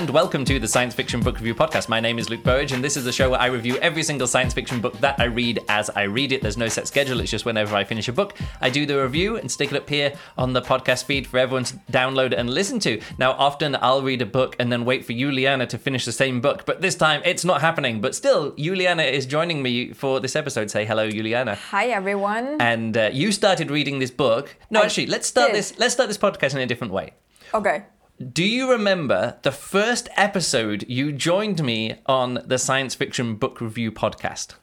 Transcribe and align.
And 0.00 0.08
welcome 0.08 0.46
to 0.46 0.58
the 0.58 0.66
Science 0.66 0.94
Fiction 0.94 1.20
Book 1.20 1.36
Review 1.36 1.54
Podcast. 1.54 1.90
My 1.90 2.00
name 2.00 2.18
is 2.18 2.30
Luke 2.30 2.42
Burridge, 2.42 2.72
and 2.72 2.82
this 2.82 2.96
is 2.96 3.04
the 3.04 3.12
show 3.12 3.28
where 3.28 3.38
I 3.38 3.48
review 3.48 3.76
every 3.82 4.02
single 4.02 4.26
science 4.26 4.54
fiction 4.54 4.80
book 4.80 4.98
that 5.00 5.20
I 5.20 5.24
read 5.24 5.62
as 5.68 5.90
I 5.90 6.04
read 6.04 6.32
it. 6.32 6.40
There's 6.40 6.56
no 6.56 6.68
set 6.68 6.88
schedule, 6.88 7.20
it's 7.20 7.30
just 7.30 7.44
whenever 7.44 7.76
I 7.76 7.84
finish 7.84 8.08
a 8.08 8.12
book, 8.14 8.34
I 8.62 8.70
do 8.70 8.86
the 8.86 9.02
review 9.02 9.36
and 9.36 9.52
stick 9.52 9.72
it 9.72 9.76
up 9.76 9.86
here 9.86 10.14
on 10.38 10.54
the 10.54 10.62
podcast 10.62 11.04
feed 11.04 11.26
for 11.26 11.36
everyone 11.36 11.64
to 11.64 11.76
download 11.92 12.32
and 12.34 12.48
listen 12.48 12.78
to. 12.78 12.98
Now, 13.18 13.32
often 13.32 13.76
I'll 13.78 14.00
read 14.00 14.22
a 14.22 14.26
book 14.26 14.56
and 14.58 14.72
then 14.72 14.86
wait 14.86 15.04
for 15.04 15.12
Juliana 15.12 15.66
to 15.66 15.76
finish 15.76 16.06
the 16.06 16.12
same 16.12 16.40
book, 16.40 16.64
but 16.64 16.80
this 16.80 16.94
time 16.94 17.20
it's 17.26 17.44
not 17.44 17.60
happening. 17.60 18.00
But 18.00 18.14
still, 18.14 18.54
Juliana 18.56 19.02
is 19.02 19.26
joining 19.26 19.62
me 19.62 19.92
for 19.92 20.18
this 20.18 20.34
episode. 20.34 20.70
Say 20.70 20.86
hello, 20.86 21.10
Juliana. 21.10 21.56
Hi 21.56 21.88
everyone. 21.88 22.56
And 22.58 22.96
uh, 22.96 23.10
you 23.12 23.32
started 23.32 23.70
reading 23.70 23.98
this 23.98 24.10
book. 24.10 24.56
No, 24.70 24.80
I 24.80 24.84
actually, 24.84 25.08
let's 25.08 25.28
start 25.28 25.48
did. 25.48 25.56
this. 25.56 25.78
Let's 25.78 25.92
start 25.92 26.08
this 26.08 26.16
podcast 26.16 26.54
in 26.54 26.62
a 26.62 26.66
different 26.66 26.94
way. 26.94 27.12
Okay. 27.52 27.82
Do 28.20 28.44
you 28.44 28.70
remember 28.70 29.38
the 29.40 29.50
first 29.50 30.10
episode 30.14 30.84
you 30.86 31.10
joined 31.10 31.64
me 31.64 31.94
on 32.04 32.42
the 32.44 32.58
Science 32.58 32.94
Fiction 32.94 33.36
Book 33.36 33.62
Review 33.62 33.90
podcast? 33.90 34.56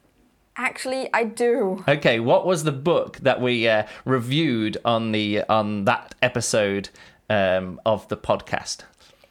Actually, 0.58 1.12
I 1.12 1.24
do. 1.24 1.84
Okay, 1.88 2.20
what 2.20 2.46
was 2.46 2.66
the 2.66 2.72
book 2.72 3.18
that 3.24 3.42
we 3.42 3.68
uh, 3.68 3.88
reviewed 4.06 4.78
on 4.86 5.12
the 5.12 5.42
on 5.50 5.86
that 5.86 6.14
episode 6.22 6.90
um, 7.32 7.82
of 7.84 8.08
the 8.10 8.18
podcast? 8.18 8.84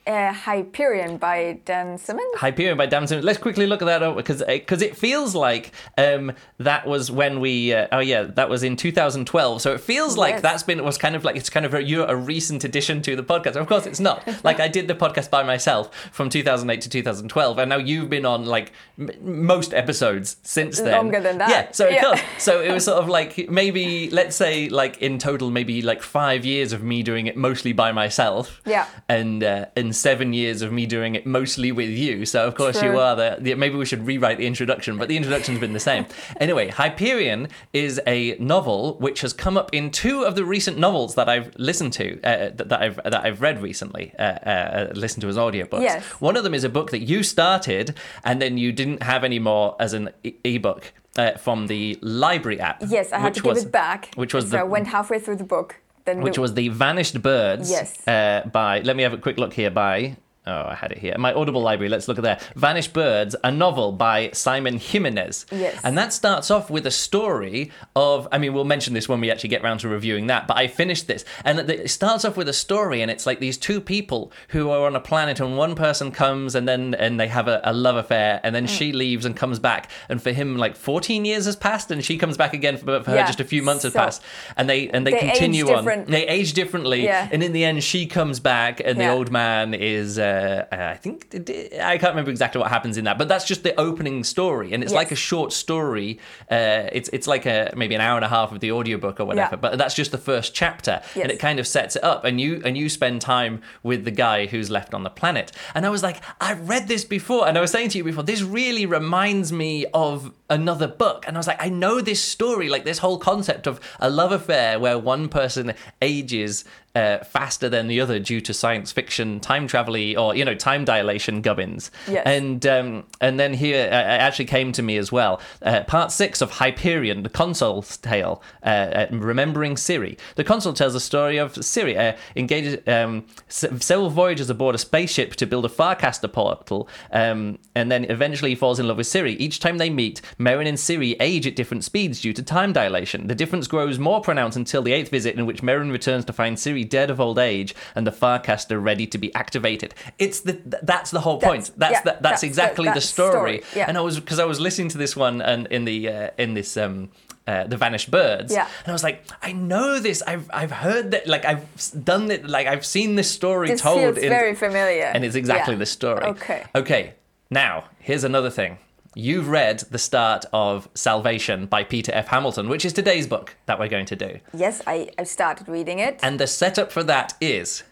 Uh, 0.06 0.33
Hyperion 0.33 1.16
by 1.16 1.59
Dan 1.65 1.98
Simmons. 1.98 2.37
Hyperion 2.37 2.78
by 2.78 2.87
Dan 2.87 3.06
Simmons. 3.09 3.24
Let's 3.24 3.38
quickly 3.40 3.66
look 3.66 3.82
at 3.82 3.87
that 3.87 4.02
up 4.04 4.16
because 4.16 4.40
because 4.46 4.80
it 4.80 4.96
feels 4.96 5.35
like 5.35 5.73
um, 5.98 6.32
that 6.59 6.87
was 6.87 7.10
when 7.10 7.40
we 7.40 7.73
uh, 7.74 7.88
oh 7.90 7.98
yeah 7.98 8.23
that 8.23 8.48
was 8.48 8.63
in 8.63 8.76
2012. 8.76 9.60
So 9.60 9.73
it 9.73 9.80
feels 9.80 10.16
like 10.16 10.35
Yes. 10.35 10.43
that's 10.43 10.63
been 10.63 10.85
was 10.85 10.96
kind 10.96 11.16
of 11.16 11.24
like 11.24 11.35
it's 11.35 11.51
kind 11.51 11.66
of 11.66 11.74
a, 11.74 11.82
you're 11.82 12.07
a 12.07 12.15
recent 12.15 12.63
addition 12.63 13.02
to 13.02 13.16
the 13.16 13.24
podcast. 13.24 13.57
Of 13.57 13.66
course, 13.66 13.85
it's 13.87 13.98
not. 13.98 14.23
like 14.45 14.60
I 14.60 14.68
did 14.68 14.87
the 14.87 14.95
podcast 14.95 15.29
by 15.30 15.43
myself 15.43 15.93
from 16.13 16.29
2008 16.30 16.80
to 16.82 16.88
2012, 16.88 17.59
and 17.59 17.68
now 17.68 17.79
you've 17.79 18.09
been 18.09 18.26
on 18.26 18.45
like 18.46 18.73
m- 18.98 19.10
most 19.20 19.74
episodes 19.74 20.37
since 20.43 20.79
then. 20.79 20.93
Longer 20.93 21.20
than 21.20 21.38
that. 21.38 21.48
Yeah. 21.51 21.73
So 21.73 21.87
it 21.87 21.95
Yeah. 21.95 22.20
So 22.38 22.60
it 22.60 22.70
was 22.70 22.85
sort 22.85 22.98
of 23.02 23.09
like 23.09 23.48
maybe 23.51 24.09
let's 24.10 24.37
say 24.37 24.68
like 24.68 24.98
in 25.02 25.18
total 25.18 25.51
maybe 25.51 25.82
like 25.82 26.01
five 26.02 26.45
years 26.45 26.73
of 26.73 26.82
me 26.85 27.02
doing 27.02 27.26
it 27.26 27.37
mostly 27.37 27.73
by 27.73 27.91
myself 27.91 28.63
Yeah. 28.65 28.87
and 29.09 29.43
uh, 29.43 29.66
and 29.74 29.95
seven 29.96 30.32
years 30.32 30.62
of 30.62 30.72
me 30.72 30.86
doing 30.86 31.14
it 31.14 31.26
mostly 31.26 31.72
with 31.72 31.90
you. 31.90 32.26
So 32.26 32.46
of 32.46 32.54
course 32.54 32.76
you 32.82 32.90
True. 32.90 32.98
are 32.98 33.16
the, 33.16 33.36
the. 33.40 33.54
Maybe 33.54 33.76
we 33.76 33.86
should 33.86 34.06
rewrite 34.06 34.38
the 34.38 34.46
introduction, 34.46 34.96
but 34.98 35.08
the 35.08 35.16
introduction's 35.16 35.58
been 35.58 35.72
the 35.72 35.80
same. 35.80 36.06
anyway, 36.40 36.68
Hyperion 36.68 37.48
is 37.72 38.00
a 38.06 38.36
novel 38.38 38.96
which 38.98 39.20
has 39.22 39.32
come 39.32 39.56
up 39.56 39.72
in 39.72 39.90
two 39.90 40.22
of 40.24 40.34
the 40.36 40.44
recent 40.44 40.78
novels 40.78 41.14
that 41.14 41.28
I've 41.28 41.54
listened 41.56 41.92
to, 41.94 42.20
uh, 42.22 42.50
that, 42.54 42.68
that 42.68 42.82
I've 42.82 42.96
that 43.04 43.24
I've 43.24 43.40
read 43.40 43.62
recently, 43.62 44.12
uh, 44.18 44.22
uh, 44.22 44.92
listened 44.94 45.22
to 45.22 45.28
as 45.28 45.36
audiobooks. 45.36 45.82
Yes. 45.82 46.04
One 46.20 46.36
of 46.36 46.44
them 46.44 46.54
is 46.54 46.64
a 46.64 46.68
book 46.68 46.90
that 46.90 47.00
you 47.00 47.22
started 47.22 47.96
and 48.24 48.40
then 48.40 48.58
you 48.58 48.72
didn't 48.72 49.02
have 49.02 49.24
anymore 49.24 49.76
as 49.80 49.92
an 49.92 50.10
e- 50.22 50.34
ebook. 50.44 50.92
Uh, 51.18 51.32
from 51.38 51.66
the 51.66 51.98
library 52.02 52.60
app. 52.60 52.82
Yes, 52.86 53.10
I 53.10 53.18
had 53.18 53.32
to 53.32 53.40
give 53.40 53.54
was- 53.54 53.64
it 53.64 53.72
back. 53.72 54.10
Which 54.16 54.34
was 54.34 54.44
so 54.44 54.50
the 54.50 54.58
I 54.58 54.64
went 54.64 54.88
halfway 54.88 55.18
through 55.18 55.36
the 55.36 55.44
book. 55.44 55.80
Then 56.07 56.23
which 56.23 56.38
was 56.38 56.54
the 56.54 56.68
Vanished 56.68 57.21
Birds. 57.21 57.71
Yes. 57.71 58.07
Uh, 58.07 58.49
by 58.51 58.80
let 58.80 58.96
me 58.96 59.02
have 59.02 59.12
a 59.12 59.18
quick 59.18 59.38
look 59.38 59.52
here. 59.52 59.71
By 59.71 60.16
oh, 60.46 60.64
I 60.68 60.74
had 60.74 60.92
it 60.92 60.98
here. 60.98 61.14
My 61.18 61.32
Audible 61.32 61.60
library. 61.62 61.88
Let's 61.88 62.08
look 62.08 62.18
at 62.18 62.24
there. 62.24 62.38
Vanished 62.54 62.92
Birds, 62.92 63.34
a 63.42 63.50
novel 63.50 63.92
by 63.92 64.30
Simon 64.32 64.78
Jimenez. 64.78 65.47
Yes. 65.50 65.80
And 65.84 65.97
that 65.98 66.12
starts 66.12 66.50
off 66.50 66.70
with 66.70 66.86
a 66.86 66.91
story 66.91 67.70
of. 67.94 68.28
I 68.32 68.38
mean, 68.38 68.52
we'll 68.54 68.64
mention 68.64 68.94
this 68.94 69.08
when 69.08 69.20
we 69.20 69.30
actually 69.30 69.48
get 69.50 69.62
round 69.62 69.80
to 69.80 69.88
reviewing 69.88 70.26
that. 70.28 70.46
But 70.46 70.56
I 70.56 70.66
finished 70.68 71.06
this, 71.06 71.24
and 71.44 71.58
it 71.70 71.90
starts 71.90 72.24
off 72.24 72.36
with 72.36 72.48
a 72.48 72.52
story, 72.52 73.02
and 73.02 73.10
it's 73.10 73.26
like 73.26 73.40
these 73.40 73.58
two 73.58 73.80
people 73.80 74.32
who 74.48 74.70
are 74.70 74.86
on 74.86 74.94
a 74.96 75.00
planet, 75.00 75.40
and 75.40 75.56
one 75.56 75.74
person 75.74 76.10
comes, 76.12 76.54
and 76.54 76.68
then 76.68 76.94
and 76.94 77.18
they 77.18 77.28
have 77.28 77.48
a, 77.48 77.60
a 77.64 77.72
love 77.72 77.96
affair, 77.96 78.40
and 78.42 78.54
then 78.54 78.66
Mm. 78.66 78.78
she 78.78 78.92
leaves 78.92 79.24
and 79.24 79.36
comes 79.36 79.58
back, 79.58 79.90
and 80.08 80.20
for 80.22 80.32
him, 80.32 80.56
like 80.56 80.76
14 80.76 81.24
years 81.24 81.44
has 81.46 81.54
passed, 81.56 81.90
and 81.90 82.04
she 82.04 82.18
comes 82.18 82.36
back 82.36 82.52
again. 82.52 82.76
For, 82.76 83.02
for 83.02 83.10
her, 83.12 83.16
Yeah. 83.16 83.26
just 83.26 83.40
a 83.40 83.44
few 83.44 83.62
months 83.62 83.84
has 83.84 83.92
So- 83.92 83.98
passed, 84.00 84.22
and 84.56 84.68
they 84.68 84.88
and 84.90 85.06
they, 85.06 85.12
They 85.12 85.18
continue 85.18 85.70
on. 85.72 86.04
They 86.06 86.26
age 86.26 86.52
differently, 86.52 87.04
Yeah. 87.04 87.28
and 87.32 87.42
in 87.42 87.52
the 87.52 87.64
end, 87.64 87.82
she 87.84 88.06
comes 88.06 88.40
back, 88.40 88.80
and 88.84 88.98
the 89.00 89.08
old 89.08 89.30
man 89.30 89.72
is. 89.74 90.18
Uh, 90.18 90.35
I 90.72 90.94
think 90.94 91.34
I 91.80 91.98
can't 91.98 92.12
remember 92.12 92.30
exactly 92.30 92.60
what 92.60 92.70
happens 92.70 92.97
in 92.97 93.04
that, 93.04 93.19
but 93.19 93.28
that's 93.28 93.44
just 93.44 93.62
the 93.62 93.78
opening 93.80 94.24
story, 94.24 94.72
and 94.72 94.82
it's 94.82 94.92
Yes. 94.92 94.97
like 94.97 95.10
a 95.12 95.16
short 95.16 95.52
story. 95.52 96.19
Uh, 96.50 96.88
it's 96.92 97.08
it's 97.12 97.26
like 97.26 97.47
a 97.47 97.72
maybe 97.76 97.94
an 97.94 98.00
hour 98.00 98.16
and 98.16 98.24
a 98.24 98.28
half 98.28 98.52
of 98.52 98.60
the 98.60 98.72
audiobook 98.72 99.20
or 99.20 99.24
whatever, 99.24 99.54
Yeah. 99.56 99.60
but 99.60 99.78
that's 99.78 99.94
just 99.94 100.10
the 100.12 100.19
first 100.19 100.54
chapter, 100.54 101.00
Yes. 101.14 101.22
and 101.24 101.30
it 101.32 101.38
kind 101.38 101.58
of 101.58 101.66
sets 101.66 101.97
it 101.97 102.04
up. 102.04 102.24
And 102.24 102.41
you 102.41 102.62
and 102.64 102.76
you 102.76 102.88
spend 102.88 103.20
time 103.20 103.62
with 103.82 104.04
the 104.04 104.10
guy 104.10 104.47
who's 104.47 104.70
left 104.70 104.94
on 104.94 105.02
the 105.02 105.10
planet, 105.10 105.52
and 105.74 105.84
I 105.86 105.91
was 105.91 106.02
like, 106.02 106.20
I've 106.41 106.68
read 106.68 106.88
this 106.88 107.04
before, 107.04 107.47
and 107.48 107.56
I 107.58 107.60
was 107.60 107.70
saying 107.70 107.91
to 107.91 107.98
you 107.98 108.04
before, 108.04 108.22
this 108.22 108.42
really 108.42 108.86
reminds 108.86 109.53
me 109.53 109.86
of 109.94 110.32
another 110.48 110.86
book, 110.88 111.24
and 111.26 111.36
I 111.36 111.38
was 111.38 111.47
like, 111.47 111.62
I 111.62 111.68
know 111.68 112.00
this 112.00 112.22
story, 112.22 112.68
like 112.68 112.84
this 112.84 112.98
whole 112.98 113.18
concept 113.18 113.66
of 113.66 113.80
a 114.00 114.08
love 114.10 114.32
affair 114.32 114.78
where 114.78 114.98
one 114.98 115.28
person 115.28 115.74
ages 116.00 116.64
uh, 116.96 117.22
faster 117.24 117.68
than 117.68 117.88
the 117.88 118.00
other 118.00 118.18
due 118.18 118.40
to 118.40 118.54
science 118.54 118.90
fiction 118.90 119.38
time 119.38 119.66
travel 119.66 119.94
or 120.18 120.34
you 120.34 120.44
know 120.44 120.54
time 120.54 120.84
dilation 120.84 121.42
gubbins. 121.42 121.90
Yes. 122.08 122.22
And 122.26 122.66
um, 122.66 123.04
and 123.20 123.38
then 123.38 123.52
here 123.52 123.84
uh, 123.84 124.14
it 124.14 124.20
actually 124.26 124.46
came 124.46 124.72
to 124.72 124.82
me 124.82 124.96
as 124.96 125.12
well. 125.12 125.40
Uh, 125.62 125.84
part 125.84 126.10
six 126.10 126.40
of 126.40 126.50
Hyperion, 126.52 127.22
the 127.22 127.28
consul's 127.28 127.98
tale, 127.98 128.42
uh, 128.62 128.68
uh, 128.68 129.06
remembering 129.10 129.76
Siri. 129.76 130.16
The 130.36 130.44
consul 130.44 130.72
tells 130.72 130.94
the 130.94 131.00
story 131.00 131.36
of 131.36 131.62
Siri 131.62 131.98
uh, 131.98 132.16
engages 132.34 132.78
um, 132.88 133.26
several 133.48 134.08
voyages 134.08 134.48
aboard 134.48 134.74
a 134.74 134.78
spaceship 134.78 135.36
to 135.36 135.46
build 135.46 135.66
a 135.66 135.68
Farcaster 135.68 136.32
portal, 136.32 136.88
um, 137.12 137.58
and 137.74 137.92
then 137.92 138.06
eventually 138.10 138.50
he 138.52 138.56
falls 138.56 138.80
in 138.80 138.88
love 138.88 138.96
with 138.96 139.06
Siri. 139.06 139.34
Each 139.34 139.60
time 139.60 139.76
they 139.76 139.90
meet, 139.90 140.22
Merin 140.38 140.66
and 140.66 140.80
Siri 140.80 141.12
age 141.20 141.46
at 141.46 141.56
different 141.56 141.84
speeds 141.84 142.22
due 142.22 142.32
to 142.32 142.42
time 142.42 142.72
dilation. 142.72 143.26
The 143.26 143.34
difference 143.34 143.66
grows 143.66 143.98
more 143.98 144.22
pronounced 144.22 144.56
until 144.56 144.80
the 144.80 144.92
eighth 144.92 145.10
visit, 145.10 145.36
in 145.36 145.44
which 145.44 145.62
Merin 145.62 145.92
returns 145.92 146.24
to 146.24 146.32
find 146.32 146.58
Siri 146.58 146.85
dead 146.86 147.10
of 147.10 147.20
old 147.20 147.38
age 147.38 147.74
and 147.94 148.06
the 148.06 148.10
Farcaster 148.12 148.82
ready 148.82 149.06
to 149.08 149.19
be 149.19 149.34
activated. 149.34 149.94
It's 150.19 150.41
the 150.41 150.54
that's 150.82 151.10
the 151.10 151.20
whole 151.20 151.41
point. 151.41 151.70
That's- 151.76 151.76
That's 151.76 151.92
yeah, 151.92 152.00
the, 152.02 152.10
that's, 152.12 152.22
that's 152.22 152.42
exactly 152.42 152.84
the 152.88 152.94
that's 152.94 153.06
story. 153.06 153.60
story, 153.60 153.62
yeah. 153.74 153.86
And 153.88 153.97
I 153.98 154.00
was 154.00 154.19
because 154.20 154.38
I 154.38 154.44
was 154.44 154.58
listening 154.60 154.88
to 154.91 154.98
this 154.98 155.14
one 155.16 155.42
and 155.42 155.66
in 155.69 155.84
the 155.84 156.08
uh, 156.08 156.30
in 156.38 156.54
this 156.54 156.76
um 156.76 157.10
uh, 157.47 157.64
the 157.64 157.76
vanished 157.76 158.10
birds 158.10 158.52
Yeah. 158.52 158.66
and 158.80 158.88
I 158.88 158.92
was 158.92 159.04
like 159.04 159.22
I 159.41 159.52
know 159.52 160.00
this 160.00 160.20
I've 160.26 160.50
I've 160.52 160.72
heard 160.72 161.12
that 161.12 161.28
like 161.28 161.44
I've 161.44 161.64
done 162.04 162.30
it 162.32 162.44
like 162.48 162.66
I've 162.66 162.84
seen 162.84 163.14
this 163.14 163.30
story 163.30 163.68
this 163.68 163.80
told 163.80 164.00
feels 164.00 164.16
in 164.18 164.28
very 164.30 164.54
familiar. 164.56 165.04
and 165.14 165.24
it's 165.24 165.36
exactly 165.36 165.74
Yeah. 165.74 165.78
the 165.78 165.86
story. 165.86 166.24
Okay. 166.24 166.64
Okay. 166.74 167.14
Now, 167.50 167.84
here's 168.00 168.24
another 168.24 168.50
thing. 168.50 168.78
You've 169.19 169.49
read 169.49 169.78
the 169.91 169.99
start 169.99 170.44
of 170.53 170.91
Salvation 170.93 171.65
by 171.65 171.84
Peter 171.84 172.12
F. 172.12 172.28
Hamilton, 172.28 172.69
which 172.69 172.84
is 172.84 172.93
today's 172.93 173.27
book 173.27 173.56
that 173.65 173.78
we're 173.78 173.88
going 173.88 174.04
to 174.04 174.15
do. 174.15 174.41
Yes, 174.53 174.82
I, 174.87 175.09
I 175.19 175.25
started 175.25 175.69
reading 175.69 176.00
it. 176.00 176.21
And 176.22 176.38
the 176.38 176.47
setup 176.47 176.93
for 176.93 177.03
that 177.04 177.32
is 177.41 177.82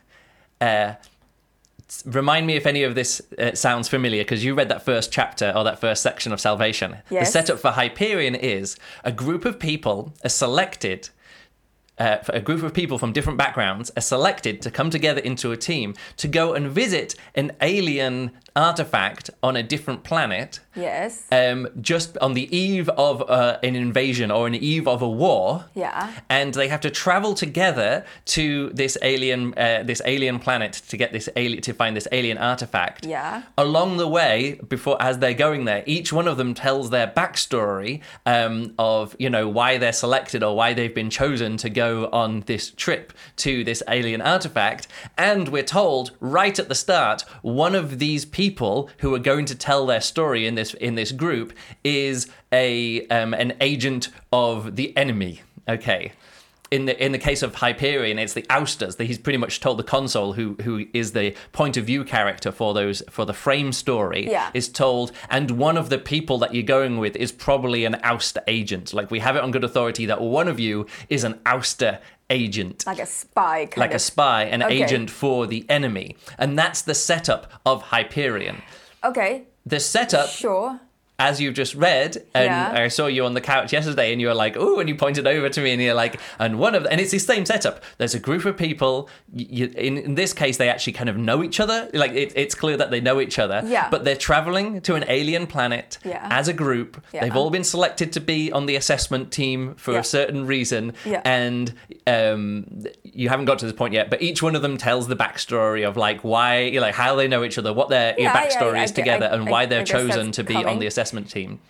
uh, 0.61 0.93
remind 2.05 2.47
me 2.47 2.57
if 2.57 2.67
any 2.67 2.83
of 2.83 2.95
this 2.95 3.23
uh, 3.39 3.55
sounds 3.55 3.89
familiar 3.89 4.23
because 4.23 4.45
you 4.45 4.55
read 4.55 4.69
that 4.69 4.85
first 4.85 5.11
chapter 5.11 5.51
or 5.57 5.65
that 5.65 5.81
first 5.81 6.03
section 6.03 6.31
of 6.31 6.43
Salvation. 6.43 6.99
The 7.09 7.25
setup 7.25 7.59
for 7.59 7.71
Hyperion 7.71 8.35
is 8.35 8.77
a 9.03 9.11
group 9.11 9.47
of 9.47 9.59
people 9.59 10.13
are 10.25 10.29
selected. 10.29 11.09
Uh, 11.97 12.19
a 12.29 12.41
group 12.41 12.63
of 12.63 12.75
people 12.75 12.99
from 12.99 13.15
different 13.15 13.39
backgrounds 13.39 13.91
are 13.97 14.03
selected 14.03 14.61
to 14.61 14.71
come 14.71 14.91
together 14.91 15.23
into 15.23 15.53
a 15.53 15.57
team 15.57 15.95
to 16.19 16.29
go 16.29 16.53
and 16.53 16.69
visit 16.69 17.15
an 17.35 17.53
alien 17.63 18.33
artifact 18.57 19.31
on 19.43 19.57
a 19.57 19.63
different 19.63 20.05
planet 20.05 20.61
yes. 20.77 21.27
um, 21.33 21.69
just 21.81 22.17
on 22.19 22.35
the 22.35 22.57
eve 22.57 22.89
of 22.91 23.29
uh, 23.29 23.59
an 23.63 23.75
invasion 23.75 24.31
or 24.31 24.47
an 24.47 24.55
eve 24.55 24.87
of 24.87 25.03
a 25.03 25.09
war. 25.09 25.65
Yeah. 25.75 26.13
And 26.29 26.55
they 26.55 26.69
have 26.69 26.81
to 26.83 26.91
travel 26.91 27.35
together 27.35 28.05
to 28.27 28.71
this 28.71 28.97
alien, 29.03 29.55
uh, 29.59 29.83
this 29.85 30.01
alien 30.05 30.39
planet 30.39 30.75
to 30.89 30.97
get 30.97 31.13
this 31.13 31.29
alien 31.35 31.63
to 31.63 31.73
find 31.73 31.97
this 31.97 32.07
alien 32.13 32.39
artifact. 32.39 33.07
Yeah. 33.07 33.43
Along 33.59 33.97
the 33.97 34.09
way, 34.09 34.61
before 34.69 35.01
as 35.03 35.19
they're 35.19 35.35
going 35.35 35.65
there, 35.65 35.83
each 35.87 36.13
one 36.13 36.29
of 36.29 36.37
them 36.37 36.55
tells 36.55 36.91
their 36.91 37.09
backstory 37.09 38.03
um, 38.25 38.75
of 38.79 39.17
you 39.19 39.31
know 39.31 39.49
why 39.49 39.79
they're 39.79 39.93
selected 39.93 40.43
or 40.43 40.57
why 40.57 40.75
they've 40.75 40.95
been 40.95 41.11
chosen 41.11 41.57
to 41.57 41.71
go 41.71 42.09
on 42.13 42.41
this 42.43 42.71
trip 42.71 43.13
to 43.37 43.65
this 43.65 43.83
alien 43.89 44.21
artifact. 44.21 44.87
And 45.19 45.49
we're 45.49 45.63
told 45.65 46.13
right 46.21 46.57
at 46.59 46.69
the 46.69 46.75
start, 46.75 47.23
one 47.43 47.75
of 47.75 47.99
these 47.99 48.25
people 48.25 48.44
who 48.99 49.15
are 49.15 49.19
going 49.19 49.45
to 49.47 49.55
tell 49.55 49.87
their 49.87 50.01
story 50.01 50.47
in 50.47 50.55
this 50.55 50.75
in 50.75 50.95
this 50.95 51.13
group 51.13 51.53
is 51.83 52.29
a 52.53 53.07
um, 53.09 53.35
an 53.35 53.55
agent 53.61 54.09
of 54.33 54.77
the 54.77 54.97
enemy. 54.97 55.43
Okay. 55.69 56.13
In 56.75 56.87
the 56.87 57.05
in 57.05 57.13
the 57.13 57.19
case 57.19 57.43
of 57.47 57.55
Hyperion, 57.55 58.19
it's 58.19 58.33
the 58.35 58.45
ousters. 58.51 58.97
that 58.97 59.05
He's 59.05 59.19
pretty 59.19 59.37
much 59.45 59.61
told 59.61 59.79
the 59.79 59.85
consul, 59.85 60.33
who 60.33 60.57
who 60.65 60.87
is 60.93 61.13
the 61.13 61.35
point 61.53 61.77
of 61.77 61.85
view 61.85 62.03
character 62.05 62.51
for 62.51 62.75
those 62.75 63.03
for 63.11 63.25
the 63.25 63.33
frame 63.45 63.71
story, 63.73 64.23
Yeah. 64.29 64.51
is 64.55 64.69
told, 64.69 65.13
and 65.31 65.53
one 65.53 65.77
of 65.77 65.89
the 65.89 65.99
people 65.99 66.37
that 66.39 66.53
you're 66.55 66.63
going 66.79 66.99
with 66.99 67.15
is 67.17 67.31
probably 67.31 67.85
an 67.85 67.95
ouster 68.13 68.43
agent. 68.49 68.93
Like 68.93 69.09
we 69.11 69.21
have 69.21 69.37
it 69.37 69.43
on 69.45 69.51
good 69.53 69.63
authority 69.65 70.05
that 70.07 70.21
one 70.21 70.49
of 70.49 70.59
you 70.59 70.87
is 71.09 71.23
an 71.23 71.35
ouster 71.47 72.01
agent. 72.31 72.85
Like 72.87 72.99
a 72.99 73.07
spy, 73.07 73.67
kind 73.67 73.77
like 73.79 73.95
a 73.95 73.99
spy, 74.01 74.45
an 74.45 74.63
Okay. 74.63 74.83
agent 74.83 75.11
for 75.11 75.47
the 75.47 75.65
enemy. 75.69 76.17
And 76.39 76.59
that's 76.59 76.83
the 76.83 76.95
setup 76.95 77.43
of 77.65 77.83
Hyperion. 77.93 78.63
Okay, 79.05 79.45
The 79.67 79.79
setup, 79.81 80.29
sure. 80.29 80.81
As 81.19 81.41
you've 81.41 81.55
just 81.55 81.75
read, 81.77 82.17
and 82.35 82.47
Yeah. 82.47 82.73
I 82.75 82.89
saw 82.89 83.07
you 83.07 83.25
on 83.25 83.35
the 83.35 83.41
couch 83.41 83.73
yesterday, 83.73 84.11
and 84.13 84.21
you 84.21 84.27
were 84.27 84.35
like, 84.35 84.57
"Ooh," 84.57 84.81
and 84.81 84.89
you 84.89 84.97
pointed 84.97 85.29
over 85.29 85.49
to 85.49 85.61
me, 85.61 85.71
and 85.71 85.81
you're 85.81 85.95
like, 85.95 86.19
"And 86.41 86.59
one 86.59 86.75
of," 86.75 86.83
the, 86.83 86.91
and 86.91 87.01
it's 87.01 87.13
the 87.13 87.19
same 87.21 87.47
setup. 87.47 87.83
There's 87.99 88.15
a 88.15 88.19
group 88.19 88.45
of 88.45 88.57
people. 88.57 89.09
You, 89.33 89.71
in, 89.77 89.97
in 89.97 90.15
this 90.17 90.33
case, 90.33 90.57
they 90.57 90.69
actually 90.69 90.95
kind 90.95 91.09
of 91.09 91.17
know 91.17 91.45
each 91.45 91.61
other. 91.61 91.89
Like 91.95 92.13
it, 92.15 92.33
it's 92.35 92.57
clear 92.57 92.77
that 92.79 92.91
they 92.91 93.01
know 93.01 93.21
each 93.21 93.39
other. 93.39 93.63
Yeah. 93.65 93.89
But 93.91 94.05
they're 94.05 94.17
traveling 94.17 94.81
to 94.83 94.97
an 94.97 95.05
alien 95.07 95.47
planet 95.47 95.99
Yeah. 96.05 96.27
as 96.31 96.49
a 96.49 96.53
group. 96.53 97.01
Yeah. 97.13 97.21
They've 97.23 97.37
all 97.37 97.51
been 97.51 97.63
selected 97.65 98.13
to 98.15 98.21
be 98.21 98.51
on 98.51 98.67
the 98.67 98.75
assessment 98.75 99.31
team 99.31 99.75
for 99.77 99.93
Yeah. 99.93 100.01
a 100.01 100.05
certain 100.05 100.47
reason. 100.47 100.95
Yeah. 101.05 101.23
And 101.25 101.75
um, 102.09 102.67
you 103.05 103.29
haven't 103.29 103.45
got 103.45 103.61
to 103.61 103.67
this 103.67 103.75
point 103.75 103.95
yet, 103.95 104.11
but 104.11 104.21
each 104.21 104.43
one 104.43 104.57
of 104.57 104.63
them 104.63 104.77
tells 104.79 105.07
the 105.07 105.17
backstory 105.17 105.87
of 105.87 105.97
like 105.97 106.23
why, 106.25 106.63
you 106.63 106.81
know, 106.81 106.91
how 106.91 107.15
they 107.15 107.29
know 107.29 107.45
each 107.45 107.57
other, 107.57 107.73
what 107.73 107.89
their 107.89 108.15
backstory 108.15 108.83
is 108.83 108.91
ge- 108.91 108.95
together, 108.97 109.29
I- 109.31 109.35
and 109.37 109.49
why 109.49 109.63
I 109.63 109.67
they're 109.67 109.85
chosen 109.85 110.33
to 110.33 110.43
be 110.43 110.57
on 110.57 110.81
the 110.81 110.87
assessment 110.89 111.04
team. 111.13 111.61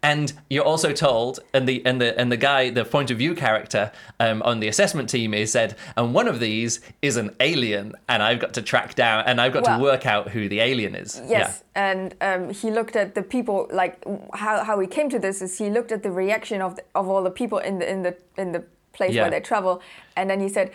And 0.00 0.32
you're 0.48 0.64
also 0.64 0.92
told, 0.92 1.40
and 1.52 1.68
the 1.68 1.82
and 1.84 2.00
the 2.00 2.16
and 2.20 2.30
the 2.30 2.36
guy, 2.36 2.70
the 2.70 2.84
point 2.84 3.10
of 3.10 3.18
view 3.18 3.34
character 3.34 3.90
um, 4.20 4.42
on 4.42 4.60
the 4.60 4.68
assessment 4.68 5.08
team 5.10 5.34
is 5.34 5.50
said, 5.50 5.74
and 5.96 6.14
one 6.14 6.28
of 6.28 6.38
these 6.38 6.80
is 7.02 7.16
an 7.16 7.34
alien, 7.40 7.94
and 8.08 8.22
I've 8.22 8.38
got 8.38 8.54
to 8.54 8.62
track 8.62 8.94
down, 8.94 9.24
and 9.26 9.40
I've 9.40 9.52
got 9.52 9.64
Well- 9.64 9.78
to 9.78 9.82
work 9.82 10.06
out 10.06 10.28
who 10.30 10.48
the 10.48 10.60
alien 10.60 10.94
is. 10.94 11.20
Yes, 11.26 11.64
and 11.74 12.14
um, 12.20 12.50
he 12.50 12.70
looked 12.70 12.94
at 12.94 13.16
the 13.16 13.22
people 13.22 13.66
like 13.72 14.04
how, 14.34 14.62
how 14.62 14.78
he 14.78 14.86
came 14.86 15.10
to 15.10 15.18
this 15.18 15.42
is 15.42 15.58
he 15.58 15.68
looked 15.68 15.90
at 15.90 16.04
the 16.04 16.12
reaction 16.12 16.62
of 16.62 16.76
the, 16.76 16.84
of 16.94 17.08
all 17.08 17.24
the 17.24 17.30
people 17.32 17.58
in 17.58 17.80
the 17.80 17.90
in 17.90 18.02
the 18.04 18.16
in 18.36 18.52
the 18.52 18.62
place 18.92 19.14
Yeah. 19.14 19.22
where 19.22 19.30
they 19.32 19.40
travel, 19.40 19.82
and 20.16 20.30
then 20.30 20.38
he 20.38 20.48
said, 20.48 20.70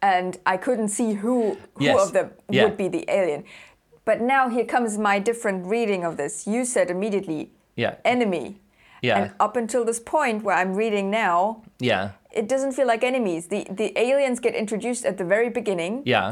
and 0.00 0.38
I 0.46 0.56
couldn't 0.56 0.88
see 0.90 1.14
who 1.14 1.56
who 1.74 1.84
Yes, 1.86 2.00
of 2.06 2.12
them 2.12 2.30
yeah. 2.48 2.64
would 2.66 2.76
be 2.76 2.86
the 2.86 3.04
alien. 3.08 3.42
But 4.10 4.20
now 4.20 4.48
here 4.48 4.64
comes 4.64 4.98
my 4.98 5.20
different 5.20 5.60
reading 5.66 6.02
of 6.04 6.16
this. 6.16 6.44
You 6.54 6.64
said 6.64 6.90
immediately 6.90 7.40
Yeah. 7.76 7.94
enemy. 8.04 8.46
Yeah. 9.02 9.18
And 9.18 9.24
up 9.46 9.54
until 9.62 9.84
this 9.84 10.00
point 10.00 10.42
where 10.42 10.56
I'm 10.60 10.74
reading 10.74 11.06
now, 11.10 11.62
Yeah. 11.78 12.04
it 12.40 12.48
doesn't 12.52 12.72
feel 12.72 12.88
like 12.92 13.02
enemies. 13.12 13.42
The 13.52 13.60
the 13.80 13.88
aliens 14.06 14.40
get 14.40 14.54
introduced 14.64 15.02
at 15.10 15.16
the 15.16 15.24
very 15.34 15.48
beginning 15.58 16.02
Yeah. 16.04 16.28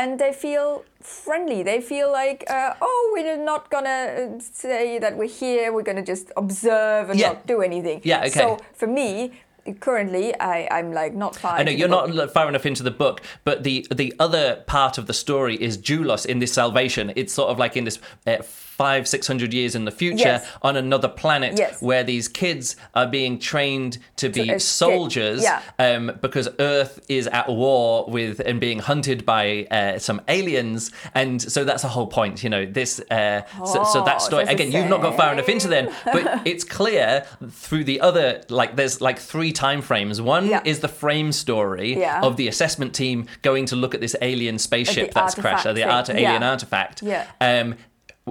and 0.00 0.18
they 0.18 0.32
feel 0.32 0.66
friendly. 1.24 1.62
They 1.62 1.80
feel 1.92 2.08
like, 2.20 2.40
uh, 2.56 2.72
oh, 2.88 3.00
we're 3.14 3.36
not 3.52 3.62
gonna 3.74 4.00
uh, 4.20 4.40
say 4.64 4.98
that 4.98 5.12
we're 5.18 5.34
here. 5.44 5.66
We're 5.74 5.88
gonna 5.90 6.08
just 6.14 6.26
observe 6.36 7.04
and 7.10 7.18
Yeah. 7.20 7.28
not 7.32 7.46
do 7.52 7.56
anything. 7.68 7.98
Yeah, 8.04 8.20
okay. 8.20 8.40
So 8.40 8.56
for 8.80 8.88
me, 9.00 9.12
currently, 9.74 10.38
I, 10.38 10.68
I'm 10.70 10.92
like 10.92 11.14
not 11.14 11.36
far. 11.36 11.52
I 11.52 11.62
know 11.62 11.70
you're 11.70 11.88
book. 11.88 12.14
not 12.14 12.32
far 12.32 12.48
enough 12.48 12.66
into 12.66 12.82
the 12.82 12.90
book, 12.90 13.22
but 13.44 13.64
the 13.64 13.86
the 13.94 14.14
other 14.18 14.62
part 14.66 14.98
of 14.98 15.06
the 15.06 15.14
story 15.14 15.56
is 15.56 15.78
Juloss 15.78 16.26
in 16.26 16.38
this 16.38 16.52
salvation. 16.52 17.12
It's 17.16 17.32
sort 17.32 17.50
of 17.50 17.58
like 17.58 17.76
in 17.76 17.84
this 17.84 17.98
uh, 18.26 18.38
five 18.78 19.06
six 19.08 19.26
hundred 19.26 19.52
years 19.52 19.74
in 19.74 19.84
the 19.84 19.90
future 19.90 20.16
Yes. 20.38 20.46
on 20.62 20.76
another 20.76 21.08
planet 21.08 21.58
Yes. 21.58 21.82
where 21.82 22.04
these 22.04 22.28
kids 22.28 22.76
are 22.94 23.06
being 23.06 23.38
trained 23.38 23.98
to 24.16 24.28
be 24.28 24.42
escape. 24.42 24.60
soldiers 24.60 25.42
Yeah. 25.42 25.60
um, 25.80 26.12
because 26.22 26.48
Earth 26.60 27.00
is 27.08 27.26
at 27.26 27.48
war 27.48 28.06
with 28.08 28.40
and 28.46 28.60
being 28.60 28.78
hunted 28.78 29.26
by 29.26 29.66
uh, 29.70 29.98
some 29.98 30.20
aliens, 30.28 30.92
and 31.14 31.42
so 31.42 31.64
that's 31.64 31.82
the 31.82 31.88
whole 31.88 32.06
point. 32.06 32.42
You 32.44 32.50
know 32.50 32.64
this. 32.64 33.00
Uh, 33.10 33.42
so, 33.66 33.82
so 33.84 34.04
that 34.04 34.16
Oh, 34.16 34.18
story 34.28 34.44
so 34.46 34.50
it's 34.52 34.60
the 34.60 34.66
again. 34.68 34.72
You've 34.72 34.88
not 34.90 35.02
got 35.02 35.16
far 35.16 35.32
enough 35.32 35.48
into 35.48 35.68
then, 35.68 35.92
but 36.04 36.42
it's 36.46 36.64
clear 36.64 37.26
through 37.50 37.84
the 37.84 38.00
other 38.00 38.42
like 38.48 38.76
there's 38.76 39.00
like 39.00 39.18
three 39.18 39.52
time 39.52 39.82
frames. 39.82 40.20
One 40.22 40.46
Yeah. 40.48 40.60
is 40.64 40.78
the 40.80 40.88
frame 40.88 41.32
story 41.32 41.98
Yeah. 41.98 42.20
of 42.22 42.36
the 42.36 42.46
assessment 42.48 42.94
team 42.94 43.26
going 43.42 43.66
to 43.66 43.76
look 43.76 43.94
at 43.94 44.00
this 44.00 44.14
alien 44.22 44.58
spaceship 44.58 45.12
that's 45.14 45.34
crashed, 45.34 45.66
or 45.66 45.72
the 45.72 45.84
art- 45.84 46.10
alien 46.10 46.42
artifact. 46.44 47.02
Yeah. 47.02 47.26
Um, 47.40 47.74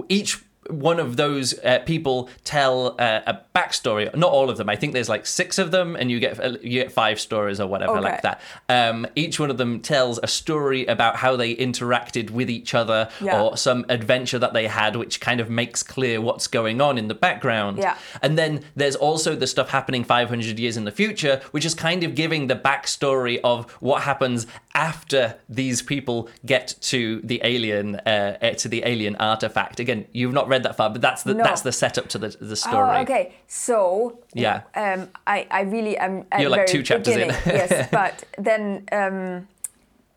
each 0.08 0.38
one 0.68 1.00
of 1.00 1.16
those 1.16 1.58
uh, 1.64 1.78
people 1.86 2.28
tell 2.44 2.94
uh, 2.98 3.20
a 3.26 3.38
backstory. 3.54 4.14
Not 4.16 4.30
all 4.32 4.50
of 4.50 4.56
them. 4.56 4.68
I 4.68 4.76
think 4.76 4.92
there's 4.92 5.08
like 5.08 5.26
six 5.26 5.58
of 5.58 5.70
them, 5.70 5.96
and 5.96 6.10
you 6.10 6.20
get 6.20 6.36
you 6.64 6.82
get 6.82 6.92
five 6.92 7.18
stories 7.20 7.60
or 7.60 7.66
whatever 7.66 7.92
Okay. 7.92 8.00
like 8.02 8.22
that. 8.22 8.40
Um, 8.68 9.06
each 9.16 9.40
one 9.40 9.50
of 9.50 9.58
them 9.58 9.80
tells 9.80 10.18
a 10.22 10.26
story 10.26 10.86
about 10.86 11.16
how 11.16 11.36
they 11.36 11.54
interacted 11.54 12.30
with 12.30 12.50
each 12.50 12.74
other 12.74 13.08
Yeah. 13.20 13.40
or 13.42 13.56
some 13.56 13.84
adventure 13.88 14.38
that 14.38 14.52
they 14.52 14.66
had, 14.66 14.96
which 14.96 15.20
kind 15.20 15.40
of 15.40 15.48
makes 15.50 15.82
clear 15.82 16.20
what's 16.20 16.46
going 16.46 16.80
on 16.80 16.98
in 16.98 17.08
the 17.08 17.14
background. 17.14 17.78
Yeah. 17.78 17.96
And 18.22 18.36
then 18.38 18.64
there's 18.76 18.96
also 18.96 19.34
the 19.34 19.46
stuff 19.46 19.70
happening 19.70 20.04
500 20.04 20.58
years 20.58 20.76
in 20.76 20.84
the 20.84 20.92
future, 20.92 21.40
which 21.50 21.64
is 21.64 21.74
kind 21.74 22.04
of 22.04 22.14
giving 22.14 22.46
the 22.46 22.56
backstory 22.56 23.40
of 23.42 23.70
what 23.80 24.02
happens 24.02 24.46
after 24.74 25.36
these 25.48 25.82
people 25.82 26.28
get 26.46 26.74
to 26.80 27.20
the 27.24 27.40
alien, 27.42 27.96
uh, 28.06 28.36
uh, 28.40 28.50
to 28.50 28.68
the 28.68 28.82
alien 28.84 29.16
artifact. 29.16 29.80
Again, 29.80 30.06
you've 30.12 30.32
not 30.32 30.46
read 30.48 30.57
that 30.62 30.76
far, 30.76 30.90
but 30.90 31.00
that's 31.00 31.22
the 31.22 31.34
No. 31.34 31.44
that's 31.44 31.62
the 31.62 31.72
setup 31.72 32.08
to 32.08 32.18
the 32.18 32.28
the 32.40 32.56
story. 32.56 32.96
Oh, 32.98 33.02
okay. 33.02 33.34
So 33.46 34.18
Yeah. 34.34 34.62
um, 34.74 35.08
I 35.26 35.46
I 35.50 35.60
really 35.62 35.96
am 35.98 36.24
You're 36.38 36.50
like 36.50 36.66
two 36.66 36.82
chapters 36.82 37.16
in. 37.16 37.28
yes, 37.46 37.88
but 37.90 38.24
then 38.38 38.84
um, 38.92 39.48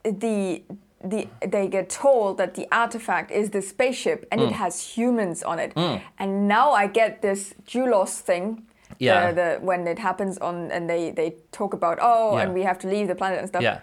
the 0.04 0.64
the 1.04 1.28
they 1.48 1.68
get 1.68 1.90
told 1.90 2.38
that 2.38 2.54
the 2.56 2.68
artifact 2.72 3.32
is 3.32 3.50
the 3.50 3.62
spaceship 3.62 4.28
and 4.32 4.42
Mm. 4.42 4.48
it 4.50 4.54
has 4.54 4.96
humans 4.98 5.44
on 5.44 5.60
it, 5.60 5.72
and 6.20 6.48
now 6.48 6.72
I 6.72 6.88
get 6.88 7.22
this 7.22 7.54
Juloss 7.68 8.22
thing. 8.22 8.64
Yeah. 9.00 9.32
The, 9.32 9.34
the 9.42 9.66
when 9.66 9.88
it 9.88 10.00
happens 10.00 10.38
on 10.38 10.72
and 10.72 10.88
they 10.90 11.12
they 11.12 11.36
talk 11.52 11.74
about 11.74 11.98
oh 12.02 12.34
Yeah. 12.36 12.44
and 12.44 12.54
we 12.54 12.64
have 12.64 12.78
to 12.80 12.88
leave 12.88 13.08
the 13.08 13.16
planet 13.16 13.40
and 13.40 13.48
stuff. 13.48 13.64
Yeah. 13.64 13.80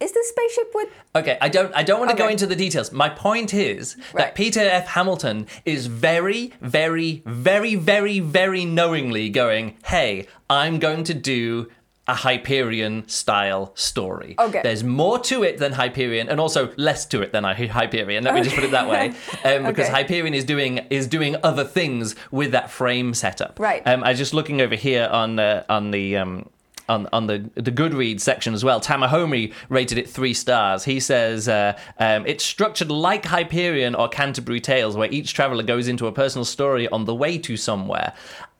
Is 0.00 0.12
the 0.12 0.24
spaceship 0.26 0.72
with 0.74 0.88
Okay, 1.14 1.36
I 1.42 1.48
don't 1.50 1.74
I 1.74 1.82
don't 1.82 1.98
want 1.98 2.10
to 2.10 2.16
go 2.16 2.28
into 2.28 2.46
the 2.46 2.56
details. 2.56 2.90
My 2.90 3.08
point 3.10 3.52
is 3.52 3.96
that 4.14 4.34
Peter 4.34 4.60
F. 4.60 4.88
Hamilton 4.88 5.46
is 5.66 5.86
very, 5.86 6.52
very, 6.62 7.22
very, 7.26 7.74
very, 7.74 8.20
very 8.20 8.64
knowingly 8.64 9.28
going, 9.28 9.76
hey, 9.84 10.26
I'm 10.48 10.78
going 10.78 11.04
to 11.04 11.14
do 11.14 11.70
a 12.08 12.14
Hyperion 12.14 13.06
style 13.08 13.72
story. 13.76 14.34
Okay. 14.38 14.62
There's 14.64 14.82
more 14.82 15.18
to 15.20 15.44
it 15.44 15.58
than 15.58 15.72
Hyperion, 15.72 16.28
and 16.28 16.40
also 16.40 16.72
less 16.76 17.06
to 17.06 17.20
it 17.22 17.30
than 17.32 17.44
Hyperion. 17.44 18.24
Let 18.24 18.34
me 18.34 18.40
just 18.42 18.56
put 18.56 18.64
it 18.64 18.70
that 18.72 18.88
way, 18.88 19.08
um, 19.44 19.64
because 19.66 19.86
Okay. 19.86 19.90
Hyperion 19.90 20.34
is 20.34 20.44
doing 20.44 20.78
is 20.90 21.06
doing 21.06 21.36
other 21.44 21.62
things 21.64 22.16
with 22.30 22.52
that 22.52 22.70
frame 22.70 23.12
setup. 23.14 23.60
Right. 23.60 23.82
Um, 23.86 24.02
I 24.02 24.08
was 24.10 24.18
just 24.18 24.34
looking 24.34 24.60
over 24.60 24.74
here 24.76 25.08
on 25.12 25.38
uh, 25.38 25.64
on 25.68 25.90
the. 25.90 26.16
Um, 26.16 26.48
on, 26.90 27.06
on 27.12 27.26
the 27.26 27.38
the 27.54 27.72
Goodreads 27.72 28.20
section 28.20 28.52
as 28.52 28.62
well. 28.64 28.80
Tamahomi 28.80 29.52
rated 29.68 29.96
it 29.96 30.08
three 30.08 30.34
stars. 30.34 30.84
He 30.84 31.00
says 31.00 31.48
uh, 31.48 31.78
um, 31.98 32.26
it's 32.26 32.44
structured 32.44 32.90
like 32.90 33.24
Hyperion 33.24 33.94
or 33.94 34.08
Canterbury 34.08 34.60
Tales, 34.60 34.96
where 34.96 35.10
each 35.10 35.32
traveler 35.32 35.62
goes 35.62 35.88
into 35.88 36.06
a 36.06 36.12
personal 36.12 36.44
story 36.44 36.88
on 36.88 37.04
the 37.06 37.14
way 37.14 37.38
to 37.38 37.56
somewhere. 37.56 38.12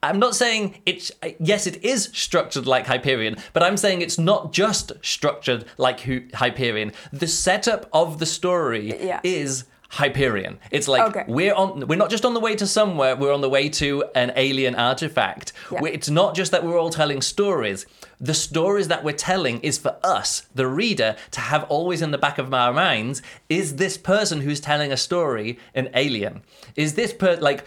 I'm 0.03 0.17
not 0.17 0.35
saying 0.35 0.81
it's 0.87 1.11
yes, 1.39 1.67
it 1.67 1.83
is 1.83 2.09
structured 2.13 2.65
like 2.65 2.87
Hyperion, 2.87 3.35
but 3.53 3.61
I'm 3.61 3.77
saying 3.77 4.01
it's 4.01 4.17
not 4.17 4.51
just 4.51 4.91
structured 5.03 5.65
like 5.77 5.99
Hyperion. 6.33 6.93
The 7.13 7.27
setup 7.27 7.87
of 7.93 8.17
the 8.17 8.25
story 8.25 8.97
Yeah. 8.99 9.19
is 9.23 9.65
Hyperion. 9.89 10.57
It's 10.71 10.87
like 10.87 11.03
Okay. 11.09 11.25
we're 11.27 11.53
on 11.53 11.85
we're 11.87 11.97
not 11.97 12.09
just 12.09 12.25
on 12.25 12.33
the 12.33 12.39
way 12.39 12.55
to 12.55 12.65
somewhere, 12.65 13.15
we're 13.15 13.33
on 13.33 13.41
the 13.41 13.49
way 13.49 13.67
to 13.81 14.05
an 14.15 14.31
alien 14.37 14.73
artifact. 14.73 15.51
Yeah. 15.71 15.81
It's 15.85 16.09
not 16.09 16.33
just 16.33 16.51
that 16.51 16.63
we're 16.63 16.79
all 16.79 16.89
telling 16.89 17.21
stories. 17.21 17.85
The 18.21 18.33
stories 18.35 18.87
that 18.89 19.03
we're 19.03 19.13
telling 19.31 19.59
is 19.61 19.79
for 19.79 19.97
us, 20.03 20.45
the 20.53 20.67
reader, 20.67 21.15
to 21.31 21.39
have 21.41 21.63
always 21.65 22.01
in 22.03 22.11
the 22.11 22.17
back 22.19 22.37
of 22.37 22.53
our 22.53 22.71
minds, 22.71 23.21
is 23.49 23.77
this 23.77 23.97
person 23.97 24.41
who's 24.41 24.59
telling 24.59 24.91
a 24.91 24.97
story 24.97 25.57
an 25.73 25.89
alien? 25.95 26.43
Is 26.75 26.93
this 26.93 27.13
per 27.13 27.35
like 27.37 27.65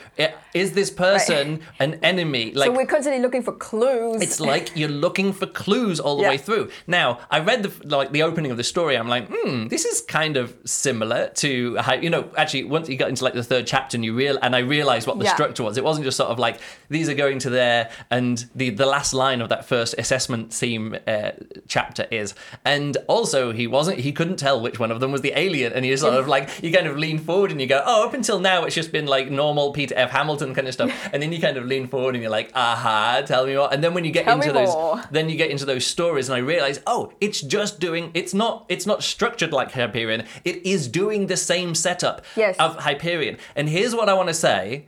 is 0.55 0.73
this 0.73 0.91
person 0.91 1.61
an 1.81 1.99
enemy? 2.05 2.53
Like 2.53 2.67
so 2.69 2.73
we're 2.73 2.87
constantly 2.87 3.21
looking 3.21 3.43
for 3.43 3.53
clues. 3.53 4.23
it's 4.23 4.39
like 4.39 4.77
you're 4.77 4.89
looking 5.07 5.33
for 5.33 5.47
clues 5.47 5.99
all 5.99 6.17
the 6.17 6.23
Yeah. 6.23 6.29
way 6.31 6.39
through. 6.39 6.71
Now, 6.87 7.19
I 7.31 7.41
read 7.41 7.65
the 7.65 7.73
like 7.89 8.13
the 8.13 8.23
opening 8.23 8.51
of 8.53 8.57
the 8.57 8.65
story. 8.65 8.97
I'm 8.97 9.09
like, 9.09 9.27
hmm, 9.29 9.67
this 9.69 9.85
is 9.85 10.01
kind 10.03 10.37
of 10.37 10.55
similar 10.65 11.31
to 11.43 11.77
how 11.79 11.95
you 11.95 12.11
know. 12.11 12.31
Actually, 12.37 12.65
once 12.65 12.89
you 12.89 12.97
got 12.97 13.09
into 13.09 13.25
like 13.25 13.35
the 13.35 13.43
third 13.43 13.67
chapter, 13.67 13.97
and 13.97 14.05
you 14.05 14.15
real 14.15 14.39
and 14.41 14.55
I 14.55 14.61
realized 14.61 15.07
what 15.09 15.19
the 15.19 15.25
Yeah. 15.25 15.35
structure 15.35 15.65
was. 15.65 15.77
It 15.77 15.85
wasn't 15.85 16.05
just 16.05 16.17
sort 16.17 16.31
of 16.31 16.39
like 16.39 16.61
these 16.89 17.09
are 17.09 17.15
going 17.15 17.41
to 17.41 17.51
there, 17.51 17.91
and 18.11 18.45
the 18.55 18.71
the 18.71 18.87
last 18.87 19.13
line 19.15 19.41
of 19.41 19.49
that 19.49 19.65
first 19.67 19.95
assessment 19.99 20.44
theme 20.51 20.97
uh, 21.07 21.31
chapter 21.69 22.07
is. 22.11 22.35
And 22.65 22.97
also, 23.09 23.53
he 23.53 23.67
wasn't. 23.67 24.01
He 24.01 24.13
couldn't 24.13 24.37
tell 24.37 24.61
which 24.61 24.79
one 24.79 24.91
of 24.91 25.01
them 25.01 25.13
was 25.13 25.21
the 25.23 25.33
alien, 25.39 25.73
and 25.73 25.85
you 25.87 25.97
sort 25.97 26.15
of 26.15 26.29
like 26.29 26.49
you 26.63 26.73
kind 26.73 26.87
of 26.87 26.97
lean 26.97 27.19
forward 27.19 27.51
and 27.51 27.61
you 27.61 27.67
go, 27.67 27.83
oh, 27.85 28.07
up 28.07 28.15
until 28.15 28.39
now 28.41 28.65
it's 28.65 28.75
just 28.75 28.93
been 28.93 29.07
like 29.07 29.31
normal 29.31 29.73
Peter 29.73 29.95
F. 29.97 30.11
Hamilton 30.11 30.55
kind 30.55 30.67
of 30.69 30.75
stuff, 30.75 30.91
and 31.13 31.23
then 31.23 31.33
you 31.33 31.41
kind 31.41 31.57
of 31.57 31.65
lean 31.67 31.89
forward 31.89 32.15
and 32.15 32.23
you're 32.23 32.31
like, 32.31 32.51
aha, 32.55 33.23
tell 33.27 33.47
me 33.47 33.55
more. 33.57 33.73
And 33.73 33.83
then 33.83 33.95
when 33.95 34.05
you 34.05 34.11
get 34.11 34.25
Tell 34.25 34.37
into 34.41 34.53
those 34.53 34.69
more. 34.75 35.03
then 35.11 35.29
you 35.29 35.37
get 35.37 35.51
into 35.51 35.65
those 35.65 35.87
stories 35.87 36.29
and 36.29 36.37
i 36.37 36.39
realize 36.39 36.81
oh 36.87 37.13
it's 37.21 37.41
just 37.41 37.79
doing 37.81 38.11
it's 38.15 38.33
not 38.35 38.65
it's 38.69 38.87
not 38.87 39.03
structured 39.03 39.53
like 39.53 39.71
hyperion 39.73 40.25
it 40.45 40.65
is 40.67 40.89
doing 40.89 41.27
the 41.27 41.37
same 41.37 41.75
setup 41.75 42.25
Yes. 42.37 42.57
of 42.59 42.77
hyperion 42.77 43.37
and 43.57 43.69
here's 43.69 43.95
what 43.95 44.09
i 44.09 44.15
want 44.15 44.29
to 44.29 44.35
say 44.35 44.87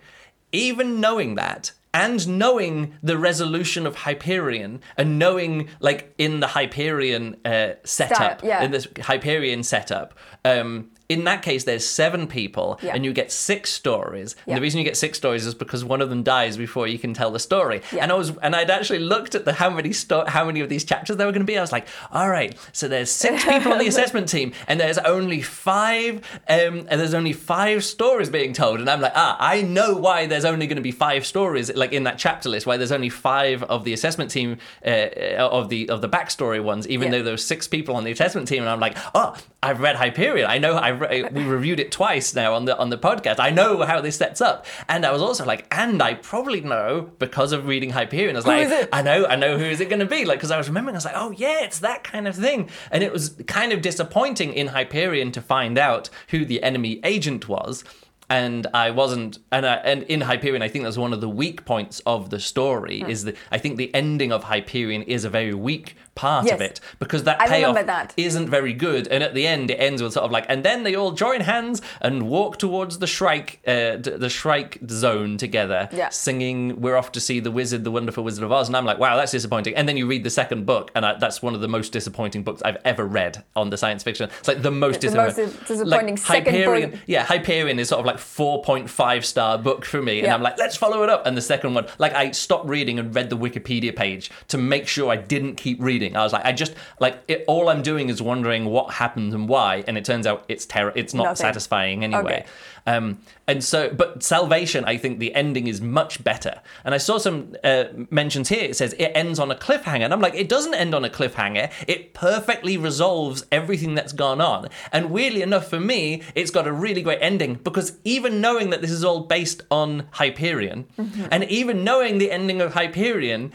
even 0.52 1.00
knowing 1.00 1.34
that 1.34 1.72
and 1.96 2.28
knowing 2.28 2.92
the 3.02 3.16
resolution 3.16 3.86
of 3.86 3.96
Hyperion 3.96 4.80
and 4.98 5.18
knowing 5.18 5.70
like 5.80 6.14
in 6.18 6.40
the 6.40 6.46
Hyperion 6.46 7.36
uh, 7.46 7.70
setup, 7.84 8.44
yeah. 8.44 8.62
in 8.62 8.70
this 8.70 8.86
Hyperion 9.00 9.62
setup. 9.62 10.12
Um, 10.44 10.90
in 11.08 11.25
that 11.25 11.42
case, 11.42 11.64
there's 11.64 11.86
seven 11.86 12.26
people, 12.26 12.78
Yeah. 12.82 12.94
and 12.94 13.04
you 13.04 13.12
get 13.12 13.30
six 13.32 13.70
stories. 13.72 14.34
And 14.46 14.56
the 14.56 14.60
reason 14.60 14.78
you 14.78 14.84
get 14.84 14.96
six 14.96 15.16
stories 15.18 15.46
is 15.46 15.54
because 15.54 15.84
one 15.84 16.00
of 16.00 16.10
them 16.10 16.22
dies 16.22 16.56
before 16.56 16.86
you 16.86 16.98
can 16.98 17.14
tell 17.14 17.30
the 17.30 17.38
story. 17.38 17.82
Yeah. 17.92 18.02
And 18.02 18.12
I 18.12 18.14
was, 18.16 18.32
and 18.42 18.56
I'd 18.56 18.70
actually 18.70 18.98
looked 18.98 19.34
at 19.34 19.44
the 19.44 19.52
how 19.52 19.70
many 19.70 19.92
sto- 19.92 20.26
how 20.26 20.44
many 20.44 20.60
of 20.60 20.68
these 20.68 20.84
chapters 20.84 21.16
there 21.16 21.26
were 21.26 21.32
going 21.32 21.46
to 21.46 21.52
be. 21.52 21.56
I 21.58 21.60
was 21.60 21.72
like, 21.72 21.86
all 22.12 22.28
right, 22.28 22.56
so 22.72 22.88
there's 22.88 23.10
six 23.10 23.44
people 23.48 23.72
on 23.72 23.78
the 23.78 23.86
assessment 23.86 24.28
team, 24.28 24.52
and 24.66 24.80
there's 24.80 24.98
only 24.98 25.42
five, 25.42 26.16
um, 26.48 26.86
and 26.88 27.00
there's 27.00 27.14
only 27.14 27.32
five 27.32 27.84
stories 27.84 28.30
being 28.30 28.52
told. 28.52 28.80
And 28.80 28.88
I'm 28.90 29.00
like, 29.00 29.12
ah, 29.14 29.36
I 29.38 29.62
know 29.62 29.94
why 29.94 30.26
there's 30.26 30.44
only 30.44 30.66
going 30.66 30.76
to 30.76 30.82
be 30.82 30.90
five 30.92 31.25
stories, 31.26 31.72
like 31.75 31.92
in 31.92 32.04
that 32.04 32.18
chapter 32.18 32.48
list, 32.48 32.66
why 32.66 32.76
there's 32.76 32.92
only 32.92 33.08
five 33.08 33.62
of 33.64 33.84
the 33.84 33.92
assessment 33.92 34.30
team 34.30 34.58
uh, 34.84 34.90
of 35.38 35.68
the 35.68 35.88
of 35.88 36.00
the 36.00 36.08
backstory 36.08 36.62
ones, 36.62 36.88
even 36.88 37.12
Yeah. 37.12 37.18
though 37.18 37.25
there 37.25 37.32
were 37.34 37.36
six 37.38 37.68
people 37.68 37.94
on 37.96 38.04
the 38.04 38.10
assessment 38.12 38.48
team. 38.48 38.62
And 38.62 38.70
I'm 38.70 38.80
like, 38.80 38.96
oh, 39.14 39.36
I've 39.62 39.80
read 39.80 39.96
Hyperion. 39.96 40.48
I 40.50 40.58
know 40.58 40.76
I've 40.76 40.95
we 41.00 41.44
reviewed 41.44 41.80
it 41.80 41.92
twice 41.92 42.34
now 42.34 42.54
on 42.54 42.64
the 42.64 42.76
on 42.76 42.90
the 42.90 42.98
podcast. 42.98 43.36
I 43.38 43.50
know 43.50 43.82
how 43.82 44.00
this 44.00 44.16
sets 44.16 44.40
up. 44.40 44.66
And 44.88 45.04
I 45.06 45.12
was 45.12 45.22
also 45.22 45.44
like, 45.44 45.66
and 45.70 46.02
I 46.02 46.14
probably 46.14 46.60
know 46.60 47.10
because 47.18 47.52
of 47.52 47.66
reading 47.66 47.90
Hyperion. 47.90 48.36
I 48.36 48.38
was 48.38 48.46
like. 48.46 48.88
I 48.92 49.02
know, 49.02 49.26
I 49.26 49.36
know 49.36 49.58
who 49.58 49.64
is 49.64 49.80
it 49.80 49.88
going 49.88 50.00
to 50.00 50.06
be? 50.06 50.24
Like, 50.24 50.38
because 50.38 50.50
I 50.50 50.58
was 50.58 50.68
remembering, 50.68 50.94
I 50.94 50.98
was 50.98 51.04
like, 51.04 51.14
oh 51.16 51.30
yeah, 51.30 51.64
it's 51.64 51.80
that 51.80 52.04
kind 52.04 52.26
of 52.26 52.34
thing. 52.36 52.70
And 52.90 53.02
it 53.02 53.12
was 53.12 53.30
kind 53.46 53.72
of 53.72 53.82
disappointing 53.82 54.52
in 54.52 54.68
Hyperion 54.68 55.32
to 55.32 55.40
find 55.40 55.78
out 55.78 56.08
who 56.28 56.44
the 56.44 56.62
enemy 56.62 57.00
agent 57.04 57.48
was. 57.48 57.84
And 58.28 58.66
I 58.74 58.90
wasn't, 58.90 59.38
and 59.52 59.64
I, 59.64 59.74
and 59.76 60.02
in 60.04 60.22
Hyperion, 60.22 60.60
I 60.60 60.68
think 60.68 60.84
that's 60.84 60.96
one 60.96 61.12
of 61.12 61.20
the 61.20 61.28
weak 61.28 61.64
points 61.64 62.00
of 62.06 62.30
the 62.30 62.40
story. 62.40 63.00
Hmm. 63.00 63.10
Is 63.10 63.24
that 63.24 63.36
I 63.52 63.58
think 63.58 63.76
the 63.76 63.94
ending 63.94 64.32
of 64.32 64.44
Hyperion 64.44 65.02
is 65.02 65.24
a 65.24 65.30
very 65.30 65.54
weak 65.54 65.96
part 66.16 66.50
of 66.50 66.61
it 66.61 66.80
because 66.99 67.23
that 67.25 67.40
I 67.40 67.46
payoff 67.46 67.87
that. 67.87 68.12
isn't 68.16 68.49
very 68.49 68.73
good. 68.73 69.06
And 69.06 69.23
at 69.23 69.35
the 69.35 69.46
end, 69.46 69.70
it 69.70 69.75
ends 69.76 70.02
with 70.02 70.14
sort 70.14 70.25
of 70.25 70.32
like, 70.32 70.46
and 70.49 70.64
then 70.64 70.82
they 70.82 70.96
all 70.96 71.12
join 71.12 71.42
hands 71.42 71.80
and 72.00 72.25
walk 72.28 72.58
towards 72.58 72.99
the 72.99 73.06
Shrike, 73.06 73.61
uh, 73.66 73.96
the 73.99 74.28
Shrike 74.28 74.78
zone 74.90 75.37
together, 75.37 75.88
Yeah. 75.92 76.08
singing 76.08 76.80
"We're 76.80 76.96
off 76.96 77.12
to 77.12 77.20
see 77.20 77.38
the 77.38 77.50
Wizard, 77.52 77.85
the 77.85 77.90
Wonderful 77.92 78.25
Wizard 78.25 78.42
of 78.42 78.50
Oz." 78.50 78.66
And 78.66 78.76
I'm 78.76 78.85
like, 78.85 78.99
wow, 78.99 79.14
that's 79.16 79.30
disappointing. 79.32 79.75
And 79.76 79.88
then 79.88 79.96
you 79.96 80.06
read 80.06 80.25
the 80.25 80.30
second 80.30 80.66
book, 80.66 80.90
and 80.94 81.04
I, 81.06 81.14
that's 81.18 81.42
one 81.42 81.54
of 81.54 81.61
the 81.61 81.68
most 81.68 81.92
disappointing 81.92 82.42
books 82.42 82.62
I've 82.64 82.78
ever 82.85 83.04
read 83.06 83.44
on 83.54 83.70
the 83.70 83.76
science 83.76 84.02
fiction. 84.02 84.30
It's 84.38 84.49
like 84.49 84.62
the 84.62 84.70
most 84.70 85.00
The 85.02 85.08
disappointing. 85.08 85.44
most 85.46 85.66
disappointing 85.68 86.16
second 86.16 86.54
Hyperion, 86.54 86.90
book. 86.92 87.00
yeah, 87.06 87.25
Hyperion 87.25 87.78
is 87.78 87.88
sort 87.90 88.00
of 88.00 88.06
like 88.06 88.18
4.5 88.18 89.25
star 89.25 89.58
book 89.58 89.85
for 89.85 90.00
me, 90.02 90.18
and 90.18 90.26
Yeah. 90.26 90.35
I'm 90.35 90.42
like, 90.42 90.58
let's 90.58 90.76
follow 90.76 91.02
it 91.02 91.08
up. 91.11 91.26
And 91.26 91.37
the 91.37 91.42
second 91.42 91.75
one, 91.75 91.87
like, 91.99 92.14
I 92.14 92.30
stopped 92.30 92.68
reading 92.68 92.99
and 92.99 93.14
read 93.14 93.30
the 93.30 93.37
Wikipedia 93.37 93.94
page 93.94 94.30
to 94.49 94.58
make 94.58 94.88
sure 94.88 95.11
I 95.11 95.16
didn't 95.16 95.56
keep 95.56 95.80
reading. 95.80 96.05
I 96.14 96.22
was 96.22 96.32
like, 96.32 96.44
I 96.44 96.52
just 96.52 96.75
like 97.00 97.22
it, 97.26 97.44
all 97.46 97.68
I'm 97.70 97.82
doing 97.82 98.10
is 98.10 98.20
wondering 98.20 98.66
what 98.66 98.92
happened 98.92 99.32
and 99.32 99.48
why, 99.48 99.82
and 99.86 99.96
it 99.96 100.04
turns 100.04 100.26
out 100.26 100.44
it's 100.48 100.66
terror. 100.66 100.92
It's 100.94 101.14
not 101.14 101.25
Nothing. 101.25 101.36
satisfying 101.36 102.04
anyway. 102.04 102.20
Okay. 102.20 102.46
Um, 102.86 103.18
and 103.48 103.64
so, 103.64 103.90
but 103.92 104.22
Salvation, 104.22 104.84
I 104.84 104.96
think 104.96 105.18
the 105.18 105.34
ending 105.34 105.66
is 105.66 105.80
much 105.80 106.22
better. 106.22 106.60
And 106.84 106.94
I 106.94 106.98
saw 106.98 107.18
some 107.18 107.56
uh, 107.64 107.84
mentions 108.10 108.48
here. 108.48 108.62
It 108.64 108.76
says 108.76 108.92
it 108.92 109.10
ends 109.14 109.38
on 109.38 109.50
a 109.50 109.56
cliffhanger, 109.56 110.04
and 110.04 110.12
I'm 110.12 110.20
like, 110.20 110.34
it 110.34 110.48
doesn't 110.48 110.75
end 110.75 110.94
on 110.94 111.04
a 111.04 111.10
cliffhanger. 111.10 111.72
It 111.88 112.14
perfectly 112.14 112.76
resolves 112.76 113.44
everything 113.50 113.94
that's 113.94 114.12
gone 114.12 114.40
on. 114.40 114.68
And 114.92 115.10
weirdly 115.10 115.42
enough, 115.42 115.68
for 115.68 115.80
me, 115.80 116.22
it's 116.34 116.50
got 116.50 116.66
a 116.66 116.72
really 116.72 117.02
great 117.02 117.18
ending 117.20 117.54
because 117.54 117.98
even 118.04 118.40
knowing 118.40 118.70
that 118.70 118.82
this 118.82 118.90
is 118.90 119.04
all 119.04 119.20
based 119.20 119.62
on 119.70 120.06
Hyperion, 120.12 120.86
and 121.30 121.44
even 121.44 121.82
knowing 121.82 122.18
the 122.18 122.30
ending 122.30 122.60
of 122.60 122.75
Hyperion. 122.75 123.52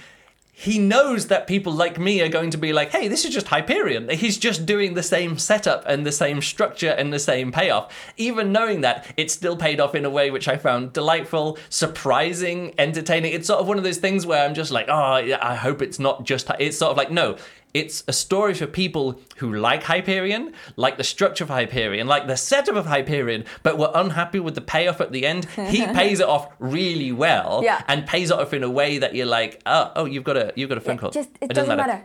He 0.62 0.78
knows 0.78 1.26
that 1.26 1.48
people 1.48 1.74
like 1.74 1.98
me 1.98 2.22
are 2.22 2.30
going 2.30 2.52
to 2.52 2.58
be 2.60 2.72
like, 2.72 2.92
hey, 2.92 3.08
this 3.08 3.26
is 3.26 3.34
just 3.34 3.48
Hyperion. 3.48 4.08
He's 4.10 4.38
just 4.38 4.64
doing 4.64 4.94
the 4.94 5.02
same 5.02 5.40
setup 5.40 5.84
and 5.88 6.06
the 6.06 6.12
same 6.12 6.40
structure 6.40 6.92
and 6.92 7.12
the 7.12 7.18
same 7.18 7.52
payoff. 7.52 7.92
Even 8.16 8.52
knowing 8.52 8.82
that, 8.82 9.12
it 9.18 9.32
still 9.32 9.58
paid 9.58 9.80
off 9.80 9.96
in 9.96 10.06
a 10.06 10.10
way 10.12 10.30
which 10.30 10.48
I 10.48 10.58
found 10.58 10.94
delightful, 10.94 11.58
surprising, 11.70 12.76
entertaining. 12.78 13.34
It's 13.34 13.48
sort 13.48 13.60
of 13.60 13.68
one 13.68 13.80
of 13.80 13.84
those 13.84 13.98
things 13.98 14.28
where 14.28 14.46
I'm 14.46 14.54
just 14.54 14.70
like, 14.70 14.86
oh, 14.88 14.94
I 14.94 15.56
hope 15.56 15.82
it's 15.82 15.98
not 15.98 16.26
just. 16.26 16.48
Hy-" 16.48 16.58
It's 16.60 16.78
sort 16.78 16.92
of 16.92 16.98
like, 16.98 17.10
no, 17.10 17.38
it's 17.74 18.04
a 18.08 18.14
story 18.14 18.54
for 18.54 18.68
people 18.68 19.20
who 19.38 19.54
like 19.56 19.84
Hyperion, 19.84 20.54
like 20.76 20.98
the 20.98 21.04
structure 21.04 21.44
of 21.44 21.50
Hyperion, 21.50 22.08
like 22.08 22.28
the 22.28 22.36
setup 22.38 22.76
of 22.76 22.86
Hyperion, 22.86 23.46
but 23.64 23.78
were 23.78 23.92
unhappy 23.94 24.40
with 24.40 24.56
the 24.56 24.62
payoff 24.62 25.00
at 25.02 25.12
the 25.12 25.26
end. 25.26 25.46
He 25.46 25.86
pays 25.94 26.20
it 26.20 26.28
off 26.28 26.50
really 26.60 27.12
well 27.12 27.62
Yeah. 27.64 27.82
and 27.88 28.06
pays 28.06 28.32
it 28.32 28.38
off 28.40 28.54
in 28.54 28.64
a 28.64 28.70
way 28.70 28.98
that 28.98 29.16
you're 29.16 29.26
like, 29.26 29.62
oh, 29.66 29.92
oh 29.96 30.06
you've 30.06 30.24
got 30.24 30.38
a 30.38 30.54
you've 30.56 30.70
got 30.70 30.78
a 30.78 30.82
phone 30.82 30.98
call. 30.98 31.12
Just 31.12 31.30
it 31.40 31.50
doesn't 31.54 31.78
matter. 31.78 32.04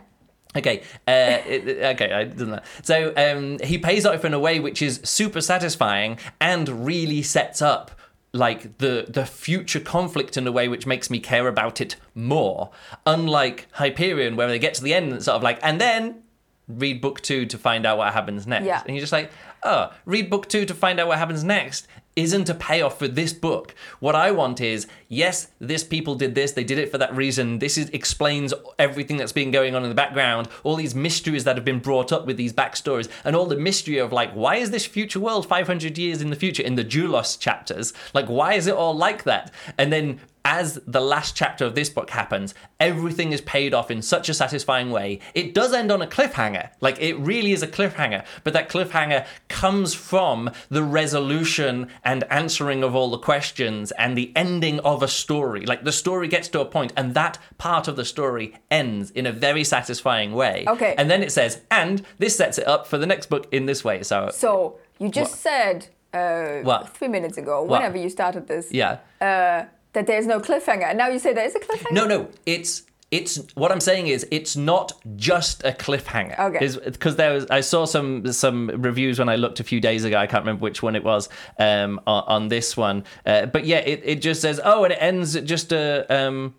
Okay, 0.55 0.81
uh, 1.07 1.11
it, 1.45 1.67
it- 1.67 1.83
okay, 1.95 2.11
I 2.11 2.23
doesn't 2.23 2.49
matter. 2.49 2.63
So 2.81 3.13
um, 3.15 3.59
he 3.63 3.77
pays 3.77 4.05
off 4.05 4.23
in 4.25 4.33
a 4.33 4.39
way 4.39 4.59
which 4.59 4.81
is 4.81 5.01
super 5.03 5.41
satisfying 5.41 6.17
and 6.39 6.85
really 6.85 7.21
sets 7.21 7.61
up 7.61 7.91
like 8.37 8.77
the 8.77 9.05
the 9.07 9.25
future 9.25 9.79
conflict 9.79 10.37
in 10.37 10.47
a 10.47 10.51
way 10.51 10.67
which 10.67 10.85
makes 10.85 11.09
me 11.09 11.19
care 11.19 11.47
about 11.47 11.81
it 11.81 11.95
more. 12.15 12.71
Unlike 13.05 13.67
Hyperion, 13.73 14.35
where 14.35 14.47
they 14.47 14.59
get 14.59 14.73
to 14.75 14.83
the 14.83 14.93
end 14.93 15.07
and 15.07 15.15
it's 15.15 15.25
sort 15.25 15.35
of 15.35 15.43
like, 15.43 15.59
and 15.61 15.81
then 15.81 16.23
read 16.67 17.01
book 17.01 17.21
two 17.21 17.45
to 17.45 17.57
find 17.57 17.85
out 17.85 17.97
what 17.97 18.13
happens 18.13 18.45
next. 18.45 18.65
Yeah. 18.65 18.81
And 18.85 18.95
you're 18.95 19.01
just 19.01 19.13
like, 19.13 19.31
oh, 19.63 19.91
read 20.05 20.29
book 20.29 20.47
two 20.47 20.65
to 20.65 20.73
find 20.73 20.99
out 20.99 21.07
what 21.07 21.17
happens 21.17 21.43
next 21.43 21.87
isn't 22.17 22.49
a 22.49 22.55
payoff 22.55 22.97
for 22.97 23.07
this 23.07 23.31
book. 23.31 23.75
What 23.99 24.15
I 24.15 24.31
want 24.31 24.59
is, 24.59 24.87
yes, 25.07 25.49
this 25.59 25.83
people 25.83 26.15
did 26.15 26.35
this, 26.35 26.51
they 26.51 26.63
did 26.63 26.79
it 26.79 26.91
for 26.91 26.97
that 26.97 27.15
reason. 27.15 27.59
This 27.59 27.77
is, 27.77 27.89
explains 27.91 28.53
everything 28.79 29.17
that's 29.17 29.31
been 29.31 29.51
going 29.51 29.75
on 29.75 29.83
in 29.83 29.89
the 29.89 29.95
background, 29.95 30.49
all 30.63 30.75
these 30.75 30.95
mysteries 30.95 31.43
that 31.43 31.55
have 31.55 31.63
been 31.63 31.79
brought 31.79 32.11
up 32.11 32.25
with 32.25 32.35
these 32.35 32.51
backstories, 32.51 33.07
and 33.23 33.35
all 33.35 33.45
the 33.45 33.55
mystery 33.55 33.99
of 33.99 34.11
like, 34.11 34.33
why 34.33 34.55
is 34.55 34.71
this 34.71 34.85
future 34.85 35.19
world 35.19 35.47
500 35.47 35.97
years 35.97 36.21
in 36.21 36.31
the 36.31 36.35
future 36.35 36.63
in 36.63 36.75
the 36.75 36.83
Juloss 36.83 37.39
chapters? 37.39 37.93
Like, 38.13 38.25
why 38.25 38.55
is 38.55 38.65
it 38.65 38.73
all 38.73 38.95
like 38.95 39.23
that? 39.23 39.53
And 39.77 39.93
then 39.93 40.19
as 40.47 40.79
the 40.87 41.01
last 41.01 41.35
chapter 41.35 41.65
of 41.65 41.75
this 41.75 41.89
book 41.89 42.09
happens, 42.09 42.55
everything 42.79 43.33
is 43.33 43.41
paid 43.41 43.73
off 43.73 43.91
in 43.91 44.01
such 44.01 44.29
a 44.29 44.33
satisfying 44.33 44.91
way. 44.91 45.19
It 45.35 45.53
does 45.53 45.73
end 45.73 45.91
on 45.91 46.01
a 46.01 46.07
cliffhanger. 46.07 46.69
Like, 46.79 46.97
it 47.01 47.15
really 47.15 47.51
is 47.51 47.61
a 47.61 47.67
cliffhanger. 47.67 48.23
But 48.45 48.53
that 48.53 48.69
cliffhanger 48.69 49.27
comes 49.49 49.93
from 49.93 50.49
the 50.69 50.83
resolution 50.83 51.89
and 52.05 52.23
answering 52.31 52.81
of 52.81 52.95
all 52.95 53.09
the 53.11 53.17
questions 53.17 53.91
and 53.91 54.17
the 54.17 54.31
ending 54.37 54.79
of 54.79 55.03
a 55.03 55.09
story. 55.09 55.65
Like, 55.65 55.83
the 55.83 55.91
story 55.91 56.29
gets 56.29 56.47
to 56.49 56.61
a 56.61 56.65
point, 56.65 56.93
and 56.95 57.13
that 57.13 57.37
part 57.57 57.89
of 57.89 57.97
the 57.97 58.05
story 58.05 58.55
ends 58.71 59.11
in 59.11 59.25
a 59.25 59.33
very 59.33 59.65
satisfying 59.65 60.31
way. 60.31 60.63
Okay. 60.65 60.95
And 60.97 61.11
then 61.11 61.21
it 61.23 61.33
says, 61.33 61.59
and 61.69 62.03
this 62.19 62.37
sets 62.37 62.57
it 62.57 62.65
up 62.65 62.87
for 62.87 62.97
the 62.97 63.05
next 63.05 63.25
book 63.25 63.47
in 63.51 63.65
this 63.65 63.83
way. 63.83 64.01
So, 64.01 64.29
So 64.31 64.79
you 64.97 65.09
just 65.09 65.41
said 65.41 65.87
uh, 66.13 66.59
What? 66.61 66.95
three 66.95 67.09
minutes 67.09 67.37
ago, 67.37 67.63
whenever 67.65 67.97
you 67.97 68.09
started 68.09 68.47
this, 68.47 68.71
yeah. 68.71 68.99
uh, 69.19 69.65
that 69.97 70.07
there's 70.07 70.27
no 70.27 70.39
cliffhanger. 70.39 70.83
And 70.85 70.97
now 70.97 71.07
you 71.07 71.19
say 71.19 71.33
there 71.33 71.45
is 71.45 71.55
a 71.55 71.59
cliffhanger. 71.59 71.91
No, 71.91 72.05
no, 72.05 72.29
it's 72.45 72.83
it's 73.09 73.37
what 73.55 73.71
I'm 73.71 73.79
saying 73.79 74.07
is 74.07 74.27
it's 74.31 74.55
not 74.57 74.91
just 75.15 75.63
a 75.63 75.71
cliffhanger. 75.71 76.37
Okay. 76.39 76.67
Because 76.85 77.15
there 77.15 77.33
was 77.33 77.45
I 77.49 77.61
saw 77.61 77.85
some 77.85 78.31
some 78.31 78.67
reviews 78.67 79.17
when 79.17 79.29
I 79.29 79.37
looked 79.37 79.59
a 79.59 79.63
few 79.63 79.79
days 79.79 80.03
ago. 80.03 80.17
I 80.17 80.27
can't 80.27 80.43
remember 80.43 80.61
which 80.63 80.83
one 80.83 80.95
it 80.95 81.03
was 81.03 81.29
um, 81.57 81.99
on, 82.05 82.23
on 82.27 82.47
this 82.49 82.77
one, 82.77 83.03
uh, 83.25 83.45
but 83.47 83.65
yeah, 83.65 83.79
it, 83.79 84.01
it 84.03 84.21
just 84.21 84.41
says 84.41 84.59
oh, 84.63 84.83
and 84.83 84.93
it 84.93 84.99
ends 85.01 85.35
at 85.35 85.45
just 85.45 85.71
a. 85.71 86.05
Um, 86.15 86.53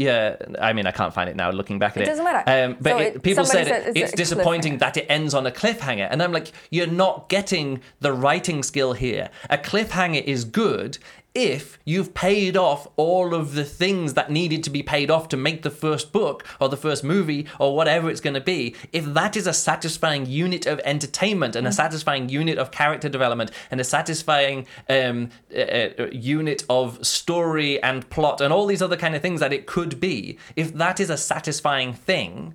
yeah, 0.00 0.36
I 0.60 0.74
mean, 0.74 0.86
I 0.86 0.92
can't 0.92 1.12
find 1.12 1.28
it 1.28 1.34
now. 1.34 1.50
Looking 1.50 1.80
back 1.80 1.96
at 1.96 2.02
it, 2.02 2.04
It 2.04 2.10
doesn't 2.10 2.24
matter. 2.24 2.44
Um, 2.46 2.76
but 2.80 2.90
So 2.90 2.98
it, 2.98 3.16
it- 3.16 3.22
people 3.24 3.44
said, 3.44 3.66
said 3.66 3.88
it, 3.88 3.96
it's 3.96 3.98
it's 3.98 4.12
disappointing 4.12 4.78
that 4.78 4.96
it 4.96 5.06
ends 5.08 5.34
on 5.34 5.44
a 5.44 5.50
cliffhanger, 5.50 6.06
and 6.08 6.22
I'm 6.22 6.30
like, 6.30 6.52
you're 6.70 6.86
not 6.86 7.28
getting 7.28 7.80
the 7.98 8.12
writing 8.12 8.62
skill 8.62 8.92
here. 8.92 9.28
A 9.50 9.58
cliffhanger 9.58 10.22
is 10.22 10.44
good 10.44 10.98
if 11.38 11.78
you've 11.84 12.14
paid 12.14 12.56
off 12.56 12.88
all 12.96 13.32
of 13.32 13.54
the 13.54 13.64
things 13.64 14.14
that 14.14 14.28
needed 14.28 14.64
to 14.64 14.70
be 14.70 14.82
paid 14.82 15.08
off 15.08 15.28
to 15.28 15.36
make 15.36 15.62
the 15.62 15.70
first 15.70 16.12
book 16.12 16.44
or 16.60 16.68
the 16.68 16.76
first 16.76 17.04
movie 17.04 17.46
or 17.60 17.76
whatever 17.76 18.10
it's 18.10 18.20
going 18.20 18.34
to 18.34 18.40
be. 18.40 18.74
If 18.92 19.04
that 19.04 19.36
is 19.36 19.46
a 19.46 19.52
satisfying 19.52 20.26
unit 20.26 20.66
of 20.66 20.80
entertainment 20.84 21.54
and 21.54 21.64
a 21.64 21.70
satisfying 21.70 22.28
unit 22.28 22.58
of 22.58 22.72
character 22.72 23.08
development 23.08 23.52
and 23.70 23.80
a 23.80 23.84
satisfying 23.84 24.66
um, 24.88 25.30
uh, 25.54 25.60
uh, 25.60 26.08
unit 26.10 26.64
of 26.68 27.06
story 27.06 27.80
and 27.84 28.10
plot 28.10 28.40
and 28.40 28.52
all 28.52 28.66
these 28.66 28.82
other 28.82 28.96
kind 28.96 29.14
of 29.14 29.22
things 29.22 29.38
that 29.38 29.52
it 29.52 29.66
could 29.66 30.00
be, 30.00 30.38
if 30.56 30.74
that 30.74 30.98
is 30.98 31.08
a 31.08 31.16
satisfying 31.16 31.92
thing, 31.92 32.54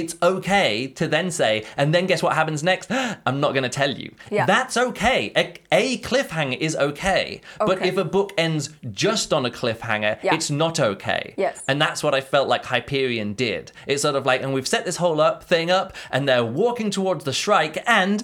it's 0.00 0.16
okay 0.22 0.86
to 0.88 1.08
then 1.08 1.30
say, 1.30 1.64
and 1.76 1.94
then 1.94 2.06
guess 2.06 2.22
what 2.22 2.34
happens 2.34 2.62
next? 2.62 2.90
I'm 3.26 3.40
not 3.40 3.52
going 3.52 3.62
to 3.62 3.68
tell 3.68 3.90
you. 3.90 4.14
Yeah. 4.30 4.46
That's 4.46 4.76
okay. 4.76 5.32
A, 5.36 5.54
a 5.72 5.98
cliffhanger 5.98 6.58
is 6.58 6.76
okay. 6.76 7.40
But 7.58 7.84
if 7.84 7.96
a 7.96 8.04
book 8.04 8.32
ends 8.38 8.70
just 8.92 9.32
on 9.32 9.44
a 9.46 9.50
cliffhanger, 9.50 10.18
Yeah. 10.22 10.34
it's 10.34 10.50
not 10.50 10.78
okay. 10.80 11.34
Yes. 11.36 11.62
And 11.68 11.80
that's 11.80 12.02
what 12.02 12.14
I 12.14 12.20
felt 12.20 12.48
like 12.48 12.64
Hyperion 12.64 13.34
did. 13.34 13.72
It's 13.86 14.02
sort 14.02 14.14
of 14.14 14.26
like, 14.26 14.42
and 14.42 14.52
we've 14.54 14.68
set 14.68 14.84
this 14.84 14.96
whole 14.96 15.20
up 15.20 15.44
thing 15.44 15.70
up, 15.70 15.94
and 16.10 16.28
they're 16.28 16.44
walking 16.44 16.90
towards 16.90 17.24
the 17.24 17.32
Shrike, 17.32 17.82
and 17.86 18.22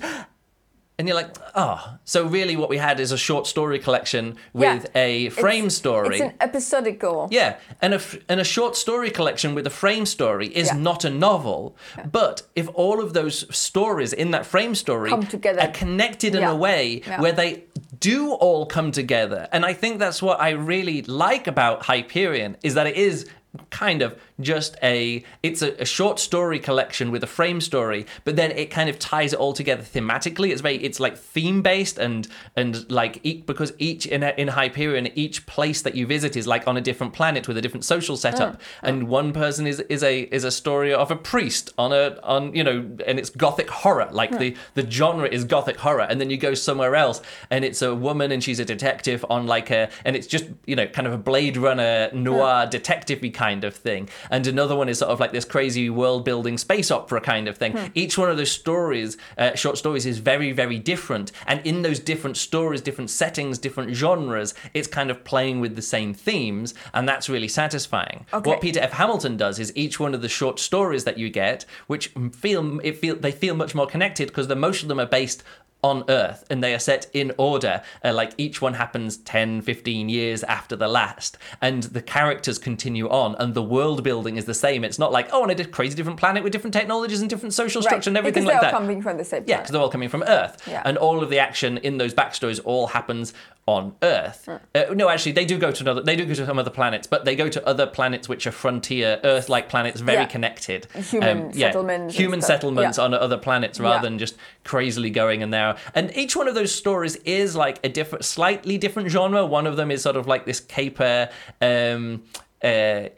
and 0.99 1.09
you're 1.09 1.17
like, 1.17 1.35
oh, 1.55 1.97
so 2.05 2.25
really 2.27 2.55
what 2.57 2.69
we 2.69 2.77
had 2.77 3.01
is 3.01 3.13
a 3.13 3.17
short 3.19 3.47
story 3.47 3.79
collection 3.79 4.37
Yeah. 4.55 4.75
with 4.75 4.91
a 4.95 5.31
frame 5.31 5.65
It's- 5.67 5.75
story. 5.77 6.17
It's 6.17 6.25
an 6.25 6.35
episodical. 6.41 7.29
Yeah, 7.31 7.57
and 7.81 7.95
a 7.95 8.01
and 8.29 8.41
a 8.41 8.45
short 8.45 8.77
story 8.77 9.11
collection 9.11 9.55
with 9.55 9.67
a 9.67 9.71
frame 9.71 10.07
story 10.07 10.49
is 10.49 10.69
Yeah. 10.69 10.77
not 10.79 11.05
a 11.05 11.11
novel. 11.11 11.77
But 12.11 12.43
if 12.55 12.69
all 12.75 13.01
of 13.03 13.13
those 13.15 13.47
stories 13.57 14.13
in 14.13 14.31
that 14.33 14.45
frame 14.47 14.75
story 14.75 15.11
Come 15.11 15.27
together. 15.27 15.61
are 15.63 15.69
connected 15.73 16.35
in 16.35 16.43
Yeah. 16.43 16.53
a 16.53 16.57
way 16.57 17.03
Yeah. 17.07 17.21
where 17.21 17.33
they 17.33 17.65
do 17.99 18.33
all 18.33 18.67
come 18.67 18.91
together, 18.93 19.49
and 19.53 19.65
I 19.65 19.73
think 19.73 19.99
that's 19.99 20.21
what 20.23 20.41
I 20.41 20.51
really 20.51 21.03
like 21.03 21.47
about 21.47 21.85
Hyperion 21.87 22.57
is 22.63 22.75
that 22.75 22.87
it 22.87 22.97
is 22.97 23.27
kind 23.69 24.01
of 24.01 24.19
just 24.41 24.77
a 24.83 25.23
it's 25.43 25.61
a, 25.61 25.75
a 25.81 25.85
short 25.85 26.19
story 26.19 26.59
collection 26.59 27.11
with 27.11 27.23
a 27.23 27.27
frame 27.27 27.61
story 27.61 28.07
but 28.25 28.35
then 28.35 28.51
it 28.53 28.71
kind 28.71 28.89
of 28.89 28.99
ties 28.99 29.33
it 29.33 29.39
all 29.39 29.53
together 29.53 29.83
thematically. 29.83 30.51
It's 30.51 30.63
very 30.63 30.77
it's 30.77 30.99
like 30.99 31.19
theme 31.19 31.61
based 31.61 31.99
and 31.99 32.27
and 32.57 32.91
like 32.91 33.21
e- 33.23 33.43
because 33.43 33.73
each 33.79 34.07
in 34.07 34.23
a, 34.23 34.31
in 34.39 34.49
hyperion 34.49 35.09
each 35.15 35.45
place 35.47 35.83
that 35.83 35.95
you 35.95 36.07
visit 36.07 36.35
is 36.37 36.47
like 36.47 36.67
on 36.67 36.77
a 36.77 36.81
different 36.81 37.13
planet 37.13 37.47
with 37.47 37.59
a 37.59 37.61
different 37.61 37.85
social 37.85 38.17
setup. 38.17 38.55
Oh, 38.59 38.89
and 38.89 39.03
oh. 39.03 39.07
one 39.07 39.33
person 39.33 39.67
is 39.67 39.81
is 39.81 40.03
a 40.03 40.21
is 40.21 40.45
a 40.45 40.51
story 40.51 40.95
of 40.95 41.11
a 41.11 41.17
priest 41.17 41.73
on 41.77 41.93
a 41.93 42.19
on 42.23 42.55
you 42.55 42.65
know 42.65 42.79
and 43.07 43.19
it's 43.19 43.29
gothic 43.29 43.69
horror. 43.69 44.09
Like 44.11 44.39
the 44.39 44.57
the 44.75 44.91
genre 44.91 45.29
is 45.29 45.45
gothic 45.45 45.77
horror 45.77 46.07
and 46.09 46.21
then 46.21 46.31
you 46.31 46.39
go 46.39 46.55
somewhere 46.55 46.97
else 46.97 47.21
and 47.51 47.65
it's 47.65 47.83
a 47.83 47.95
woman 47.95 48.33
and 48.33 48.43
she's 48.43 48.61
a 48.61 48.65
detective 48.65 49.25
on 49.29 49.47
like 49.47 49.71
a 49.71 49.91
and 50.05 50.17
it's 50.17 50.27
just 50.27 50.47
you 50.65 50.75
know 50.75 50.87
kind 50.87 51.07
of 51.07 51.13
a 51.13 51.19
blade 51.19 51.57
runner 51.59 52.11
noir 52.13 52.67
detective 52.67 53.21
kind 53.21 53.42
of 53.43 53.75
thing. 53.75 54.09
And 54.31 54.47
another 54.47 54.77
one 54.77 54.89
is 54.89 54.99
sort 54.99 55.11
of 55.11 55.21
like 55.21 55.33
this 55.33 55.45
crazy 55.45 55.91
world 55.91 56.25
building 56.25 56.57
space 56.59 56.91
opera 56.91 57.21
kind 57.21 57.49
of 57.49 57.59
thing. 57.59 57.91
Each 57.95 58.17
one 58.17 58.31
of 58.31 58.37
those 58.37 58.53
stories 58.53 59.17
uh, 59.37 59.55
short 59.55 59.79
stories 59.79 60.07
is 60.07 60.19
very 60.19 60.53
very 60.53 60.79
different. 60.79 61.33
And 61.47 61.65
in 61.67 61.83
those 61.83 61.99
different 61.99 62.37
stories 62.37 62.81
different 62.81 63.11
settings 63.11 63.59
different 63.59 63.95
genres 63.95 64.55
it's 64.75 64.89
kind 64.89 65.11
of 65.11 65.25
playing 65.25 65.61
with 65.61 65.77
the 65.77 65.83
same 65.83 66.15
themes 66.15 66.75
and 66.95 67.09
that's 67.09 67.29
really 67.29 67.49
satisfying. 67.49 68.27
Okay. 68.33 68.49
what 68.49 68.61
peter 68.61 68.81
f. 68.81 68.93
Hamilton 68.93 69.37
does 69.37 69.59
is 69.59 69.73
each 69.75 69.99
one 69.99 70.15
of 70.15 70.23
the 70.23 70.29
short 70.29 70.59
stories 70.59 71.05
that 71.05 71.19
you 71.19 71.29
get 71.31 71.65
which 71.87 72.09
feel 72.33 72.81
it 72.81 72.97
feel 72.97 73.17
they 73.17 73.33
feel 73.33 73.55
much 73.55 73.75
more 73.75 73.87
connected 73.87 74.29
because 74.29 74.49
the 74.49 74.57
most 74.57 74.83
of 74.83 74.89
them 74.89 75.01
are 75.01 75.07
based 75.07 75.43
on 75.83 76.05
Earth 76.09 76.45
and 76.49 76.63
they 76.63 76.75
are 76.75 76.79
set 76.79 77.11
in 77.13 77.33
order. 77.39 77.83
Uh, 78.05 78.13
like 78.13 78.33
each 78.39 78.63
one 78.63 78.75
happens 78.75 79.17
10, 79.19 79.63
15 79.63 80.09
years 80.09 80.43
after 80.45 80.77
the 80.77 80.89
last. 80.89 81.39
And 81.61 81.83
the 81.85 82.03
characters 82.03 82.59
continue 82.59 83.09
on 83.09 83.35
and 83.37 83.55
the 83.55 83.63
world 83.63 84.03
building 84.03 84.37
is 84.37 84.45
the 84.45 84.55
same. 84.55 84.85
It's 84.85 84.99
not 84.99 85.13
like, 85.13 85.29
oh, 85.33 85.43
on 85.43 85.51
a 85.51 85.65
crazy 85.65 85.97
different 85.97 86.19
planet 86.19 86.43
with 86.43 86.53
different 86.53 86.75
technologies 86.75 87.21
and 87.21 87.29
different 87.29 87.55
social 87.55 87.83
structure 87.83 88.11
and 88.11 88.17
everything 88.17 88.45
because 88.45 88.55
like 88.55 88.61
they're 88.63 88.71
that. 88.71 88.75
all 88.75 88.81
coming 88.81 89.03
from 89.03 89.17
the 89.17 89.25
same 89.25 89.45
Yeah, 89.47 89.59
because 89.59 89.73
they're 89.73 89.81
all 89.81 89.89
coming 89.89 90.09
from 90.09 90.23
Earth. 90.23 90.63
Yeah. 90.67 90.83
And 90.85 90.97
all 90.97 91.23
of 91.23 91.31
the 91.31 91.39
action 91.39 91.79
in 91.79 91.99
those 91.99 92.15
backstories 92.15 92.61
all 92.65 92.87
happens 92.89 93.35
on 93.67 93.95
Earth. 94.03 94.49
Uh, 94.49 94.85
no, 94.93 95.09
actually, 95.09 95.33
they 95.33 95.45
do 95.45 95.57
go 95.57 95.71
to 95.71 95.83
another. 95.85 96.03
They 96.03 96.17
do 96.17 96.25
go 96.25 96.35
to 96.35 96.45
some 96.47 96.59
other 96.59 96.71
planets, 96.71 97.07
but 97.07 97.25
they 97.25 97.37
go 97.37 97.49
to 97.49 97.65
other 97.67 97.87
planets 97.87 98.29
which 98.29 98.45
are 98.47 98.51
frontier 98.51 99.21
Earth-like 99.23 99.69
planets, 99.69 100.01
very 100.01 100.19
Yeah. 100.23 100.27
connected. 100.27 100.87
Um, 100.97 101.03
Human 101.03 101.53
settlements 101.53 102.15
human 102.17 102.43
settlements 102.43 102.99
Yeah. 102.99 103.05
on 103.05 103.15
other 103.15 103.37
planets 103.39 103.79
rather 103.79 103.97
Yeah. 103.97 104.03
than 104.03 104.19
just 104.19 104.37
crazily 104.65 105.11
going 105.11 105.43
in 105.43 105.51
there. 105.51 105.77
And 105.95 106.11
each 106.17 106.35
one 106.35 106.49
of 106.49 106.55
those 106.55 106.75
stories 106.75 107.17
is 107.25 107.55
like 107.55 107.79
a 107.85 107.89
different, 107.89 108.25
slightly 108.25 108.79
different 108.79 109.11
genre. 109.11 109.47
One 109.47 109.67
of 109.67 109.77
them 109.77 109.91
is 109.93 110.03
sort 110.03 110.17
of 110.17 110.27
like 110.27 110.45
this 110.45 110.59
caper. 110.59 111.29
Um, 111.61 112.23
uh, 112.65 113.09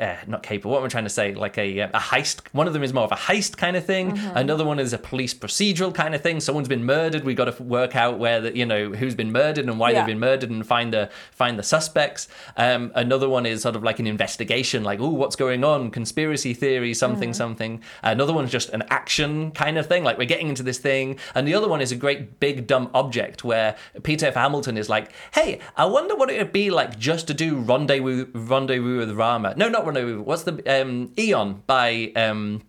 uh, 0.00 0.16
not 0.26 0.42
caper. 0.42 0.68
What 0.68 0.78
am 0.78 0.84
I 0.84 0.88
trying 0.88 1.04
to 1.04 1.10
say? 1.10 1.34
Like 1.34 1.58
a 1.58 1.80
a 1.80 1.88
heist. 1.98 2.42
One 2.52 2.66
of 2.66 2.72
them 2.72 2.82
is 2.82 2.92
more 2.92 3.04
of 3.04 3.12
a 3.12 3.16
heist 3.16 3.56
kind 3.56 3.76
of 3.76 3.84
thing. 3.84 4.12
Mm-hmm. 4.12 4.36
Another 4.36 4.64
one 4.64 4.78
is 4.78 4.92
a 4.92 4.98
police 4.98 5.34
procedural 5.34 5.92
kind 5.94 6.14
of 6.14 6.20
thing. 6.22 6.40
Someone's 6.40 6.68
been 6.68 6.84
murdered. 6.84 7.24
We 7.24 7.34
got 7.34 7.46
to 7.54 7.62
work 7.62 7.96
out 7.96 8.18
where 8.18 8.40
the 8.40 8.56
you 8.56 8.64
know 8.66 8.90
who's 8.90 9.14
been 9.14 9.32
murdered 9.32 9.68
and 9.68 9.78
why 9.78 9.90
Yeah. 9.90 10.00
they've 10.00 10.06
been 10.06 10.20
murdered 10.20 10.50
and 10.50 10.66
find 10.66 10.92
the 10.92 11.10
find 11.32 11.58
the 11.58 11.62
suspects. 11.62 12.28
Um, 12.56 12.92
another 12.94 13.28
one 13.28 13.44
is 13.46 13.62
sort 13.62 13.76
of 13.76 13.82
like 13.82 13.98
an 13.98 14.06
investigation. 14.06 14.84
Like, 14.84 15.00
oh, 15.00 15.08
what's 15.08 15.36
going 15.36 15.64
on? 15.64 15.90
Conspiracy 15.90 16.54
theory. 16.54 16.94
Something 16.94 17.30
Mm. 17.30 17.34
something. 17.34 17.82
Another 18.02 18.32
one's 18.32 18.50
just 18.50 18.68
an 18.70 18.82
action 18.90 19.50
kind 19.52 19.78
of 19.78 19.86
thing. 19.86 20.04
Like 20.04 20.18
we're 20.18 20.24
getting 20.26 20.48
into 20.48 20.62
this 20.62 20.78
thing. 20.78 21.18
And 21.34 21.46
the 21.48 21.54
other 21.54 21.68
one 21.68 21.80
is 21.80 21.90
a 21.92 21.96
great 21.96 22.38
big 22.40 22.66
dumb 22.66 22.90
object 22.94 23.42
where 23.44 23.76
Peter 24.02 24.26
F. 24.26 24.34
Hamilton 24.34 24.76
is 24.76 24.88
like, 24.88 25.10
hey, 25.34 25.58
I 25.76 25.86
wonder 25.86 26.14
what 26.14 26.30
it 26.30 26.38
would 26.38 26.52
be 26.52 26.70
like 26.70 26.98
just 26.98 27.26
to 27.28 27.34
do 27.34 27.56
rendezvous 27.58 28.26
rendezvous 28.34 28.91
with 28.98 29.12
Rama. 29.12 29.54
No, 29.56 29.68
not 29.68 29.84
rendezvous. 29.84 30.22
What's 30.22 30.44
the 30.44 30.62
um, 30.66 31.12
Eon 31.18 31.62
by 31.66 32.12
um, 32.16 32.62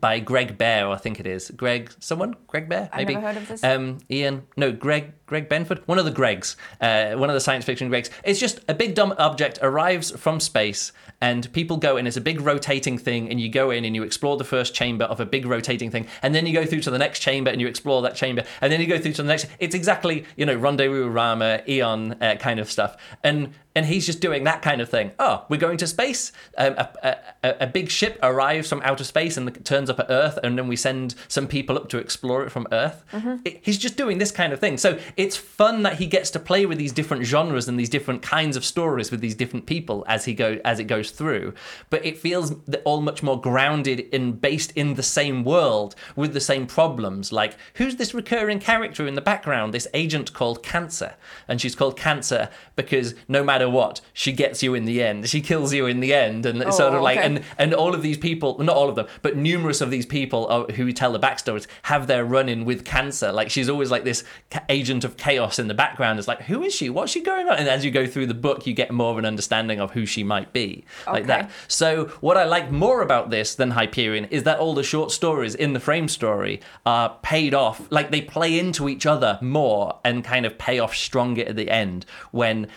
by 0.00 0.18
Greg 0.18 0.58
Bear, 0.58 0.90
I 0.90 0.96
think 0.96 1.20
it 1.20 1.26
is. 1.26 1.50
Greg, 1.50 1.92
someone? 2.00 2.34
Greg 2.48 2.68
Bear, 2.68 2.88
I've 2.92 2.98
maybe. 2.98 3.14
never 3.14 3.26
heard 3.26 3.36
of 3.36 3.48
this. 3.48 3.62
Um, 3.62 3.98
Ian, 4.10 4.46
no, 4.56 4.72
Greg, 4.72 5.12
Greg 5.26 5.48
Benford, 5.48 5.80
one 5.86 5.98
of 5.98 6.04
the 6.04 6.12
Gregs, 6.12 6.54
uh, 6.80 7.18
one 7.18 7.28
of 7.28 7.34
the 7.34 7.40
science 7.40 7.64
fiction 7.64 7.90
Gregs. 7.90 8.10
It's 8.24 8.38
just 8.38 8.60
a 8.68 8.74
big 8.74 8.94
dumb 8.94 9.12
object 9.18 9.58
arrives 9.60 10.12
from 10.12 10.38
space, 10.40 10.92
and 11.20 11.52
people 11.52 11.76
go 11.78 11.96
in. 11.96 12.06
It's 12.06 12.16
a 12.16 12.20
big 12.20 12.40
rotating 12.40 12.96
thing, 12.96 13.28
and 13.28 13.40
you 13.40 13.48
go 13.48 13.70
in 13.70 13.84
and 13.84 13.94
you 13.96 14.02
explore 14.04 14.36
the 14.36 14.44
first 14.44 14.74
chamber 14.74 15.04
of 15.06 15.18
a 15.18 15.26
big 15.26 15.44
rotating 15.46 15.90
thing, 15.90 16.06
and 16.22 16.34
then 16.34 16.46
you 16.46 16.52
go 16.52 16.64
through 16.64 16.80
to 16.82 16.90
the 16.90 16.98
next 16.98 17.20
chamber 17.20 17.50
and 17.50 17.60
you 17.60 17.66
explore 17.66 18.02
that 18.02 18.14
chamber, 18.14 18.44
and 18.60 18.72
then 18.72 18.80
you 18.80 18.86
go 18.86 18.98
through 18.98 19.12
to 19.14 19.22
the 19.22 19.28
next. 19.28 19.46
It's 19.58 19.74
exactly 19.74 20.24
you 20.36 20.46
know 20.46 20.54
Rendezvous 20.56 21.08
Rama, 21.08 21.62
Eon 21.68 22.12
uh, 22.22 22.36
kind 22.36 22.60
of 22.60 22.70
stuff, 22.70 22.96
and 23.24 23.52
and 23.74 23.84
he's 23.84 24.06
just 24.06 24.20
doing 24.20 24.44
that 24.44 24.62
kind 24.62 24.80
of 24.80 24.88
thing. 24.88 25.10
Oh, 25.18 25.44
we're 25.50 25.58
going 25.60 25.76
to 25.78 25.86
space. 25.86 26.32
Um, 26.56 26.74
a, 26.78 27.16
a, 27.44 27.56
a- 27.60 27.66
big 27.66 27.90
ship 27.90 28.18
arrives 28.22 28.70
from 28.70 28.80
outer 28.82 29.04
space 29.04 29.36
and 29.36 29.62
turns 29.66 29.90
up 29.90 30.00
at 30.00 30.06
Earth, 30.08 30.38
and 30.42 30.56
then 30.56 30.66
we 30.66 30.76
send 30.76 31.14
some 31.28 31.46
people 31.46 31.76
up 31.76 31.90
to 31.90 31.98
explore 31.98 32.42
it 32.42 32.50
from 32.50 32.66
Earth. 32.72 33.04
It- 33.44 33.60
he's 33.62 33.76
just 33.76 33.98
doing 33.98 34.16
this 34.16 34.30
kind 34.30 34.54
of 34.54 34.60
thing. 34.60 34.78
So 34.78 34.98
it's 35.16 35.36
fun 35.36 35.82
that 35.82 35.94
he 35.94 36.06
gets 36.06 36.30
to 36.30 36.38
play 36.38 36.66
with 36.66 36.76
these 36.76 36.92
different 36.92 37.24
genres 37.24 37.68
and 37.68 37.78
these 37.78 37.88
different 37.88 38.20
kinds 38.20 38.54
of 38.56 38.64
stories 38.64 39.10
with 39.10 39.20
these 39.20 39.34
different 39.34 39.64
people 39.64 40.04
as 40.06 40.26
he 40.26 40.34
go 40.34 40.58
as 40.64 40.78
it 40.78 40.84
goes 40.84 41.10
through. 41.10 41.54
But 41.88 42.04
it 42.04 42.18
feels 42.18 42.54
all 42.84 43.00
much 43.00 43.22
more 43.22 43.40
grounded 43.40 44.06
and 44.12 44.38
based 44.38 44.72
in 44.76 44.94
the 44.94 45.02
same 45.02 45.42
world 45.42 45.94
with 46.16 46.34
the 46.34 46.40
same 46.40 46.66
problems. 46.66 47.32
Like 47.32 47.56
who's 47.74 47.96
this 47.96 48.12
recurring 48.12 48.60
character 48.60 49.06
in 49.06 49.14
the 49.14 49.22
background? 49.22 49.72
This 49.72 49.88
agent 49.94 50.34
called 50.34 50.62
Cancer, 50.62 51.14
and 51.48 51.60
she's 51.60 51.74
called 51.74 51.96
Cancer 51.96 52.50
because 52.74 53.14
no 53.26 53.42
matter 53.42 53.70
what, 53.70 54.02
she 54.12 54.32
gets 54.32 54.62
you 54.62 54.74
in 54.74 54.84
the 54.84 55.02
end. 55.02 55.28
She 55.30 55.40
kills 55.40 55.72
you 55.72 55.86
in 55.86 56.00
the 56.00 56.12
end, 56.12 56.44
and 56.44 56.62
Oh, 56.62 56.70
sort 56.70 56.92
of 56.92 57.00
oh, 57.00 57.02
like 57.02 57.16
okay. 57.18 57.26
and 57.26 57.42
and 57.56 57.72
all 57.72 57.94
of 57.94 58.02
these 58.02 58.18
people, 58.18 58.58
not 58.58 58.76
all 58.76 58.88
of 58.90 58.96
them, 58.96 59.06
but 59.22 59.36
numerous 59.36 59.80
of 59.80 59.90
these 59.90 60.04
people 60.04 60.46
are, 60.48 60.64
who 60.72 60.92
tell 60.92 61.12
the 61.12 61.20
backstories 61.20 61.66
have 61.82 62.06
their 62.06 62.24
run 62.24 62.48
in 62.50 62.64
with 62.66 62.84
cancer. 62.84 63.32
Like 63.32 63.50
she's 63.50 63.70
always 63.70 63.90
like 63.90 64.04
this 64.04 64.22
agent 64.68 65.05
of 65.06 65.16
chaos 65.16 65.58
in 65.58 65.68
the 65.68 65.74
background. 65.74 66.18
It's 66.18 66.28
like, 66.28 66.42
who 66.42 66.62
is 66.62 66.74
she? 66.74 66.90
What's 66.90 67.12
she 67.12 67.22
going 67.22 67.48
on? 67.48 67.56
And 67.56 67.68
as 67.68 67.82
you 67.84 67.90
go 67.90 68.06
through 68.06 68.26
the 68.26 68.34
book, 68.34 68.66
you 68.66 68.74
get 68.74 68.90
more 68.90 69.12
of 69.12 69.18
an 69.18 69.24
understanding 69.24 69.80
of 69.80 69.92
who 69.92 70.04
she 70.04 70.22
might 70.22 70.52
be, 70.52 70.84
like 71.06 71.26
that. 71.26 71.50
So 71.68 72.06
what 72.20 72.36
I 72.36 72.44
like 72.44 72.70
more 72.70 73.00
about 73.00 73.30
this 73.30 73.54
than 73.54 73.70
Hyperion 73.70 74.26
is 74.26 74.42
that 74.42 74.58
all 74.58 74.74
the 74.74 74.82
short 74.82 75.10
stories 75.10 75.54
in 75.54 75.72
the 75.72 75.80
frame 75.80 76.08
story 76.08 76.60
are 76.84 77.16
paid 77.22 77.54
off, 77.54 77.90
like 77.90 78.10
they 78.10 78.20
play 78.20 78.58
into 78.58 78.88
each 78.88 79.06
other 79.06 79.38
more 79.40 79.98
and 80.04 80.22
kind 80.22 80.44
of 80.44 80.58
pay 80.58 80.78
off 80.78 80.94
stronger 80.94 81.44
at 81.44 81.56
the 81.56 81.70
end 81.70 82.04
when 82.32 82.68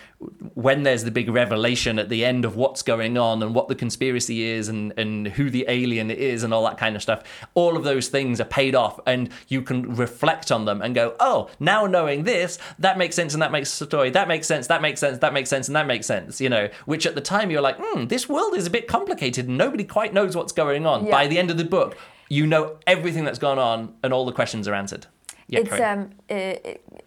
when 0.52 0.82
there's 0.82 1.04
the 1.04 1.10
big 1.10 1.30
revelation 1.30 1.98
at 1.98 2.10
the 2.10 2.24
end 2.24 2.44
of 2.44 2.54
what's 2.54 2.82
going 2.82 3.16
on 3.16 3.42
and 3.42 3.54
what 3.54 3.68
the 3.68 3.74
conspiracy 3.74 4.42
is 4.42 4.68
and, 4.68 4.92
and 4.98 5.28
who 5.28 5.48
the 5.48 5.64
alien 5.66 6.10
is 6.10 6.42
and 6.42 6.52
all 6.52 6.64
that 6.64 6.76
kind 6.76 6.94
of 6.94 7.00
stuff. 7.00 7.22
All 7.54 7.74
of 7.74 7.84
those 7.84 8.08
things 8.08 8.38
are 8.38 8.44
paid 8.44 8.74
off 8.74 9.00
and 9.06 9.30
you 9.48 9.62
can 9.62 9.94
reflect 9.94 10.52
on 10.52 10.66
them 10.66 10.82
and 10.82 10.94
go, 10.94 11.14
oh, 11.20 11.48
now 11.58 11.86
knowing 11.86 12.19
this, 12.24 12.58
that 12.78 12.98
makes 12.98 13.16
sense 13.16 13.34
and 13.34 13.42
that 13.42 13.52
makes 13.52 13.70
story. 13.70 14.10
That 14.10 14.28
makes 14.28 14.46
sense, 14.46 14.66
that 14.68 14.82
makes 14.82 15.00
sense, 15.00 15.18
that 15.18 15.32
makes 15.32 15.50
sense, 15.50 15.68
and 15.68 15.76
that 15.76 15.86
makes 15.86 16.06
sense. 16.06 16.40
You 16.40 16.48
know, 16.48 16.68
which 16.86 17.06
at 17.06 17.14
the 17.14 17.20
time 17.20 17.50
you're 17.50 17.60
like, 17.60 17.76
hmm, 17.78 18.06
this 18.06 18.28
world 18.28 18.54
is 18.54 18.66
a 18.66 18.70
bit 18.70 18.86
complicated 18.88 19.48
and 19.48 19.56
nobody 19.58 19.84
quite 19.84 20.12
knows 20.14 20.36
what's 20.36 20.52
going 20.52 20.86
on. 20.86 21.04
Yeah. 21.06 21.10
By 21.12 21.26
the 21.26 21.38
end 21.38 21.50
of 21.50 21.56
the 21.58 21.64
book, 21.64 21.96
you 22.28 22.46
know 22.46 22.76
everything 22.86 23.24
that's 23.24 23.38
gone 23.38 23.58
on 23.58 23.94
and 24.02 24.12
all 24.12 24.24
the 24.24 24.32
questions 24.32 24.68
are 24.68 24.74
answered. 24.74 25.06
Yeah, 25.48 25.60
it's 25.60 25.80
um 25.80 26.10
uh, 26.30 26.54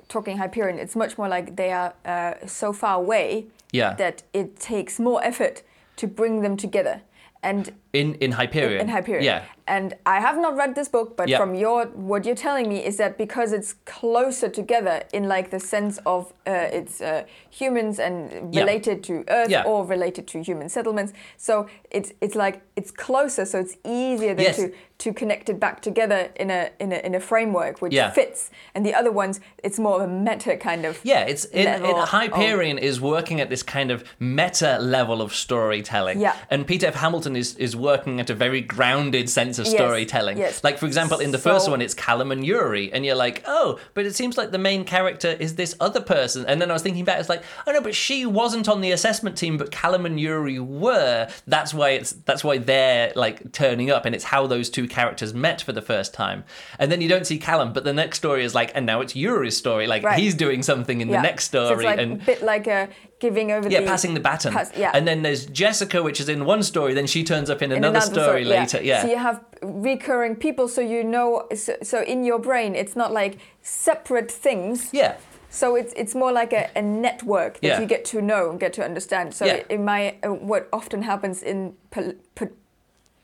talking 0.10 0.38
Hyperion. 0.38 0.78
It's 0.78 0.95
much 0.95 1.17
more 1.17 1.30
like 1.30 1.56
they 1.56 1.71
are 1.71 1.93
uh, 2.06 2.34
so 2.45 2.73
far 2.73 2.95
away 2.95 3.47
Yeah. 3.71 3.93
that 3.95 4.23
it 4.34 4.60
takes 4.60 4.99
more 4.99 5.23
effort 5.23 5.63
to 5.95 6.08
bring 6.08 6.41
them 6.41 6.58
together. 6.58 7.02
And 7.41 7.71
in 7.93 8.15
in 8.15 8.32
Hyperion. 8.32 8.82
in 8.82 8.88
Hyperion. 8.89 9.23
Yeah. 9.23 9.43
And 9.65 9.93
I 10.06 10.19
have 10.19 10.38
not 10.41 10.58
read 10.58 10.75
this 10.75 10.89
book, 10.89 11.15
but 11.15 11.29
Yeah. 11.29 11.38
from 11.38 11.56
your 11.56 11.86
what 12.10 12.25
you're 12.25 12.36
telling 12.36 12.67
me 12.67 12.84
is 12.86 12.97
that 12.97 13.17
because 13.17 13.53
it's 13.53 13.75
closer 13.86 14.49
together 14.49 15.03
in 15.13 15.23
like 15.29 15.49
the 15.51 15.60
sense 15.60 15.99
of 16.06 16.34
uh, 16.45 16.51
it's 16.79 16.99
uh, 17.01 17.23
humans 17.49 17.99
and 17.99 18.53
Yeah. 18.53 18.62
related 18.63 19.03
to 19.03 19.13
Earth 19.29 19.49
Yeah. 19.49 19.63
or 19.65 19.86
related 19.86 20.27
to 20.27 20.41
human 20.43 20.69
settlements. 20.69 21.13
So 21.38 21.67
it's 21.91 22.12
it's 22.19 22.36
like 22.36 22.62
it's 22.75 22.91
closer, 22.91 23.45
so 23.45 23.60
it's 23.60 23.77
easier 23.86 24.34
then 24.36 24.45
Yes. 24.45 24.56
to 24.58 24.71
to 24.97 25.13
connect 25.13 25.49
it 25.49 25.60
back 25.60 25.82
together 25.82 26.29
in 26.36 26.51
a 26.51 26.69
in 26.79 26.91
a 26.91 26.97
in 27.06 27.15
a 27.15 27.19
framework 27.19 27.82
which 27.82 27.95
fits. 28.13 28.49
And 28.75 28.86
the 28.86 28.93
other 28.99 29.12
ones, 29.12 29.39
it's 29.63 29.79
more 29.79 29.95
of 29.95 30.10
a 30.10 30.13
meta 30.13 30.58
kind 30.58 30.86
of 30.86 30.99
Yeah, 31.03 31.29
it's 31.32 31.45
in, 31.45 31.67
in 31.67 31.82
level 31.84 32.01
of- 32.01 32.10
Hyperion 32.10 32.77
is 32.77 32.99
working 32.99 33.39
at 33.41 33.49
this 33.49 33.63
kind 33.63 33.91
of 33.91 34.03
meta 34.19 34.77
level 34.79 35.21
of 35.21 35.34
storytelling. 35.34 36.19
Yeah. 36.19 36.34
And 36.49 36.65
Peter 36.67 36.88
F. 36.88 36.95
Hamilton 36.95 37.36
is 37.36 37.56
is 37.58 37.75
working 37.84 38.19
at 38.19 38.30
a 38.30 38.34
very 38.34 38.62
grounded 38.62 39.30
sense 39.30 39.60
of 39.60 39.65
Yes, 39.65 39.76
storytelling. 39.76 40.38
yes. 40.38 40.63
Like 40.63 40.78
for 40.80 40.86
example, 40.88 41.19
in 41.19 41.32
the 41.32 41.38
first 41.38 41.69
one, 41.69 41.82
it's 41.82 41.93
Callum 41.93 42.32
and 42.32 42.46
Yuri, 42.46 42.91
and 42.93 43.06
you're 43.06 43.15
like, 43.15 43.43
oh, 43.46 43.80
but 43.93 44.06
it 44.06 44.15
seems 44.15 44.38
like 44.38 44.52
the 44.52 44.58
main 44.58 44.84
character 44.86 45.28
is 45.39 45.56
this 45.56 45.76
other 45.80 46.02
person. 46.02 46.46
And 46.48 46.60
then 46.62 46.69
I 46.72 46.74
was 46.74 46.82
thinking 46.82 47.06
back, 47.06 47.19
it's 47.19 47.30
like, 47.30 47.43
oh 47.67 47.72
no, 47.72 47.82
but 47.82 47.93
she 47.96 48.26
wasn't 48.26 48.67
on 48.67 48.82
the 48.82 48.91
assessment 48.91 49.38
team, 49.38 49.58
but 49.58 49.69
Callum 49.72 50.06
and 50.06 50.19
Yuri 50.19 50.60
were. 50.60 51.30
That's 51.48 51.74
why 51.74 51.89
it's 51.91 52.12
that's 52.12 52.43
why 52.43 52.58
they're 52.58 53.12
like 53.15 53.52
turning 53.52 53.91
up, 53.91 54.06
and 54.06 54.15
it's 54.15 54.24
how 54.24 54.48
those 54.48 54.69
two 54.69 54.88
characters 54.88 55.34
met 55.34 55.62
for 55.62 55.74
the 55.74 55.82
first 55.82 56.13
time. 56.13 56.43
And 56.80 56.91
then 56.91 57.02
you 57.02 57.10
don't 57.10 57.28
see 57.28 57.38
Callum, 57.38 57.74
but 57.74 57.84
the 57.84 57.93
next 57.93 58.17
story 58.17 58.43
is 58.43 58.56
like, 58.56 58.72
and 58.76 58.86
now 58.86 59.02
it's 59.02 59.15
Yuri's 59.15 59.58
story. 59.58 59.86
Like 59.88 60.04
Right. 60.04 60.19
he's 60.19 60.34
doing 60.36 60.63
something 60.63 61.02
in 61.02 61.10
Yeah. 61.10 61.17
the 61.17 61.24
next 61.24 61.52
So 61.52 61.65
story, 61.65 61.86
it's 61.86 61.86
like 61.86 62.00
and 62.00 62.22
a 62.22 62.26
bit 62.26 62.41
like 62.41 62.67
a 62.67 62.89
giving 63.23 63.51
over 63.57 63.67
yeah, 63.69 63.79
the 63.81 63.88
passing 63.93 64.13
the 64.19 64.19
baton. 64.29 64.51
pass- 64.53 64.71
yeah. 64.83 64.91
And 64.95 65.03
then 65.09 65.19
there's 65.25 65.43
Jessica, 65.62 65.97
which 66.07 66.19
is 66.23 66.27
in 66.36 66.39
one 66.53 66.62
story, 66.63 66.91
then 66.99 67.07
she 67.07 67.21
turns 67.23 67.49
up 67.53 67.62
in, 67.62 67.71
in 67.71 67.77
another, 67.77 68.01
story 68.01 68.43
later. 68.55 68.79
Yeah. 68.83 69.01
So 69.03 69.07
you 69.13 69.17
have 69.29 69.38
recurring 69.89 70.36
people, 70.36 70.67
so 70.67 70.81
you 70.81 71.03
know. 71.15 71.29
So, 71.55 71.71
so 71.91 71.97
in 72.13 72.19
your 72.29 72.39
brain, 72.49 72.75
it's 72.81 72.95
not 73.01 73.09
like 73.21 73.33
separate 73.62 74.31
things. 74.45 74.89
yeah. 75.01 75.13
So 75.49 75.75
it's 75.81 75.93
it's 76.01 76.15
more 76.15 76.31
like 76.41 76.51
a, 76.62 76.63
a 76.75 76.81
network 76.81 77.53
that 77.62 77.67
Yeah. 77.67 77.79
you 77.81 77.88
get 77.95 78.03
to 78.13 78.17
know 78.21 78.49
and 78.49 78.59
get 78.59 78.73
to 78.73 78.81
understand. 78.89 79.33
So 79.39 79.45
Yeah. 79.45 79.75
in 79.75 79.81
my 79.86 80.01
uh, 80.23 80.29
what 80.51 80.63
often 80.71 81.03
happens 81.03 81.43
in 81.43 81.57
pol- 81.91 82.15
po- 82.38 82.55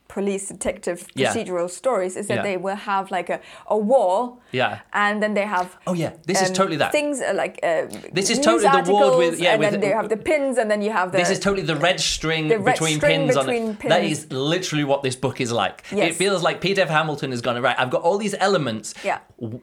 police 0.09 0.47
detective 0.49 0.99
Yeah. 1.15 1.31
procedural 1.31 1.69
stories 1.69 2.15
is 2.17 2.27
that 2.27 2.37
Yeah. 2.37 2.43
they 2.49 2.57
will 2.57 2.75
have 2.91 3.05
like 3.17 3.29
a, 3.29 3.39
a 3.67 3.77
wall 3.77 4.41
Yeah. 4.51 4.79
and 4.91 5.21
then 5.23 5.33
they 5.35 5.45
have 5.45 5.67
Oh 5.87 5.93
yeah, 5.93 6.11
this 6.25 6.41
is 6.41 6.49
um, 6.49 6.55
totally 6.55 6.77
that. 6.77 6.91
things 6.91 7.21
uh, 7.21 7.31
like 7.43 7.59
uh, 7.63 7.85
This 8.11 8.29
is 8.31 8.39
totally 8.39 8.63
the 8.83 8.91
ward 8.91 9.17
with- 9.19 9.39
yeah, 9.39 9.51
and 9.53 9.59
with- 9.59 9.71
then 9.71 9.79
they 9.85 9.93
have 9.99 10.09
the 10.09 10.17
pins 10.17 10.57
and 10.57 10.67
then 10.71 10.81
you 10.81 10.91
have 10.91 11.11
the 11.11 11.19
This 11.19 11.29
is 11.29 11.39
totally 11.39 11.65
the 11.73 11.75
red 11.75 11.99
string 11.99 12.47
The 12.49 12.57
red 12.59 12.73
between 12.73 12.97
string 12.97 13.19
pins 13.27 13.37
between 13.37 13.63
on 13.63 13.77
it. 13.85 13.89
That 13.93 14.03
is 14.03 14.19
literally 14.31 14.83
what 14.91 15.03
this 15.03 15.15
book 15.15 15.39
is 15.39 15.51
like. 15.51 15.83
It 15.91 16.15
feels 16.15 16.41
like 16.47 16.59
Peter 16.59 16.81
F. 16.81 16.89
Hamilton 16.89 17.29
has 17.31 17.41
gone 17.41 17.61
right. 17.61 17.77
I've 17.81 17.91
got 17.95 18.01
all 18.01 18.17
these 18.17 18.35
elements. 18.47 18.93
Yeah. 19.03 19.19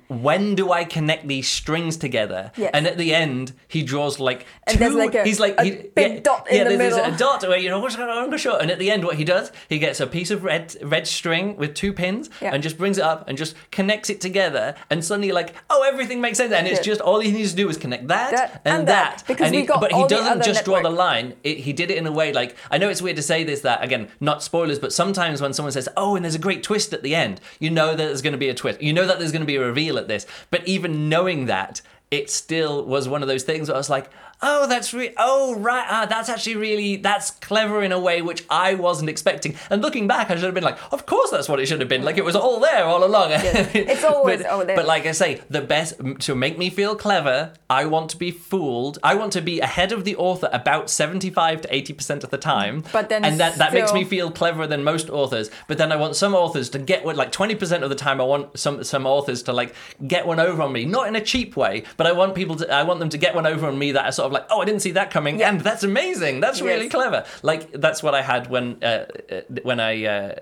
When 0.08 0.54
do 0.54 0.70
I 0.72 0.84
connect 0.84 1.26
these 1.28 1.48
strings 1.48 1.96
together? 1.96 2.52
Yes. 2.56 2.70
And 2.72 2.86
at 2.86 2.96
the 2.98 3.14
end, 3.14 3.52
he 3.68 3.82
draws 3.82 4.18
like 4.20 4.46
And 4.66 4.74
two. 4.74 4.78
there's 4.78 4.94
like 4.94 5.14
a- 5.14 5.24
he's 5.24 5.40
like 5.40 5.56
a 5.58 5.64
he, 5.64 5.70
big 5.94 6.12
yeah, 6.14 6.20
dot 6.20 6.46
in 6.50 6.56
yeah, 6.56 6.64
the 6.70 6.76
there's 6.76 6.94
middle. 6.96 7.14
a 7.14 7.18
dot 7.18 7.42
where 7.48 7.58
you 7.58 7.68
know 7.68 7.80
what's 7.80 7.96
going 7.96 8.08
on, 8.08 8.16
I'm 8.32 8.38
sure. 8.38 8.58
And 8.60 8.70
at 8.70 8.78
the 8.78 8.90
end, 8.90 9.04
what 9.04 9.16
he 9.16 9.24
does, 9.24 9.50
he 9.68 9.78
gets 9.78 9.98
a 10.00 10.06
piece 10.06 10.30
of 10.30 10.35
red 10.42 10.74
red 10.82 11.06
string 11.06 11.56
with 11.56 11.74
two 11.74 11.92
pins 11.92 12.30
Yeah. 12.40 12.52
and 12.54 12.62
just 12.62 12.78
brings 12.78 12.98
it 12.98 13.04
up 13.04 13.28
and 13.28 13.36
just 13.36 13.54
connects 13.70 14.10
it 14.10 14.20
together. 14.20 14.74
And 14.90 15.04
suddenly, 15.04 15.32
like, 15.32 15.54
oh, 15.70 15.82
everything 15.82 16.20
makes 16.20 16.38
sense. 16.38 16.52
And 16.52 16.66
it's 16.66 16.80
just 16.80 17.00
all 17.00 17.20
he 17.20 17.30
needs 17.32 17.50
to 17.50 17.56
do 17.56 17.68
is 17.68 17.76
connect 17.76 18.08
that, 18.08 18.30
That 18.32 18.60
and, 18.64 18.78
and 18.80 18.88
that. 18.88 19.18
that, 19.18 19.24
because 19.26 19.46
and 19.46 19.54
we 19.54 19.60
he, 19.62 19.66
got 19.66 19.80
but 19.80 19.92
he 19.92 20.06
doesn't 20.06 20.44
just 20.44 20.64
draw 20.64 20.80
the 20.82 20.90
line. 20.90 21.34
It, 21.44 21.58
he 21.58 21.72
did 21.72 21.90
it 21.90 21.98
in 21.98 22.06
a 22.06 22.12
way 22.12 22.32
like 22.32 22.56
I 22.70 22.78
know 22.78 22.88
it's 22.88 23.02
weird 23.02 23.16
to 23.16 23.22
say 23.22 23.44
this. 23.44 23.60
That 23.60 23.82
again, 23.82 24.08
not 24.20 24.42
spoilers, 24.42 24.78
but 24.78 24.92
sometimes 24.92 25.40
when 25.40 25.52
someone 25.52 25.72
says, 25.72 25.88
"Oh, 25.96 26.16
and 26.16 26.24
there's 26.24 26.34
a 26.34 26.38
great 26.38 26.62
twist 26.62 26.92
at 26.92 27.02
the 27.02 27.14
end," 27.14 27.40
you 27.58 27.70
know 27.70 27.88
that 27.88 27.96
there's 27.96 28.22
going 28.22 28.32
to 28.32 28.38
be 28.38 28.48
a 28.48 28.54
twist. 28.54 28.80
You 28.82 28.92
know 28.92 29.06
that 29.06 29.18
there's 29.18 29.32
going 29.32 29.40
to 29.42 29.46
be 29.46 29.56
a 29.56 29.64
reveal 29.64 29.98
at 29.98 30.08
this. 30.08 30.26
But 30.50 30.66
even 30.68 31.08
knowing 31.08 31.46
that, 31.46 31.80
it 32.10 32.30
still 32.30 32.84
was 32.84 33.08
one 33.08 33.22
of 33.22 33.28
those 33.28 33.42
things 33.42 33.68
where 33.68 33.74
I 33.74 33.78
was 33.78 33.90
like, 33.90 34.10
"Oh, 34.42 34.66
that's 34.66 34.92
re- 34.92 35.14
oh 35.16 35.54
right, 35.56 35.86
ah, 35.88 36.06
that's 36.06 36.28
actually 36.28 36.56
really 36.56 36.96
that's 36.96 37.30
clever 37.30 37.82
in 37.82 37.92
a 37.92 37.98
way 37.98 38.22
which 38.22 38.44
I 38.50 38.74
wasn't 38.74 39.10
expecting." 39.10 39.56
And 39.70 39.82
looking 39.82 40.06
back, 40.06 40.30
I 40.30 40.34
should 40.34 40.44
have 40.44 40.54
been 40.54 40.64
like, 40.64 40.78
"Of 40.92 41.06
course, 41.06 41.30
that's 41.30 41.48
what 41.48 41.60
it 41.60 41.66
should 41.66 41.80
have 41.80 41.88
been. 41.88 42.04
Like 42.04 42.18
it 42.18 42.24
was 42.24 42.36
all 42.36 42.60
there 42.60 42.84
all 42.84 43.04
along." 43.04 43.30
Yes. 43.30 43.74
It's 43.96 44.04
always 44.04 44.42
but, 44.42 44.50
all 44.50 44.64
there. 44.64 44.76
But 44.76 44.86
like 44.86 45.06
I 45.06 45.12
say, 45.12 45.40
the 45.48 45.60
best 45.60 45.94
to 46.20 46.34
make 46.34 46.58
me 46.58 46.70
feel 46.70 46.96
clever, 46.96 47.52
I 47.70 47.86
want 47.86 48.10
to 48.10 48.16
be 48.16 48.30
fooled. 48.30 48.98
I 49.02 49.14
want 49.14 49.32
to 49.34 49.40
be 49.40 49.60
ahead 49.60 49.92
of 49.92 50.04
the 50.04 50.16
author 50.16 50.48
about 50.52 50.90
seventy-five 50.90 51.62
to 51.62 51.74
eighty 51.74 51.92
percent 51.92 52.24
of 52.24 52.30
the 52.30 52.38
time. 52.38 52.84
But 52.92 53.08
then 53.08 53.24
and 53.24 53.38
that 53.40 53.56
that 53.56 53.72
makes 53.72 53.92
me 53.92 54.04
feel 54.04 54.30
cleverer 54.30 54.66
than 54.66 54.84
most 54.84 55.08
authors. 55.10 55.50
But 55.68 55.78
then 55.78 55.92
I 55.92 55.96
want 55.96 56.16
some 56.16 56.34
authors 56.34 56.70
to 56.70 56.78
get 56.78 57.04
one 57.04 57.16
like 57.16 57.32
twenty 57.32 57.54
percent 57.54 57.84
of 57.84 57.90
the 57.90 57.96
time. 57.96 58.20
I 58.20 58.24
want 58.24 58.58
some 58.58 58.82
some 58.84 59.06
authors 59.06 59.42
to 59.44 59.52
like 59.52 59.74
get 60.06 60.26
one 60.26 60.40
over 60.40 60.62
on 60.62 60.72
me, 60.72 60.84
not 60.84 61.08
in 61.08 61.16
a 61.16 61.20
cheap 61.20 61.56
way, 61.56 61.84
but 61.96 62.06
I 62.06 62.12
want 62.12 62.34
people 62.34 62.56
to. 62.56 62.72
I 62.72 62.82
want 62.82 63.00
them 63.00 63.08
to 63.10 63.18
get 63.18 63.34
one 63.34 63.46
over 63.46 63.66
on 63.66 63.78
me 63.78 63.92
that 63.92 64.04
are 64.04 64.12
sort 64.12 64.25
of 64.26 64.32
like, 64.32 64.46
oh, 64.50 64.60
I 64.60 64.64
didn't 64.64 64.80
see 64.82 64.92
that 64.92 65.10
coming, 65.10 65.38
Yeah. 65.40 65.48
and 65.50 65.60
that's 65.60 65.82
amazing. 65.82 66.40
That's 66.40 66.60
really 66.60 66.84
Yes. 66.84 66.92
clever. 66.92 67.24
Like 67.42 67.72
that's 67.72 68.02
what 68.02 68.14
I 68.14 68.22
had 68.22 68.48
when 68.50 68.76
uh, 68.82 69.06
uh, 69.30 69.40
when 69.62 69.80
I 69.80 70.04
uh, 70.04 70.34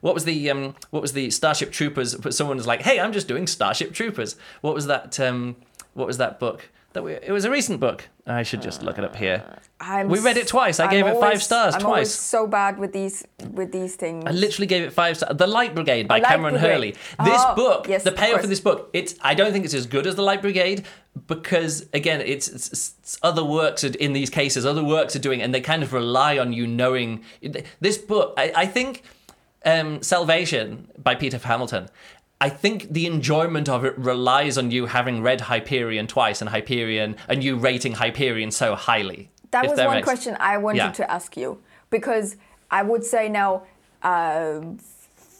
what 0.00 0.14
was 0.14 0.24
the 0.24 0.50
um, 0.50 0.74
what 0.90 1.02
was 1.02 1.12
the 1.12 1.30
Starship 1.30 1.72
Troopers? 1.72 2.14
But 2.14 2.34
someone 2.34 2.56
was 2.56 2.66
like, 2.66 2.82
"Hey, 2.82 3.00
I'm 3.00 3.12
just 3.12 3.28
doing 3.28 3.46
Starship 3.46 3.92
Troopers." 3.92 4.36
What 4.60 4.74
was 4.74 4.86
that? 4.86 5.18
Um, 5.20 5.56
what 5.94 6.06
was 6.06 6.18
that 6.18 6.38
book? 6.38 6.68
That 6.92 7.04
we, 7.04 7.12
it 7.12 7.30
was 7.30 7.44
a 7.44 7.50
recent 7.50 7.78
book. 7.78 8.08
I 8.26 8.42
should 8.42 8.62
just 8.62 8.82
look 8.82 8.98
it 8.98 9.04
up 9.04 9.14
here. 9.14 9.44
I'm 9.80 10.08
We 10.08 10.18
read 10.18 10.36
it 10.36 10.48
twice. 10.48 10.80
I 10.80 10.84
I'm 10.84 10.90
gave 10.90 11.06
it 11.06 11.20
five 11.20 11.40
stars 11.40 11.74
I'm 11.76 11.80
twice. 11.80 11.88
always 11.92 12.10
so 12.12 12.46
bad 12.48 12.78
with 12.78 12.92
these 12.92 13.24
with 13.52 13.70
these 13.70 13.94
things. 13.94 14.24
I 14.26 14.32
literally 14.32 14.66
gave 14.66 14.82
it 14.82 14.92
five 14.92 15.16
stars. 15.16 15.36
The 15.36 15.46
Light 15.46 15.74
Brigade 15.74 16.08
by 16.08 16.18
Light 16.18 16.24
Kameron 16.24 16.50
Brigade. 16.50 16.66
Hurley. 16.68 16.90
This 16.90 17.42
Oh, 17.46 17.54
book, 17.54 17.86
yes, 17.88 18.02
the 18.02 18.10
of 18.10 18.16
payoff 18.16 18.32
course. 18.32 18.44
of 18.44 18.50
this 18.50 18.60
book, 18.60 18.90
it's 18.92 19.14
I 19.22 19.34
don't 19.34 19.52
think 19.52 19.64
it's 19.64 19.74
as 19.74 19.86
good 19.86 20.06
as 20.06 20.16
the 20.16 20.22
Light 20.22 20.42
Brigade 20.42 20.84
because 21.28 21.86
again, 21.92 22.20
it's, 22.20 22.48
it's, 22.48 22.68
it's 22.72 23.18
other 23.22 23.44
works 23.44 23.84
are, 23.84 23.94
in 23.98 24.12
these 24.12 24.30
cases, 24.30 24.66
other 24.66 24.84
works 24.84 25.14
are 25.14 25.20
doing, 25.20 25.42
and 25.42 25.54
they 25.54 25.60
kind 25.60 25.82
of 25.84 25.92
rely 25.92 26.38
on 26.38 26.52
you 26.52 26.66
knowing 26.66 27.22
this 27.80 27.98
book. 27.98 28.34
I, 28.36 28.52
I 28.56 28.66
think 28.66 29.02
um, 29.64 30.02
Salvation 30.02 30.88
by 30.98 31.14
Peter 31.14 31.38
Hamilton. 31.38 31.88
I 32.40 32.48
think 32.48 32.92
the 32.92 33.06
enjoyment 33.06 33.68
of 33.68 33.84
it 33.84 33.96
relies 33.98 34.56
on 34.56 34.70
you 34.70 34.86
having 34.86 35.22
read 35.22 35.42
Hyperion 35.42 36.06
twice 36.06 36.40
and 36.40 36.48
Hyperion, 36.50 37.16
and 37.28 37.44
you 37.44 37.56
rating 37.56 37.92
Hyperion 37.92 38.50
so 38.50 38.74
highly. 38.74 39.30
That 39.50 39.68
was 39.68 39.78
one 39.78 39.96
makes- 39.96 40.04
question 40.06 40.36
I 40.40 40.56
wanted 40.56 40.78
Yeah. 40.78 40.92
to 40.92 41.10
ask 41.10 41.36
you 41.36 41.58
because 41.90 42.36
I 42.70 42.82
would 42.82 43.04
say 43.04 43.28
now 43.28 43.62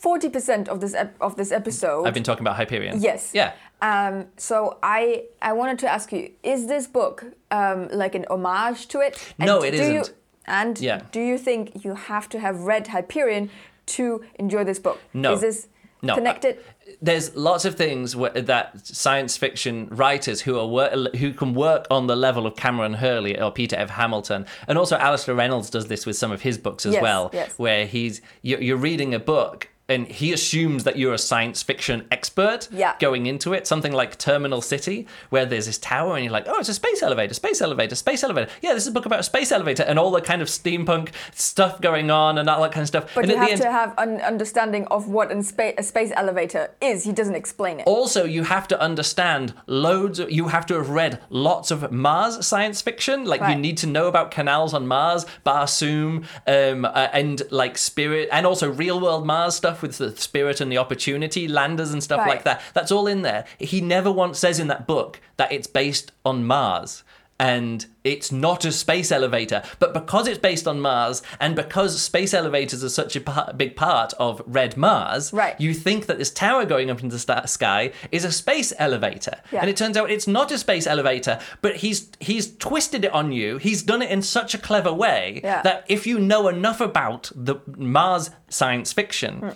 forty 0.02 0.28
percent 0.28 0.68
of 0.68 0.80
this 0.80 0.94
ep- 0.94 1.16
of 1.20 1.36
this 1.36 1.52
episode. 1.52 2.06
I've 2.06 2.14
been 2.14 2.22
talking 2.24 2.42
about 2.46 2.56
Hyperion. 2.56 3.00
Yes. 3.00 3.30
Yeah. 3.34 3.52
Um, 3.82 4.26
so 4.36 4.78
I 4.82 5.24
I 5.40 5.52
wanted 5.52 5.78
to 5.80 5.88
ask 5.88 6.12
you: 6.12 6.30
Is 6.42 6.66
this 6.66 6.86
book 6.86 7.24
um, 7.50 7.88
like 7.92 8.14
an 8.14 8.24
homage 8.30 8.88
to 8.88 9.00
it? 9.00 9.34
No, 9.38 9.62
it 9.62 9.70
do 9.72 9.76
isn't. 9.82 10.14
and 10.46 10.78
Yeah. 10.80 11.00
do 11.12 11.20
you 11.20 11.38
think 11.38 11.84
you 11.84 11.94
have 11.94 12.28
to 12.30 12.38
have 12.40 12.60
read 12.62 12.88
Hyperion 12.88 13.50
to 13.96 14.22
enjoy 14.38 14.64
this 14.64 14.78
book? 14.78 14.98
No. 15.14 15.32
Is 15.34 15.40
this 15.40 15.68
No, 16.02 16.12
uh, 16.12 16.16
connected? 16.16 16.58
There's 17.02 17.34
lots 17.34 17.64
of 17.64 17.76
things 17.76 18.12
wh- 18.12 18.34
that 18.34 18.86
science 18.86 19.38
fiction 19.38 19.88
writers 19.90 20.42
who 20.42 20.58
are 20.58 20.66
wor- 20.66 21.08
who 21.16 21.32
can 21.32 21.54
work 21.54 21.86
on 21.90 22.06
the 22.08 22.14
level 22.16 22.46
of 22.46 22.54
Kameron 22.56 22.96
Hurley 22.96 23.40
or 23.40 23.50
Peter 23.50 23.74
F. 23.76 23.88
Hamilton, 23.88 24.44
and 24.68 24.76
also 24.76 24.96
Alastair 24.98 25.34
Reynolds 25.34 25.70
does 25.70 25.86
this 25.88 26.04
with 26.04 26.16
some 26.16 26.30
of 26.30 26.42
his 26.42 26.58
books 26.58 26.84
as 26.84 26.92
Yes, 26.92 27.02
well, 27.02 27.30
yes. 27.32 27.54
where 27.56 27.86
he's 27.86 28.20
you're, 28.42 28.60
you're 28.60 28.76
reading 28.76 29.14
a 29.14 29.18
book. 29.18 29.69
And 29.90 30.06
he 30.06 30.32
assumes 30.32 30.84
that 30.84 30.96
you're 30.96 31.12
a 31.14 31.18
science 31.18 31.62
fiction 31.62 32.06
expert 32.10 32.68
Yeah. 32.72 32.94
going 33.00 33.26
into 33.26 33.52
it. 33.52 33.66
Something 33.66 33.92
like 33.92 34.16
Terminal 34.18 34.62
City, 34.62 35.06
where 35.30 35.44
there's 35.44 35.66
this 35.66 35.78
tower, 35.78 36.14
and 36.16 36.24
you're 36.24 36.32
like, 36.32 36.46
oh, 36.48 36.58
it's 36.60 36.68
a 36.68 36.74
space 36.74 37.02
elevator, 37.02 37.34
space 37.34 37.60
elevator, 37.60 37.94
space 37.94 38.22
elevator. 38.24 38.48
Yeah, 38.62 38.72
this 38.74 38.84
is 38.84 38.88
a 38.88 38.92
book 38.92 39.06
about 39.06 39.20
a 39.20 39.24
space 39.24 39.50
elevator, 39.52 39.82
and 39.82 39.98
all 39.98 40.10
the 40.10 40.20
kind 40.22 40.40
of 40.40 40.48
steampunk 40.48 41.10
stuff 41.34 41.80
going 41.80 42.10
on, 42.10 42.38
and 42.38 42.48
all 42.48 42.62
that 42.62 42.72
kind 42.72 42.82
of 42.82 42.88
stuff. 42.88 43.04
But 43.14 43.24
and 43.24 43.32
you 43.32 43.36
at 43.36 43.40
the 43.40 43.46
have 43.46 43.50
end, 43.52 43.62
to 43.62 43.70
have 43.72 43.94
an 43.98 44.20
understanding 44.22 44.86
of 44.86 45.08
what 45.08 45.30
an 45.32 45.42
spa- 45.42 45.72
a 45.76 45.82
space 45.82 46.12
elevator 46.16 46.70
is. 46.80 47.04
He 47.04 47.12
doesn't 47.12 47.34
explain 47.34 47.80
it. 47.80 47.86
also 47.86 48.24
you 48.24 48.44
have 48.44 48.66
to 48.68 48.80
understand 48.80 49.52
loads 49.66 50.18
of, 50.20 50.30
you 50.30 50.48
have 50.48 50.64
to 50.66 50.74
have 50.74 50.88
read 50.90 51.18
lots 51.30 51.70
of 51.70 51.90
mars 51.90 52.46
science 52.46 52.80
fiction 52.80 53.24
like 53.24 53.40
you 53.48 53.56
need 53.56 53.76
to 53.78 53.86
know 53.86 54.06
about 54.06 54.30
canals 54.30 54.72
on 54.74 54.86
mars 54.86 55.26
barsoom 55.44 56.24
um, 56.46 56.84
uh, 56.84 57.08
and 57.12 57.42
like 57.50 57.76
spirit 57.76 58.28
and 58.32 58.46
also 58.46 58.70
real 58.70 59.00
world 59.00 59.26
mars 59.26 59.54
stuff 59.54 59.79
with 59.82 59.98
the 59.98 60.16
spirit 60.16 60.60
and 60.60 60.70
the 60.70 60.78
opportunity 60.78 61.48
landers 61.48 61.92
and 61.92 62.02
stuff 62.02 62.18
Right. 62.20 62.28
like 62.28 62.44
that. 62.44 62.60
That's 62.74 62.92
all 62.92 63.06
in 63.06 63.22
there. 63.22 63.44
He 63.58 63.80
never 63.80 64.10
once 64.10 64.38
says 64.38 64.58
in 64.58 64.68
that 64.68 64.86
book 64.86 65.20
that 65.36 65.50
it's 65.52 65.66
based 65.66 66.12
on 66.24 66.44
mars 66.46 67.02
and 67.40 67.86
it's 68.04 68.30
not 68.30 68.64
a 68.64 68.70
space 68.72 69.10
elevator. 69.10 69.62
But 69.78 69.94
because 69.94 70.28
it's 70.28 70.38
based 70.38 70.68
on 70.68 70.78
Mars, 70.80 71.22
and 71.40 71.56
because 71.56 72.00
space 72.00 72.34
elevators 72.34 72.84
are 72.84 72.88
such 72.90 73.16
a 73.16 73.54
big 73.56 73.74
part 73.76 74.12
of 74.18 74.42
Red 74.46 74.76
Mars, 74.76 75.32
Right. 75.32 75.58
you 75.60 75.74
think 75.74 76.06
that 76.06 76.18
this 76.18 76.30
tower 76.30 76.64
going 76.66 76.90
up 76.90 77.02
into 77.02 77.16
the 77.16 77.46
sky 77.46 77.92
is 78.12 78.24
a 78.24 78.30
space 78.32 78.72
elevator, 78.78 79.36
Yeah. 79.50 79.60
and 79.60 79.70
it 79.70 79.76
turns 79.76 79.96
out 79.96 80.10
it's 80.10 80.26
not 80.28 80.52
a 80.52 80.58
space 80.58 80.86
elevator. 80.86 81.38
But 81.62 81.76
he's 81.76 82.08
he's 82.20 82.54
twisted 82.56 83.04
it 83.04 83.12
on 83.12 83.32
you. 83.32 83.56
He's 83.56 83.82
done 83.82 84.02
it 84.02 84.10
in 84.10 84.22
such 84.22 84.54
a 84.54 84.58
clever 84.58 84.92
way 84.92 85.40
Yeah. 85.42 85.62
that 85.62 85.84
if 85.88 86.06
you 86.06 86.18
know 86.18 86.46
enough 86.48 86.80
about 86.80 87.32
the 87.34 87.56
Mars 87.76 88.30
science 88.50 88.92
fiction. 88.92 89.38
Hmm. 89.38 89.48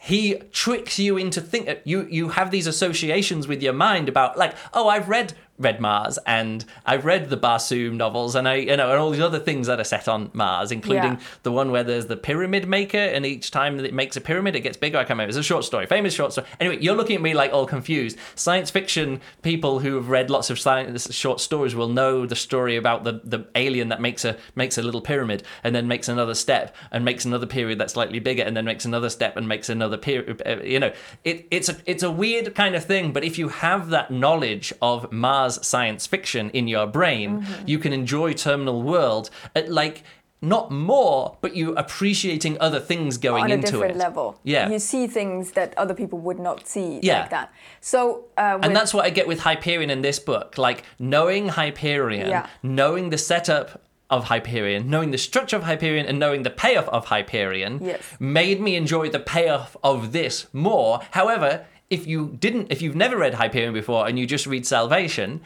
He 0.00 0.36
tricks 0.52 0.98
you 1.00 1.16
into 1.18 1.40
think 1.40 1.68
you 1.84 2.06
you 2.08 2.28
have 2.30 2.50
these 2.52 2.68
associations 2.68 3.48
with 3.48 3.60
your 3.62 3.72
mind 3.72 4.08
about 4.08 4.38
like 4.38 4.54
oh 4.72 4.88
I've 4.88 5.08
read 5.08 5.34
read 5.58 5.80
Mars 5.80 6.18
and 6.26 6.64
I've 6.86 7.04
read 7.04 7.30
the 7.30 7.36
Barsoom 7.36 7.94
novels 7.94 8.34
and 8.34 8.48
I 8.48 8.54
you 8.56 8.76
know 8.76 8.90
and 8.90 8.98
all 9.00 9.10
these 9.10 9.20
other 9.20 9.38
things 9.40 9.66
that 9.66 9.80
are 9.80 9.84
set 9.84 10.08
on 10.08 10.30
Mars, 10.32 10.70
including 10.72 11.14
Yeah. 11.14 11.20
the 11.42 11.52
one 11.52 11.70
where 11.70 11.82
there's 11.84 12.06
the 12.06 12.16
pyramid 12.16 12.68
maker 12.68 12.98
and 12.98 13.26
each 13.26 13.50
time 13.50 13.76
that 13.76 13.84
it 13.86 13.94
makes 13.94 14.16
a 14.16 14.20
pyramid 14.20 14.54
it 14.56 14.60
gets 14.60 14.76
bigger. 14.76 14.98
I 14.98 15.02
can't 15.02 15.10
remember. 15.10 15.30
It's 15.30 15.38
a 15.38 15.42
short 15.42 15.64
story, 15.64 15.86
famous 15.86 16.14
short 16.14 16.32
story. 16.32 16.46
Anyway, 16.60 16.78
you're 16.80 16.94
looking 16.96 17.16
at 17.16 17.22
me 17.22 17.34
like 17.34 17.52
all 17.52 17.66
confused. 17.66 18.18
Science 18.34 18.70
fiction 18.70 19.20
people 19.42 19.80
who 19.80 19.94
have 19.96 20.08
read 20.08 20.30
lots 20.30 20.50
of 20.50 20.58
science 20.60 21.12
short 21.14 21.40
stories 21.40 21.74
will 21.74 21.88
know 21.88 22.26
the 22.26 22.36
story 22.36 22.76
about 22.76 23.04
the, 23.04 23.20
the 23.24 23.46
alien 23.54 23.88
that 23.88 24.00
makes 24.00 24.24
a 24.24 24.36
makes 24.54 24.78
a 24.78 24.82
little 24.82 25.00
pyramid 25.00 25.42
and 25.64 25.74
then 25.74 25.88
makes 25.88 26.08
another 26.08 26.34
step 26.34 26.74
and 26.92 27.04
makes 27.04 27.24
another 27.24 27.46
period 27.46 27.78
that's 27.78 27.94
slightly 27.94 28.18
bigger 28.20 28.42
and 28.42 28.56
then 28.56 28.64
makes 28.64 28.84
another 28.84 29.08
step 29.10 29.36
and 29.36 29.48
makes 29.48 29.68
another 29.68 29.96
period. 29.96 30.42
Uh, 30.46 30.56
you 30.62 30.78
know, 30.78 30.92
it, 31.24 31.46
it's 31.50 31.68
a 31.68 31.76
it's 31.86 32.02
a 32.02 32.10
weird 32.10 32.54
kind 32.54 32.74
of 32.74 32.84
thing. 32.84 33.12
But 33.12 33.24
if 33.24 33.38
you 33.38 33.48
have 33.48 33.88
that 33.90 34.10
knowledge 34.10 34.72
of 34.82 35.10
Mars 35.12 35.47
science 35.54 36.06
fiction 36.06 36.50
in 36.50 36.68
your 36.68 36.86
brain, 36.86 37.44
you 37.66 37.78
can 37.78 37.92
enjoy 37.92 38.32
Terminal 38.32 38.82
World 38.82 39.30
at 39.54 39.70
like. 39.70 40.02
Not 40.40 40.70
more, 40.70 41.36
but 41.40 41.56
you 41.56 41.74
appreciating 41.74 42.58
other 42.60 42.78
things 42.78 43.18
going 43.18 43.42
on 43.42 43.50
a 43.50 43.54
into 43.54 43.72
different 43.72 43.96
it. 43.96 43.98
level. 43.98 44.38
Yeah. 44.44 44.68
You 44.70 44.78
see 44.78 45.08
things 45.08 45.50
that 45.58 45.76
other 45.76 45.94
people 45.94 46.20
would 46.20 46.38
not 46.38 46.68
see 46.68 47.00
Yeah. 47.02 47.22
like 47.22 47.30
that. 47.30 47.52
So, 47.80 48.26
uh, 48.36 48.52
with, 48.58 48.66
And 48.66 48.76
that's 48.76 48.94
what 48.94 49.04
I 49.04 49.10
get 49.10 49.26
with 49.26 49.40
Hyperion 49.40 49.90
in 49.90 50.00
this 50.02 50.20
book. 50.20 50.56
Like 50.56 50.84
knowing 51.00 51.48
Hyperion, 51.48 52.28
Yeah. 52.28 52.46
knowing 52.62 53.10
the 53.10 53.18
setup 53.18 53.82
of 54.10 54.26
Hyperion, 54.26 54.88
knowing 54.88 55.10
the 55.10 55.18
structure 55.18 55.56
of 55.56 55.64
Hyperion, 55.64 56.06
and 56.06 56.20
knowing 56.20 56.44
the 56.44 56.50
payoff 56.50 56.88
of 56.90 57.06
Hyperion 57.06 57.80
Yes. 57.82 58.00
made 58.20 58.60
me 58.60 58.76
enjoy 58.76 59.08
the 59.10 59.18
payoff 59.18 59.76
of 59.82 60.12
this 60.12 60.46
more. 60.52 61.00
However, 61.10 61.66
if 61.90 62.06
you 62.06 62.36
didn't, 62.38 62.68
if 62.70 62.82
you've 62.82 62.96
never 62.96 63.16
read 63.16 63.34
Hyperion 63.34 63.72
before 63.72 64.06
and 64.06 64.18
you 64.18 64.26
just 64.26 64.46
read 64.46 64.66
Salvation, 64.66 65.40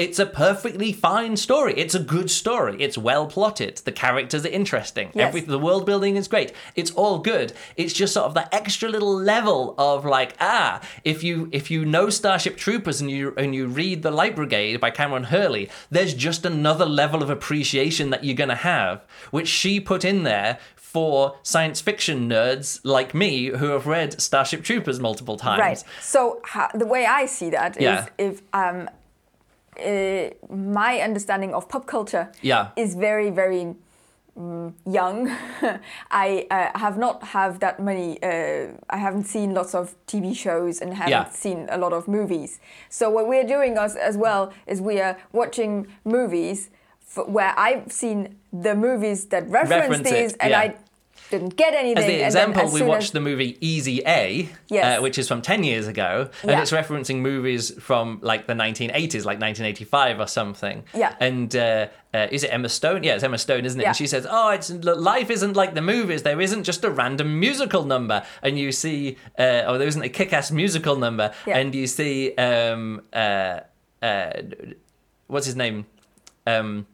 it's 0.00 0.18
a 0.18 0.24
perfectly 0.24 0.94
fine 0.94 1.36
story. 1.36 1.74
It's 1.76 1.94
a 1.94 2.00
good 2.00 2.30
story. 2.30 2.76
It's 2.80 2.96
well 2.96 3.26
plotted. 3.26 3.76
The 3.78 3.92
characters 3.92 4.46
are 4.46 4.48
interesting. 4.48 5.10
Yes. 5.14 5.28
Every, 5.28 5.42
the 5.42 5.58
world 5.58 5.84
building 5.84 6.16
is 6.16 6.26
great. 6.26 6.52
It's 6.74 6.90
all 6.92 7.18
good. 7.18 7.52
It's 7.76 7.92
just 7.92 8.14
sort 8.14 8.24
of 8.24 8.32
that 8.34 8.48
extra 8.52 8.88
little 8.88 9.14
level 9.14 9.74
of 9.76 10.06
like, 10.06 10.36
ah, 10.40 10.80
if 11.04 11.22
you 11.22 11.50
if 11.52 11.70
you 11.70 11.84
know 11.84 12.08
Starship 12.08 12.56
Troopers 12.56 13.02
and 13.02 13.10
you 13.10 13.34
and 13.36 13.54
you 13.54 13.66
read 13.66 14.02
The 14.02 14.10
Light 14.10 14.34
Brigade 14.36 14.80
by 14.80 14.90
Kameron 14.90 15.26
Hurley, 15.26 15.68
there's 15.90 16.14
just 16.14 16.46
another 16.46 16.86
level 16.86 17.22
of 17.22 17.28
appreciation 17.28 18.08
that 18.08 18.24
you're 18.24 18.34
gonna 18.34 18.54
have, 18.54 19.04
which 19.30 19.48
she 19.48 19.80
put 19.80 20.02
in 20.02 20.22
there 20.22 20.58
for 20.92 21.36
science 21.42 21.80
fiction 21.80 22.28
nerds 22.28 22.80
like 22.84 23.14
me 23.14 23.46
who 23.46 23.66
have 23.70 23.86
read 23.86 24.20
Starship 24.20 24.62
Troopers 24.64 24.98
multiple 24.98 25.36
times. 25.36 25.60
Right. 25.60 25.84
So 26.00 26.40
how, 26.44 26.68
the 26.74 26.86
way 26.86 27.06
I 27.06 27.26
see 27.26 27.50
that 27.50 27.76
is 27.76 27.82
Yeah. 27.82 28.06
if 28.18 28.42
um, 28.52 28.88
uh, 29.78 30.30
my 30.54 31.00
understanding 31.00 31.54
of 31.54 31.68
pop 31.68 31.86
culture 31.86 32.28
Yeah. 32.42 32.68
is 32.76 32.94
very 32.94 33.30
very 33.30 33.74
mm, 34.36 34.72
young. 34.84 35.30
I 36.10 36.46
uh, 36.50 36.78
have 36.78 36.98
not 36.98 37.22
have 37.22 37.58
that 37.60 37.78
many. 37.78 38.18
Uh, 38.22 38.72
I 38.90 38.96
haven't 38.96 39.24
seen 39.26 39.54
lots 39.54 39.74
of 39.74 39.94
TV 40.06 40.34
shows 40.34 40.80
and 40.82 40.94
haven't 40.94 41.10
Yeah. 41.10 41.30
seen 41.30 41.68
a 41.70 41.76
lot 41.78 41.92
of 41.92 42.08
movies. 42.08 42.60
So 42.88 43.10
what 43.10 43.26
we're 43.28 43.46
doing 43.46 43.78
as 43.78 43.94
as 43.96 44.16
well 44.16 44.52
is 44.66 44.80
we 44.80 45.00
are 45.00 45.16
watching 45.32 45.86
movies 46.04 46.70
f- 47.16 47.26
where 47.28 47.54
I've 47.58 47.90
seen 47.92 48.36
the 48.52 48.74
movies 48.74 49.26
that 49.26 49.48
reference, 49.48 49.70
Reference 49.90 50.08
it, 50.08 50.14
these, 50.14 50.32
and 50.34 50.50
yeah. 50.50 50.60
I 50.60 50.74
didn't 51.30 51.54
get 51.56 51.74
anything. 51.74 51.98
As 52.22 52.34
the 52.34 52.42
example, 52.42 52.62
as 52.62 52.72
we 52.72 52.82
watched 52.82 53.04
as- 53.04 53.10
the 53.12 53.20
movie 53.20 53.56
Easy 53.60 54.02
A, 54.06 54.48
Yes. 54.68 54.98
uh, 54.98 55.02
which 55.02 55.16
is 55.18 55.28
from 55.28 55.42
10 55.42 55.62
years 55.62 55.86
ago, 55.86 56.28
and 56.42 56.50
Yeah. 56.50 56.62
it's 56.62 56.72
referencing 56.72 57.16
movies 57.18 57.70
from 57.80 58.18
like 58.22 58.48
the 58.48 58.54
1980s, 58.54 59.24
like 59.24 59.38
1985 59.38 60.18
or 60.18 60.26
something. 60.26 60.82
Yeah. 60.92 61.14
And 61.20 61.54
uh, 61.54 61.86
uh, 62.12 62.26
is 62.32 62.42
it 62.42 62.48
Emma 62.52 62.68
Stone? 62.68 63.04
Yeah, 63.04 63.14
it's 63.14 63.22
Emma 63.22 63.38
Stone, 63.38 63.64
isn't 63.64 63.78
it? 63.78 63.84
Yeah. 63.84 63.90
And 63.90 63.96
she 63.96 64.08
says, 64.08 64.26
"Oh, 64.28 64.48
it's 64.50 64.70
life 64.70 65.30
isn't 65.30 65.54
like 65.54 65.74
the 65.74 65.82
movies. 65.82 66.24
There 66.24 66.40
isn't 66.40 66.64
just 66.64 66.82
a 66.82 66.90
random 66.90 67.38
musical 67.38 67.84
number, 67.84 68.24
and 68.42 68.58
you 68.58 68.72
see, 68.72 69.16
uh, 69.38 69.62
or 69.68 69.78
there 69.78 69.86
isn't 69.86 70.02
a 70.02 70.08
kick-ass 70.08 70.50
musical 70.50 70.96
number, 70.96 71.32
Yeah. 71.46 71.58
and 71.58 71.72
you 71.76 71.86
see, 71.86 72.34
um, 72.36 73.02
uh, 73.12 73.60
uh, 74.02 74.32
what's 75.28 75.46
his 75.46 75.54
name?" 75.54 75.86
Um, 76.46 76.86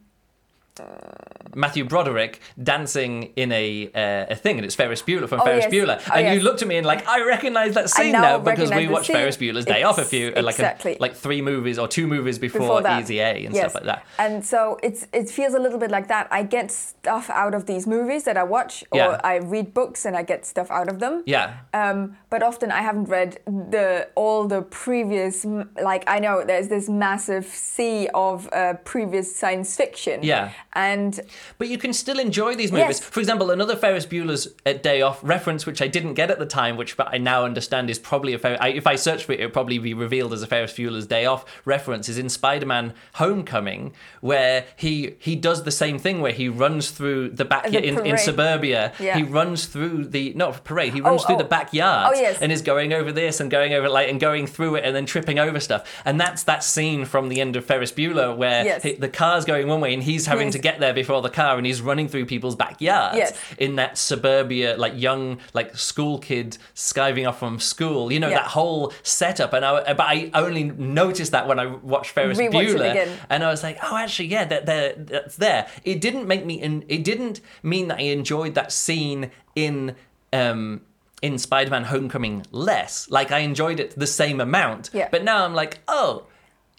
uh, 0.79 1.36
Matthew 1.55 1.85
Broderick 1.85 2.39
dancing 2.61 3.31
in 3.35 3.51
a 3.51 3.89
uh, 3.93 4.33
a 4.33 4.35
thing, 4.35 4.57
and 4.57 4.65
it's 4.65 4.75
Ferris 4.75 5.01
Bueller 5.01 5.27
from 5.27 5.41
Oh, 5.41 5.45
Ferris 5.45 5.65
yes. 5.69 5.73
Bueller, 5.73 6.01
Oh, 6.11 6.15
and 6.15 6.35
you 6.35 6.41
looked 6.43 6.61
at 6.61 6.67
me 6.67 6.77
and 6.77 6.85
like 6.85 7.07
I 7.07 7.25
recognise 7.25 7.73
that 7.75 7.89
scene 7.89 8.11
now 8.11 8.21
now 8.21 8.39
because 8.39 8.69
we 8.71 8.87
watched 8.87 9.07
scene. 9.07 9.15
Ferris 9.15 9.37
Bueller's 9.37 9.65
Day 9.65 9.83
Off 9.83 9.97
a 9.97 10.05
few 10.05 10.33
uh, 10.35 10.41
like 10.41 10.55
exactly. 10.55 10.95
a, 10.95 10.99
like 10.99 11.15
three 11.15 11.41
movies 11.41 11.77
or 11.79 11.87
two 11.87 12.07
movies 12.07 12.37
before, 12.39 12.61
before 12.61 12.81
that. 12.81 13.01
Easy 13.01 13.19
A 13.19 13.45
and 13.45 13.53
Yes. 13.53 13.59
stuff 13.71 13.75
like 13.75 13.85
that. 13.85 14.05
And 14.19 14.45
so 14.45 14.79
it's 14.83 15.07
it 15.13 15.29
feels 15.29 15.53
a 15.53 15.59
little 15.59 15.79
bit 15.79 15.91
like 15.91 16.07
that. 16.07 16.27
I 16.31 16.43
get 16.43 16.71
stuff 16.71 17.29
out 17.29 17.53
of 17.53 17.65
these 17.65 17.87
movies 17.87 18.23
that 18.25 18.37
I 18.37 18.43
watch, 18.43 18.83
or 18.91 18.97
Yeah. 18.99 19.21
I 19.23 19.35
read 19.37 19.73
books 19.73 20.05
and 20.05 20.15
I 20.15 20.23
get 20.23 20.45
stuff 20.45 20.69
out 20.71 20.87
of 20.89 20.99
them. 20.99 21.23
Yeah, 21.25 21.53
Um, 21.73 22.17
but 22.29 22.43
often 22.43 22.71
I 22.71 22.81
haven't 22.81 23.05
read 23.09 23.39
the 23.45 24.07
all 24.15 24.47
the 24.47 24.61
previous 24.61 25.45
like 25.81 26.03
I 26.07 26.19
know 26.19 26.43
there's 26.45 26.67
this 26.69 26.87
massive 26.89 27.45
sea 27.45 28.09
of 28.13 28.49
uh, 28.53 28.73
previous 28.83 29.35
science 29.35 29.75
fiction. 29.75 30.19
Yeah. 30.23 30.51
And 30.73 31.19
But 31.57 31.67
you 31.69 31.77
can 31.77 31.93
still 31.93 32.19
enjoy 32.19 32.55
these 32.55 32.71
movies. 32.71 32.99
Yes. 32.99 32.99
For 33.01 33.19
example, 33.19 33.51
another 33.51 33.75
Ferris 33.75 34.05
Bueller's 34.05 34.47
uh, 34.65 34.73
Day 34.73 35.01
Off 35.01 35.19
reference, 35.23 35.65
which 35.65 35.81
I 35.81 35.87
didn't 35.87 36.13
get 36.15 36.31
at 36.31 36.39
the 36.39 36.45
time, 36.45 36.77
which 36.77 36.97
but 36.97 37.07
I 37.13 37.17
now 37.17 37.45
understand 37.45 37.89
is 37.89 37.99
probably 37.99 38.33
a 38.33 38.39
Fer- 38.39 38.57
I, 38.59 38.69
if 38.69 38.87
I 38.87 38.95
search 38.95 39.25
for 39.25 39.31
it, 39.33 39.39
it'll 39.39 39.51
probably 39.51 39.77
be 39.79 39.93
revealed 39.93 40.33
as 40.33 40.41
a 40.41 40.47
Ferris 40.47 40.73
Bueller's 40.73 41.07
Day 41.07 41.25
Off 41.25 41.45
reference. 41.65 42.09
Is 42.09 42.17
in 42.17 42.29
Spider-Man: 42.29 42.93
Homecoming, 43.15 43.93
where 44.21 44.65
he 44.75 45.15
he 45.19 45.35
does 45.35 45.63
the 45.63 45.71
same 45.71 45.99
thing, 45.99 46.21
where 46.21 46.31
he 46.31 46.47
runs 46.49 46.91
through 46.91 47.29
the 47.29 47.45
back 47.45 47.69
The 47.69 47.83
in, 47.85 48.05
in 48.05 48.17
suburbia. 48.17 48.93
Yeah. 48.99 49.17
He 49.17 49.23
runs 49.23 49.65
through 49.65 50.05
the 50.05 50.33
not 50.33 50.63
parade. 50.63 50.93
He 50.93 51.01
runs 51.01 51.23
Oh, 51.23 51.25
through 51.27 51.35
oh. 51.35 51.39
the 51.39 51.43
backyard 51.45 52.13
Oh, 52.15 52.19
yes. 52.19 52.41
and 52.41 52.51
is 52.51 52.61
going 52.61 52.93
over 52.93 53.11
this 53.11 53.39
and 53.39 53.49
going 53.51 53.73
over 53.73 53.89
like 53.89 54.09
and 54.09 54.19
going 54.19 54.45
through 54.47 54.75
it 54.75 54.85
and 54.85 54.95
then 54.95 55.05
tripping 55.05 55.39
over 55.39 55.59
stuff. 55.59 56.01
And 56.05 56.19
that's 56.19 56.43
that 56.43 56.63
scene 56.63 57.05
from 57.05 57.29
the 57.29 57.41
end 57.41 57.55
of 57.55 57.65
Ferris 57.65 57.91
Bueller 57.91 58.35
where 58.35 58.63
Yes. 58.63 58.83
he- 58.83 58.93
the 58.93 59.09
car's 59.09 59.45
going 59.45 59.67
one 59.67 59.81
way 59.81 59.93
and 59.93 60.03
he's 60.03 60.25
having 60.27 60.51
to 60.51 60.59
get 60.59 60.79
there 60.79 60.93
before 60.93 61.16
the 61.21 61.29
car 61.29 61.57
and 61.57 61.65
he's 61.65 61.81
running 61.81 62.07
through 62.07 62.25
people's 62.25 62.55
backyards 62.55 63.17
Yes. 63.17 63.37
in 63.57 63.75
that 63.75 63.97
suburbia 63.97 64.75
like 64.77 64.93
young 64.95 65.39
like 65.53 65.75
school 65.77 66.19
kid 66.19 66.57
skiving 66.75 67.27
off 67.27 67.39
from 67.39 67.59
school 67.59 68.11
you 68.11 68.19
know 68.19 68.29
Yeah. 68.29 68.39
that 68.39 68.47
whole 68.47 68.93
setup 69.03 69.53
and 69.53 69.63
I 69.65 69.93
but 69.93 70.05
I 70.07 70.29
only 70.33 70.63
noticed 70.65 71.31
that 71.31 71.47
when 71.47 71.59
I 71.59 71.65
watched 71.67 72.11
Ferris 72.11 72.37
Rewatch 72.37 72.75
Bueller 72.75 73.09
and 73.29 73.43
I 73.43 73.49
was 73.49 73.63
like 73.63 73.77
oh 73.83 73.95
actually 73.97 74.27
yeah 74.29 74.45
that 74.45 74.65
that 74.65 75.07
that's 75.07 75.35
there 75.37 75.67
it 75.83 76.01
didn't 76.01 76.27
make 76.27 76.45
me 76.45 76.55
in 76.61 76.83
it 76.87 77.03
didn't 77.03 77.41
mean 77.63 77.87
that 77.89 77.99
I 77.99 78.03
enjoyed 78.03 78.55
that 78.55 78.71
scene 78.71 79.31
in 79.55 79.95
um 80.33 80.81
in 81.21 81.37
Spider-Man 81.39 81.85
Homecoming 81.85 82.45
less 82.51 83.09
like 83.09 83.31
I 83.31 83.39
enjoyed 83.39 83.79
it 83.79 83.97
the 83.97 84.05
same 84.07 84.39
amount 84.39 84.91
Yeah. 84.93 85.07
but 85.11 85.23
now 85.23 85.43
I'm 85.45 85.53
like 85.55 85.79
oh 85.87 86.27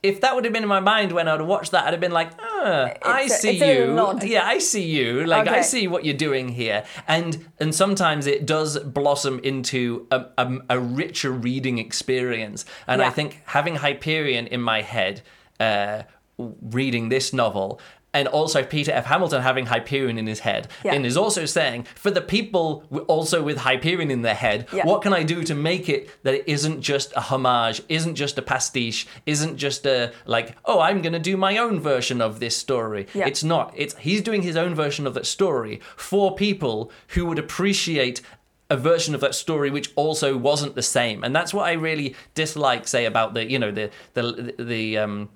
if 0.02 0.20
that 0.20 0.34
would 0.34 0.44
have 0.44 0.52
been 0.52 0.62
in 0.62 0.68
my 0.68 0.80
mind 0.80 1.12
when 1.12 1.26
I'd 1.26 1.40
watched 1.42 1.72
that, 1.72 1.84
I'd 1.86 1.92
have 1.92 2.00
been 2.00 2.12
like, 2.12 2.30
ah, 2.38 2.92
I 3.02 3.26
see 3.26 3.58
you. 3.76 3.94
Yeah, 4.22 4.44
I 4.46 4.58
see 4.58 4.84
you. 4.84 5.24
Like 5.26 5.48
I 5.48 5.60
see 5.62 5.88
what 5.88 6.04
you're 6.04 6.16
doing 6.16 6.48
here, 6.50 6.84
and 7.08 7.46
and 7.58 7.74
sometimes 7.74 8.26
it 8.26 8.46
does 8.46 8.78
blossom 8.78 9.40
into 9.40 10.06
a, 10.10 10.26
a, 10.38 10.58
a 10.70 10.78
richer 10.78 11.32
reading 11.32 11.78
experience. 11.78 12.64
And 12.86 13.02
I 13.02 13.10
think 13.10 13.42
having 13.46 13.76
Hyperion 13.76 14.46
in 14.46 14.60
my 14.60 14.82
head, 14.82 15.22
uh, 15.58 16.02
reading 16.38 17.08
this 17.08 17.32
novel. 17.32 17.80
And 18.14 18.26
also 18.26 18.62
Peter 18.64 18.90
F. 18.92 19.04
Hamilton 19.04 19.42
having 19.42 19.66
Hyperion 19.66 20.16
in 20.18 20.26
his 20.26 20.40
head, 20.40 20.68
Yeah. 20.82 20.94
and 20.94 21.04
is 21.04 21.16
also 21.16 21.44
saying 21.44 21.86
for 21.94 22.10
the 22.10 22.22
people 22.22 22.84
also 23.06 23.42
with 23.42 23.58
Hyperion 23.58 24.10
in 24.10 24.22
their 24.22 24.34
head, 24.34 24.66
Yeah. 24.72 24.84
what 24.86 25.02
can 25.02 25.12
I 25.12 25.22
do 25.22 25.42
to 25.44 25.54
make 25.54 25.90
it 25.90 26.08
that 26.24 26.32
it 26.34 26.44
isn't 26.46 26.80
just 26.80 27.12
a 27.14 27.20
homage, 27.20 27.82
isn't 27.90 28.14
just 28.14 28.38
a 28.38 28.42
pastiche, 28.42 29.06
isn't 29.26 29.58
just 29.58 29.84
a 29.86 30.12
like, 30.24 30.56
oh, 30.64 30.80
I'm 30.80 31.02
gonna 31.02 31.18
do 31.18 31.36
my 31.36 31.58
own 31.58 31.80
version 31.80 32.22
of 32.22 32.40
this 32.40 32.56
story. 32.56 33.06
Yeah. 33.12 33.26
It's 33.26 33.44
not. 33.44 33.74
It's 33.76 33.94
he's 33.98 34.22
doing 34.22 34.40
his 34.42 34.56
own 34.56 34.74
version 34.74 35.06
of 35.06 35.12
that 35.14 35.26
story 35.26 35.80
for 35.94 36.34
people 36.34 36.90
who 37.08 37.26
would 37.26 37.38
appreciate 37.38 38.22
a 38.70 38.76
version 38.76 39.14
of 39.14 39.20
that 39.22 39.34
story 39.34 39.70
which 39.70 39.90
also 39.96 40.36
wasn't 40.36 40.74
the 40.74 40.82
same. 40.82 41.24
And 41.24 41.34
that's 41.36 41.54
what 41.54 41.66
I 41.66 41.72
really 41.72 42.14
dislike, 42.34 42.86
say, 42.88 43.04
about 43.06 43.34
the 43.34 43.50
you 43.50 43.58
know 43.58 43.70
the 43.70 43.90
the 44.14 44.54
the 44.58 44.98
um 44.98 45.28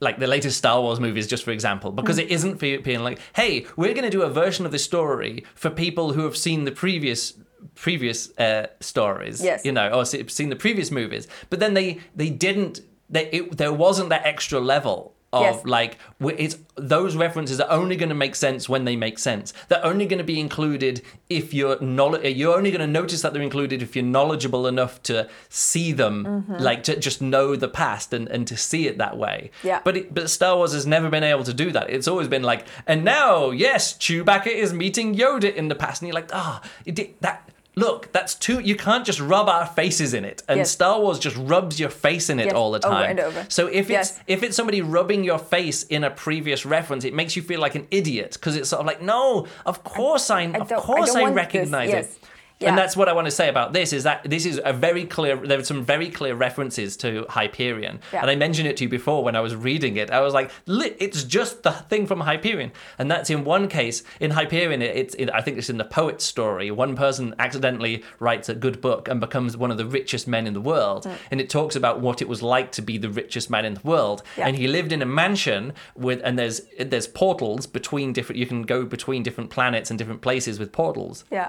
like 0.00 0.18
the 0.18 0.26
latest 0.26 0.58
Star 0.58 0.80
Wars 0.80 1.00
movies, 1.00 1.26
just 1.26 1.42
for 1.44 1.50
example, 1.52 1.90
because 1.90 2.18
it 2.18 2.28
isn't 2.30 2.58
for 2.58 2.78
being 2.78 3.00
like, 3.02 3.18
hey, 3.34 3.66
we're 3.76 3.94
going 3.94 4.04
to 4.04 4.10
do 4.10 4.22
a 4.22 4.28
version 4.30 4.66
of 4.66 4.72
this 4.72 4.84
story 4.84 5.44
for 5.54 5.70
people 5.70 6.12
who 6.12 6.24
have 6.24 6.36
seen 6.36 6.64
the 6.64 6.72
previous 6.72 7.32
previous 7.74 8.30
uh, 8.38 8.66
stories, 8.80 9.42
Yes. 9.42 9.64
you 9.64 9.72
know, 9.72 9.88
or 9.90 10.04
seen 10.04 10.48
the 10.50 10.56
previous 10.56 10.90
movies, 10.90 11.26
but 11.50 11.58
then 11.60 11.74
they 11.74 11.98
they 12.14 12.30
didn't. 12.30 12.80
They, 13.08 13.26
it, 13.30 13.56
there 13.56 13.72
wasn't 13.72 14.08
that 14.10 14.26
extra 14.26 14.58
level 14.60 15.14
of 15.36 15.56
Yes. 15.56 15.64
like 15.64 15.98
it's 16.20 16.56
those 16.76 17.16
references 17.16 17.60
are 17.60 17.70
only 17.70 17.96
going 17.96 18.08
to 18.10 18.14
make 18.14 18.34
sense 18.34 18.68
when 18.68 18.84
they 18.84 18.96
make 18.96 19.18
sense. 19.18 19.52
They're 19.68 19.84
only 19.84 20.04
going 20.06 20.18
to 20.18 20.24
be 20.24 20.38
included 20.38 21.02
if 21.30 21.54
you're 21.54 21.80
knowledge. 21.80 22.36
You're 22.36 22.56
only 22.56 22.70
going 22.70 22.80
to 22.82 22.86
notice 22.86 23.22
that 23.22 23.32
they're 23.32 23.42
included 23.42 23.80
if 23.82 23.96
you're 23.96 24.04
knowledgeable 24.04 24.66
enough 24.66 25.02
to 25.04 25.28
see 25.48 25.92
them, 25.92 26.24
Mm-hmm. 26.24 26.56
like 26.62 26.82
to 26.84 26.96
just 26.98 27.22
know 27.22 27.56
the 27.56 27.68
past 27.68 28.12
and, 28.12 28.28
and 28.28 28.46
to 28.48 28.56
see 28.56 28.86
it 28.88 28.98
that 28.98 29.16
way. 29.16 29.50
Yeah. 29.62 29.80
But 29.84 29.96
it, 29.96 30.14
but 30.14 30.28
Star 30.28 30.56
Wars 30.56 30.72
has 30.74 30.86
never 30.86 31.08
been 31.08 31.24
able 31.24 31.44
to 31.44 31.54
do 31.54 31.72
that. 31.72 31.88
It's 31.88 32.08
always 32.08 32.28
been 32.28 32.42
like, 32.42 32.66
and 32.86 33.04
now 33.04 33.50
yes, 33.50 33.94
Chewbacca 33.94 34.48
is 34.48 34.72
meeting 34.72 35.14
Yoda 35.14 35.54
in 35.54 35.68
the 35.68 35.74
past, 35.74 36.02
and 36.02 36.08
you're 36.08 36.14
like, 36.14 36.30
ah, 36.34 36.60
it 36.84 36.94
did 36.94 37.14
that. 37.20 37.48
Look, 37.78 38.10
that's 38.12 38.34
too. 38.34 38.60
You 38.60 38.74
can't 38.74 39.04
just 39.04 39.20
rub 39.20 39.50
our 39.50 39.66
faces 39.66 40.14
in 40.14 40.24
it, 40.24 40.42
and 40.48 40.56
Yes. 40.58 40.70
Star 40.70 40.98
Wars 40.98 41.18
just 41.18 41.36
rubs 41.36 41.78
your 41.78 41.90
face 41.90 42.30
in 42.30 42.40
it 42.40 42.46
Yes, 42.46 42.54
all 42.54 42.70
the 42.72 42.78
time. 42.78 42.92
over 42.94 43.04
and 43.04 43.20
over. 43.20 43.46
So 43.50 43.66
if 43.66 43.90
it's 43.90 43.90
Yes. 43.90 44.20
if 44.26 44.42
it's 44.42 44.56
somebody 44.56 44.80
rubbing 44.80 45.24
your 45.24 45.38
face 45.38 45.82
in 45.82 46.02
a 46.02 46.08
previous 46.10 46.64
reference, 46.64 47.04
it 47.04 47.12
makes 47.12 47.36
you 47.36 47.42
feel 47.42 47.60
like 47.60 47.74
an 47.74 47.86
idiot 47.90 48.32
because 48.32 48.56
it's 48.56 48.70
sort 48.70 48.80
of 48.80 48.86
like, 48.86 49.02
no, 49.02 49.46
of 49.66 49.84
course 49.84 50.30
I, 50.30 50.42
of 50.44 50.52
don't- 50.68 50.72
I 50.72 50.76
course 50.82 51.12
don't 51.12 51.22
I, 51.22 51.26
this, 51.26 51.36
recognize 51.36 51.90
it. 51.92 52.18
Yeah. 52.58 52.70
And 52.70 52.78
that's 52.78 52.96
what 52.96 53.06
I 53.08 53.12
want 53.12 53.26
to 53.26 53.30
say 53.30 53.50
about 53.50 53.74
this 53.74 53.92
is 53.92 54.04
that 54.04 54.22
this 54.24 54.46
is 54.46 54.58
a 54.64 54.72
very 54.72 55.04
clear. 55.04 55.36
There 55.36 55.58
are 55.58 55.64
some 55.64 55.84
very 55.84 56.08
clear 56.08 56.34
references 56.34 56.96
to 56.98 57.26
Hyperion, 57.28 58.00
Yeah. 58.14 58.22
and 58.22 58.30
I 58.30 58.34
mentioned 58.34 58.66
it 58.66 58.78
to 58.78 58.84
you 58.84 58.88
before 58.88 59.22
when 59.22 59.36
I 59.36 59.40
was 59.40 59.54
reading 59.54 59.96
it. 59.96 60.10
I 60.10 60.20
was 60.20 60.32
like, 60.32 60.50
"It's 60.66 61.22
just 61.24 61.64
the 61.64 61.72
thing 61.72 62.06
from 62.06 62.20
Hyperion," 62.20 62.72
and 62.98 63.10
that's 63.10 63.28
in 63.28 63.44
one 63.44 63.68
case. 63.68 64.02
In 64.20 64.30
Hyperion, 64.30 64.80
it- 64.80 64.96
it's 64.96 65.14
in, 65.14 65.28
I 65.30 65.42
think 65.42 65.58
it's 65.58 65.68
in 65.68 65.76
the 65.76 65.84
poet's 65.84 66.24
story. 66.24 66.70
One 66.70 66.96
person 66.96 67.34
accidentally 67.38 68.02
writes 68.20 68.48
a 68.48 68.54
good 68.54 68.80
book 68.80 69.06
and 69.08 69.20
becomes 69.20 69.54
one 69.54 69.70
of 69.70 69.76
the 69.76 69.84
richest 69.84 70.26
men 70.26 70.46
in 70.46 70.54
the 70.54 70.60
world, 70.62 71.04
Hmm. 71.04 71.12
and 71.30 71.40
it 71.42 71.50
talks 71.50 71.76
about 71.76 72.00
what 72.00 72.22
it 72.22 72.28
was 72.28 72.42
like 72.42 72.72
to 72.72 72.80
be 72.82 72.96
the 72.96 73.10
richest 73.10 73.50
man 73.50 73.66
in 73.66 73.74
the 73.74 73.80
world. 73.84 74.22
Yeah. 74.38 74.46
And 74.48 74.56
he 74.56 74.66
lived 74.66 74.92
in 74.92 75.02
a 75.02 75.06
mansion 75.06 75.74
with, 75.94 76.20
and 76.24 76.38
there's 76.38 76.62
there's 76.80 77.06
portals 77.06 77.66
between 77.66 78.14
different. 78.14 78.38
You 78.38 78.46
can 78.46 78.62
go 78.62 78.84
between 78.86 79.22
different 79.22 79.50
planets 79.50 79.90
and 79.90 79.98
different 79.98 80.22
places 80.22 80.58
with 80.58 80.72
portals. 80.72 81.24
Yeah. 81.30 81.48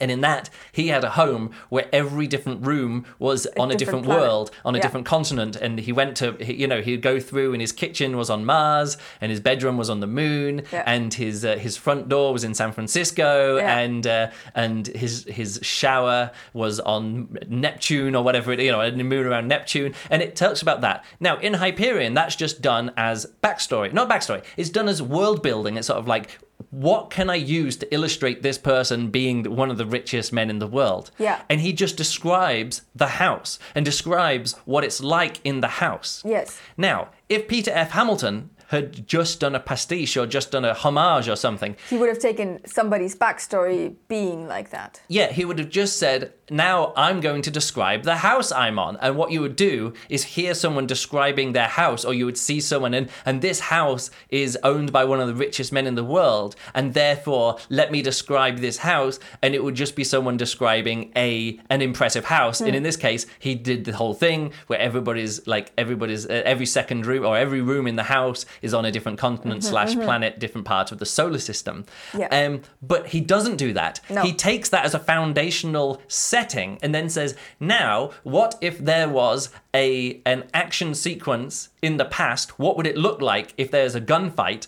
And 0.00 0.10
in 0.10 0.20
that, 0.20 0.50
he 0.72 0.88
had 0.88 1.04
a 1.04 1.10
home 1.10 1.50
where 1.68 1.88
every 1.92 2.26
different 2.26 2.66
room 2.66 3.04
was 3.18 3.46
on 3.58 3.70
a 3.70 3.74
different 3.76 4.06
world, 4.06 4.50
on 4.64 4.74
a 4.74 4.78
Yeah. 4.78 4.82
different 4.82 5.06
continent. 5.06 5.56
And 5.56 5.78
he 5.80 5.92
went 5.92 6.16
to, 6.18 6.32
he- 6.40 6.54
you 6.54 6.66
know, 6.66 6.80
he'd 6.80 7.02
go 7.02 7.18
through, 7.20 7.52
and 7.52 7.60
his 7.60 7.72
kitchen 7.72 8.16
was 8.16 8.30
on 8.30 8.44
Mars, 8.44 8.96
and 9.20 9.30
his 9.30 9.40
bedroom 9.40 9.76
was 9.76 9.88
on 9.90 10.00
the 10.00 10.06
moon, 10.06 10.62
Yeah. 10.72 10.82
and 10.86 11.12
his 11.14 11.44
uh, 11.44 11.56
his 11.56 11.76
front 11.76 12.08
door 12.08 12.32
was 12.32 12.44
in 12.44 12.54
San 12.54 12.72
Francisco, 12.72 13.56
Yeah. 13.56 13.78
and 13.78 14.06
uh, 14.06 14.26
and 14.54 14.86
his 14.88 15.24
his 15.28 15.58
shower 15.62 16.30
was 16.52 16.80
on 16.80 17.36
Neptune 17.48 18.14
or 18.14 18.22
whatever 18.22 18.52
it, 18.52 18.60
you 18.60 18.72
know, 18.72 18.90
the 18.90 19.02
moon 19.04 19.26
around 19.26 19.48
Neptune. 19.48 19.94
And 20.10 20.22
it 20.22 20.36
talks 20.36 20.62
about 20.62 20.80
that. 20.82 21.04
Now 21.20 21.38
in 21.38 21.54
Hyperion, 21.54 22.14
that's 22.14 22.36
just 22.36 22.60
done 22.62 22.92
as 22.96 23.26
backstory, 23.42 23.92
not 23.92 24.08
backstory. 24.08 24.42
It's 24.56 24.70
done 24.70 24.88
as 24.88 25.00
world 25.02 25.42
building. 25.42 25.76
It's 25.76 25.86
sort 25.86 25.98
of 25.98 26.06
like 26.08 26.38
what 26.70 27.10
can 27.10 27.30
I 27.30 27.36
use 27.36 27.76
to 27.78 27.94
illustrate 27.94 28.42
this 28.42 28.58
person 28.58 29.10
being 29.10 29.44
one 29.56 29.70
of 29.70 29.78
the 29.78 29.86
richest 29.86 30.32
men 30.32 30.50
in 30.50 30.58
the 30.58 30.66
world? 30.66 31.10
Yeah. 31.18 31.40
And 31.48 31.60
he 31.60 31.72
just 31.72 31.96
describes 31.96 32.82
the 32.94 33.06
house 33.06 33.58
and 33.74 33.84
describes 33.84 34.54
what 34.64 34.84
it's 34.84 35.00
like 35.02 35.40
in 35.44 35.60
the 35.60 35.68
house. 35.68 36.22
Yes. 36.26 36.60
Now, 36.76 37.08
if 37.28 37.48
Peter 37.48 37.70
F. 37.70 37.92
Hamilton 37.92 38.50
had 38.68 39.06
just 39.08 39.40
done 39.40 39.54
a 39.54 39.60
pastiche 39.60 40.14
or 40.16 40.26
just 40.26 40.50
done 40.50 40.64
a 40.66 40.74
homage 40.74 41.26
or 41.26 41.36
something, 41.36 41.74
He 41.88 41.96
would 41.96 42.10
have 42.10 42.18
taken 42.18 42.60
somebody's 42.66 43.16
backstory 43.16 43.94
being 44.08 44.46
like 44.46 44.68
that. 44.70 45.00
yeah, 45.08 45.32
he 45.32 45.46
would 45.46 45.58
have 45.58 45.70
just 45.70 45.98
said, 45.98 46.34
Now 46.50 46.92
I'm 46.96 47.20
going 47.20 47.42
to 47.42 47.50
describe 47.50 48.02
the 48.04 48.16
house 48.16 48.52
I'm 48.52 48.78
on. 48.78 48.96
And 48.98 49.16
what 49.16 49.30
you 49.30 49.40
would 49.40 49.56
do 49.56 49.92
is 50.08 50.24
hear 50.24 50.54
someone 50.54 50.86
describing 50.86 51.52
their 51.52 51.68
house, 51.68 52.04
or 52.04 52.14
you 52.14 52.24
would 52.26 52.38
see 52.38 52.60
someone, 52.60 52.94
and, 52.94 53.10
and 53.24 53.42
this 53.42 53.60
house 53.60 54.10
is 54.30 54.58
owned 54.62 54.92
by 54.92 55.04
one 55.04 55.20
of 55.20 55.28
the 55.28 55.34
richest 55.34 55.72
men 55.72 55.86
in 55.86 55.94
the 55.94 56.04
world. 56.04 56.56
And 56.74 56.94
therefore, 56.94 57.58
let 57.68 57.92
me 57.92 58.02
describe 58.02 58.58
this 58.58 58.78
house. 58.78 59.18
And 59.42 59.54
it 59.54 59.62
would 59.62 59.74
just 59.74 59.96
be 59.96 60.04
someone 60.04 60.36
describing 60.36 61.12
a 61.16 61.58
an 61.70 61.82
impressive 61.82 62.24
house. 62.24 62.60
And 62.60 62.74
in 62.74 62.82
this 62.82 62.96
case, 62.96 63.26
he 63.38 63.54
did 63.54 63.84
the 63.84 63.92
whole 63.92 64.14
thing 64.14 64.52
where 64.66 64.78
everybody's 64.78 65.46
like, 65.46 65.72
everybody's, 65.76 66.26
uh, 66.26 66.42
every 66.44 66.66
second 66.66 67.06
room 67.06 67.24
or 67.24 67.36
every 67.36 67.60
room 67.60 67.86
in 67.86 67.96
the 67.96 68.04
house 68.04 68.46
is 68.62 68.74
on 68.74 68.84
a 68.84 68.90
different 68.90 69.18
continent 69.18 69.64
slash 69.64 69.94
planet, 69.94 70.38
different 70.38 70.66
part 70.66 70.92
of 70.92 70.98
the 70.98 71.06
solar 71.06 71.38
system. 71.38 71.84
Yeah. 72.16 72.28
Um, 72.28 72.62
but 72.82 73.08
he 73.08 73.20
doesn't 73.20 73.56
do 73.56 73.72
that. 73.74 74.00
No. 74.10 74.22
He 74.22 74.32
takes 74.32 74.68
that 74.70 74.84
as 74.84 74.94
a 74.94 74.98
foundational 74.98 76.00
setting 76.38 76.78
and 76.82 76.94
then 76.94 77.08
says, 77.08 77.34
now, 77.58 78.10
what 78.22 78.54
if 78.60 78.78
there 78.78 79.08
was 79.08 79.50
a 79.74 80.20
an 80.24 80.44
action 80.54 80.94
sequence 80.94 81.70
in 81.82 81.96
the 81.96 82.04
past? 82.04 82.58
What 82.58 82.76
would 82.76 82.86
it 82.86 82.96
look 82.96 83.20
like 83.20 83.54
if 83.56 83.70
there's 83.70 83.96
a 83.96 84.00
gunfight? 84.00 84.66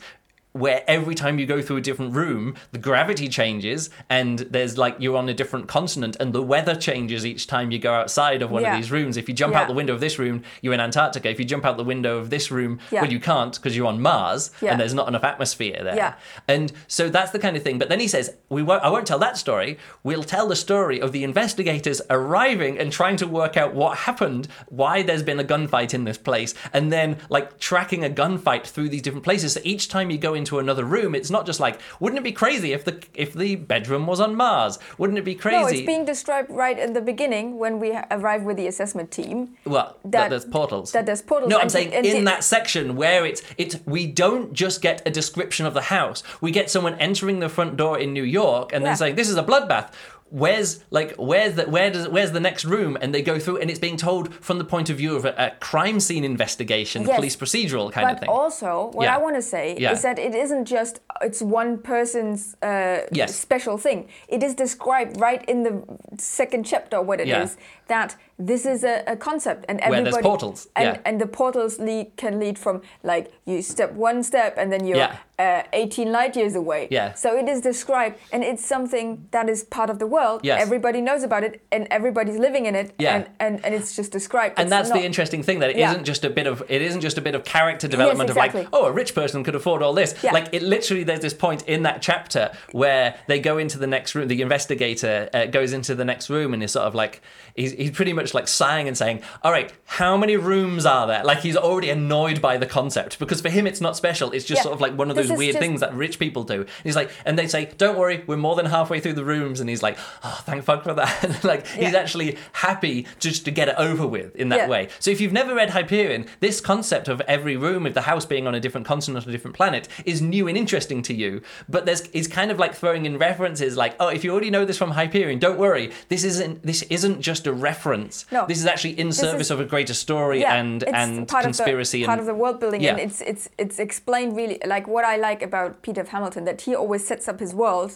Where 0.52 0.82
every 0.88 1.14
time 1.14 1.38
you 1.38 1.46
go 1.46 1.62
through 1.62 1.76
a 1.76 1.80
different 1.80 2.14
room, 2.14 2.56
the 2.72 2.78
gravity 2.78 3.28
changes, 3.28 3.88
and 4.08 4.40
there's 4.40 4.76
like 4.76 4.96
you're 4.98 5.16
on 5.16 5.28
a 5.28 5.34
different 5.34 5.68
continent, 5.68 6.16
and 6.18 6.32
the 6.32 6.42
weather 6.42 6.74
changes 6.74 7.24
each 7.24 7.46
time 7.46 7.70
you 7.70 7.78
go 7.78 7.92
outside 7.92 8.42
of 8.42 8.50
one 8.50 8.62
Yeah. 8.62 8.74
of 8.74 8.80
these 8.82 8.90
rooms. 8.90 9.16
If 9.16 9.28
you 9.28 9.34
jump 9.34 9.54
Yeah. 9.54 9.60
out 9.62 9.68
the 9.68 9.74
window 9.74 9.94
of 9.94 10.00
this 10.00 10.18
room, 10.18 10.42
you're 10.60 10.74
in 10.74 10.80
Antarctica. 10.80 11.28
If 11.30 11.38
you 11.38 11.44
jump 11.44 11.64
out 11.64 11.76
the 11.76 11.84
window 11.84 12.18
of 12.18 12.30
this 12.30 12.50
room, 12.50 12.80
Yeah. 12.90 13.02
well, 13.02 13.12
you 13.12 13.20
can't 13.20 13.54
because 13.54 13.76
you're 13.76 13.86
on 13.86 14.02
Mars, 14.02 14.50
and 14.60 14.80
there's 14.80 14.92
not 14.94 15.06
enough 15.06 15.22
atmosphere 15.22 15.84
there. 15.84 15.94
Yeah. 15.94 16.14
And 16.48 16.72
so 16.88 17.08
that's 17.08 17.30
the 17.30 17.38
kind 17.38 17.56
of 17.56 17.62
thing. 17.62 17.78
But 17.78 17.88
then 17.88 18.00
he 18.00 18.08
says, 18.08 18.34
"We 18.48 18.62
won't. 18.62 18.82
I 18.82 18.88
won't 18.90 19.06
tell 19.06 19.20
that 19.20 19.36
story. 19.36 19.78
We'll 20.02 20.24
tell 20.24 20.48
the 20.48 20.56
story 20.56 21.00
of 21.00 21.12
the 21.12 21.22
investigators 21.22 22.02
arriving 22.10 22.76
and 22.76 22.90
trying 22.90 23.16
to 23.18 23.26
work 23.28 23.56
out 23.56 23.72
what 23.72 23.98
happened, 23.98 24.48
why 24.68 25.02
there's 25.02 25.22
been 25.22 25.38
a 25.38 25.44
gunfight 25.44 25.94
in 25.94 26.04
this 26.04 26.18
place, 26.18 26.54
and 26.72 26.92
then 26.92 27.18
like 27.28 27.60
tracking 27.60 28.04
a 28.04 28.08
gunfight 28.10 28.64
through 28.66 28.88
these 28.88 29.02
different 29.02 29.22
places. 29.24 29.52
So 29.52 29.60
each 29.62 29.88
time 29.88 30.10
you 30.10 30.18
go 30.18 30.34
into 30.40 30.58
another 30.64 30.84
room, 30.96 31.10
it's 31.14 31.30
not 31.36 31.44
just 31.50 31.60
like, 31.66 31.76
wouldn't 32.00 32.18
it 32.22 32.24
be 32.32 32.36
crazy 32.42 32.70
if 32.72 32.82
the 32.88 32.94
if 33.14 33.30
the 33.42 33.50
bedroom 33.72 34.04
was 34.12 34.20
on 34.26 34.30
Mars? 34.34 34.78
Wouldn't 34.98 35.18
it 35.22 35.26
be 35.32 35.36
crazy? 35.44 35.60
No, 35.62 35.66
it's 35.68 35.86
being 35.94 36.04
described 36.14 36.48
right 36.64 36.78
in 36.86 36.90
the 36.98 37.04
beginning 37.12 37.46
when 37.62 37.74
we 37.82 37.88
arrive 38.16 38.42
with 38.48 38.56
the 38.56 38.66
assessment 38.72 39.08
team. 39.10 39.36
Well, 39.64 39.88
that, 40.04 40.10
that- 40.12 40.30
there's 40.30 40.44
portals. 40.58 40.92
that 40.92 41.04
there's 41.06 41.22
portals 41.22 41.50
No, 41.50 41.58
I'm 41.62 41.68
saying 41.76 41.92
in 41.92 42.24
that 42.24 42.42
section 42.44 42.84
where 42.96 43.20
it's 43.30 43.42
it's 43.62 43.76
we 43.86 44.02
don't 44.06 44.52
just 44.62 44.76
get 44.82 44.96
a 45.06 45.10
description 45.20 45.64
of 45.66 45.74
the 45.74 45.86
house. 45.98 46.22
We 46.40 46.50
get 46.50 46.70
someone 46.70 46.94
entering 47.08 47.38
the 47.40 47.48
front 47.48 47.72
door 47.76 47.94
in 48.04 48.12
New 48.18 48.24
York 48.42 48.72
and 48.72 48.82
Yeah. 48.82 48.90
then 48.90 48.96
saying 48.96 49.14
this 49.20 49.28
is 49.28 49.36
a 49.36 49.42
bloodbath. 49.50 49.88
Where's 50.30 50.84
like 50.90 51.16
where's 51.16 51.54
the 51.56 51.64
where 51.64 51.90
does 51.90 52.08
where's 52.08 52.30
the 52.30 52.40
next 52.40 52.64
room? 52.64 52.96
And 53.00 53.12
they 53.12 53.20
go 53.20 53.38
through 53.40 53.58
and 53.58 53.68
it's 53.68 53.80
being 53.80 53.96
told 53.96 54.32
from 54.34 54.58
the 54.58 54.64
point 54.64 54.88
of 54.88 54.96
view 54.96 55.16
of 55.16 55.24
a, 55.24 55.34
a 55.36 55.50
crime 55.58 55.98
scene 55.98 56.22
investigation, 56.24 57.02
Yes. 57.02 57.16
police 57.16 57.36
procedural 57.36 57.90
kind 57.90 58.06
But 58.06 58.12
of 58.14 58.20
thing. 58.20 58.28
also, 58.28 58.90
what 58.94 59.04
Yeah. 59.04 59.16
I 59.16 59.18
want 59.18 59.34
to 59.36 59.42
say 59.42 59.76
Yeah. 59.78 59.90
is 59.92 60.02
that 60.02 60.18
it 60.20 60.34
isn't 60.34 60.66
just 60.66 61.00
it's 61.20 61.42
one 61.42 61.78
person's 61.78 62.56
uh, 62.62 63.00
Yes. 63.10 63.34
special 63.34 63.76
thing. 63.76 64.08
It 64.28 64.42
is 64.44 64.54
described 64.54 65.20
right 65.20 65.44
in 65.48 65.64
the 65.64 65.82
second 66.18 66.64
chapter 66.64 67.02
what 67.02 67.20
it 67.20 67.28
is 67.28 67.56
Yeah. 67.56 67.64
That 67.90 68.16
this 68.38 68.64
is 68.64 68.84
a, 68.84 69.04
a 69.06 69.16
concept 69.16 69.66
and 69.68 69.78
Where 69.80 69.88
everybody 69.88 70.12
there's 70.12 70.22
portals, 70.22 70.68
and, 70.74 70.86
yeah. 70.96 71.00
and 71.04 71.20
the 71.20 71.26
portals 71.26 71.78
lead 71.78 72.06
can 72.16 72.40
lead 72.40 72.56
from 72.58 72.80
like 73.02 73.30
you 73.44 73.60
step 73.60 73.92
one 73.92 74.22
step 74.22 74.54
and 74.56 74.72
then 74.72 74.86
you're 74.86 74.96
Yeah. 74.96 75.16
uh, 75.38 75.62
18 75.74 76.10
light 76.10 76.34
years 76.36 76.54
away. 76.54 76.88
Yeah. 76.90 77.12
So 77.14 77.36
it 77.36 77.48
is 77.50 77.60
described 77.60 78.16
and 78.32 78.42
it's 78.42 78.64
something 78.64 79.26
that 79.32 79.50
is 79.50 79.64
part 79.64 79.90
of 79.90 79.98
the 79.98 80.06
world. 80.06 80.40
Yes. 80.42 80.62
Everybody 80.62 81.02
knows 81.02 81.22
about 81.22 81.44
it 81.44 81.62
and 81.70 81.86
everybody's 81.90 82.38
living 82.38 82.64
in 82.64 82.74
it. 82.74 82.94
Yeah. 82.98 83.16
And, 83.16 83.26
and, 83.40 83.64
and 83.64 83.74
it's 83.74 83.94
just 83.94 84.10
described. 84.10 84.54
and 84.58 84.68
It's 84.68 84.70
that's 84.70 84.88
not- 84.88 84.98
the 84.98 85.04
interesting 85.04 85.42
thing 85.42 85.58
that 85.58 85.70
it 85.70 85.76
Yeah. 85.76 85.92
not 85.92 86.04
just 86.04 86.24
a 86.24 86.30
bit 86.30 86.46
of 86.46 86.62
it 86.70 86.80
isn't 86.80 87.02
just 87.02 87.18
a 87.18 87.24
bit 87.28 87.34
of 87.34 87.44
character 87.44 87.88
development 87.88 88.30
exactly. 88.30 88.60
of 88.62 88.72
like 88.72 88.82
oh 88.82 88.86
a 88.86 88.92
rich 88.92 89.14
person 89.14 89.44
could 89.44 89.54
afford 89.60 89.82
all 89.82 89.92
this 89.92 90.14
Yeah. 90.22 90.32
like 90.32 90.48
it 90.52 90.62
literally 90.62 91.04
there's 91.04 91.20
this 91.28 91.34
point 91.34 91.60
in 91.68 91.82
that 91.82 92.00
chapter 92.00 92.52
where 92.72 93.16
they 93.26 93.38
go 93.38 93.58
into 93.58 93.76
the 93.78 93.86
next 93.86 94.14
room 94.14 94.28
the 94.28 94.40
investigator 94.40 95.28
uh, 95.34 95.44
goes 95.46 95.72
into 95.74 95.94
the 95.94 96.04
next 96.06 96.30
room 96.30 96.54
and 96.54 96.62
is 96.62 96.72
sort 96.72 96.86
of 96.86 96.94
like 96.94 97.20
he's, 97.56 97.72
he's 97.80 97.90
pretty 97.90 98.12
much 98.12 98.34
like 98.34 98.46
sighing 98.46 98.86
and 98.88 98.96
saying 98.96 99.20
all 99.42 99.50
right 99.52 99.72
how 99.86 100.16
many 100.16 100.36
rooms 100.36 100.86
are 100.86 101.06
there 101.06 101.24
like 101.24 101.40
he's 101.40 101.56
already 101.56 101.90
annoyed 101.90 102.40
by 102.40 102.56
the 102.56 102.66
concept 102.66 103.18
because 103.18 103.40
for 103.40 103.48
him 103.48 103.66
it's 103.66 103.80
not 103.80 103.96
special 103.96 104.30
it's 104.32 104.44
just 104.44 104.58
Yeah. 104.60 104.62
sort 104.64 104.74
of 104.74 104.80
like 104.80 104.96
one 104.96 105.10
of 105.10 105.16
those 105.16 105.30
weird 105.32 105.54
just- 105.54 105.58
things 105.62 105.80
that 105.80 105.92
rich 105.94 106.18
people 106.18 106.44
do 106.44 106.60
and 106.60 106.68
he's 106.84 106.96
like 106.96 107.10
and 107.24 107.38
they 107.38 107.46
say 107.46 107.70
don't 107.78 107.98
worry 107.98 108.22
we're 108.26 108.36
more 108.36 108.54
than 108.56 108.66
halfway 108.66 109.00
through 109.00 109.14
the 109.14 109.24
rooms 109.24 109.60
and 109.60 109.68
he's 109.70 109.82
like 109.82 109.96
oh 110.22 110.40
thank 110.44 110.62
fuck 110.64 110.82
for 110.84 110.94
that 110.94 111.42
like 111.44 111.66
he's 111.66 111.94
actually 111.94 112.36
happy 112.52 113.06
just 113.18 113.44
to 113.44 113.50
get 113.50 113.68
it 113.68 113.74
over 113.78 114.06
with 114.06 114.34
in 114.36 114.48
that 114.50 114.58
Yeah. 114.60 114.68
way 114.68 114.88
so 114.98 115.10
if 115.10 115.20
you've 115.20 115.32
never 115.32 115.54
read 115.54 115.70
Hyperion, 115.70 116.26
this 116.40 116.60
concept 116.60 117.08
of 117.08 117.20
every 117.22 117.56
room 117.56 117.86
of 117.86 117.94
the 117.94 118.02
house 118.02 118.26
being 118.26 118.46
on 118.46 118.54
a 118.54 118.60
different 118.60 118.86
continent 118.86 119.24
or 119.26 119.28
a 119.28 119.32
different 119.32 119.56
planet 119.56 119.88
is 120.04 120.20
new 120.20 120.46
and 120.48 120.58
interesting 120.58 121.00
to 121.02 121.14
you. 121.14 121.40
But 121.68 121.86
there's 121.86 122.02
it's 122.12 122.28
kind 122.28 122.50
of 122.50 122.58
like 122.58 122.74
throwing 122.74 123.06
in 123.06 123.16
references 123.18 123.76
like, 123.76 123.94
oh, 124.00 124.08
if 124.08 124.24
you 124.24 124.30
already 124.32 124.50
know 124.50 124.64
this 124.64 124.76
from 124.76 124.90
Hyperion, 124.90 125.38
don't 125.38 125.58
worry. 125.58 125.92
This 126.08 126.24
isn't 126.24 126.62
this 126.64 126.82
isn't 126.82 127.20
just 127.22 127.46
a 127.46 127.52
reference. 127.70 128.14
No. 128.36 128.40
This 128.50 128.58
is 128.62 128.66
actually 128.72 128.94
in 129.04 129.10
service 129.12 129.48
is- 129.48 129.54
of 129.54 129.60
a 129.66 129.68
greater 129.72 129.94
story 130.06 130.40
yeah, 130.40 130.58
and 130.60 130.82
it's 130.82 130.92
and 131.02 131.12
part 131.34 131.44
conspiracy 131.44 131.98
of 131.98 132.02
the, 132.02 132.06
part 132.10 132.18
and 132.18 132.28
of 132.28 132.34
the 132.34 132.38
world 132.42 132.56
building 132.62 132.80
and 132.90 132.98
Yeah. 132.98 133.06
it's 133.06 133.20
it's 133.32 133.44
it's 133.62 133.78
explained 133.86 134.30
really 134.40 134.58
like 134.74 134.84
what 134.94 135.04
I 135.12 135.16
like 135.28 135.40
about 135.50 135.70
Peter 135.86 136.04
Hamilton 136.14 136.42
that 136.44 136.58
he 136.66 136.72
always 136.82 137.02
sets 137.10 137.26
up 137.30 137.38
his 137.40 137.52
world 137.62 137.90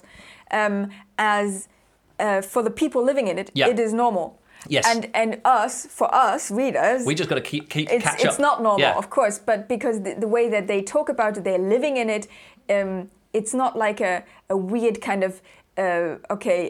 um, 0.61 0.77
as 1.19 1.49
uh, 2.25 2.41
for 2.53 2.63
the 2.69 2.71
people 2.83 3.01
living 3.11 3.27
in 3.33 3.37
it 3.43 3.49
Yeah. 3.55 3.73
it 3.73 3.79
is 3.87 3.93
normal 3.93 4.27
Yes. 4.77 4.85
And 4.93 5.03
and 5.23 5.31
us, 5.61 5.75
for 5.99 6.09
us 6.29 6.43
readers, 6.63 7.01
We 7.11 7.15
just 7.21 7.29
got 7.33 7.39
to 7.43 7.49
keep 7.53 7.65
keep 7.75 7.87
it's 7.97 8.05
catch 8.09 8.25
it's 8.25 8.35
up. 8.39 8.47
not 8.49 8.57
normal, 8.63 8.81
Yeah. 8.87 8.99
of 9.03 9.07
course, 9.17 9.37
but 9.51 9.59
because 9.75 9.97
the, 10.07 10.13
the 10.25 10.31
way 10.37 10.45
that 10.55 10.65
they 10.67 10.81
talk 10.83 11.07
about 11.11 11.33
it, 11.37 11.43
they're 11.45 11.67
living 11.77 11.95
in 12.03 12.09
it. 12.17 12.25
Um, 12.77 12.91
it's 13.39 13.53
not 13.63 13.73
like 13.87 14.01
a, 14.13 14.15
a 14.49 14.57
weird 14.73 14.97
kind 15.09 15.23
of 15.29 15.33
uh, 15.85 16.35
okay, 16.37 16.61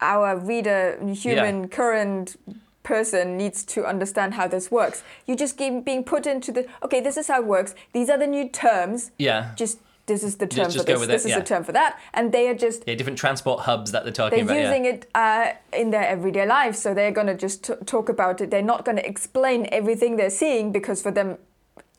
our 0.00 0.36
reader, 0.36 0.98
human 1.14 1.62
Yeah. 1.62 1.66
current 1.68 2.36
person 2.82 3.36
needs 3.36 3.62
to 3.64 3.84
understand 3.86 4.34
how 4.34 4.46
this 4.48 4.70
works. 4.70 5.02
You 5.26 5.36
just 5.36 5.56
keep 5.56 5.84
being 5.84 6.02
put 6.04 6.26
into 6.26 6.50
the 6.52 6.66
okay, 6.82 7.00
this 7.00 7.16
is 7.16 7.28
how 7.28 7.40
it 7.40 7.46
works. 7.46 7.74
These 7.92 8.08
are 8.10 8.18
the 8.18 8.26
new 8.26 8.48
terms. 8.48 9.10
Yeah. 9.18 9.50
Just 9.56 9.78
this 10.06 10.24
is 10.24 10.36
the 10.38 10.46
term 10.46 10.64
just 10.64 10.78
for 10.78 10.84
go 10.84 10.98
this. 10.98 11.06
This 11.06 11.24
it, 11.24 11.28
is 11.28 11.30
yeah. 11.30 11.38
the 11.38 11.44
term 11.44 11.62
for 11.62 11.72
that, 11.72 12.00
and 12.14 12.32
they 12.32 12.48
are 12.48 12.54
just 12.54 12.82
Yeah, 12.86 12.96
different 12.96 13.18
transport 13.18 13.60
hubs 13.60 13.92
that 13.92 14.02
they're 14.02 14.12
talking 14.12 14.40
about. 14.40 14.54
they're 14.54 14.66
using 14.66 14.84
yeah. 14.84 14.90
it 14.92 15.06
uh, 15.14 15.52
in 15.72 15.90
their 15.90 16.06
everyday 16.08 16.46
life, 16.46 16.74
so 16.74 16.94
they're 16.94 17.12
going 17.12 17.28
to 17.28 17.36
just 17.36 17.62
t- 17.64 17.74
talk 17.86 18.08
about 18.08 18.40
it. 18.40 18.50
They're 18.50 18.60
not 18.74 18.84
going 18.84 18.96
to 18.96 19.06
explain 19.06 19.68
everything 19.70 20.16
they're 20.16 20.30
seeing 20.30 20.72
because 20.72 21.00
for 21.00 21.12
them, 21.12 21.38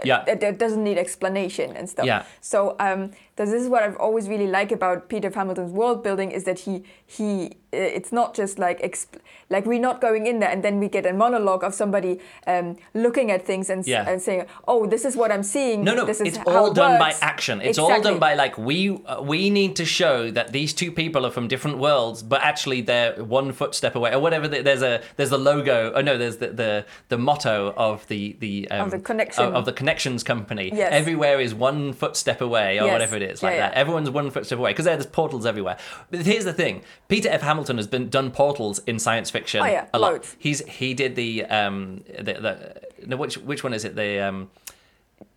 Yeah. 0.04 0.26
it, 0.28 0.44
it 0.44 0.58
doesn't 0.58 0.84
need 0.84 0.98
explanation 0.98 1.78
and 1.78 1.88
stuff. 1.90 2.06
Yeah. 2.06 2.24
So 2.42 2.76
um, 2.82 3.12
this 3.50 3.62
is 3.64 3.70
what 3.70 3.82
I've 3.84 3.98
always 3.98 4.28
really 4.30 4.48
like 4.48 4.72
about 4.72 5.10
Peter 5.10 5.30
Hamilton's 5.30 5.72
world 5.72 6.04
building 6.04 6.32
is 6.32 6.44
that 6.44 6.60
he 6.60 6.84
he 7.06 7.52
uh, 7.74 7.78
it's 7.78 8.12
not 8.12 8.34
just 8.34 8.60
like 8.60 8.82
exp- 8.82 9.20
like 9.50 9.66
we're 9.66 9.80
not 9.80 10.02
going 10.02 10.28
in 10.28 10.40
there 10.40 10.50
and 10.50 10.62
then 10.64 10.80
we 10.80 10.88
get 10.90 11.06
a 11.06 11.14
monologue 11.14 11.64
of 11.64 11.74
somebody 11.74 12.20
um, 12.48 12.78
looking 12.94 13.32
at 13.32 13.46
things 13.46 13.70
and, 13.70 13.86
Yeah. 13.88 14.08
and 14.10 14.22
saying, 14.22 14.46
oh, 14.68 14.86
this 14.88 15.04
is 15.06 15.16
what 15.16 15.32
I'm 15.32 15.44
seeing. 15.44 15.84
No, 15.84 15.94
no, 15.96 16.06
this 16.06 16.20
is 16.22 16.28
it's 16.30 16.38
all 16.46 16.68
it 16.72 16.76
done 16.76 17.00
by 17.00 17.14
action. 17.22 17.62
It's 17.62 17.78
all 17.78 18.02
done 18.02 18.20
by 18.20 18.34
like 18.36 18.58
we 18.58 18.80
uh, 19.06 19.22
we 19.22 19.50
need 19.50 19.76
to 19.78 19.86
show 19.86 20.32
that 20.32 20.52
these 20.52 20.74
two 20.74 20.92
people 20.92 21.26
are 21.26 21.32
from 21.32 21.48
different 21.48 21.78
worlds, 21.78 22.24
but 22.24 22.42
actually 22.42 22.82
they're 22.82 23.14
one 23.24 23.52
footstep 23.54 23.96
away 23.96 24.14
or 24.14 24.20
whatever. 24.20 24.48
There's 24.48 24.82
a 24.84 25.02
there's 25.18 25.30
the 25.32 25.38
logo. 25.52 25.78
Oh 25.96 26.02
no, 26.02 26.18
there's 26.18 26.38
the 26.38 26.48
the, 26.64 26.86
the 27.10 27.18
motto 27.18 27.74
of 27.78 28.08
the 28.08 28.36
the 28.40 28.70
um, 28.72 28.90
the 28.90 29.00
connection. 29.00 29.44
of, 29.46 29.54
of 29.56 29.66
the 29.66 29.74
connections 29.74 30.24
company. 30.24 30.72
Yes. 30.74 30.90
Everywhere 30.92 31.40
is 31.40 31.54
one 31.54 31.94
footstep 31.94 32.42
away 32.42 32.80
or 32.80 32.86
Yes. 32.86 32.94
whatever 32.94 33.16
it 33.16 33.22
is 33.24 33.31
like 33.42 33.54
Yeah, 33.56 33.60
that. 33.68 33.74
yeah. 33.74 33.80
Everyone's 33.80 34.10
one 34.10 34.30
footstep 34.32 34.60
away 34.60 34.72
because 34.72 34.86
there's 34.86 35.06
portals 35.06 35.46
everywhere. 35.46 35.78
But 36.10 36.22
here's 36.26 36.46
the 36.46 36.54
thing: 36.54 36.82
Peter 37.08 37.30
F. 37.30 37.42
Hamilton 37.42 37.78
has 37.78 37.88
been 37.88 38.10
done 38.10 38.32
portals 38.32 38.80
in 38.88 39.00
science 39.00 39.30
fiction 39.30 39.62
Oh, 39.62 39.66
yeah, 39.66 39.88
a 39.94 40.00
lot. 40.00 40.14
loads. 40.14 40.36
He's 40.40 40.60
he 40.68 40.94
did 40.94 41.16
the 41.16 41.46
um 41.46 42.04
the, 42.18 42.34
the 42.34 42.82
no, 43.08 43.18
which 43.18 43.38
which 43.38 43.64
one 43.64 43.74
is 43.74 43.86
it 43.86 43.96
the 43.96 44.20
um 44.20 44.50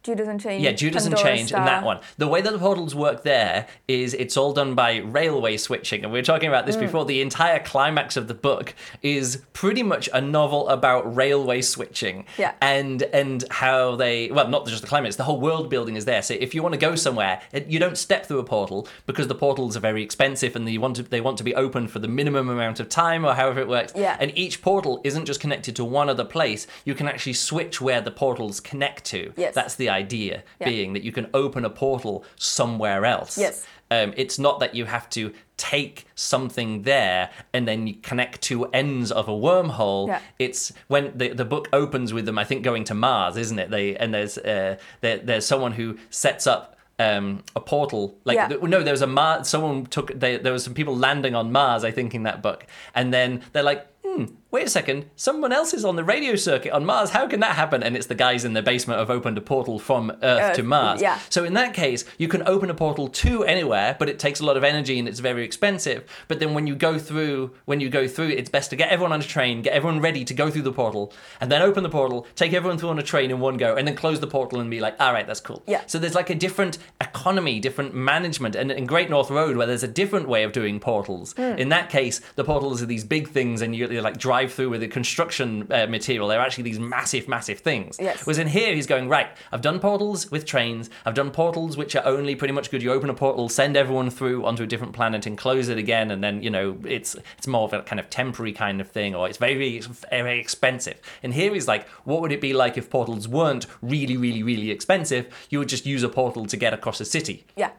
Judas 0.05 0.29
and 0.29 0.41
Change. 0.41 0.63
yeah, 0.63 0.73
Judas 0.73 1.07
and 1.07 1.15
Pandora 1.15 1.37
Change 1.37 1.49
Star. 1.49 1.61
and 1.61 1.69
that 1.69 1.83
one. 1.85 1.99
The 2.19 2.29
way 2.29 2.41
that 2.43 2.53
the 2.53 2.59
portals 2.59 2.95
work 2.95 3.23
there 3.25 3.67
is 3.89 4.15
it's 4.15 4.37
all 4.37 4.53
done 4.53 4.75
by 4.75 4.99
railway 4.99 5.57
switching. 5.57 6.05
And 6.05 6.13
we 6.13 6.19
were 6.19 6.25
talking 6.25 6.49
about 6.49 6.65
Mm. 6.65 6.67
this 6.67 6.77
before. 6.77 7.05
The 7.07 7.21
entire 7.23 7.59
climax 7.59 8.17
of 8.17 8.29
the 8.29 8.35
book 8.35 8.75
is 9.03 9.43
pretty 9.55 9.83
much 9.83 10.09
a 10.13 10.21
novel 10.21 10.69
about 10.69 11.17
railway 11.17 11.63
switching. 11.63 12.27
Yeah. 12.37 12.53
And 12.61 13.03
and 13.15 13.45
how 13.51 13.97
they 13.97 14.31
well, 14.31 14.49
not 14.49 14.67
just 14.67 14.83
the 14.83 14.89
climax, 14.89 15.17
the 15.17 15.25
whole 15.25 15.41
world 15.41 15.71
building 15.71 15.97
is 15.97 16.05
there. 16.05 16.23
So 16.23 16.35
if 16.39 16.55
you 16.55 16.63
want 16.63 16.75
to 16.75 16.79
go 16.79 16.95
somewhere, 16.97 17.41
you 17.67 17.79
don't 17.79 17.97
step 17.97 18.27
through 18.27 18.39
a 18.41 18.45
portal 18.45 18.87
because 19.07 19.29
the 19.29 19.35
portals 19.35 19.77
are 19.77 19.81
very 19.81 20.03
expensive 20.03 20.55
and 20.55 20.69
they 20.69 20.77
want 20.79 20.97
to 20.97 21.03
they 21.03 21.23
want 21.23 21.39
to 21.39 21.45
be 21.45 21.55
open 21.55 21.89
for 21.89 21.99
the 21.99 22.09
minimum 22.09 22.49
amount 22.51 22.79
of 22.79 22.89
time 22.91 23.25
or 23.25 23.33
however 23.35 23.61
it 23.61 23.69
works. 23.69 23.93
Yeah. 23.97 24.17
And 24.21 24.37
each 24.37 24.61
portal 24.61 25.01
isn't 25.03 25.25
just 25.25 25.41
connected 25.41 25.75
to 25.77 25.85
one 25.85 26.11
other 26.11 26.25
place. 26.25 26.67
You 26.85 26.95
can 26.95 27.09
actually 27.09 27.33
switch 27.33 27.81
where 27.81 28.03
the 28.03 28.11
portals 28.11 28.61
connect 28.61 29.05
to. 29.07 29.33
Yes. 29.37 29.55
That's 29.55 29.75
the 29.77 29.89
idea 30.03 30.35
Yeah. 30.61 30.69
being 30.71 30.93
that 30.95 31.03
you 31.07 31.13
can 31.13 31.27
open 31.43 31.65
a 31.65 31.71
portal 31.71 32.25
somewhere 32.37 33.03
else. 33.05 33.33
Yes. 33.39 33.57
Um, 33.91 34.13
it's 34.17 34.39
not 34.47 34.61
that 34.61 34.75
you 34.75 34.85
have 34.87 35.07
to 35.11 35.23
take 35.57 36.07
something 36.15 36.83
there 36.83 37.31
and 37.55 37.63
then 37.69 37.87
you 37.87 37.95
connect 38.11 38.41
two 38.43 38.65
ends 38.83 39.13
of 39.13 39.29
a 39.29 39.37
wormhole. 39.47 40.09
Yeah. 40.09 40.21
It's 40.39 40.73
when 40.89 41.05
the, 41.21 41.29
the 41.41 41.45
book 41.45 41.69
opens 41.73 42.13
with 42.13 42.25
them, 42.27 42.39
I 42.39 42.45
think, 42.45 42.63
going 42.65 42.85
to 42.85 42.95
Mars, 42.95 43.37
isn't 43.37 43.59
it? 43.59 43.71
They 43.71 43.87
and 43.97 44.13
there's 44.15 44.37
uh, 44.39 44.77
there, 45.03 45.19
there's 45.29 45.47
someone 45.47 45.73
who 45.73 45.87
sets 46.11 46.47
up 46.47 46.77
um, 46.99 47.43
a 47.55 47.61
portal. 47.61 48.17
Like 48.25 48.37
Yeah. 48.37 48.49
th- 48.49 48.63
no, 48.63 48.83
there 48.83 48.95
was 48.99 49.03
a 49.03 49.07
Mars. 49.07 49.49
Someone 49.49 49.87
took. 49.87 50.09
They, 50.19 50.39
there 50.39 50.53
was 50.53 50.65
some 50.65 50.75
people 50.75 50.97
landing 50.97 51.35
on 51.35 51.53
Mars, 51.53 51.83
I 51.85 51.91
think, 51.91 52.15
in 52.15 52.23
that 52.25 52.43
book, 52.43 52.67
and 52.95 53.13
then 53.13 53.43
they're 53.53 53.69
like. 53.73 53.87
Hmm, 54.07 54.27
wait 54.55 54.69
a 54.69 54.71
second, 54.71 55.05
someone 55.17 55.53
else 55.53 55.75
is 55.75 55.85
on 55.85 55.97
the 55.97 56.05
radio 56.05 56.37
circuit 56.37 56.71
on 56.71 56.85
Mars. 56.85 57.11
How 57.11 57.27
can 57.27 57.41
that 57.41 57.57
happen? 57.57 57.83
And 57.83 57.97
it's 57.97 58.07
the 58.07 58.15
guys 58.15 58.45
in 58.45 58.53
the 58.53 58.63
basement 58.63 59.01
have 59.01 59.11
opened 59.11 59.37
a 59.37 59.41
portal 59.41 59.81
from 59.81 60.13
Earth 60.23 60.55
to 60.55 60.63
Mars. 60.63 61.03
yeah. 61.03 61.19
So 61.29 61.43
in 61.43 61.55
that 61.55 61.75
case, 61.75 62.05
you 62.19 62.29
can 62.29 62.47
open 62.47 62.71
a 62.71 62.75
portal 62.75 63.09
to 63.09 63.43
anywhere, 63.43 63.97
but 63.99 64.09
it 64.09 64.21
takes 64.21 64.39
a 64.39 64.47
lot 64.47 64.57
of 64.57 64.63
energy 64.63 64.97
and 64.97 65.09
it's 65.09 65.19
very 65.19 65.45
expensive. 65.45 66.05
But 66.29 66.39
then 66.39 66.55
when 66.55 66.69
you 66.69 66.77
go 66.77 67.01
through, 67.01 67.51
when 67.65 67.81
you 67.81 67.89
go 67.89 68.07
through, 68.07 68.29
it's 68.29 68.49
best 68.49 68.71
to 68.71 68.77
get 68.77 68.91
everyone 68.91 69.11
on 69.11 69.21
a 69.21 69.25
train, 69.25 69.61
get 69.61 69.73
everyone 69.73 70.01
ready 70.01 70.25
to 70.25 70.33
go 70.33 70.53
through 70.53 70.63
the 70.63 70.73
portal, 70.73 71.13
and 71.41 71.51
then 71.51 71.61
open 71.61 71.83
the 71.83 71.91
portal, 71.91 72.25
take 72.37 72.53
everyone 72.53 72.79
through 72.79 72.91
on 72.91 72.99
a 73.01 73.03
train 73.03 73.33
in 73.33 73.41
one 73.41 73.57
go, 73.57 73.75
and 73.75 73.89
then 73.89 73.97
close 73.97 74.21
the 74.21 74.29
portal 74.29 74.61
and 74.61 74.71
be 74.71 74.79
like, 74.79 74.95
all 75.01 75.13
right, 75.13 75.27
that's 75.27 75.41
cool. 75.41 75.65
Yeah. 75.67 75.83
So 75.89 75.99
there's 75.99 76.15
like 76.15 76.31
a 76.31 76.35
different 76.37 76.79
economy, 77.01 77.59
different 77.59 77.93
management, 77.93 78.55
and 78.55 78.71
in 78.71 78.87
Great 78.87 79.11
North 79.11 79.31
Road, 79.31 79.57
where 79.57 79.67
there's 79.67 79.83
a 79.83 79.89
different 79.89 80.29
way 80.29 80.45
of 80.45 80.53
doing 80.53 80.79
portals. 80.79 81.33
Hmm. 81.33 81.59
In 81.59 81.71
that 81.71 81.91
case, 81.91 82.21
the 82.37 82.45
portals 82.45 82.81
are 82.81 82.87
these 82.87 83.03
big 83.03 83.31
things, 83.31 83.61
and 83.61 83.75
you, 83.75 83.89
you 83.89 84.01
like 84.01 84.17
drive 84.45 84.55
through 84.55 84.71
with 84.71 84.81
the 84.81 84.89
construction 84.89 85.67
uh, 85.71 85.87
material. 85.87 86.29
They're 86.29 86.41
actually 86.41 86.65
these 86.65 86.79
massive, 86.79 87.29
massive 87.29 87.61
things. 87.61 87.97
Yes. 88.01 88.27
Whereas 88.27 88.39
in 88.39 88.49
here, 88.49 88.75
he's 88.75 88.87
going 88.87 89.09
right. 89.09 89.29
I've 89.53 89.61
done 89.61 89.81
portals 89.81 90.31
with 90.31 90.45
trains. 90.45 90.91
I've 91.05 91.15
done 91.15 91.31
portals 91.31 91.77
which 91.77 91.97
are 91.97 92.05
only 92.05 92.35
pretty 92.35 92.53
much 92.53 92.71
good. 92.71 92.83
You 92.83 92.93
open 92.93 93.11
a 93.11 93.15
portal, 93.15 93.49
send 93.49 93.77
everyone 93.77 94.11
through 94.11 94.45
onto 94.45 94.63
a 94.63 94.67
different 94.67 94.93
planet, 94.93 95.27
and 95.27 95.39
close 95.39 95.69
it 95.69 95.79
again, 95.79 96.11
and 96.11 96.23
then 96.23 96.43
you 96.43 96.51
know 96.51 96.79
it's 96.85 97.17
it's 97.39 97.47
more 97.47 97.65
of 97.65 97.73
a 97.73 97.83
kind 97.83 98.01
of 98.01 98.11
temporary 98.11 98.53
kind 98.53 98.81
of 98.81 98.89
thing, 98.89 99.15
or 99.15 99.29
it's 99.29 99.39
very 99.39 99.55
very, 99.55 99.81
very 100.11 100.41
expensive. 100.41 101.01
And 101.23 101.35
here 101.35 101.53
he's 101.55 101.69
like, 101.69 101.89
what 102.05 102.21
would 102.21 102.33
it 102.33 102.41
be 102.41 102.53
like 102.53 102.77
if 102.77 102.91
portals 102.91 103.27
weren't 103.29 103.67
really 103.83 104.17
really 104.17 104.43
really 104.43 104.71
expensive? 104.71 105.27
You 105.51 105.59
would 105.61 105.69
just 105.69 105.87
use 105.87 106.03
a 106.03 106.09
portal 106.09 106.47
to 106.47 106.57
get 106.57 106.73
across 106.73 107.01
a 107.01 107.05
city. 107.05 107.47
Yeah. 107.57 107.71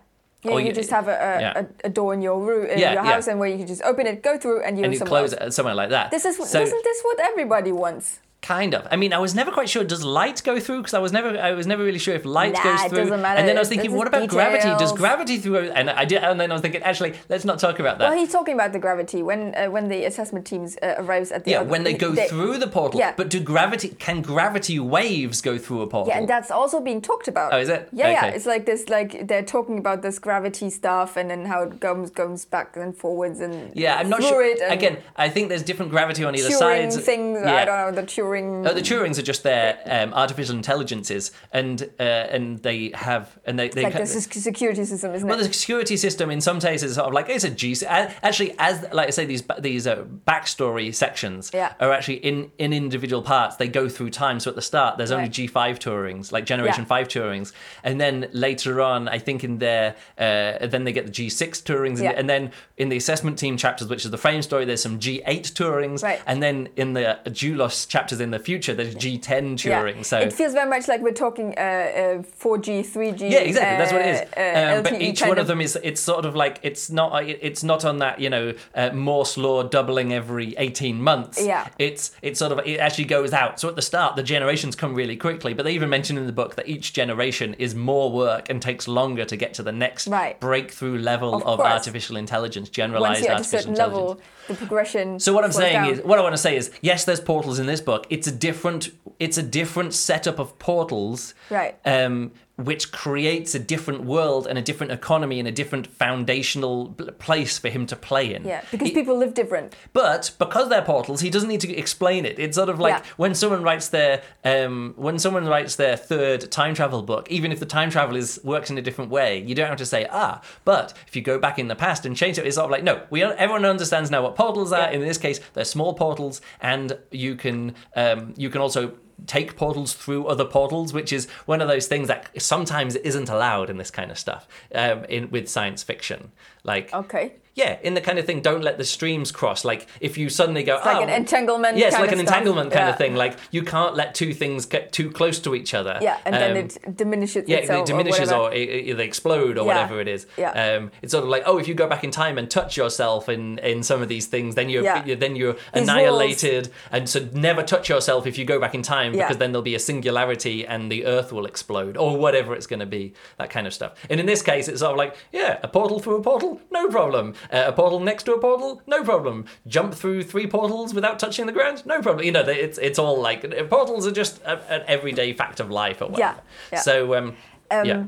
You, 0.46 0.52
Or 0.52 0.60
you 0.62 0.68
you- 0.68 0.74
just 0.74 0.92
have 0.92 1.08
a, 1.08 1.12
a, 1.14 1.42
yeah. 1.42 1.64
a, 1.84 1.90
door 1.90 2.14
in 2.14 2.22
your 2.22 2.40
room, 2.40 2.66
in 2.70 2.78
Yeah, 2.78 2.94
your 2.94 3.04
yeah. 3.04 3.12
house, 3.14 3.28
and 3.28 3.40
where 3.40 3.50
you 3.50 3.58
can 3.58 3.68
just 3.68 3.82
open 3.82 4.06
it, 4.06 4.22
go 4.22 4.38
through, 4.38 4.62
and 4.62 4.78
you're 4.78 4.86
and 4.86 4.94
you 4.94 5.00
somewhere 5.00 5.22
close 5.22 5.34
else. 5.34 5.48
it 5.48 5.52
somewhere 5.54 5.74
like 5.76 5.90
that. 5.90 6.12
This 6.12 6.24
is 6.26 6.38
So- 6.38 6.62
isn't 6.62 6.84
this 6.84 7.02
what 7.02 7.20
everybody 7.20 7.72
wants? 7.72 8.20
Kind 8.46 8.76
of. 8.76 8.88
I 8.92 8.96
mean, 8.96 9.12
I 9.12 9.18
was 9.18 9.34
never 9.34 9.50
quite 9.52 9.68
sure. 9.70 9.84
Does 9.84 10.04
light 10.04 10.44
go 10.44 10.60
through? 10.60 10.78
Because 10.82 10.94
I 10.94 11.00
was 11.00 11.12
never, 11.12 11.30
I 11.50 11.54
was 11.54 11.66
never 11.66 11.84
really 11.84 11.98
sure 11.98 12.14
if 12.14 12.26
light 12.26 12.54
Nah, 12.54 12.64
goes 12.64 12.82
it 12.84 12.90
through. 12.90 12.98
doesn't 13.06 13.22
matter. 13.24 13.40
And 13.40 13.48
then 13.50 13.58
I 13.58 13.60
was 13.60 13.70
thinking, 13.70 13.90
is 13.90 13.98
what 13.98 14.06
about 14.08 14.30
gravity? 14.30 14.68
Does 14.68 14.92
details. 14.92 14.92
gravity 14.94 15.38
through? 15.40 15.70
And 15.72 15.90
I 15.90 16.06
did, 16.06 16.24
and 16.24 16.40
then 16.40 16.52
I 16.52 16.54
was 16.54 16.62
thinking, 16.62 16.84
actually, 16.84 17.16
let's 17.28 17.44
not 17.44 17.58
talk 17.58 17.80
about 17.80 17.98
that. 17.98 18.10
Well, 18.10 18.18
he's 18.20 18.32
talking 18.32 18.54
about 18.54 18.72
the 18.72 18.78
gravity 18.78 19.24
when 19.24 19.56
uh, 19.56 19.66
when 19.72 19.88
the 19.90 20.06
assessment 20.06 20.46
teams 20.46 20.78
uh, 20.84 20.94
arrives 21.00 21.32
at 21.32 21.44
the 21.44 21.52
yeah, 21.52 21.62
other- 21.62 21.70
when 21.72 21.84
they 21.84 21.96
go 21.96 22.14
through 22.14 22.60
the 22.60 22.68
portal. 22.68 23.00
Yeah. 23.00 23.14
But 23.18 23.32
do 23.32 23.40
gravity? 23.40 23.90
Can 23.98 24.22
gravity 24.22 24.78
waves 24.80 25.42
go 25.42 25.58
through 25.58 25.82
a 25.82 25.88
portal? 25.88 26.14
Yeah, 26.14 26.20
and 26.20 26.28
that's 26.30 26.52
also 26.52 26.80
being 26.80 27.02
talked 27.02 27.28
about. 27.28 27.52
Oh, 27.52 27.58
is 27.58 27.70
it? 27.70 27.90
Yeah, 27.92 28.10
yeah. 28.12 28.26
It's 28.26 28.46
like 28.46 28.68
this, 28.68 28.90
like 28.90 29.28
they're 29.28 29.50
talking 29.56 29.80
about 29.80 30.04
this 30.04 30.20
gravity 30.20 30.70
stuff, 30.70 31.18
and 31.18 31.32
then 31.32 31.46
how 31.46 31.64
it 31.64 31.80
goes 31.80 32.12
goes 32.12 32.46
back 32.46 32.78
and 32.78 32.96
forwards, 32.96 33.40
and 33.40 33.76
yeah, 33.76 33.96
I'm 33.98 34.10
not 34.10 34.22
sure. 34.22 34.44
Again, 34.70 34.98
I 35.16 35.30
think 35.30 35.50
there's 35.50 35.64
different 35.64 35.90
gravity 35.90 36.24
on 36.24 36.36
either 36.36 36.50
Turing 36.50 36.92
side. 36.92 37.04
things. 37.04 37.40
Yeah. 37.44 37.56
I 37.56 37.66
don't 37.66 37.78
know 37.96 38.02
the 38.02 38.06
Turing. 38.06 38.35
Oh, 38.44 38.74
the 38.74 38.82
Turings 38.82 39.18
are 39.18 39.22
just 39.22 39.44
their 39.44 39.80
um, 39.86 40.14
artificial 40.14 40.56
intelligences, 40.56 41.32
and 41.52 41.82
uh, 42.00 42.04
and 42.04 42.62
they 42.64 42.92
have 42.94 43.38
and 43.46 43.58
they 43.60 43.70
they 43.70 43.86
it's 43.86 43.94
like 43.94 44.04
this 44.04 44.16
is 44.16 44.44
security 44.44 44.84
system, 44.86 45.14
isn't 45.14 45.28
Well, 45.28 45.40
it? 45.40 45.48
the 45.48 45.54
security 45.54 45.98
system 45.98 46.30
in 46.32 46.42
some 46.42 46.60
cases 46.60 46.92
is 46.92 46.96
sort 46.96 47.08
of 47.08 47.14
like 47.14 47.30
it's 47.30 47.44
a 47.44 47.50
G. 47.50 47.76
Actually, 47.88 48.56
as 48.60 48.86
like 48.94 49.08
I 49.08 49.12
say, 49.12 49.26
these 49.26 49.44
these 49.60 49.88
uh, 49.88 50.04
backstory 50.28 50.94
sections 50.94 51.52
Yeah. 51.54 51.74
are 51.80 51.92
actually 51.92 52.16
in 52.18 52.52
in 52.58 52.74
individual 52.74 53.22
parts. 53.22 53.56
They 53.58 53.68
go 53.68 53.88
through 53.90 54.10
time. 54.12 54.40
So 54.40 54.50
at 54.50 54.56
the 54.56 54.62
start, 54.62 54.98
there's 54.98 55.12
only 55.12 55.26
Right. 55.26 55.32
G 55.32 55.48
five 55.48 55.80
Turings, 55.80 56.32
like 56.32 56.46
Generation 56.46 56.84
Yeah. 56.84 56.88
five 56.88 57.08
Turings, 57.08 57.54
and 57.84 58.00
then 58.00 58.28
later 58.34 58.82
on, 58.82 59.08
I 59.08 59.20
think 59.20 59.44
in 59.44 59.58
their 59.60 59.96
uh, 60.18 60.68
then 60.68 60.84
they 60.84 60.92
get 60.94 61.06
the 61.06 61.12
G 61.12 61.30
six 61.30 61.62
Turings, 61.62 61.96
and, 61.96 62.04
Yeah. 62.04 62.12
and 62.12 62.30
then 62.30 62.52
in 62.78 62.90
the 62.90 62.98
assessment 62.98 63.40
team 63.40 63.58
chapters, 63.58 63.88
which 63.88 64.06
is 64.06 64.12
the 64.12 64.18
frame 64.18 64.42
story, 64.42 64.66
there's 64.66 64.82
some 64.82 65.00
G 65.00 65.22
eight 65.26 65.52
Turings, 65.56 66.04
Right. 66.04 66.22
and 66.28 66.42
then 66.44 66.70
in 66.76 66.94
the 66.94 67.20
Juloss 67.28 67.88
chapters 67.88 68.20
in 68.26 68.32
the 68.32 68.40
future, 68.40 68.74
there's 68.74 68.94
G 68.96 69.18
ten 69.18 69.56
Turing. 69.56 70.04
So 70.04 70.20
it 70.20 70.34
feels 70.34 70.52
very 70.54 70.70
much 70.70 70.88
like 70.90 71.00
we're 71.02 71.12
talking 71.26 71.54
uh, 71.58 71.62
uh, 71.62 72.24
4G, 72.44 72.82
3G. 72.86 73.32
yeah, 73.32 73.40
exactly. 73.40 73.78
That's 73.78 73.94
what 73.94 74.02
it 74.02 74.08
is. 74.16 74.22
uh, 74.36 74.74
uh, 74.74 74.78
Um, 74.78 74.84
but 74.84 75.02
each 75.02 75.22
one 75.22 75.38
of 75.40 75.48
them 75.48 75.62
is 75.62 75.78
it's 75.84 76.02
sort 76.02 76.26
of 76.26 76.36
like 76.36 76.60
it's 76.64 76.90
not 76.90 77.24
it's 77.24 77.64
not 77.64 77.86
on 77.86 78.00
that 78.00 78.20
you 78.20 78.30
know 78.30 78.54
uh, 78.74 78.90
Moore's 78.92 79.38
law 79.38 79.64
doubling 79.64 80.12
every 80.12 80.56
eighteen 80.58 81.02
months. 81.02 81.42
Yeah. 81.46 81.68
It's 81.80 82.12
it's 82.22 82.40
sort 82.40 82.52
of 82.52 82.60
it 82.66 82.80
actually 82.80 83.06
goes 83.06 83.32
out. 83.32 83.60
So 83.60 83.70
at 83.70 83.76
the 83.76 83.82
start, 83.82 84.16
the 84.18 84.24
generations 84.24 84.76
come 84.76 84.94
really 84.96 85.16
quickly, 85.16 85.54
but 85.54 85.64
they 85.64 85.72
even 85.74 85.90
mention 85.90 86.18
in 86.18 86.26
the 86.26 86.34
book 86.34 86.56
that 86.56 86.68
each 86.68 86.92
generation 86.94 87.54
is 87.60 87.76
more 87.76 88.12
work 88.12 88.50
and 88.50 88.62
takes 88.62 88.88
longer 88.88 89.24
to 89.26 89.36
get 89.38 89.54
to 89.54 89.64
the 89.64 89.72
next 89.72 90.08
Right. 90.08 90.40
breakthrough 90.40 90.98
level 91.00 91.36
Of 91.36 91.44
of, 91.44 91.60
artificial 91.62 92.18
intelligence, 92.18 92.68
Once 92.68 92.76
generalized 92.76 93.22
you're 93.22 93.32
at 93.32 93.36
a 93.36 93.38
artificial 93.38 93.60
certain 93.60 93.74
intelligence. 93.74 94.20
level, 94.20 94.22
the 94.48 94.54
progression. 94.56 95.20
So 95.20 95.34
what 95.34 95.44
I'm 95.44 95.52
saying 95.52 95.74
down. 95.74 95.90
is, 95.90 96.02
what 96.02 96.18
I 96.20 96.22
want 96.22 96.34
to 96.34 96.38
say 96.42 96.56
is, 96.56 96.72
yes, 96.82 97.06
there's 97.06 97.20
portals 97.20 97.60
in 97.60 97.66
this 97.66 97.82
book. 97.82 98.05
It's 98.10 98.28
a 98.28 98.32
different, 98.32 98.90
it's 99.20 99.38
a 99.38 99.44
different 99.44 99.94
setup 99.94 100.40
of 100.40 100.58
portals, 100.60 101.34
Right. 101.50 101.78
Um, 101.86 102.32
which 102.58 102.92
creates 102.94 103.54
a 103.54 103.60
different 103.60 104.04
world 104.06 104.48
and 104.48 104.58
a 104.58 104.62
different 104.62 104.92
economy 104.94 105.40
and 105.40 105.48
a 105.48 105.52
different 105.52 105.88
foundational 105.88 106.88
place 107.20 107.58
for 107.58 107.68
him 107.70 107.86
to 107.86 107.96
play 107.96 108.34
in. 108.34 108.46
Yeah, 108.46 108.62
because 108.72 108.88
He- 108.90 108.94
people 108.94 109.18
live 109.18 109.34
different. 109.34 109.76
but 109.92 110.32
because 110.40 110.70
they're 110.70 110.82
portals, 110.82 111.20
he 111.22 111.30
doesn't 111.30 111.50
need 111.50 111.60
to 111.62 111.76
explain 111.76 112.26
it. 112.26 112.40
It's 112.40 112.56
sort 112.56 112.70
of 112.70 112.80
like 112.80 112.94
Yeah. 112.94 113.02
when 113.18 113.36
someone 113.36 113.62
writes 113.62 113.90
their 113.90 114.22
um, 114.44 114.94
when 114.96 115.20
someone 115.20 115.46
writes 115.48 115.76
their 115.76 115.98
third 115.98 116.50
time 116.52 116.74
travel 116.74 117.02
book, 117.04 117.30
even 117.30 117.52
if 117.52 117.60
the 117.60 117.66
time 117.66 117.90
travel 117.90 118.16
is 118.16 118.40
works 118.44 118.70
in 118.70 118.78
a 118.78 118.82
different 118.82 119.12
way, 119.12 119.44
you 119.46 119.54
don't 119.54 119.68
have 119.68 119.78
to 119.78 119.86
say 119.86 120.08
ah. 120.12 120.42
But 120.64 120.94
if 121.08 121.16
you 121.16 121.22
go 121.22 121.38
back 121.38 121.60
in 121.60 121.68
the 121.68 121.76
past 121.76 122.06
and 122.06 122.16
change 122.16 122.38
it, 122.38 122.46
it's 122.46 122.56
sort 122.56 122.66
of 122.66 122.72
like 122.72 122.84
no. 122.84 123.02
We 123.10 123.22
everyone 123.24 123.66
understands 123.66 124.10
now 124.12 124.22
what 124.24 124.36
portals 124.36 124.72
are. 124.72 124.90
Yeah. 124.90 124.92
In 124.92 125.02
this 125.02 125.18
case, 125.18 125.40
they're 125.54 125.66
small 125.66 125.94
portals, 125.94 126.42
and 126.62 126.98
you 127.12 127.36
can 127.36 127.76
um, 127.96 128.34
you 128.38 128.50
can 128.50 128.62
also 128.62 128.94
take 129.28 129.56
portals 129.56 129.94
through 129.94 130.28
other 130.28 130.46
portals, 130.46 130.94
which 130.94 131.12
is 131.12 131.28
one 131.46 131.62
of 131.62 131.68
those 131.68 131.88
things 131.88 132.08
that 132.08 132.30
sometimes 132.42 132.96
isn't 132.98 133.30
allowed 133.30 133.70
in 133.70 133.78
this 133.78 133.92
kind 133.92 134.12
of 134.12 134.20
stuff 134.20 134.48
um, 134.74 135.06
in 135.06 135.30
with 135.32 135.48
science 135.48 135.84
fiction. 135.84 136.32
Like 136.66 136.94
Okay. 136.94 137.34
yeah, 137.54 137.78
in 137.84 137.94
the 137.94 138.02
kind 138.02 138.20
of 138.20 138.26
thing, 138.26 138.42
don't 138.42 138.64
let 138.64 138.78
the 138.78 138.84
streams 138.84 139.32
cross. 139.32 139.64
Like 139.64 139.88
if 140.02 140.18
you 140.18 140.28
suddenly 140.30 140.64
go, 140.64 140.76
like 140.84 140.98
oh, 140.98 141.04
an 141.04 141.10
entanglement 141.10 141.78
Yeah, 141.78 141.86
like 141.90 142.12
an 142.12 142.18
stuff. 142.18 142.20
entanglement 142.28 142.72
kind 142.74 142.86
Yeah. 142.88 142.90
of 142.90 142.98
thing. 142.98 143.16
Like 143.16 143.38
you 143.52 143.62
can't 143.64 143.96
let 143.96 144.14
two 144.14 144.34
things 144.34 144.66
get 144.66 144.92
too 144.92 145.10
close 145.12 145.40
to 145.40 145.56
each 145.56 145.74
other. 145.74 145.98
Yeah, 146.02 146.18
and 146.26 146.36
then 146.36 146.52
Um, 146.52 146.58
it 146.58 146.98
diminishes 146.98 147.48
yeah, 147.48 147.58
itself 147.58 147.82
it 147.82 147.92
diminishes 147.92 148.30
or, 148.32 148.50
or, 148.50 148.54
it, 148.54 148.88
it, 148.90 148.98
they 148.98 149.06
explode 149.06 149.58
or 149.58 149.66
Yeah. 149.66 149.74
whatever 149.74 150.02
it 150.02 150.08
is. 150.10 150.26
Yeah. 150.38 150.52
Um, 150.52 150.92
it's 151.02 151.12
sort 151.12 151.24
of 151.24 151.30
like, 151.30 151.44
oh, 151.46 151.58
if 151.58 151.68
you 151.70 151.76
go 151.76 151.88
back 151.88 152.04
in 152.04 152.12
time 152.12 152.38
and 152.38 152.50
touch 152.50 152.76
yourself 152.76 153.30
in, 153.30 153.60
in 153.60 153.84
some 153.84 154.02
of 154.02 154.10
these 154.10 154.26
things, 154.26 154.56
then 154.56 154.68
you're 154.70 154.84
then 155.16 155.36
you're 155.38 155.54
These 155.54 155.84
annihilated. 155.84 156.70
And 156.92 157.08
so 157.08 157.28
never 157.34 157.64
touch 157.64 157.90
yourself 157.90 158.28
if 158.28 158.38
you 158.38 158.44
go 158.46 158.60
back 158.60 158.76
in 158.76 158.82
time 158.82 159.12
because 159.14 159.38
then 159.38 159.52
there'll 159.52 159.62
be 159.64 159.76
a 159.76 159.80
singularity 159.80 160.66
and 160.68 160.92
the 160.92 161.06
Earth 161.06 161.32
will 161.32 161.46
explode 161.46 161.96
or 161.96 162.18
whatever 162.18 162.54
it's 162.54 162.68
going 162.68 162.80
to 162.82 162.86
be. 162.86 163.14
That 163.38 163.50
kind 163.50 163.66
of 163.68 163.74
stuff. 163.74 163.94
And 164.10 164.20
in 164.20 164.26
this 164.26 164.42
case, 164.42 164.68
it's 164.68 164.80
sort 164.82 164.92
of 164.92 164.98
like, 164.98 165.16
yeah, 165.32 165.60
a 165.64 165.68
portal 165.68 166.00
through 166.00 166.16
a 166.18 166.22
portal, 166.22 166.55
no 166.72 166.88
problem. 166.90 167.34
Uh, 167.52 167.64
a 167.68 167.72
portal 167.74 168.00
next 168.00 168.24
to 168.24 168.34
a 168.34 168.40
portal, 168.40 168.82
no 168.88 169.04
problem. 169.04 169.46
Jump 169.68 169.94
through 169.94 170.24
three 170.24 170.48
portals 170.48 170.94
without 170.94 171.20
touching 171.20 171.46
the 171.46 171.52
ground, 171.52 171.86
no 171.86 172.02
problem. 172.02 172.26
You 172.26 172.32
know, 172.32 172.44
they- 172.44 172.60
it's 172.60 172.78
it's 172.78 173.00
all 173.00 173.20
like 173.22 173.42
portals 173.70 174.06
are 174.08 174.12
just 174.12 174.42
a, 174.44 174.60
an 174.74 174.84
everyday 174.88 175.34
fact 175.34 175.60
of 175.60 175.70
life 175.70 176.02
or 176.02 176.10
whatever. 176.10 176.42
yeah. 176.72 176.80
So 176.80 177.16
um, 177.16 177.36
Um, 177.72 177.86
yeah. 177.86 178.04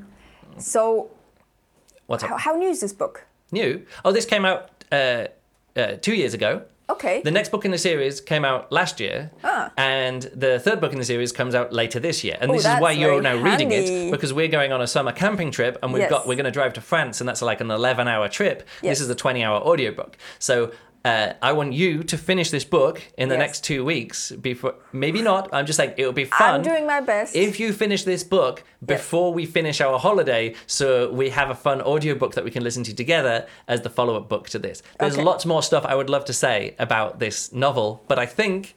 So, 0.60 1.10
What's 2.08 2.24
up? 2.24 2.30
how, 2.30 2.38
how 2.38 2.56
new 2.56 2.70
is 2.70 2.80
this 2.82 2.94
book? 2.94 3.26
New? 3.52 3.86
Oh, 4.04 4.12
this 4.12 4.26
came 4.26 4.46
out 4.46 4.84
uh, 4.92 5.28
uh, 5.76 5.94
two 6.02 6.14
years 6.16 6.34
ago. 6.34 6.64
Okay. 6.90 7.22
The 7.22 7.32
next 7.32 7.50
book 7.50 7.66
in 7.66 7.72
the 7.72 7.78
series 7.78 8.22
came 8.22 8.46
out 8.46 8.72
last 8.72 9.00
year, 9.02 9.32
Ah. 9.44 9.72
and 9.78 10.22
the 10.34 10.58
third 10.60 10.80
book 10.80 10.94
in 10.94 11.00
the 11.00 11.06
series 11.06 11.32
comes 11.34 11.54
out 11.54 11.74
later 11.74 12.00
this 12.00 12.24
year. 12.24 12.38
And 12.40 12.50
Oh, 12.50 12.54
this 12.54 12.66
is 12.66 12.80
why 12.80 12.92
you're 12.92 13.22
now 13.22 13.36
reading 13.36 13.72
it 13.72 14.10
because 14.10 14.32
we're 14.34 14.48
going 14.48 14.72
on 14.72 14.82
a 14.82 14.88
summer 14.88 15.12
camping 15.12 15.52
trip, 15.52 15.78
and 15.84 15.92
we've 15.92 16.02
Yes. 16.04 16.10
got 16.10 16.28
we're 16.28 16.36
going 16.36 16.46
to 16.46 16.52
drive 16.52 16.74
to 16.74 16.82
France, 16.82 17.20
and 17.20 17.28
that's 17.28 17.42
like 17.42 17.60
an 17.60 17.70
11 17.72 18.08
hour 18.08 18.30
trip. 18.30 18.64
Yes. 18.82 19.00
This 19.00 19.02
is 19.02 19.10
a 19.10 19.16
20 19.16 19.44
hour 19.44 19.60
audiobook. 19.60 20.18
So. 20.40 20.72
Uh, 21.06 21.34
I 21.42 21.54
want 21.54 21.72
you 21.74 22.04
to 22.04 22.18
finish 22.18 22.52
this 22.52 22.66
book 22.66 23.02
in 23.18 23.30
the 23.30 23.36
Yes. 23.36 23.40
next 23.40 23.64
two 23.64 23.86
weeks. 23.86 24.32
Before, 24.32 24.76
maybe 24.92 25.22
not. 25.22 25.48
I'm 25.54 25.66
just 25.66 25.80
like 25.80 25.94
it'll 25.98 26.12
be 26.12 26.26
fun. 26.26 26.56
I'm 26.56 26.62
doing 26.64 26.86
my 26.86 27.00
best. 27.00 27.36
If 27.36 27.60
you 27.60 27.72
finish 27.72 28.04
this 28.04 28.24
book 28.24 28.64
before 28.86 29.34
we 29.34 29.46
finish 29.46 29.80
our 29.80 30.00
holiday, 30.00 30.56
so 30.66 31.12
we 31.12 31.30
have 31.30 31.50
a 31.50 31.56
fun 31.56 31.82
audiobook 31.82 32.36
that 32.36 32.44
we 32.44 32.52
can 32.52 32.64
listen 32.64 32.84
to 32.84 32.94
together 32.96 33.46
as 33.68 33.82
the 33.82 33.90
follow 33.90 34.16
up 34.18 34.28
book 34.28 34.50
to 34.50 34.60
this. 34.60 34.84
There's 35.00 35.14
Okay. 35.14 35.24
lots 35.24 35.46
more 35.46 35.64
stuff 35.64 35.86
I 35.86 35.96
would 35.96 36.10
love 36.10 36.26
to 36.26 36.34
say 36.34 36.76
about 36.78 37.20
this 37.20 37.54
novel, 37.54 38.04
but 38.08 38.20
I 38.20 38.26
think. 38.26 38.76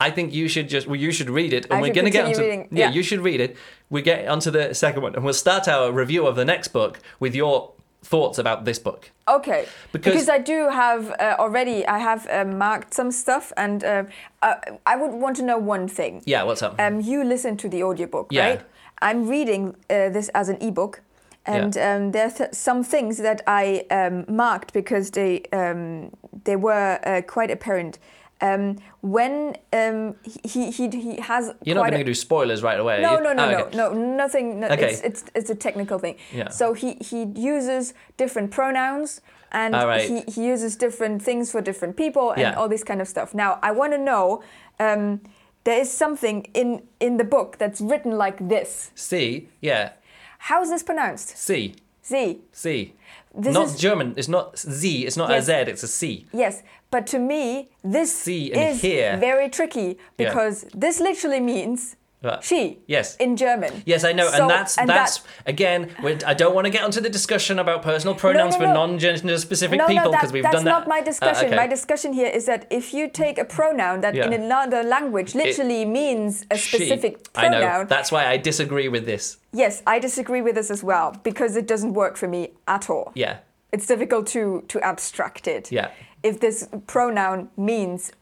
I 0.00 0.10
think 0.10 0.34
you 0.34 0.48
should 0.48 0.68
just 0.68 0.88
well, 0.88 0.96
you 0.96 1.12
should 1.12 1.30
read 1.30 1.52
it, 1.52 1.66
and 1.66 1.74
I 1.74 1.80
we're 1.80 1.94
going 1.94 2.06
to 2.06 2.10
get 2.10 2.24
onto 2.24 2.40
reading, 2.40 2.66
yeah, 2.72 2.86
yeah. 2.88 2.90
you 2.92 3.04
should 3.04 3.20
read 3.20 3.40
it. 3.40 3.56
We 3.88 4.02
get 4.02 4.26
onto 4.26 4.50
the 4.50 4.74
second 4.74 5.00
one, 5.02 5.14
and 5.14 5.24
we'll 5.24 5.32
start 5.32 5.68
our 5.68 5.92
review 5.92 6.26
of 6.26 6.34
the 6.34 6.44
next 6.44 6.68
book 6.68 6.98
with 7.20 7.36
your 7.36 7.70
thoughts 8.02 8.38
about 8.38 8.64
this 8.64 8.78
book. 8.78 9.10
Okay, 9.28 9.66
Because- 9.92 10.12
because, 10.12 10.28
I 10.28 10.38
do 10.38 10.68
have 10.68 11.10
uh, 11.20 11.36
already, 11.38 11.86
I 11.86 11.98
have 11.98 12.26
uh, 12.30 12.44
marked 12.44 12.94
some 12.94 13.10
stuff, 13.12 13.52
and 13.56 13.84
uh, 13.84 14.04
uh, 14.42 14.54
I 14.86 14.96
would 14.96 15.12
want 15.12 15.36
to 15.36 15.42
know 15.42 15.58
one 15.58 15.88
thing. 15.88 16.22
Yeah, 16.26 16.42
what's 16.42 16.62
up? 16.62 16.74
Um, 16.80 17.00
you 17.00 17.24
listen 17.24 17.56
to 17.58 17.68
the 17.68 17.82
audiobook, 17.84 18.26
Yeah. 18.32 18.48
right? 18.48 18.60
I'm 19.00 19.28
reading 19.28 19.74
uh, 19.90 20.08
this 20.10 20.28
as 20.34 20.48
an 20.48 20.56
ebook, 20.60 21.00
and 21.46 21.74
Yeah. 21.76 21.96
um, 21.96 22.12
there 22.12 22.26
are 22.26 22.30
th- 22.30 22.52
some 22.54 22.84
things 22.84 23.16
that 23.18 23.40
I 23.46 23.84
um, 23.90 24.24
marked 24.28 24.72
because 24.72 25.10
they 25.10 25.42
um, 25.52 26.10
they 26.44 26.56
were 26.56 26.98
uh, 27.06 27.22
quite 27.26 27.50
apparent. 27.52 27.98
Um, 28.40 28.76
when 29.02 29.56
um, 29.72 30.14
he, 30.44 30.70
he 30.70 30.88
he 30.88 31.16
has 31.20 31.52
You're 31.64 31.74
not 31.74 31.90
going 31.90 31.98
to 31.98 32.04
do 32.04 32.14
spoilers 32.14 32.62
right 32.62 32.78
away. 32.80 33.02
no, 33.02 33.18
no, 33.18 33.32
no, 33.32 33.44
Oh, 33.44 33.50
no, 33.50 33.58
okay. 33.64 33.76
no, 33.76 33.92
nothing. 33.92 34.60
No, 34.60 34.68
Okay. 34.68 34.92
it's, 34.92 35.00
it's 35.02 35.24
it's 35.34 35.50
a 35.50 35.54
technical 35.56 35.98
thing. 35.98 36.16
Yeah. 36.32 36.48
So 36.50 36.72
he 36.72 36.94
he 37.00 37.24
uses 37.54 37.94
different 38.16 38.50
pronouns 38.52 39.20
and 39.50 39.74
right. 39.74 40.08
he, 40.08 40.20
he 40.30 40.46
uses 40.46 40.76
different 40.76 41.20
things 41.22 41.50
for 41.50 41.60
different 41.60 41.96
people 41.96 42.30
and 42.30 42.40
Yeah. 42.40 42.54
all 42.54 42.68
this 42.68 42.84
kind 42.84 43.00
of 43.00 43.08
stuff. 43.08 43.34
Now 43.34 43.58
I 43.62 43.72
want 43.72 43.92
to 43.92 43.98
know. 43.98 44.42
Um, 44.78 45.20
there 45.64 45.80
is 45.80 45.90
something 45.92 46.46
in 46.54 46.82
in 46.98 47.16
the 47.18 47.24
book 47.24 47.56
that's 47.58 47.80
written 47.80 48.16
like 48.18 48.48
this. 48.48 48.90
C, 48.94 49.48
yeah, 49.60 49.90
How 50.38 50.62
is 50.62 50.70
this 50.70 50.82
pronounced? 50.82 51.36
C, 51.36 51.74
Z. 52.04 52.40
C. 52.52 52.94
This 53.34 53.54
not 53.54 53.66
is- 53.66 53.76
German. 53.78 54.14
It's 54.16 54.28
not 54.28 54.58
Z. 54.58 55.06
It's 55.06 55.16
not 55.16 55.30
Yes. 55.30 55.42
a 55.42 55.46
Z. 55.46 55.70
It's 55.70 55.82
a 55.82 55.88
C. 55.88 56.26
Yes, 56.32 56.62
but 56.90 57.06
to 57.08 57.18
me, 57.18 57.70
this 57.82 58.14
C 58.14 58.52
is 58.52 58.80
hear. 58.82 59.16
very 59.18 59.48
tricky 59.48 59.96
because 60.16 60.66
this 60.74 61.00
literally 61.00 61.40
means 61.40 61.96
She. 62.42 62.78
Yes. 62.86 63.16
In 63.16 63.36
German. 63.36 63.82
Yes, 63.86 64.04
I 64.04 64.12
know, 64.12 64.28
So- 64.28 64.42
and 64.42 64.50
that's 64.50 64.78
and 64.78 64.88
that's 64.88 65.18
that- 65.18 65.28
again. 65.46 65.90
I 66.26 66.34
don't 66.34 66.54
want 66.54 66.66
to 66.66 66.70
get 66.70 66.82
onto 66.84 67.00
the 67.00 67.10
discussion 67.10 67.58
about 67.58 67.82
personal 67.82 68.14
pronouns 68.14 68.54
no, 68.54 68.60
for 68.60 68.66
no. 68.66 68.74
non-gender 68.74 69.38
specific 69.38 69.78
no, 69.78 69.86
people 69.86 70.10
because 70.12 70.30
that, 70.30 70.32
we've 70.32 70.42
done 70.44 70.64
that. 70.64 70.64
That's 70.64 70.78
not 70.78 70.88
my 70.88 71.00
Uh, 71.00 71.04
discussion. 71.04 71.46
okay. 71.46 71.56
My 71.56 71.66
discussion 71.66 72.12
here 72.12 72.28
is 72.28 72.44
that 72.46 72.66
if 72.70 72.94
you 72.94 73.08
take 73.08 73.38
a 73.38 73.44
pronoun 73.44 74.00
that 74.02 74.14
in 74.16 74.32
Yeah. 74.32 74.38
another 74.44 74.82
language 74.82 75.34
literally 75.34 75.84
means 75.84 76.44
a 76.50 76.56
She. 76.56 76.76
specific 76.76 77.28
I 77.34 77.48
know. 77.48 77.58
pronoun, 77.60 77.86
That's 77.88 78.10
why 78.12 78.26
I 78.26 78.36
disagree 78.36 78.88
with 78.88 79.04
this. 79.06 79.38
yes, 79.52 79.82
I 79.86 79.98
disagree 79.98 80.42
with 80.42 80.54
this 80.54 80.70
as 80.70 80.82
well 80.84 81.08
because 81.22 81.56
it 81.56 81.66
doesn't 81.66 81.94
work 81.94 82.16
for 82.16 82.28
me 82.28 82.42
at 82.66 82.88
all. 82.88 83.10
Yeah. 83.14 83.36
It's 83.72 83.86
difficult 83.86 84.26
to 84.28 84.62
to 84.68 84.78
abstract 84.80 85.46
it. 85.48 85.72
Yeah. 85.72 85.88
If 86.22 86.38
this 86.40 86.68
pronoun 86.86 87.48
means 87.56 88.12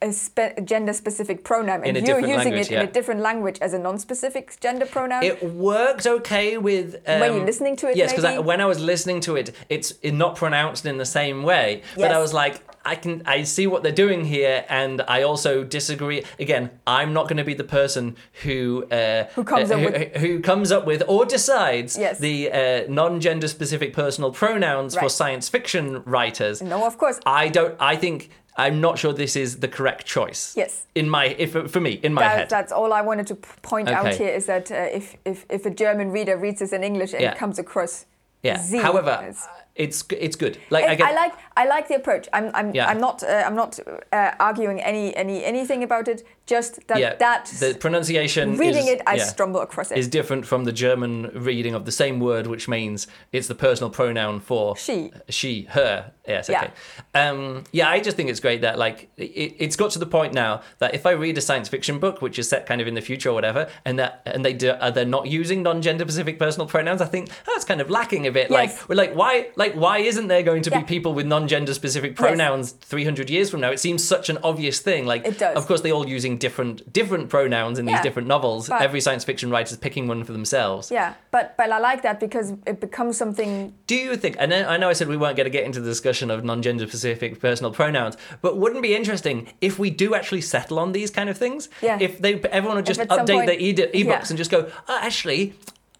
a 0.00 0.12
spe- 0.12 0.62
gender-specific 0.64 1.42
pronoun 1.42 1.82
and 1.84 2.06
you're 2.06 2.20
using 2.20 2.36
language, 2.36 2.70
it 2.70 2.72
in 2.72 2.88
a 2.88 2.92
different 2.92 3.20
language 3.20 3.58
as 3.60 3.72
a 3.74 3.78
non-specific 3.78 4.56
gender 4.60 4.86
pronoun, 4.86 5.22
It 5.24 5.42
worked 5.42 6.06
okay 6.06 6.56
with 6.56 6.96
um, 7.06 7.20
When 7.20 7.34
you're 7.34 7.44
listening 7.44 7.76
to 7.76 7.90
it, 7.90 7.96
Yes, 7.96 8.12
because 8.12 8.44
when 8.44 8.60
I 8.60 8.66
was 8.66 8.78
listening 8.80 9.20
to 9.22 9.36
it, 9.36 9.54
it's 9.68 9.92
not 10.04 10.36
pronounced 10.36 10.86
in 10.86 10.98
the 10.98 11.04
same 11.06 11.42
way. 11.42 11.82
But 11.96 12.12
I 12.12 12.18
was 12.18 12.32
like, 12.32 12.62
I 12.84 12.94
can, 12.94 13.22
I 13.26 13.42
see 13.42 13.66
what 13.66 13.82
they're 13.82 13.92
doing 13.92 14.24
here, 14.24 14.64
and 14.68 15.02
I 15.08 15.22
also 15.22 15.62
disagree. 15.64 16.24
Again, 16.38 16.70
I'm 16.86 17.12
not 17.12 17.28
going 17.28 17.36
to 17.36 17.44
be 17.44 17.54
the 17.54 17.64
person 17.64 18.16
who 18.44 18.86
uh, 18.90 19.24
Who 19.34 19.44
comes 19.44 19.70
uh, 19.70 19.74
up 19.74 19.80
who, 19.80 19.86
with- 19.86 20.16
who 20.16 20.40
comes 20.40 20.72
up 20.72 20.86
with 20.86 21.02
or 21.08 21.26
decides 21.26 21.98
Yes. 21.98 22.18
the 22.18 22.50
uh, 22.52 22.82
non-gender 22.88 23.48
specific 23.48 23.92
personal 23.92 24.30
pronouns 24.30 24.96
for 24.96 25.08
science 25.10 25.48
fiction 25.48 26.02
writers. 26.04 26.62
no, 26.62 26.86
of 26.86 26.96
course, 26.98 27.18
I 27.26 27.48
don't. 27.48 27.74
I 27.80 27.96
think 27.96 28.30
I'm 28.58 28.80
not 28.80 28.98
sure 28.98 29.12
this 29.12 29.36
is 29.36 29.60
the 29.60 29.68
correct 29.68 30.04
choice. 30.04 30.54
Yes. 30.56 30.86
In 30.94 31.08
my, 31.08 31.26
if 31.38 31.52
for 31.70 31.80
me, 31.80 31.92
in 32.02 32.12
my 32.12 32.22
that, 32.22 32.38
head. 32.38 32.50
that's 32.50 32.72
all 32.72 32.92
I 32.92 33.02
wanted 33.02 33.26
to 33.28 33.36
point 33.62 33.88
out 33.88 34.14
here 34.14 34.34
is 34.34 34.46
that 34.46 34.70
uh, 34.70 34.74
if, 34.74 35.16
if 35.24 35.46
if 35.48 35.64
a 35.64 35.70
German 35.70 36.10
reader 36.10 36.36
reads 36.36 36.58
this 36.58 36.72
in 36.72 36.82
English 36.82 37.12
and 37.14 37.22
Yeah. 37.22 37.32
it 37.32 37.38
comes 37.38 37.58
across 37.58 38.06
yeah. 38.42 38.58
Z, 38.58 38.78
However, 38.78 39.10
as- 39.28 39.48
it's 39.74 40.04
it's 40.10 40.36
good. 40.36 40.58
Like 40.70 40.84
I. 41.00 41.10
I 41.10 41.12
like 41.14 41.32
I 41.56 41.66
like 41.66 41.86
the 41.88 41.94
approach. 41.94 42.28
I'm 42.32 42.50
I'm, 42.54 42.74
Yeah. 42.74 42.90
I'm 42.90 43.00
not 43.00 43.22
uh, 43.22 43.44
I'm 43.46 43.54
not 43.54 43.78
uh, 44.12 44.32
arguing 44.40 44.80
any 44.80 45.14
any 45.16 45.44
anything 45.44 45.82
about 45.84 46.08
it. 46.08 46.24
Just 46.48 46.86
that 46.88 46.98
yeah, 46.98 47.14
that 47.16 47.44
the 47.60 47.74
pronunciation 47.78 48.56
reading 48.56 48.86
is, 48.86 48.94
it, 48.94 49.02
I 49.06 49.16
yeah, 49.16 49.24
stumble 49.24 49.60
across 49.60 49.90
it. 49.92 49.98
is 49.98 50.08
different 50.08 50.46
from 50.46 50.64
the 50.64 50.72
German 50.72 51.30
reading 51.34 51.74
of 51.74 51.84
the 51.84 51.92
same 51.92 52.20
word, 52.20 52.46
which 52.46 52.68
means 52.68 53.06
it's 53.32 53.48
the 53.48 53.54
personal 53.54 53.90
pronoun 53.90 54.40
for 54.40 54.74
She. 54.76 55.12
she, 55.28 55.62
her. 55.70 56.12
Yes, 56.26 56.48
Yeah. 56.48 56.62
okay. 56.64 56.72
Um, 57.14 57.64
yeah, 57.72 57.88
I 57.90 58.00
just 58.00 58.16
think 58.16 58.30
it's 58.30 58.40
great 58.40 58.62
that 58.62 58.78
like 58.78 59.10
it, 59.18 59.56
it's 59.58 59.76
got 59.76 59.90
to 59.92 59.98
the 59.98 60.06
point 60.06 60.32
now 60.32 60.62
that 60.78 60.94
if 60.94 61.04
I 61.04 61.10
read 61.12 61.36
a 61.36 61.40
science 61.42 61.68
fiction 61.68 61.98
book 61.98 62.22
which 62.22 62.38
is 62.38 62.48
set 62.48 62.64
kind 62.66 62.80
of 62.80 62.86
in 62.86 62.94
the 62.94 63.00
future 63.02 63.28
or 63.28 63.34
whatever, 63.34 63.68
and 63.84 63.98
that 63.98 64.22
and 64.24 64.42
they 64.44 64.54
do, 64.54 64.70
uh, 64.70 64.90
they're 64.90 65.04
not 65.04 65.26
using 65.26 65.62
non-gender 65.62 66.04
specific 66.04 66.38
personal 66.38 66.66
pronouns, 66.66 67.02
I 67.02 67.06
think 67.06 67.28
oh, 67.30 67.52
that's 67.54 67.64
kind 67.66 67.80
of 67.82 67.90
lacking 67.90 68.26
a 68.26 68.32
bit. 68.32 68.50
Yes. 68.50 68.78
Like 68.80 68.88
we're 68.88 68.94
like 68.94 69.14
why 69.14 69.48
like 69.56 69.74
why 69.74 69.98
isn't 69.98 70.28
there 70.28 70.42
going 70.42 70.62
to 70.62 70.70
Yeah. 70.70 70.80
be 70.80 70.84
people 70.86 71.12
with 71.12 71.26
non-gender 71.26 71.74
specific 71.74 72.16
pronouns 72.16 72.72
300 72.72 73.28
years 73.28 73.50
from 73.50 73.60
now? 73.60 73.70
It 73.70 73.80
seems 73.80 74.02
such 74.02 74.30
an 74.30 74.38
obvious 74.42 74.80
thing. 74.80 75.04
Like 75.06 75.26
It 75.26 75.38
does. 75.38 75.56
of 75.56 75.66
course 75.66 75.82
they 75.82 75.92
all 75.92 76.08
using 76.08 76.37
different 76.38 76.92
different 76.92 77.28
pronouns 77.28 77.78
in 77.78 77.86
these 77.86 78.00
different 78.00 78.28
novels. 78.28 78.70
Every 78.70 79.00
science 79.00 79.24
fiction 79.24 79.50
writer 79.50 79.72
is 79.72 79.76
picking 79.76 80.08
one 80.08 80.24
for 80.24 80.32
themselves. 80.32 80.90
yeah, 80.90 81.14
but 81.30 81.56
but 81.56 81.70
I 81.70 81.78
like 81.78 82.02
that 82.02 82.20
because 82.20 82.52
it 82.66 82.80
becomes 82.80 83.16
something. 83.16 83.74
Do 83.86 83.94
you 83.94 84.16
think? 84.16 84.36
And 84.38 84.52
I 84.54 84.76
know 84.76 84.88
I 84.88 84.92
said 84.92 85.08
we 85.08 85.16
weren't 85.16 85.36
going 85.36 85.44
to 85.46 85.50
get 85.50 85.64
into 85.64 85.80
the 85.80 85.88
discussion 85.90 86.30
of 86.30 86.44
non-gender 86.44 86.86
specific 86.86 87.40
personal 87.40 87.72
pronouns, 87.72 88.16
but 88.42 88.56
wouldn't 88.56 88.78
it 88.78 88.82
be 88.82 88.94
interesting 88.94 89.52
if 89.60 89.78
we 89.78 89.90
do 89.90 90.14
actually 90.14 90.40
settle 90.40 90.78
on 90.78 90.92
these 90.92 91.10
kind 91.10 91.28
of 91.28 91.36
things? 91.36 91.68
Yeah. 91.82 91.98
If 92.00 92.18
they 92.18 92.40
everyone 92.40 92.76
would 92.76 92.86
just 92.86 93.00
update 93.00 93.26
point- 93.28 93.46
their 93.46 93.58
e- 93.58 93.74
ebooks 93.74 94.04
yeah. 94.04 94.24
and 94.28 94.38
just 94.38 94.50
go, 94.50 94.70
oh, 94.88 94.98
actually. 95.02 95.54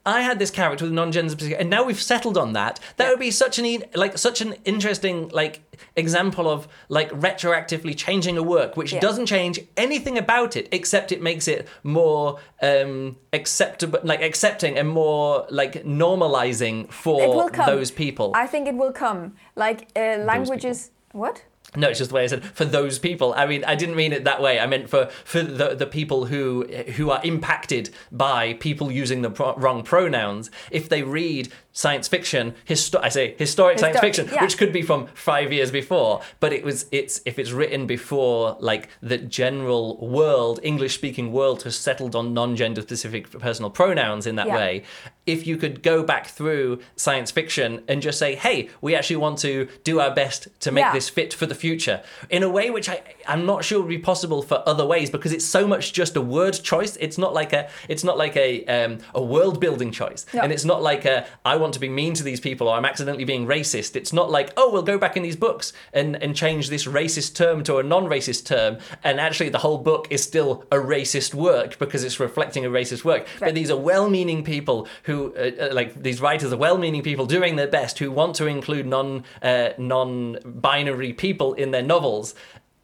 I 0.09 0.23
had 0.23 0.39
this 0.39 0.51
character 0.51 0.85
with 0.87 0.95
non-gender 0.95 1.31
specific, 1.31 1.61
and 1.61 1.69
now 1.69 1.83
we've 1.85 2.01
settled 2.01 2.39
on 2.39 2.55
that. 2.55 2.81
That 2.97 3.05
Yeah. 3.05 3.11
would 3.11 3.21
be 3.21 3.31
such 3.31 3.59
an 3.59 3.67
like 3.95 4.17
such 4.17 4.41
an 4.41 4.51
interesting 4.65 5.17
like 5.41 5.55
example 5.97 6.47
of 6.55 6.67
like 6.89 7.11
retroactively 7.29 7.95
changing 8.07 8.37
a 8.39 8.43
work, 8.43 8.71
which 8.81 8.93
Yeah. 8.93 9.01
doesn't 9.07 9.27
change 9.27 9.61
anything 9.77 10.17
about 10.17 10.57
it 10.57 10.67
except 10.79 11.13
it 11.13 11.21
makes 11.31 11.47
it 11.47 11.61
more 11.83 12.39
um 12.63 13.17
acceptable, 13.33 14.01
like 14.03 14.23
accepting 14.23 14.79
and 14.79 14.89
more 14.89 15.47
like 15.51 15.75
normalizing 15.85 16.77
for 16.91 17.51
those 17.67 17.91
people. 17.91 18.33
I 18.35 18.47
think 18.53 18.67
it 18.67 18.77
will 18.83 18.93
come. 19.05 19.21
Like 19.65 19.79
uh, 19.95 20.17
languages. 20.33 20.91
What? 21.13 21.37
No, 21.77 21.89
it's 21.89 21.99
just 21.99 22.11
the 22.11 22.17
way 22.17 22.25
I 22.25 22.27
said 22.29 22.45
for 22.45 22.65
those 22.65 22.99
people. 22.99 23.35
I 23.35 23.47
mean, 23.47 23.63
I 23.65 23.75
didn't 23.75 23.97
mean 23.97 24.13
it 24.13 24.25
that 24.25 24.41
way. 24.41 24.59
I 24.59 24.67
meant 24.67 24.89
for 24.89 25.07
for 25.25 25.43
the 25.43 25.75
the 25.75 25.87
people 25.87 26.27
who 26.27 26.65
who 26.97 27.11
are 27.11 27.21
impacted 27.23 27.91
by 28.11 28.55
people 28.55 28.91
using 28.91 29.23
the 29.23 29.31
pro- 29.31 29.55
wrong 29.57 29.83
pronouns. 29.83 30.51
If 30.71 30.89
they 30.89 31.03
read 31.03 31.53
science 31.79 32.09
fiction, 32.09 32.55
histo- 32.67 32.99
I 33.01 33.09
say 33.09 33.37
historic 33.39 33.79
science 33.79 34.01
fiction, 34.01 34.29
yeah. 34.33 34.43
which 34.43 34.59
could 34.59 34.73
be 34.73 34.83
from 34.83 35.07
five 35.15 35.53
years 35.53 35.71
before, 35.71 36.23
but 36.41 36.53
it 36.53 36.65
was 36.65 36.87
it's 36.91 37.21
if 37.25 37.39
it's 37.39 37.53
written 37.53 37.87
before 37.87 38.57
like 38.59 38.89
the 39.01 39.17
general 39.19 39.97
world, 39.99 40.59
English 40.65 40.95
speaking 40.95 41.31
world, 41.31 41.63
has 41.63 41.77
settled 41.77 42.17
on 42.17 42.35
non 42.35 42.57
gender 42.57 42.83
specific 42.83 43.31
personal 43.31 43.71
pronouns 43.71 44.27
in 44.27 44.35
that 44.37 44.49
Yeah. 44.49 44.57
way. 44.57 44.83
If 45.25 45.47
you 45.47 45.57
could 45.57 45.83
go 45.83 46.03
back 46.03 46.27
through 46.27 46.81
science 46.97 47.31
fiction 47.31 47.85
and 47.87 48.03
just 48.03 48.19
say, 48.19 48.35
hey, 48.35 48.71
we 48.81 48.97
actually 48.97 49.17
want 49.17 49.39
to 49.41 49.69
do 49.85 50.01
our 50.01 50.13
best 50.23 50.49
to 50.61 50.73
make 50.73 50.85
Yeah. 50.87 50.93
this 50.95 51.09
fit 51.11 51.33
for 51.35 51.47
the 51.47 51.55
future 51.55 52.03
in 52.31 52.43
a 52.43 52.49
way 52.49 52.71
which 52.71 52.89
I, 52.89 53.03
I'm 53.27 53.45
not 53.47 53.63
sure 53.63 53.79
would 53.81 53.89
be 53.89 53.99
possible 53.99 54.41
for 54.43 54.63
other 54.67 54.87
ways 54.87 55.11
because 55.11 55.33
it's 55.33 55.45
so 55.45 55.67
much 55.67 55.93
just 55.93 56.17
a 56.17 56.21
word 56.23 56.55
choice. 56.55 56.97
It's 56.97 57.19
not 57.19 57.35
like 57.35 57.53
a 57.53 57.69
it's 57.89 58.03
not 58.03 58.17
like 58.19 58.37
a 58.37 58.65
um, 58.67 58.99
a 59.15 59.23
world 59.23 59.61
building 59.61 59.93
choice, 59.93 60.27
No. 60.35 60.41
and 60.43 60.51
it's 60.51 60.65
not 60.65 60.83
like 60.83 61.05
a 61.05 61.25
I 61.45 61.55
want 61.57 61.68
to 61.73 61.81
be 61.81 61.89
mean 61.89 62.15
to 62.15 62.23
these 62.23 62.41
people 62.41 62.69
or 62.69 62.77
I'm 62.77 62.85
accidentally 62.85 63.25
being 63.25 63.47
racist. 63.47 63.97
It's 63.97 64.13
not 64.13 64.31
like 64.31 64.53
oh 64.57 64.71
we'll 64.73 64.83
go 64.83 64.99
back 64.99 65.17
in 65.17 65.23
these 65.23 65.37
books 65.37 65.73
and 65.93 66.21
and 66.23 66.35
change 66.35 66.69
this 66.69 66.87
racist 66.87 67.35
term 67.35 67.63
to 67.65 67.79
a 67.79 67.83
non-racist 67.83 68.45
term, 68.45 68.79
and 69.05 69.21
actually 69.21 69.49
the 69.49 69.59
whole 69.59 69.79
book 69.79 70.09
is 70.11 70.23
still 70.23 70.65
a 70.71 70.77
racist 70.77 71.35
work 71.35 71.79
because 71.79 72.05
it's 72.05 72.21
reflecting 72.21 72.65
a 72.65 72.69
racist 72.69 73.05
work. 73.05 73.27
But 73.41 73.55
these 73.55 73.71
are 73.71 73.77
well-meaning 73.77 74.45
people 74.45 74.89
who 75.05 75.35
uh, 75.35 75.51
uh, 75.61 75.75
like 75.75 76.03
these 76.03 76.21
writers 76.21 76.53
are 76.53 76.57
well-meaning 76.57 77.03
people 77.03 77.27
doing 77.27 77.57
their 77.57 77.69
best 77.69 77.99
who 77.99 78.11
want 78.11 78.37
to 78.37 78.47
include 78.47 78.87
non 78.87 79.25
uh, 79.43 79.71
non-binary 79.79 81.13
people 81.13 81.55
in 81.55 81.71
their 81.71 81.83
novels. 81.83 82.35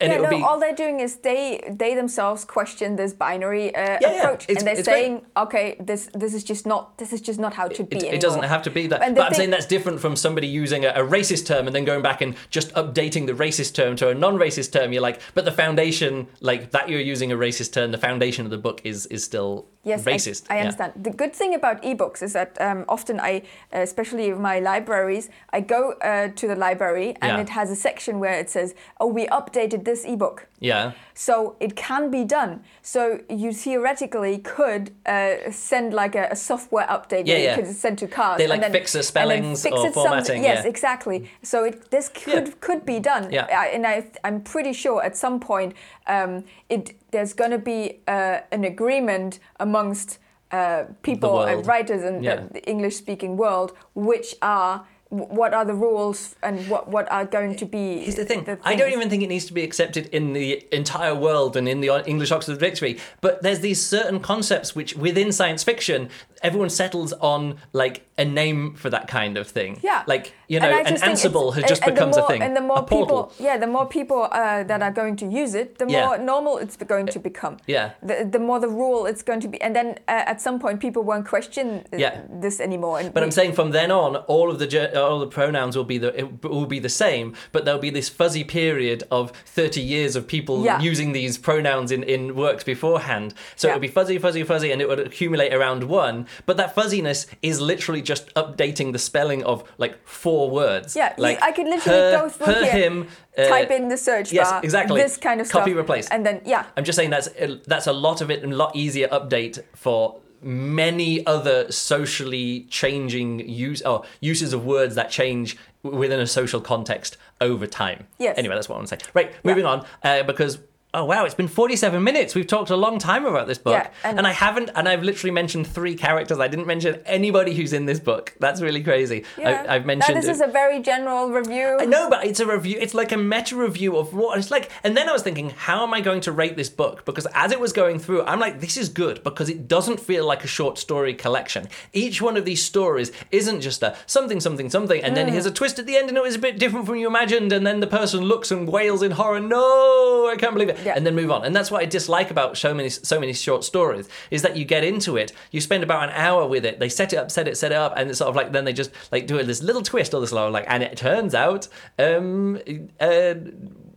And 0.01 0.11
yeah, 0.12 0.18
it 0.18 0.22
no. 0.22 0.30
be 0.30 0.42
All 0.42 0.59
they're 0.59 0.74
doing 0.74 0.99
is 1.01 1.16
they 1.18 1.61
they 1.70 1.95
themselves 1.95 2.45
question 2.45 2.97
this 2.97 3.12
binary 3.12 3.74
uh, 3.74 3.80
Yeah, 3.80 3.99
yeah, 4.01 4.18
approach, 4.22 4.45
it's- 4.45 4.59
and 4.59 4.66
they're 4.66 4.78
it's 4.78 4.88
great. 4.88 4.95
saying, 5.05 5.26
okay, 5.36 5.76
this 5.78 6.11
this 6.12 6.34
is 6.34 6.42
just 6.42 6.66
not 6.66 6.99
this 6.99 7.12
is 7.12 7.20
just 7.20 7.38
not 7.38 7.55
how 7.55 7.68
to 7.68 7.82
be. 7.84 7.97
it, 7.99 8.14
it 8.14 8.20
doesn't 8.20 8.42
have 8.42 8.62
to 8.62 8.70
be 8.70 8.86
that. 8.88 9.03
And 9.03 9.14
But 9.14 9.22
I'm 9.22 9.28
thing- 9.30 9.38
saying 9.38 9.51
that's 9.51 9.66
different 9.66 10.01
from 10.01 10.16
somebody 10.16 10.49
using 10.49 10.84
a, 10.84 10.88
a 10.88 11.05
racist 11.16 11.47
term 11.47 11.66
and 11.68 11.74
then 11.76 11.84
going 11.84 12.03
back 12.03 12.20
and 12.22 12.34
just 12.51 12.72
updating 12.74 13.26
the 13.26 13.34
racist 13.45 13.74
term 13.74 13.95
to 13.97 14.09
a 14.09 14.14
non-racist 14.14 14.72
term. 14.72 14.92
You're 14.92 15.03
like, 15.03 15.20
but 15.34 15.45
the 15.45 15.53
foundation, 15.53 16.26
like 16.40 16.70
that, 16.72 16.88
you're 16.88 17.01
using 17.01 17.30
a 17.32 17.36
racist 17.36 17.72
term. 17.72 17.92
The 17.92 17.99
foundation 18.09 18.45
of 18.45 18.51
the 18.51 18.59
book 18.59 18.80
is 18.84 19.07
is 19.07 19.22
still 19.24 19.66
Yes, 19.86 20.07
I- 20.07 20.12
racist. 20.12 20.42
I, 20.51 20.55
Yeah. 20.55 20.61
understand. 20.62 20.92
The 21.05 21.11
good 21.11 21.34
thing 21.40 21.55
about 21.55 21.82
ebooks 21.82 22.22
is 22.22 22.32
that 22.32 22.51
um, 22.61 22.84
often 22.88 23.20
I, 23.20 23.42
especially 23.72 24.28
in 24.28 24.40
my 24.40 24.59
libraries, 24.59 25.28
I 25.53 25.61
go 25.61 25.92
uh, 25.92 26.28
to 26.40 26.45
the 26.49 26.57
library 26.57 27.09
and 27.22 27.32
Yeah. 27.32 27.40
it 27.45 27.51
has 27.51 27.70
a 27.70 27.76
section 27.76 28.18
where 28.18 28.38
it 28.42 28.49
says, 28.51 28.74
"Oh, 29.01 29.07
we 29.18 29.26
updated 29.28 29.84
this 29.85 30.05
ebook." 30.05 30.47
Yeah. 30.61 30.93
So 31.14 31.57
it 31.61 31.76
can 31.76 32.11
be 32.11 32.24
done. 32.24 32.62
So 32.82 33.20
you 33.28 33.53
theoretically 33.53 34.39
could 34.39 34.91
uh, 35.07 35.51
send 35.51 35.93
like 35.95 36.14
a, 36.14 36.28
a 36.30 36.37
software 36.37 36.87
update 36.87 37.26
Yeah, 37.26 37.35
that 37.35 37.43
yeah. 37.43 37.57
you 37.57 37.62
could 37.62 37.76
send 37.76 37.99
to 37.99 38.07
cars. 38.09 38.39
They, 38.39 38.47
like, 38.49 38.57
and 38.57 38.64
then, 38.64 38.72
fix 38.72 38.93
the 38.93 39.03
spellings 39.03 39.62
fix 39.62 39.76
or 39.76 39.93
formatting, 39.93 40.43
yes, 40.43 40.62
yeah. 40.64 40.70
exactly. 40.70 41.30
So 41.43 41.64
it, 41.64 41.91
this 41.91 42.09
could 42.09 42.47
Yeah. 42.49 42.55
could 42.61 42.85
be 42.85 42.99
done. 43.01 43.30
Yeah. 43.32 43.47
I- 43.51 43.72
and 43.74 43.87
I, 43.87 44.07
I'm 44.24 44.41
pretty 44.41 44.72
sure 44.72 45.03
at 45.05 45.16
some 45.16 45.39
point 45.41 45.74
um, 46.07 46.45
it 46.68 46.95
there's 47.11 47.35
going 47.35 47.51
to 47.53 47.59
be 47.59 48.01
uh, 48.09 48.39
an 48.53 48.64
agreement 48.64 49.39
amongst 49.61 50.18
uh, 50.51 50.85
people 51.03 51.43
and 51.43 51.66
writers 51.66 52.03
in 52.03 52.22
Yeah. 52.22 52.37
the, 52.37 52.55
the 52.55 52.62
English-speaking 52.70 53.37
world, 53.37 53.72
which 53.95 54.35
are 54.41 54.85
what 55.14 55.54
are 55.54 55.64
the 55.64 55.74
rules 55.74 56.34
and 56.42 56.68
what 56.68 56.88
what 56.88 57.10
are 57.10 57.24
going 57.24 57.56
to 57.56 57.64
be. 57.64 58.00
Here's 58.00 58.16
the 58.16 58.24
thing. 58.24 58.46
I 58.64 58.74
don't 58.74 58.92
even 58.92 59.08
think 59.10 59.22
it 59.22 59.28
needs 59.28 59.46
to 59.46 59.52
be 59.52 59.62
accepted 59.62 60.06
in 60.08 60.32
the 60.32 60.66
entire 60.72 61.14
world 61.14 61.56
and 61.56 61.68
in 61.68 61.80
the 61.80 62.02
English 62.06 62.30
Oxford 62.32 62.58
Dictionary. 62.58 62.98
But 63.20 63.42
there's 63.42 63.60
these 63.60 63.84
certain 63.84 64.20
concepts 64.20 64.74
which, 64.74 64.96
within 64.96 65.32
science 65.32 65.62
fiction, 65.62 66.10
everyone 66.42 66.70
settles 66.70 67.12
on 67.14 67.58
like 67.72 68.06
a 68.16 68.24
name 68.24 68.74
for 68.74 68.90
that 68.90 69.08
kind 69.08 69.36
of 69.36 69.48
thing. 69.48 69.80
Yeah, 69.82 70.02
Like 70.06 70.32
you 70.46 70.60
know, 70.60 70.68
an 70.70 70.94
Ansible 70.96 71.52
has 71.54 71.64
just 71.64 71.82
and- 71.82 71.94
becomes 71.94 72.16
more- 72.16 72.24
a 72.26 72.28
thing. 72.28 72.42
And 72.42 72.54
the 72.56 72.60
more 72.60 72.78
a 72.78 72.82
portal. 72.82 73.24
people, 73.24 73.44
yeah, 73.46 73.56
the 73.56 73.66
more 73.66 73.86
people 73.86 74.28
uh, 74.30 74.62
that 74.64 74.82
are 74.82 74.92
going 74.92 75.16
to 75.16 75.26
use 75.26 75.54
it, 75.54 75.78
the 75.78 75.86
Yeah. 75.88 76.06
more 76.06 76.18
normal 76.18 76.58
it's 76.58 76.76
going 76.76 77.06
to 77.08 77.18
become. 77.18 77.56
Yeah. 77.66 77.90
The, 78.02 78.28
the 78.30 78.38
more 78.38 78.60
the 78.60 78.68
rule 78.68 79.06
it's 79.06 79.22
going 79.22 79.40
to 79.40 79.48
be, 79.48 79.60
and 79.60 79.74
then 79.74 79.88
uh, 80.06 80.30
at 80.32 80.40
some 80.40 80.60
point 80.60 80.78
people 80.80 81.02
won't 81.02 81.26
question 81.26 81.84
uh, 81.92 81.96
Yeah. 81.96 82.20
this 82.30 82.60
anymore. 82.60 83.00
And 83.00 83.12
But 83.12 83.22
we- 83.22 83.24
I'm 83.26 83.30
saying 83.32 83.54
from 83.54 83.70
then 83.72 83.90
on, 83.90 84.16
all 84.34 84.48
of 84.50 84.58
the 84.60 85.02
all 85.02 85.18
the 85.18 85.26
pronouns 85.26 85.76
will 85.76 85.84
be 85.94 85.98
the 85.98 86.10
it 86.20 86.44
will 86.44 86.66
be 86.66 86.78
the 86.78 86.88
same, 87.04 87.34
but 87.52 87.64
there'll 87.64 87.80
be 87.80 87.90
this 87.90 88.08
fuzzy 88.08 88.44
period 88.44 89.02
of 89.10 89.32
30 89.46 89.80
years 89.80 90.14
of 90.14 90.26
people 90.28 90.64
Yeah. 90.64 90.80
using 90.80 91.12
these 91.12 91.36
pronouns 91.38 91.90
in, 91.90 92.02
in 92.04 92.36
works 92.36 92.62
beforehand. 92.64 93.34
So 93.56 93.66
Yeah. 93.66 93.72
it 93.72 93.76
would 93.76 93.82
be 93.88 93.88
fuzzy, 93.88 94.18
fuzzy, 94.18 94.44
fuzzy, 94.44 94.70
and 94.70 94.80
it 94.80 94.88
would 94.88 95.00
accumulate 95.00 95.52
around 95.52 95.84
one. 95.84 96.26
But 96.46 96.56
that 96.58 96.74
fuzziness 96.76 97.26
is 97.42 97.60
literally 97.60 98.02
just 98.05 98.32
updating 98.34 98.92
the 98.92 98.98
spelling 98.98 99.42
of 99.44 99.64
like 99.78 100.07
four 100.07 100.50
words. 100.50 100.94
Yeah, 100.94 101.14
like 101.18 101.42
I 101.42 101.52
could 101.52 101.66
literally 101.66 101.98
her, 101.98 102.18
go 102.18 102.28
through 102.28 102.55
her, 102.55 102.64
here, 102.64 102.72
him. 102.72 103.09
uh, 103.36 103.48
type 103.48 103.70
in 103.70 103.88
the 103.88 103.96
search 103.96 104.32
yes, 104.32 104.50
bar, 104.50 104.61
exactly. 104.62 105.00
this 105.00 105.16
kind 105.16 105.40
of 105.40 105.48
Copy, 105.48 105.72
stuff, 105.72 105.80
replace. 105.80 106.09
and 106.09 106.24
then 106.24 106.40
yeah, 106.44 106.66
I'm 106.76 106.84
just 106.84 106.96
saying 106.96 107.11
that's 107.11 107.28
that's 107.66 107.86
a 107.86 107.92
lot 107.92 108.20
of 108.20 108.30
it 108.30 108.42
and 108.42 108.52
a 108.52 108.57
lot 108.57 108.76
easier 108.76 109.09
update 109.09 109.62
for 109.74 110.20
many 110.40 111.24
other 111.26 111.72
socially 111.72 112.66
changing 112.68 113.48
use 113.48 113.80
or 113.82 114.05
uses 114.20 114.52
of 114.52 114.64
words 114.64 114.94
that 114.94 115.11
change 115.11 115.57
within 115.82 116.20
a 116.20 116.26
social 116.26 116.61
context 116.61 117.16
over 117.40 117.66
time. 117.66 118.07
Yes. 118.18 118.36
Anyway, 118.38 118.55
that's 118.55 118.68
what 118.68 118.76
I 118.76 118.78
want 118.78 118.88
to 118.90 119.00
say. 119.00 119.11
Right, 119.14 119.32
moving 119.44 119.64
on 119.66 119.86
uh, 120.02 120.22
because. 120.22 120.59
Oh 120.95 121.05
wow! 121.05 121.24
It's 121.24 121.34
been 121.34 121.49
forty-seven 121.49 122.05
minutes. 122.05 122.36
We've 122.36 122.47
talked 122.47 122.70
a 122.70 122.76
long 122.76 123.01
time 123.01 123.26
about 123.26 123.49
this 123.49 123.59
book, 123.59 123.74
Yeah, 123.74 123.90
and- 124.05 124.18
and 124.18 124.26
I 124.28 124.30
haven't. 124.30 124.70
And 124.76 124.88
I've 124.88 125.03
literally 125.03 125.32
mentioned 125.32 125.66
three 125.66 125.97
characters. 125.97 126.38
I 126.38 126.47
didn't 126.47 126.68
mention 126.68 127.01
anybody 127.05 127.53
who's 127.53 127.72
in 127.72 127.86
this 127.86 127.99
book. 127.99 128.32
That's 128.38 128.61
really 128.61 128.80
crazy. 128.80 129.24
yeah. 129.36 129.64
I, 129.68 129.74
I've 129.74 129.86
mentioned. 129.86 130.14
Now, 130.14 130.20
this 130.20 130.30
is 130.30 130.40
a 130.40 130.47
very 130.47 130.80
general 130.80 131.30
review. 131.30 131.78
I 131.80 131.84
know, 131.84 132.09
but 132.09 132.24
it's 132.24 132.38
a 132.38 132.47
review. 132.47 132.78
It's 132.80 132.95
like 132.95 133.11
a 133.11 133.16
meta 133.16 133.57
review 133.57 133.97
of 133.97 134.14
what 134.14 134.38
it's 134.38 134.53
like. 134.53 134.70
And 134.84 134.97
then 134.97 135.09
I 135.09 135.12
was 135.12 135.22
thinking, 135.22 135.51
how 135.51 135.82
am 135.82 135.92
I 135.92 136.01
going 136.01 136.20
to 136.22 136.32
rate 136.32 136.57
this 136.57 136.70
book? 136.70 137.05
Because 137.05 137.26
as 137.34 137.51
it 137.51 137.59
was 137.59 137.72
going 137.72 137.99
through, 137.99 138.22
I'm 138.22 138.38
like, 138.38 138.61
this 138.61 138.76
is 138.76 138.88
good 138.88 139.24
because 139.24 139.49
it 139.49 139.66
doesn't 139.66 139.99
feel 139.99 140.24
like 140.24 140.45
a 140.45 140.47
short 140.47 140.78
story 140.78 141.14
collection. 141.14 141.68
Each 141.92 142.22
one 142.22 142.36
of 142.36 142.45
these 142.45 142.62
stories 142.62 143.11
isn't 143.32 143.62
just 143.62 143.82
a 143.82 143.97
something, 144.07 144.38
something, 144.38 144.70
something, 144.70 145.03
and 145.03 145.16
then 145.16 145.26
mm. 145.26 145.32
here's 145.32 145.47
a 145.47 145.51
twist 145.51 145.80
at 145.80 145.86
the 145.86 145.97
end, 145.97 146.09
and 146.09 146.16
it 146.16 146.22
was 146.22 146.36
a 146.36 146.38
bit 146.38 146.57
different 146.59 146.86
from 146.86 146.97
you 146.97 147.09
imagined. 147.09 147.53
And 147.53 147.66
then 147.66 147.80
the 147.80 147.88
person 147.88 148.20
looks 148.22 148.53
and 148.53 148.68
wails 148.68 149.03
in 149.03 149.11
horror. 149.11 149.40
No, 149.40 150.30
I 150.32 150.36
can't 150.38 150.53
believe 150.53 150.68
it. 150.68 150.84
Yeah. 150.85 150.95
And 150.97 151.07
then 151.07 151.14
move 151.14 151.30
on. 151.30 151.45
And 151.45 151.55
that's 151.55 151.70
what 151.70 151.82
I 151.82 151.87
dislike 151.87 152.30
about 152.30 152.57
so 152.57 152.74
many, 152.74 152.89
so 152.89 153.18
many 153.20 153.32
short 153.32 153.64
stories 153.64 154.09
is 154.30 154.43
that 154.43 154.57
you 154.57 154.64
get 154.64 154.85
into 154.85 155.16
it, 155.16 155.32
you 155.51 155.61
spend 155.61 155.82
about 155.82 156.09
an 156.09 156.14
hour 156.14 156.47
with 156.47 156.64
it, 156.64 156.78
they 156.78 156.89
set 156.89 157.12
it 157.12 157.16
up, 157.16 157.30
set 157.30 157.49
it, 157.49 157.57
set 157.57 157.72
it 157.72 157.76
up, 157.76 157.95
and 157.97 158.11
it's 158.11 158.18
sort 158.18 158.28
of 158.28 158.37
like 158.37 158.53
then 158.53 158.64
they 158.64 158.72
just 158.72 158.91
like 159.12 159.26
do 159.26 159.39
it 159.39 159.45
this 159.45 159.62
little 159.62 159.82
twist 159.82 160.14
or 160.14 160.20
this 160.20 160.32
little 160.32 160.51
like, 160.51 160.66
and 160.68 160.82
it 160.82 160.97
turns 160.97 161.35
out, 161.35 161.68
um, 161.99 162.61
uh, 163.01 163.35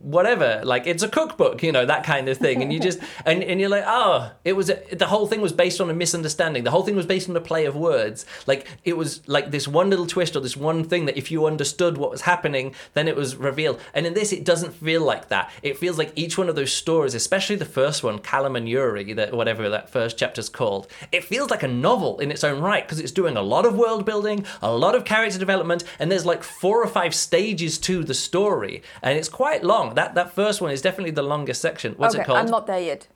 whatever, 0.00 0.60
like 0.64 0.86
it's 0.86 1.02
a 1.02 1.08
cookbook, 1.08 1.62
you 1.62 1.72
know, 1.72 1.84
that 1.84 2.04
kind 2.04 2.28
of 2.28 2.38
thing, 2.38 2.62
and 2.62 2.72
you 2.72 2.80
just 2.80 2.98
and, 3.26 3.42
and 3.42 3.60
you're 3.60 3.68
like, 3.68 3.84
oh, 3.86 4.30
it 4.44 4.54
was 4.54 4.70
a, 4.70 4.82
the 4.94 5.06
whole 5.06 5.26
thing 5.26 5.40
was 5.40 5.52
based 5.52 5.80
on 5.80 5.90
a 5.90 5.94
misunderstanding. 5.94 6.64
The 6.64 6.70
whole 6.70 6.82
thing 6.82 6.96
was 6.96 7.06
based 7.06 7.28
on 7.28 7.36
a 7.36 7.40
play 7.40 7.64
of 7.64 7.76
words. 7.76 8.24
Like 8.46 8.66
it 8.84 8.96
was 8.96 9.26
like 9.28 9.50
this 9.50 9.66
one 9.68 9.90
little 9.90 10.06
twist 10.06 10.36
or 10.36 10.40
this 10.40 10.56
one 10.56 10.84
thing 10.84 11.06
that 11.06 11.16
if 11.16 11.30
you 11.30 11.46
understood 11.46 11.98
what 11.98 12.10
was 12.10 12.22
happening, 12.22 12.74
then 12.94 13.08
it 13.08 13.16
was 13.16 13.36
revealed. 13.36 13.80
And 13.94 14.06
in 14.06 14.14
this, 14.14 14.32
it 14.32 14.44
doesn't 14.44 14.74
feel 14.74 15.02
like 15.02 15.28
that. 15.28 15.50
It 15.62 15.78
feels 15.78 15.98
like 15.98 16.12
each 16.16 16.38
one 16.38 16.48
of 16.48 16.56
those 16.56 16.72
stories, 16.72 17.14
especially 17.14 17.56
the 17.56 17.64
first 17.64 18.02
one, 18.02 18.18
Callum 18.18 18.56
and 18.56 18.68
Yuri, 18.68 19.12
that 19.14 19.34
whatever 19.34 19.68
that 19.68 19.90
first 19.90 20.18
chapter's 20.18 20.48
called, 20.48 20.86
it 21.12 21.24
feels 21.24 21.50
like 21.50 21.62
a 21.62 21.68
novel 21.68 22.18
in 22.20 22.30
its 22.30 22.44
own 22.44 22.60
right 22.60 22.84
because 22.84 23.00
it's 23.00 23.12
doing 23.12 23.36
a 23.36 23.42
lot 23.42 23.66
of 23.66 23.76
world 23.76 24.04
building, 24.04 24.44
a 24.62 24.72
lot 24.72 24.94
of 24.94 25.04
character 25.04 25.38
development, 25.38 25.84
and 25.98 26.10
there's 26.10 26.26
like 26.26 26.42
four 26.42 26.82
or 26.82 26.86
five 26.86 27.14
stages 27.14 27.78
to 27.78 28.04
the 28.04 28.14
story, 28.14 28.82
and 29.02 29.18
it's 29.18 29.28
quite 29.28 29.64
long. 29.64 29.87
That 29.94 30.14
that 30.14 30.32
first 30.34 30.60
one 30.60 30.70
is 30.70 30.82
definitely 30.82 31.12
the 31.12 31.22
longest 31.22 31.60
section. 31.60 31.94
What's 31.96 32.14
okay, 32.14 32.22
it 32.22 32.26
called? 32.26 32.38
I'm 32.38 32.46
not 32.50 32.66
there 32.66 32.80
yet. 32.80 33.08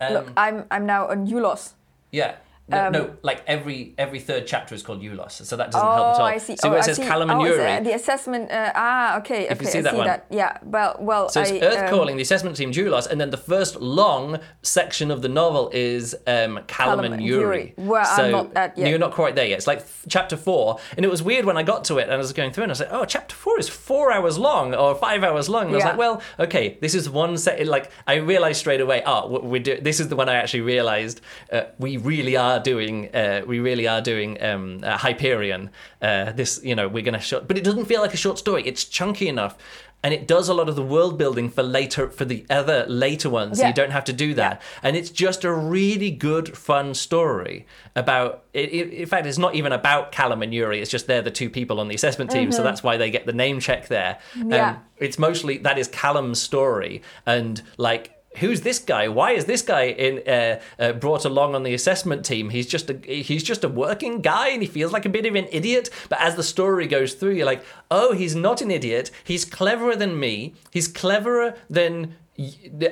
Um, 0.00 0.12
Look, 0.14 0.32
I'm 0.36 0.64
I'm 0.70 0.86
now 0.86 1.08
on 1.08 1.26
Juloss. 1.26 1.72
yeah. 2.10 2.36
No, 2.68 2.86
Um, 2.86 2.92
no, 2.92 3.16
like 3.22 3.42
every 3.48 3.92
every 3.98 4.20
third 4.20 4.46
chapter 4.46 4.72
is 4.74 4.82
called 4.84 5.02
Juloss, 5.02 5.32
so 5.44 5.56
that 5.56 5.72
doesn't 5.72 5.80
help 5.86 5.98
at 5.98 6.14
Oh, 6.16 6.20
all. 6.20 6.26
I 6.26 6.38
see. 6.38 6.56
See 6.56 6.68
oh, 6.68 6.72
it 6.74 6.84
says 6.84 6.98
and 6.98 7.10
oh, 7.10 7.44
is 7.44 7.56
Yuri. 7.56 7.70
it 7.72 7.84
the 7.84 7.92
assessment. 7.94 8.52
Uh, 8.52 8.72
ah, 8.76 9.18
okay. 9.18 9.48
If 9.48 9.60
you 9.60 9.66
okay, 9.68 9.72
see 9.72 9.78
I 9.78 9.82
that 9.82 9.90
see 9.90 9.96
one. 9.98 10.06
that. 10.06 10.26
Yeah. 10.30 10.58
Well, 10.62 10.96
well. 11.00 11.28
So 11.28 11.40
it's 11.40 11.50
I, 11.50 11.58
Earth 11.58 11.90
um, 11.90 11.90
Calling, 11.90 12.16
the 12.16 12.22
assessment 12.22 12.56
team 12.56 12.70
Juloss, 12.70 13.08
and 13.08 13.20
then 13.20 13.30
the 13.30 13.36
first 13.36 13.80
long 13.80 14.38
section 14.62 15.10
of 15.10 15.22
the 15.22 15.28
novel 15.28 15.70
is 15.72 16.14
um, 16.28 16.60
and 16.78 17.20
Yuri. 17.22 17.72
Where 17.76 18.02
I'm 18.02 18.30
not 18.30 18.56
at 18.56 18.78
yet. 18.78 18.88
You're 18.88 18.98
not 18.98 19.12
quite 19.12 19.34
there 19.34 19.46
yet. 19.46 19.58
It's 19.58 19.66
like 19.66 19.84
chapter 20.08 20.36
four, 20.36 20.78
and 20.96 21.04
it 21.04 21.10
was 21.10 21.20
weird 21.22 21.44
when 21.44 21.56
I 21.56 21.64
got 21.64 21.84
to 21.86 21.98
it 21.98 22.04
and 22.04 22.12
I 22.12 22.16
was 22.16 22.32
going 22.32 22.52
through, 22.52 22.64
and 22.64 22.70
I 22.70 22.74
was 22.74 22.80
like, 22.80 22.92
"Oh, 22.92 23.04
chapter 23.04 23.34
four 23.34 23.58
is 23.58 23.68
four 23.68 24.12
hours 24.12 24.38
long 24.38 24.72
or 24.72 24.94
five 24.94 25.24
hours 25.24 25.48
long." 25.48 25.64
And 25.66 25.72
I 25.72 25.76
was 25.76 25.84
like, 25.84 25.98
"Well, 25.98 26.22
okay, 26.38 26.78
this 26.80 26.94
is 26.94 27.10
one 27.10 27.36
set." 27.38 27.66
Like 27.66 27.90
I 28.06 28.14
realized 28.14 28.60
straight 28.60 28.80
away, 28.80 29.02
"Oh, 29.04 29.40
we 29.40 29.58
do." 29.58 29.80
This 29.80 29.98
is 29.98 30.08
the 30.08 30.16
one 30.16 30.28
I 30.28 30.34
actually 30.34 30.60
realized 30.60 31.20
uh, 31.52 31.62
we 31.78 31.96
really 31.96 32.36
are 32.36 32.51
doing. 32.60 33.14
Uh, 33.14 33.42
we 33.46 33.60
really 33.60 33.86
are 33.86 34.00
doing 34.00 34.42
um, 34.42 34.80
uh, 34.82 34.96
Hyperion. 34.96 35.70
Uh, 36.00 36.32
this, 36.32 36.60
you 36.62 36.74
know, 36.74 36.88
we're 36.88 37.02
gonna 37.02 37.20
short, 37.20 37.48
but 37.48 37.56
it 37.58 37.64
doesn't 37.64 37.86
feel 37.86 38.00
like 38.00 38.14
a 38.14 38.18
short 38.18 38.38
story. 38.38 38.62
It's 38.66 38.84
chunky 38.84 39.28
enough. 39.28 39.56
And 40.04 40.12
it 40.12 40.26
does 40.26 40.48
a 40.48 40.54
lot 40.54 40.68
of 40.68 40.74
the 40.74 40.82
world 40.82 41.16
building 41.16 41.48
for 41.48 41.62
later 41.62 42.10
for 42.10 42.24
the 42.24 42.44
other 42.50 42.84
later 42.88 43.30
ones. 43.30 43.60
Yeah. 43.60 43.68
you 43.68 43.72
don't 43.72 43.92
have 43.92 44.02
to 44.06 44.12
do 44.12 44.34
that. 44.34 44.60
And 44.82 44.96
it's 44.96 45.10
just 45.10 45.44
a 45.44 45.52
really 45.52 46.10
good, 46.10 46.58
fun 46.58 46.94
story 46.94 47.66
about. 47.94 48.42
It, 48.52 48.72
it, 48.72 48.92
in 48.92 49.06
fact, 49.06 49.28
it's 49.28 49.38
not 49.38 49.54
even 49.54 49.70
about 49.70 50.10
Callum 50.10 50.42
and 50.42 50.52
Yuri. 50.52 50.80
It's 50.80 50.90
just 50.90 51.06
they're 51.06 51.22
the 51.22 51.30
two 51.30 51.48
people 51.48 51.78
on 51.78 51.86
the 51.86 51.94
assessment 51.94 52.32
team, 52.32 52.50
so 52.50 52.64
that's 52.64 52.82
why 52.82 52.96
they 52.96 53.12
get 53.12 53.26
the 53.26 53.32
name 53.32 53.60
check 53.60 53.86
there. 53.86 54.18
Mm-hmm. 54.34 54.50
Yeah. 54.50 54.70
Um, 54.70 54.80
it's 54.98 55.20
mostly 55.20 55.58
that 55.58 55.78
is 55.78 55.86
Callum's 55.86 56.40
story, 56.40 57.02
and 57.24 57.62
like. 57.76 58.18
Who's 58.38 58.62
this 58.62 58.78
guy? 58.78 59.08
Why 59.08 59.32
is 59.32 59.44
this 59.44 59.62
guy 59.62 59.84
in 59.84 60.22
uh, 60.26 60.60
uh, 60.78 60.92
brought 60.94 61.24
along 61.24 61.54
on 61.54 61.62
the 61.62 61.74
assessment 61.74 62.24
team? 62.24 62.50
He's 62.50 62.66
just 62.66 62.88
a 62.88 62.94
he's 63.04 63.42
just 63.42 63.62
a 63.62 63.68
working 63.68 64.20
guy, 64.22 64.48
and 64.48 64.62
he 64.62 64.68
feels 64.68 64.92
like 64.92 65.04
a 65.04 65.10
bit 65.10 65.26
of 65.26 65.34
an 65.34 65.48
idiot. 65.50 65.90
But 66.08 66.20
as 66.20 66.36
the 66.36 66.42
story 66.42 66.86
goes 66.86 67.14
through, 67.14 67.32
you're 67.32 67.46
like, 67.46 67.64
oh, 67.90 68.14
he's 68.14 68.34
not 68.34 68.62
an 68.62 68.70
idiot. 68.70 69.10
He's 69.22 69.44
cleverer 69.44 69.96
than 69.96 70.18
me. 70.18 70.54
He's 70.70 70.88
cleverer 70.88 71.56
than 71.68 72.16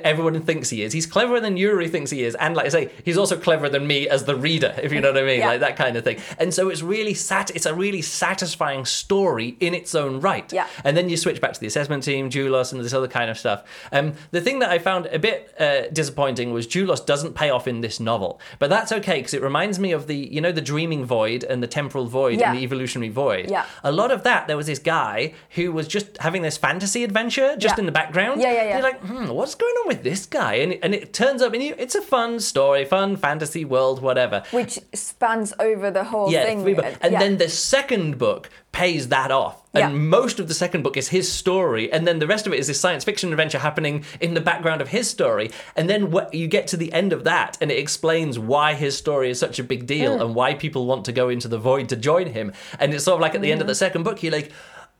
everyone 0.03 0.39
thinks 0.41 0.69
he 0.69 0.83
is. 0.83 0.93
He's 0.93 1.05
cleverer 1.05 1.39
than 1.39 1.57
Yuri 1.57 1.87
thinks 1.87 2.11
he 2.11 2.23
is, 2.23 2.35
and 2.35 2.55
like 2.55 2.65
I 2.67 2.69
say, 2.69 2.91
he's 3.03 3.17
also 3.17 3.37
cleverer 3.37 3.69
than 3.69 3.87
me 3.87 4.07
as 4.07 4.25
the 4.25 4.35
reader, 4.35 4.73
if 4.81 4.91
you 4.93 5.01
know 5.01 5.11
what 5.11 5.21
I 5.21 5.25
mean, 5.25 5.39
Yeah. 5.39 5.47
like 5.47 5.59
that 5.61 5.75
kind 5.75 5.97
of 5.97 6.03
thing. 6.03 6.17
And 6.37 6.53
so 6.53 6.69
it's 6.69 6.81
really 6.81 7.13
sat. 7.13 7.49
It's 7.55 7.65
a 7.65 7.73
really 7.73 8.01
satisfying 8.01 8.85
story 8.85 9.57
in 9.59 9.73
its 9.73 9.95
own 9.95 10.19
right. 10.21 10.51
Yeah. 10.53 10.67
And 10.83 10.95
then 10.95 11.09
you 11.09 11.17
switch 11.17 11.41
back 11.41 11.53
to 11.53 11.59
the 11.59 11.67
assessment 11.67 12.03
team, 12.03 12.29
Juloss, 12.29 12.71
and 12.71 12.79
this 12.83 12.93
other 12.93 13.07
kind 13.07 13.29
of 13.31 13.37
stuff. 13.37 13.63
Um, 13.91 14.13
the 14.31 14.41
thing 14.41 14.59
that 14.59 14.69
I 14.69 14.79
found 14.79 15.07
a 15.07 15.19
bit 15.19 15.53
uh, 15.59 15.87
disappointing 15.91 16.53
was 16.53 16.67
Juloss 16.67 17.05
doesn't 17.05 17.33
pay 17.33 17.49
off 17.49 17.67
in 17.67 17.81
this 17.81 17.99
novel, 17.99 18.39
but 18.59 18.69
that's 18.69 18.91
okay 18.91 19.19
because 19.19 19.33
it 19.33 19.41
reminds 19.41 19.79
me 19.79 19.91
of 19.91 20.07
the 20.07 20.15
you 20.15 20.41
know 20.41 20.51
the 20.51 20.61
dreaming 20.61 21.03
void 21.05 21.43
and 21.43 21.61
the 21.63 21.67
temporal 21.67 22.05
void 22.05 22.39
Yeah. 22.39 22.51
and 22.51 22.59
the 22.59 22.63
evolutionary 22.63 23.09
void. 23.09 23.49
Yeah. 23.49 23.65
A 23.83 23.91
lot 23.91 24.11
of 24.11 24.23
that 24.23 24.47
there 24.47 24.57
was 24.57 24.67
this 24.67 24.79
guy 24.79 25.33
who 25.51 25.71
was 25.71 25.87
just 25.87 26.17
having 26.17 26.41
this 26.41 26.57
fantasy 26.57 27.03
adventure 27.03 27.55
just 27.57 27.77
Yeah. 27.77 27.81
in 27.81 27.85
the 27.87 27.91
background. 27.91 28.41
Yeah, 28.41 28.51
yeah, 28.51 28.63
yeah. 28.63 28.73
You're 28.75 28.83
like, 28.83 28.99
hmm, 29.01 29.30
what's 29.33 29.55
going 29.55 29.73
on 29.81 29.87
with 29.87 30.03
this 30.03 30.25
guy? 30.25 30.55
And 30.55 30.77
and 30.83 30.93
it 30.93 31.13
turns 31.13 31.41
up 31.41 31.53
and 31.53 31.61
you, 31.63 31.75
it's 31.77 31.95
a 31.95 32.01
fun 32.01 32.39
story, 32.39 32.85
fun 32.85 33.15
fantasy 33.17 33.65
world, 33.65 34.01
whatever. 34.01 34.43
which 34.51 34.79
spans 34.93 35.53
over 35.59 35.91
the 35.91 36.03
whole 36.05 36.31
Yeah, 36.31 36.45
thing. 36.45 36.65
and 37.01 37.13
yeah. 37.13 37.19
then 37.19 37.37
the 37.37 37.49
second 37.49 38.17
book 38.17 38.49
pays 38.71 39.09
that 39.09 39.31
off. 39.31 39.57
Yeah. 39.73 39.87
And 39.87 40.09
most 40.09 40.39
of 40.39 40.47
the 40.49 40.53
second 40.53 40.81
book 40.83 40.97
is 40.97 41.07
his 41.09 41.31
story, 41.31 41.91
and 41.93 42.05
then 42.05 42.19
the 42.19 42.27
rest 42.27 42.45
of 42.45 42.51
it 42.53 42.59
is 42.59 42.67
this 42.67 42.79
science 42.79 43.03
fiction 43.05 43.31
adventure 43.31 43.59
happening 43.59 44.03
in 44.19 44.33
the 44.33 44.41
background 44.41 44.81
of 44.81 44.89
his 44.89 45.09
story. 45.09 45.51
And 45.77 45.89
then 45.89 46.11
what 46.11 46.33
you 46.33 46.47
get 46.47 46.67
to 46.67 46.77
the 46.77 46.91
end 46.91 47.13
of 47.13 47.23
that, 47.23 47.57
and 47.61 47.71
it 47.71 47.77
explains 47.77 48.37
why 48.37 48.73
his 48.73 48.97
story 48.97 49.29
is 49.29 49.39
such 49.39 49.59
a 49.59 49.63
big 49.63 49.85
deal 49.87 50.17
Mm. 50.17 50.21
and 50.21 50.35
why 50.35 50.53
people 50.55 50.85
want 50.85 51.05
to 51.05 51.11
go 51.13 51.29
into 51.29 51.47
the 51.47 51.57
void 51.57 51.87
to 51.89 51.95
join 51.95 52.27
him. 52.27 52.51
And 52.79 52.93
it's 52.93 53.05
sort 53.05 53.15
of 53.15 53.21
like 53.21 53.33
at 53.35 53.41
the 53.41 53.51
end 53.51 53.61
of 53.61 53.67
the 53.67 53.75
second 53.75 54.03
book, 54.03 54.21
you're 54.23 54.31
like, 54.33 54.51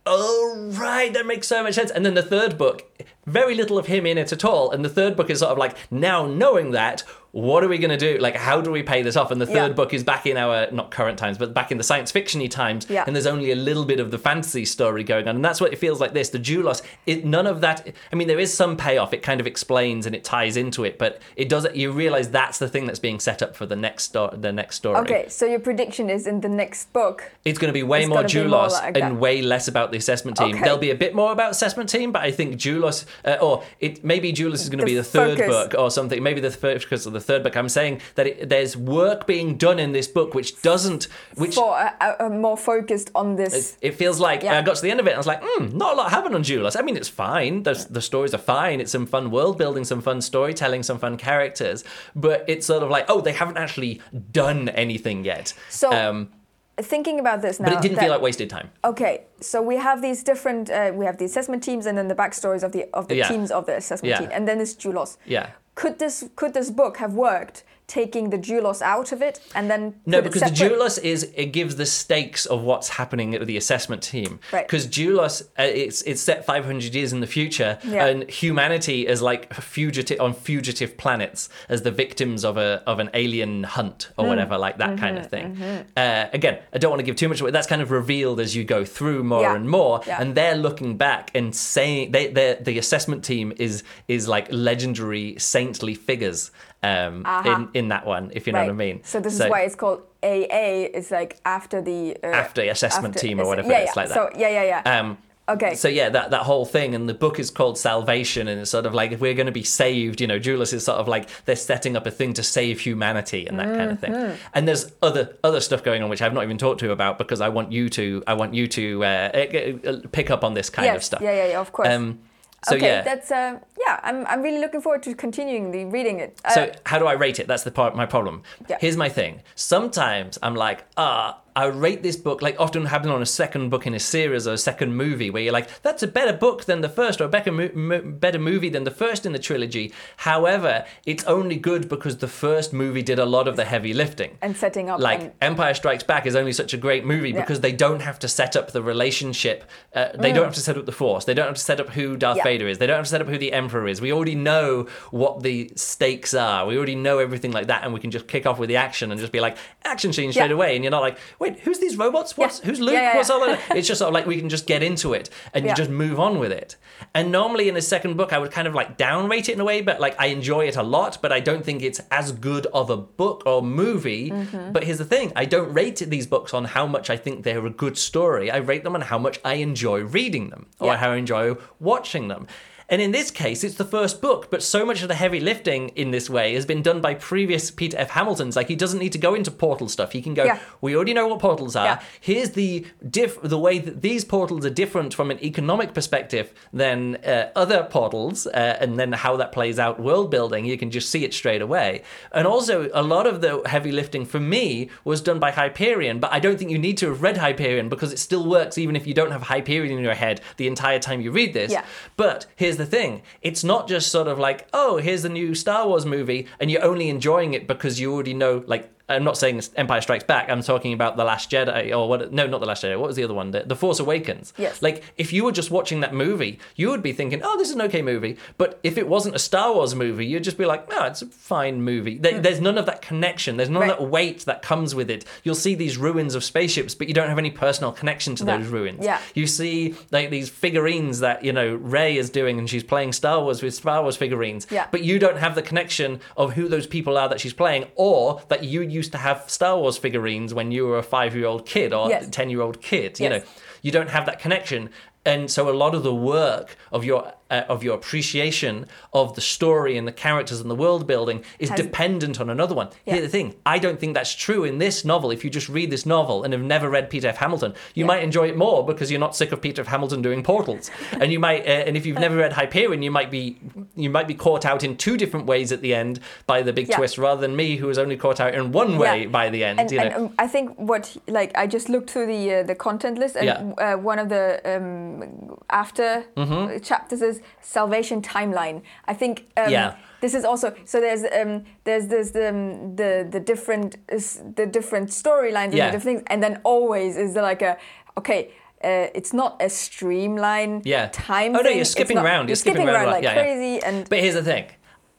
Oh 0.05 0.71
right, 0.71 1.13
that 1.13 1.27
makes 1.27 1.47
so 1.47 1.63
much 1.63 1.75
sense. 1.75 1.91
And 1.91 2.05
then 2.05 2.15
the 2.15 2.23
third 2.23 2.57
book, 2.57 3.05
very 3.25 3.53
little 3.53 3.77
of 3.77 3.85
him 3.85 4.05
in 4.05 4.17
it 4.17 4.31
at 4.31 4.43
all. 4.43 4.71
And 4.71 4.83
the 4.83 4.89
third 4.89 5.15
book 5.15 5.29
is 5.29 5.39
sort 5.39 5.51
of 5.51 5.57
like, 5.57 5.77
now 5.91 6.25
knowing 6.25 6.71
that, 6.71 7.03
what 7.31 7.63
are 7.63 7.69
we 7.69 7.77
going 7.77 7.97
to 7.97 7.97
do? 7.97 8.17
Like, 8.19 8.35
how 8.35 8.59
do 8.59 8.71
we 8.71 8.83
pay 8.83 9.01
this 9.03 9.15
off? 9.15 9.31
And 9.31 9.39
the 9.39 9.45
third 9.45 9.53
Yeah. 9.69 9.69
book 9.69 9.93
is 9.93 10.03
back 10.03 10.25
in 10.25 10.35
our 10.35 10.69
not 10.71 10.91
current 10.91 11.17
times, 11.17 11.37
but 11.37 11.53
back 11.53 11.71
in 11.71 11.77
the 11.77 11.83
science 11.83 12.11
fictiony 12.11 12.49
times. 12.49 12.85
Yeah. 12.89 13.05
And 13.07 13.15
there's 13.15 13.25
only 13.27 13.51
a 13.51 13.55
little 13.55 13.85
bit 13.85 13.99
of 14.01 14.11
the 14.11 14.17
fantasy 14.17 14.65
story 14.65 15.03
going 15.03 15.27
on, 15.29 15.35
and 15.37 15.45
that's 15.45 15.61
what 15.61 15.71
it 15.71 15.77
feels 15.79 16.01
like. 16.01 16.13
This 16.13 16.29
the 16.29 16.39
Juloss, 16.39 16.81
it 17.05 17.23
none 17.25 17.47
of 17.47 17.61
that. 17.61 17.87
I 18.11 18.15
mean, 18.17 18.27
there 18.27 18.39
is 18.39 18.53
some 18.53 18.75
payoff. 18.75 19.13
It 19.13 19.21
kind 19.23 19.39
of 19.39 19.47
explains 19.47 20.05
and 20.05 20.13
it 20.13 20.23
ties 20.25 20.57
into 20.57 20.83
it, 20.83 20.97
but 20.97 21.21
it 21.37 21.47
doesn't. 21.47 21.75
You 21.75 21.91
realize 21.91 22.29
that's 22.29 22.59
the 22.59 22.67
thing 22.67 22.85
that's 22.85 22.99
being 22.99 23.19
set 23.19 23.41
up 23.41 23.55
for 23.55 23.65
the 23.65 23.77
next 23.77 24.03
sto- 24.05 24.35
the 24.35 24.51
next 24.51 24.75
story. 24.75 24.97
Okay, 24.99 25.25
so 25.29 25.45
your 25.45 25.59
prediction 25.59 26.09
is 26.09 26.27
in 26.27 26.41
the 26.41 26.49
next 26.49 26.91
book. 26.91 27.31
It's 27.45 27.57
going 27.57 27.69
to 27.69 27.73
be 27.73 27.83
way 27.83 28.05
more 28.07 28.23
Juloss 28.23 28.71
like 28.71 28.97
and 28.97 29.19
way 29.21 29.41
less 29.41 29.69
about 29.69 29.91
the 29.91 29.97
assessment 29.97 30.35
team. 30.35 30.55
Okay. 30.55 30.63
There'll 30.63 30.77
be 30.77 30.91
a 30.91 30.95
bit 30.95 31.15
more 31.15 31.31
about 31.31 31.51
assessment 31.51 31.89
team, 31.89 32.11
but 32.11 32.23
I 32.23 32.31
think 32.31 32.55
Juloss, 32.55 33.05
uh, 33.23 33.37
or 33.41 33.63
it 33.79 34.03
maybe 34.03 34.33
Juloss 34.33 34.55
is 34.55 34.69
going 34.69 34.79
to 34.79 34.85
be 34.85 34.95
the 34.95 35.03
third 35.03 35.37
focus. 35.37 35.47
book 35.47 35.75
or 35.79 35.89
something. 35.89 36.21
Maybe 36.21 36.41
the 36.41 36.51
first 36.51 36.85
because 36.85 37.05
of 37.05 37.13
the 37.13 37.20
third 37.21 37.43
book. 37.43 37.55
I'm 37.55 37.69
saying 37.69 38.01
that 38.15 38.27
it, 38.27 38.49
there's 38.49 38.75
work 38.77 39.27
being 39.27 39.57
done 39.57 39.79
in 39.79 39.91
this 39.91 40.07
book 40.07 40.33
which 40.33 40.61
doesn't, 40.61 41.07
which 41.35 41.55
for 41.55 41.77
a, 42.19 42.29
more 42.29 42.57
focused 42.57 43.11
on 43.15 43.35
this. 43.35 43.77
it 43.81 43.95
feels 43.95 44.19
like 44.19 44.43
Yeah. 44.43 44.57
I 44.57 44.61
got 44.61 44.75
to 44.77 44.81
the 44.81 44.91
end 44.91 44.99
of 44.99 45.07
it 45.07 45.11
and 45.11 45.15
I 45.15 45.19
was 45.19 45.27
like, 45.27 45.41
hmm, 45.43 45.77
not 45.77 45.93
a 45.93 45.97
lot 45.97 46.11
happened 46.11 46.35
on 46.35 46.43
Juloss. 46.43 46.77
I 46.77 46.81
mean, 46.81 46.97
it's 46.97 47.09
fine. 47.09 47.63
The, 47.63 47.85
the 47.89 48.01
stories 48.01 48.33
are 48.33 48.37
fine. 48.39 48.79
It's 48.81 48.91
some 48.91 49.05
fun 49.05 49.31
world 49.31 49.57
building, 49.57 49.83
some 49.85 50.01
fun 50.01 50.21
storytelling, 50.21 50.83
some 50.83 50.99
fun 50.99 51.17
characters. 51.17 51.83
But 52.15 52.45
it's 52.47 52.65
sort 52.65 52.83
of 52.83 52.89
like, 52.89 53.05
oh, 53.09 53.21
they 53.21 53.33
haven't 53.33 53.57
actually 53.57 54.01
done 54.31 54.69
anything 54.69 55.23
yet. 55.25 55.53
So, 55.69 55.91
um, 55.91 56.29
Thinking 56.77 57.19
about 57.19 57.41
this 57.43 57.59
now, 57.59 57.65
but 57.65 57.73
it 57.75 57.81
didn't 57.81 57.95
that- 57.97 58.03
feel 58.05 58.11
like 58.11 58.21
wasted 58.21 58.49
time. 58.49 58.71
Okay, 58.83 59.25
so 59.39 59.61
we 59.61 59.75
have 59.75 60.01
these 60.01 60.23
different. 60.23 60.71
Uh, 60.71 60.91
we 60.95 61.05
have 61.05 61.17
the 61.17 61.25
assessment 61.25 61.61
teams, 61.61 61.85
and 61.85 61.95
then 61.95 62.07
the 62.07 62.15
backstories 62.15 62.63
of 62.63 62.71
the 62.71 62.85
of 62.93 63.07
the 63.07 63.17
Yeah. 63.17 63.27
teams 63.27 63.51
of 63.51 63.65
the 63.67 63.75
assessment 63.75 64.09
Yeah. 64.11 64.19
team, 64.19 64.29
and 64.31 64.47
then 64.47 64.59
it's 64.59 64.73
Juloss. 64.73 65.17
Yeah. 65.25 65.47
Could 65.75 65.99
this 65.99 66.23
could 66.35 66.53
this 66.53 66.69
book 66.69 66.97
have 66.97 67.13
worked 67.13 67.63
taking 67.91 68.29
the 68.29 68.37
Juloss 68.37 68.81
out 68.81 69.11
of 69.11 69.21
it 69.21 69.39
and 69.53 69.69
then 69.69 69.93
No, 70.05 70.21
because 70.21 70.41
the? 70.43 70.47
Juloss 70.47 70.97
is 71.03 71.29
it 71.35 71.47
gives 71.47 71.75
the 71.75 71.85
stakes 71.85 72.45
of 72.45 72.61
what's 72.61 72.89
happening 72.99 73.35
at 73.35 73.45
the 73.45 73.57
assessment 73.57 74.01
team. 74.01 74.39
Right. 74.53 74.65
Because 74.65 74.87
Juloss, 74.87 75.41
uh, 75.59 75.63
it's 75.63 76.01
it's 76.03 76.21
set 76.21 76.45
500 76.45 76.95
years 76.95 77.11
in 77.11 77.19
the 77.19 77.27
future, 77.27 77.77
Yeah. 77.83 78.05
and 78.07 78.29
humanity 78.29 79.05
is 79.07 79.21
like 79.21 79.53
fugitive 79.53 80.19
on 80.21 80.33
fugitive 80.33 80.95
planets 80.97 81.49
as 81.67 81.81
the 81.81 81.91
victims 81.91 82.45
of 82.45 82.55
a 82.57 82.81
of 82.87 82.99
an 82.99 83.09
alien 83.13 83.63
hunt 83.63 84.09
or 84.17 84.25
whatever, 84.27 84.57
like 84.57 84.77
that 84.77 84.97
kind 84.97 85.17
Mm-hmm, 85.17 85.25
of 85.25 85.29
thing. 85.29 85.85
Uh, 85.97 86.27
again, 86.31 86.59
I 86.73 86.77
don't 86.77 86.91
want 86.91 87.01
to 87.01 87.05
give 87.05 87.17
too 87.17 87.27
much 87.27 87.41
away. 87.41 87.51
That's 87.51 87.67
kind 87.67 87.81
of 87.81 87.91
revealed 87.91 88.39
as 88.39 88.55
you 88.55 88.63
go 88.63 88.85
through 88.85 89.23
more 89.25 89.41
Yeah. 89.41 89.55
and 89.57 89.69
more, 89.69 89.95
Yeah. 90.07 90.21
and 90.21 90.33
they're 90.35 90.55
looking 90.67 90.95
back 90.97 91.23
and 91.35 91.53
saying 91.53 92.11
they 92.13 92.27
they 92.27 92.57
the 92.61 92.77
assessment 92.77 93.23
team 93.25 93.51
is 93.57 93.83
is 94.07 94.27
like 94.35 94.47
legendary 94.49 95.35
saintly 95.37 95.93
figures. 95.95 96.51
Um, 96.83 97.23
Aha. 97.25 97.55
in, 97.55 97.69
in 97.75 97.87
that 97.89 98.07
one, 98.07 98.31
if 98.33 98.47
you 98.47 98.53
know 98.53 98.59
right. 98.59 98.65
what 98.65 98.73
I 98.73 98.75
mean. 98.75 99.03
So 99.03 99.19
this 99.19 99.39
is 99.39 99.47
why 99.47 99.61
it's 99.61 99.75
called 99.75 100.01
AA. 100.23 100.89
It's 100.93 101.11
like 101.11 101.39
after 101.45 101.79
the 101.79 102.17
uh, 102.23 102.27
after 102.27 102.63
assessment 102.63 103.15
after- 103.15 103.27
team 103.27 103.39
or 103.39 103.45
whatever 103.45 103.69
yeah, 103.69 103.79
it's 103.79 103.95
yeah. 103.95 104.01
like 104.01 104.09
that. 104.09 104.15
So 104.15 104.39
yeah, 104.39 104.49
yeah, 104.49 104.81
yeah. 104.83 104.99
Um, 104.99 105.17
okay. 105.47 105.75
so 105.75 105.87
yeah, 105.87 106.09
that, 106.09 106.31
that 106.31 106.41
whole 106.41 106.65
thing, 106.65 106.95
and 106.95 107.07
the 107.07 107.13
book 107.13 107.39
is 107.39 107.51
called 107.51 107.77
Salvation, 107.77 108.47
and 108.47 108.61
it's 108.61 108.71
sort 108.71 108.87
of 108.87 108.95
like 108.95 109.11
if 109.11 109.19
we're 109.19 109.35
going 109.35 109.45
to 109.45 109.51
be 109.51 109.63
saved, 109.63 110.21
you 110.21 110.25
know, 110.25 110.39
Juloss 110.39 110.73
is 110.73 110.83
sort 110.83 110.97
of 110.97 111.07
like 111.07 111.29
they're 111.45 111.55
setting 111.55 111.95
up 111.95 112.07
a 112.07 112.11
thing 112.11 112.33
to 112.33 112.41
save 112.41 112.79
humanity 112.79 113.45
and 113.45 113.59
that 113.59 113.67
kind 113.67 113.91
of 113.91 113.99
thing. 113.99 114.13
Mm-hmm. 114.13 114.35
And 114.55 114.67
there's 114.67 114.91
other 115.03 115.35
other 115.43 115.59
stuff 115.59 115.83
going 115.83 116.01
on 116.01 116.09
which 116.09 116.23
I've 116.23 116.33
not 116.33 116.43
even 116.43 116.57
talked 116.57 116.79
to 116.79 116.87
you 116.87 116.91
about 116.91 117.19
because 117.19 117.41
I 117.41 117.49
want 117.49 117.71
you 117.71 117.89
to 117.89 118.23
I 118.25 118.33
want 118.33 118.55
you 118.55 118.67
to 118.67 119.03
uh, 119.03 119.07
uh, 119.07 119.99
pick 120.11 120.31
up 120.31 120.43
on 120.43 120.55
this 120.55 120.71
kind 120.71 120.87
yes. 120.87 120.95
of 120.95 121.03
stuff. 121.03 121.21
Yeah, 121.21 121.33
yeah, 121.33 121.47
yeah. 121.49 121.59
Of 121.59 121.71
course. 121.71 121.89
Um, 121.89 122.21
so 122.63 122.75
okay, 122.75 122.87
yeah. 122.87 123.01
that's 123.01 123.31
uh, 123.31 123.59
yeah. 123.79 123.99
I'm 124.03 124.25
I'm 124.27 124.41
really 124.41 124.59
looking 124.59 124.81
forward 124.81 125.03
to 125.03 125.15
continuing 125.15 125.71
the 125.71 125.85
reading 125.85 126.19
it. 126.19 126.39
Uh, 126.45 126.51
So 126.51 126.71
how 126.85 126.99
do 126.99 127.07
I 127.07 127.13
rate 127.13 127.39
it? 127.39 127.47
That's 127.47 127.63
the 127.63 127.71
part 127.71 127.95
my 127.95 128.05
problem. 128.05 128.43
Yeah. 128.69 128.77
Here's 128.79 128.97
my 128.97 129.09
thing. 129.09 129.41
Sometimes 129.55 130.37
I'm 130.43 130.55
like, 130.55 130.85
ah, 130.95 131.40
I 131.55 131.65
rate 131.65 132.01
this 132.03 132.15
book 132.15 132.41
like 132.41 132.59
often 132.59 132.85
happens 132.85 133.11
on 133.11 133.21
a 133.21 133.25
second 133.25 133.69
book 133.69 133.85
in 133.85 133.93
a 133.93 133.99
series 133.99 134.47
or 134.47 134.53
a 134.53 134.57
second 134.57 134.95
movie 134.95 135.29
where 135.29 135.41
you're 135.43 135.51
like, 135.53 135.81
that's 135.81 136.01
a 136.01 136.07
better 136.07 136.31
book 136.33 136.65
than 136.65 136.81
the 136.81 136.89
first 136.89 137.19
or 137.19 137.25
a 137.25 137.29
better, 137.29 137.51
mo- 137.51 138.01
better 138.03 138.39
movie 138.39 138.69
than 138.69 138.83
the 138.85 138.91
first 138.91 139.25
in 139.25 139.33
the 139.33 139.39
trilogy. 139.39 139.91
However, 140.17 140.85
it's 141.05 141.23
only 141.25 141.57
good 141.57 141.89
because 141.89 142.17
the 142.17 142.27
first 142.27 142.71
movie 142.73 143.01
did 143.01 143.19
a 143.19 143.25
lot 143.25 143.47
of 143.47 143.55
the 143.57 143.65
heavy 143.65 143.93
lifting. 143.93 144.37
and 144.41 144.55
setting 144.55 144.89
up 144.89 144.99
Like 144.99 145.19
and, 145.19 145.31
Empire 145.41 145.73
Strikes 145.73 146.03
Back 146.03 146.25
is 146.25 146.35
only 146.35 146.53
such 146.53 146.73
a 146.73 146.77
great 146.77 147.03
movie 147.05 147.31
Yeah. 147.31 147.41
because 147.41 147.59
they 147.59 147.71
don't 147.73 148.01
have 148.01 148.19
to 148.19 148.27
set 148.27 148.55
up 148.55 148.71
the 148.71 148.81
relationship. 148.81 149.65
Uh, 149.93 150.09
they 150.15 150.31
don't 150.31 150.45
have 150.45 150.53
to 150.55 150.61
set 150.61 150.77
up 150.77 150.85
the 150.85 150.91
Force. 150.91 151.25
They 151.25 151.33
don't 151.33 151.47
have 151.47 151.55
to 151.55 151.61
set 151.61 151.79
up 151.79 151.89
who 151.89 152.15
Darth 152.15 152.35
Mm. 152.35 152.37
Yeah. 152.37 152.43
Vader 152.43 152.67
is. 152.67 152.77
They 152.77 152.87
don't 152.87 152.97
have 152.97 153.05
to 153.05 153.09
set 153.09 153.21
up 153.21 153.27
who 153.27 153.37
the 153.37 153.51
Emperor 153.51 153.87
is. 153.87 153.99
We 153.99 154.13
already 154.13 154.35
know 154.35 154.87
what 155.11 155.43
the 155.43 155.71
stakes 155.75 156.33
are. 156.33 156.65
We 156.65 156.77
already 156.77 156.95
know 156.95 157.17
everything 157.19 157.51
like 157.51 157.67
that, 157.67 157.83
and 157.83 157.93
we 157.93 157.99
can 157.99 158.11
just 158.11 158.27
kick 158.27 158.45
off 158.45 158.57
with 158.59 158.69
the 158.69 158.77
action 158.77 159.11
and 159.11 159.19
just 159.19 159.33
be 159.33 159.39
like 159.41 159.57
action 159.83 160.13
scene 160.13 160.31
straight 160.31 160.47
Yeah. 160.49 160.55
away. 160.55 160.75
And 160.75 160.83
you're 160.83 160.91
not 160.91 161.01
like, 161.01 161.17
wait, 161.41 161.59
who's 161.61 161.79
these 161.79 161.97
robots? 161.97 162.37
What's 162.37 162.59
Yeah. 162.59 162.65
who's 162.67 162.79
Luke? 162.79 162.93
Yeah, 162.93 163.01
yeah, 163.01 163.15
What's 163.17 163.29
all 163.31 163.45
that? 163.45 163.59
It's 163.75 163.87
just 163.87 163.97
sort 163.99 164.09
of 164.09 164.13
like 164.13 164.27
we 164.27 164.37
can 164.37 164.47
just 164.47 164.67
get 164.67 164.83
into 164.83 165.13
it 165.13 165.29
and 165.53 165.65
you 165.65 165.73
just 165.73 165.89
move 165.89 166.19
on 166.19 166.37
with 166.39 166.51
it. 166.51 166.75
And 167.15 167.31
normally 167.31 167.67
in 167.67 167.73
the 167.73 167.81
second 167.81 168.15
book, 168.15 168.31
I 168.31 168.37
would 168.37 168.51
kind 168.51 168.67
of 168.67 168.75
like 168.75 168.97
downrate 168.97 169.49
it 169.49 169.53
in 169.55 169.59
a 169.59 169.65
way, 169.65 169.81
but 169.81 169.99
like 169.99 170.15
I 170.19 170.27
enjoy 170.27 170.67
it 170.67 170.75
a 170.75 170.83
lot, 170.83 171.17
but 171.21 171.31
I 171.31 171.39
don't 171.39 171.65
think 171.65 171.81
it's 171.81 171.99
as 172.11 172.31
good 172.31 172.67
of 172.67 172.89
a 172.91 172.97
book 172.97 173.43
or 173.47 173.63
movie. 173.63 174.29
Mm-hmm. 174.29 174.71
But 174.71 174.83
here's 174.83 174.99
the 174.99 175.05
thing: 175.05 175.33
I 175.35 175.45
don't 175.45 175.73
rate 175.73 175.97
these 175.97 176.27
books 176.27 176.53
on 176.53 176.65
how 176.65 176.85
much 176.85 177.09
I 177.09 177.17
think 177.17 177.43
they're 177.43 177.65
a 177.65 177.71
good 177.71 177.97
story. 177.97 178.51
I 178.51 178.57
rate 178.57 178.83
them 178.83 178.95
on 178.95 179.01
how 179.01 179.17
much 179.17 179.39
I 179.43 179.55
enjoy 179.55 180.01
reading 180.01 180.51
them 180.51 180.67
or 180.79 180.95
how 180.95 181.11
I 181.11 181.15
enjoy 181.15 181.55
watching 181.79 182.27
them. 182.27 182.47
And 182.91 183.01
in 183.01 183.11
this 183.11 183.31
case, 183.31 183.63
it's 183.63 183.75
the 183.75 183.85
first 183.85 184.21
book, 184.21 184.51
but 184.51 184.61
so 184.61 184.85
much 184.85 185.01
of 185.01 185.07
the 185.07 185.15
heavy 185.15 185.39
lifting 185.39 185.89
in 185.95 186.11
this 186.11 186.29
way 186.29 186.53
has 186.55 186.65
been 186.65 186.81
done 186.81 186.99
by 186.99 187.13
previous 187.13 187.71
Peter 187.71 187.97
F. 187.97 188.09
Hamiltons. 188.09 188.57
Like 188.57 188.67
he 188.67 188.75
doesn't 188.75 188.99
need 188.99 189.13
to 189.13 189.17
go 189.17 189.33
into 189.33 189.49
portal 189.49 189.87
stuff. 189.87 190.11
He 190.11 190.21
can 190.21 190.33
go, 190.33 190.43
Yeah. 190.43 190.59
we 190.81 190.93
already 190.93 191.13
know 191.13 191.25
what 191.27 191.39
portals 191.39 191.77
are. 191.77 191.85
Yeah. 191.85 192.01
Here's 192.19 192.49
the 192.51 192.85
diff- 193.09 193.41
the 193.41 193.57
way 193.57 193.79
that 193.79 194.01
these 194.01 194.25
portals 194.25 194.65
are 194.65 194.69
different 194.69 195.13
from 195.13 195.31
an 195.31 195.41
economic 195.41 195.93
perspective 195.93 196.53
than 196.73 197.15
uh, 197.25 197.49
other 197.55 197.87
portals, 197.89 198.45
uh, 198.47 198.77
and 198.81 198.99
then 198.99 199.13
how 199.13 199.37
that 199.37 199.53
plays 199.53 199.79
out 199.79 199.97
world 199.97 200.29
building. 200.29 200.65
You 200.65 200.77
can 200.77 200.91
just 200.91 201.09
see 201.09 201.23
it 201.23 201.33
straight 201.33 201.61
away. 201.61 202.03
And 202.33 202.45
also, 202.45 202.89
a 202.93 203.01
lot 203.01 203.25
of 203.25 203.39
the 203.39 203.61
heavy 203.67 203.93
lifting 203.93 204.25
for 204.25 204.41
me 204.41 204.89
was 205.05 205.21
done 205.21 205.39
by 205.39 205.51
Hyperion, 205.51 206.19
but 206.19 206.33
I 206.33 206.39
don't 206.39 206.57
think 206.59 206.71
you 206.71 206.77
need 206.77 206.97
to 206.97 207.07
have 207.07 207.21
read 207.21 207.37
Hyperion 207.37 207.87
because 207.87 208.11
it 208.11 208.19
still 208.19 208.45
works 208.49 208.77
even 208.77 208.97
if 208.97 209.07
you 209.07 209.13
don't 209.13 209.31
have 209.31 209.43
Hyperion 209.43 209.97
in 209.97 210.03
your 210.03 210.13
head 210.15 210.41
the 210.57 210.67
entire 210.67 210.99
time 210.99 211.21
you 211.21 211.31
read 211.31 211.53
this. 211.53 211.71
Yeah. 211.71 211.85
But 212.17 212.47
here's 212.57 212.80
the 212.81 212.97
thing. 212.97 213.21
It's 213.41 213.63
not 213.63 213.87
just 213.87 214.11
sort 214.11 214.27
of 214.27 214.39
like, 214.39 214.67
oh, 214.73 214.97
here's 214.97 215.21
the 215.21 215.29
new 215.29 215.55
Star 215.55 215.87
Wars 215.87 216.05
movie, 216.05 216.47
and 216.59 216.69
you're 216.69 216.83
only 216.83 217.09
enjoying 217.09 217.53
it 217.53 217.67
because 217.67 217.99
you 217.99 218.13
already 218.13 218.33
know, 218.33 218.63
like, 218.67 218.89
I'm 219.11 219.23
not 219.23 219.37
saying 219.37 219.61
Empire 219.75 220.01
Strikes 220.01 220.23
Back. 220.23 220.49
I'm 220.49 220.61
talking 220.63 220.93
about 220.93 221.17
The 221.17 221.23
Last 221.23 221.49
Jedi, 221.51 221.95
or 221.97 222.07
what? 222.09 222.31
No, 222.31 222.47
not 222.47 222.59
The 222.59 222.65
Last 222.65 222.83
Jedi. 222.83 222.97
What 222.99 223.07
was 223.07 223.15
the 223.15 223.23
other 223.23 223.33
one? 223.33 223.51
The, 223.51 223.61
the 223.63 223.75
Force 223.75 223.99
Awakens. 223.99 224.53
Yes. 224.57 224.81
Like, 224.81 225.03
if 225.17 225.31
you 225.33 225.43
were 225.43 225.51
just 225.51 225.71
watching 225.71 225.99
that 226.01 226.13
movie, 226.13 226.59
you 226.75 226.89
would 226.89 227.03
be 227.03 227.13
thinking, 227.13 227.41
"Oh, 227.43 227.57
this 227.57 227.69
is 227.69 227.75
an 227.75 227.81
okay 227.83 228.01
movie." 228.01 228.37
But 228.57 228.79
if 228.83 228.97
it 228.97 229.07
wasn't 229.07 229.35
a 229.35 229.39
Star 229.39 229.73
Wars 229.73 229.95
movie, 229.95 230.25
you'd 230.25 230.43
just 230.43 230.57
be 230.57 230.65
like, 230.65 230.89
"No, 230.89 231.05
it's 231.05 231.21
a 231.21 231.25
fine 231.27 231.81
movie." 231.81 232.17
There, 232.17 232.35
hmm. 232.35 232.41
There's 232.41 232.61
none 232.61 232.77
of 232.77 232.85
that 232.85 233.01
connection. 233.01 233.57
There's 233.57 233.69
none 233.69 233.81
Right. 233.83 233.91
of 233.91 233.97
that 233.99 234.05
weight 234.09 234.45
that 234.45 234.61
comes 234.61 234.93
with 234.95 235.09
it. 235.09 235.25
You'll 235.43 235.55
see 235.55 235.75
these 235.75 235.97
ruins 235.97 236.35
of 236.35 236.43
spaceships, 236.43 236.93
but 236.95 237.07
you 237.07 237.13
don't 237.13 237.29
have 237.29 237.37
any 237.39 237.51
personal 237.51 237.91
connection 237.91 238.35
to 238.35 238.45
those 238.45 238.67
ruins. 238.67 239.03
Yeah. 239.05 239.19
You 239.33 239.47
see 239.47 239.95
like 240.11 240.29
these 240.29 240.49
figurines 240.49 241.19
that 241.19 241.43
you 241.43 241.51
know 241.53 241.75
Rey 241.75 242.17
is 242.17 242.29
doing, 242.29 242.59
and 242.59 242.69
she's 242.69 242.83
playing 242.83 243.13
Star 243.13 243.41
Wars 243.41 243.61
with 243.61 243.73
Star 243.73 244.01
Wars 244.01 244.15
figurines. 244.17 244.67
Yeah. 244.69 244.87
But 244.91 245.03
you 245.03 245.19
don't 245.19 245.37
have 245.37 245.55
the 245.55 245.61
connection 245.61 246.19
of 246.37 246.53
who 246.53 246.67
those 246.67 246.87
people 246.87 247.17
are 247.17 247.27
that 247.29 247.39
she's 247.39 247.53
playing, 247.53 247.85
or 247.95 248.41
that 248.49 248.63
you 248.63 248.81
used 249.01 249.11
to 249.13 249.17
have 249.17 249.37
Star 249.47 249.75
Wars 249.79 249.97
figurines 249.97 250.53
when 250.53 250.71
you 250.71 250.85
were 250.87 250.99
a 250.99 251.03
five-year-old 251.17 251.65
kid 251.65 251.91
or 251.91 252.07
Yes. 252.09 252.27
ten-year-old 252.31 252.77
kid. 252.81 253.19
You 253.19 253.29
Yes. 253.29 253.43
know, 253.43 253.49
you 253.81 253.91
don't 253.91 254.09
have 254.11 254.25
that 254.27 254.37
connection. 254.39 254.89
And 255.25 255.49
so 255.55 255.69
a 255.69 255.75
lot 255.83 255.93
of 255.95 256.03
the 256.03 256.13
work 256.13 256.67
of 256.91 257.03
your 257.03 257.33
uh, 257.51 257.65
of 257.73 257.83
your 257.83 257.95
appreciation 257.95 258.87
of 259.13 259.35
the 259.35 259.41
story 259.41 259.97
and 259.97 260.07
the 260.07 260.11
characters 260.11 260.59
and 260.61 260.69
the 260.71 260.75
world 260.75 261.05
building 261.05 261.43
is 261.59 261.69
Has- 261.69 261.79
dependent 261.79 262.39
on 262.41 262.49
another 262.49 262.73
one. 262.75 262.89
Yeah. 263.05 263.13
Here's 263.15 263.25
the 263.25 263.29
thing: 263.37 263.55
I 263.65 263.77
don't 263.79 263.99
think 263.99 264.13
that's 264.13 264.33
true 264.33 264.63
in 264.63 264.77
this 264.77 265.03
novel. 265.05 265.31
If 265.31 265.43
you 265.43 265.49
just 265.49 265.69
read 265.69 265.89
this 265.91 266.05
novel 266.05 266.43
and 266.43 266.53
have 266.53 266.63
never 266.63 266.89
read 266.89 267.09
Peter 267.09 267.27
F. 267.27 267.37
Hamilton, 267.37 267.73
you 267.93 268.03
Yeah. 268.03 268.07
might 268.07 268.23
enjoy 268.23 268.47
it 268.47 268.57
more 268.57 268.85
because 268.85 269.11
you're 269.11 269.19
not 269.19 269.35
sick 269.35 269.51
of 269.51 269.61
Peter 269.61 269.81
F. 269.81 269.87
Hamilton 269.87 270.21
doing 270.21 270.41
portals. 270.43 270.89
and 271.19 271.31
you 271.31 271.39
might, 271.39 271.61
uh, 271.67 271.87
and 271.87 271.97
if 271.97 272.05
you've 272.05 272.19
never 272.27 272.37
read 272.37 272.53
Hyperion, 272.53 273.01
you 273.01 273.11
might 273.11 273.29
be 273.31 273.57
you 273.95 274.09
might 274.09 274.27
be 274.27 274.33
caught 274.35 274.65
out 274.65 274.83
in 274.83 274.95
two 274.95 275.17
different 275.17 275.45
ways 275.45 275.71
at 275.71 275.81
the 275.81 275.93
end 275.93 276.19
by 276.47 276.61
the 276.61 276.73
big 276.73 276.87
Yeah. 276.89 276.97
twist, 276.97 277.17
rather 277.17 277.41
than 277.41 277.55
me 277.55 277.75
who 277.77 277.87
was 277.87 277.97
only 277.97 278.17
caught 278.17 278.39
out 278.39 278.53
in 278.53 278.71
one 278.71 278.97
way 278.97 279.25
by 279.25 279.49
the 279.49 279.63
end. 279.63 279.79
and, 279.79 279.91
you 279.91 279.97
know. 279.97 280.03
and 280.05 280.13
um, 280.15 280.33
I 280.39 280.47
think 280.47 280.75
what 280.77 281.17
like 281.27 281.51
I 281.55 281.67
just 281.67 281.89
looked 281.89 282.09
through 282.11 282.27
the 282.27 282.41
uh, 282.55 282.63
the 282.63 282.75
content 282.75 283.17
list, 283.17 283.35
and 283.35 283.45
Yeah. 283.45 283.93
uh, 283.93 283.97
one 283.97 284.19
of 284.19 284.29
the 284.29 284.61
um, 284.65 285.57
after 285.69 286.23
Mm-hmm. 286.37 286.79
chapters 286.79 287.21
is 287.21 287.40
salvation 287.61 288.21
timeline. 288.21 288.81
I 289.07 289.13
think 289.13 289.45
um, 289.57 289.69
Yeah. 289.71 289.95
this 290.21 290.33
is 290.33 290.43
also 290.45 290.73
so. 290.85 290.99
There's 291.01 291.23
um, 291.39 291.63
there's 291.83 292.07
there's 292.07 292.31
the 292.31 292.49
um, 292.49 292.95
the 292.95 293.27
the 293.29 293.39
different 293.39 293.97
is 294.09 294.41
the 294.55 294.65
different 294.65 295.09
storylines 295.09 295.65
and 295.65 295.73
Yeah. 295.73 295.87
the 295.87 295.97
different 295.97 296.17
things, 296.19 296.27
and 296.31 296.41
then 296.43 296.59
always 296.63 297.17
is 297.17 297.33
there 297.33 297.43
like 297.43 297.61
a 297.61 297.77
okay. 298.17 298.51
Uh, 298.83 299.07
it's 299.13 299.31
not 299.31 299.61
a 299.61 299.69
streamline 299.69 300.81
Yeah. 300.85 301.07
time. 301.11 301.55
Oh, 301.55 301.61
no, 301.61 301.69
you're 301.69 301.85
skipping 301.85 302.15
not- 302.15 302.25
around, 302.25 302.43
you're 302.45 302.49
You're 302.49 302.55
skipping 302.55 302.81
skipping 302.81 302.95
around 302.95 303.03
around, 303.05 303.13
like 303.13 303.23
Yeah, 303.23 303.35
yeah. 303.35 303.41
crazy, 303.43 303.83
and 303.83 304.09
But 304.09 304.19
here's 304.19 304.33
the 304.33 304.43
thing. 304.43 304.65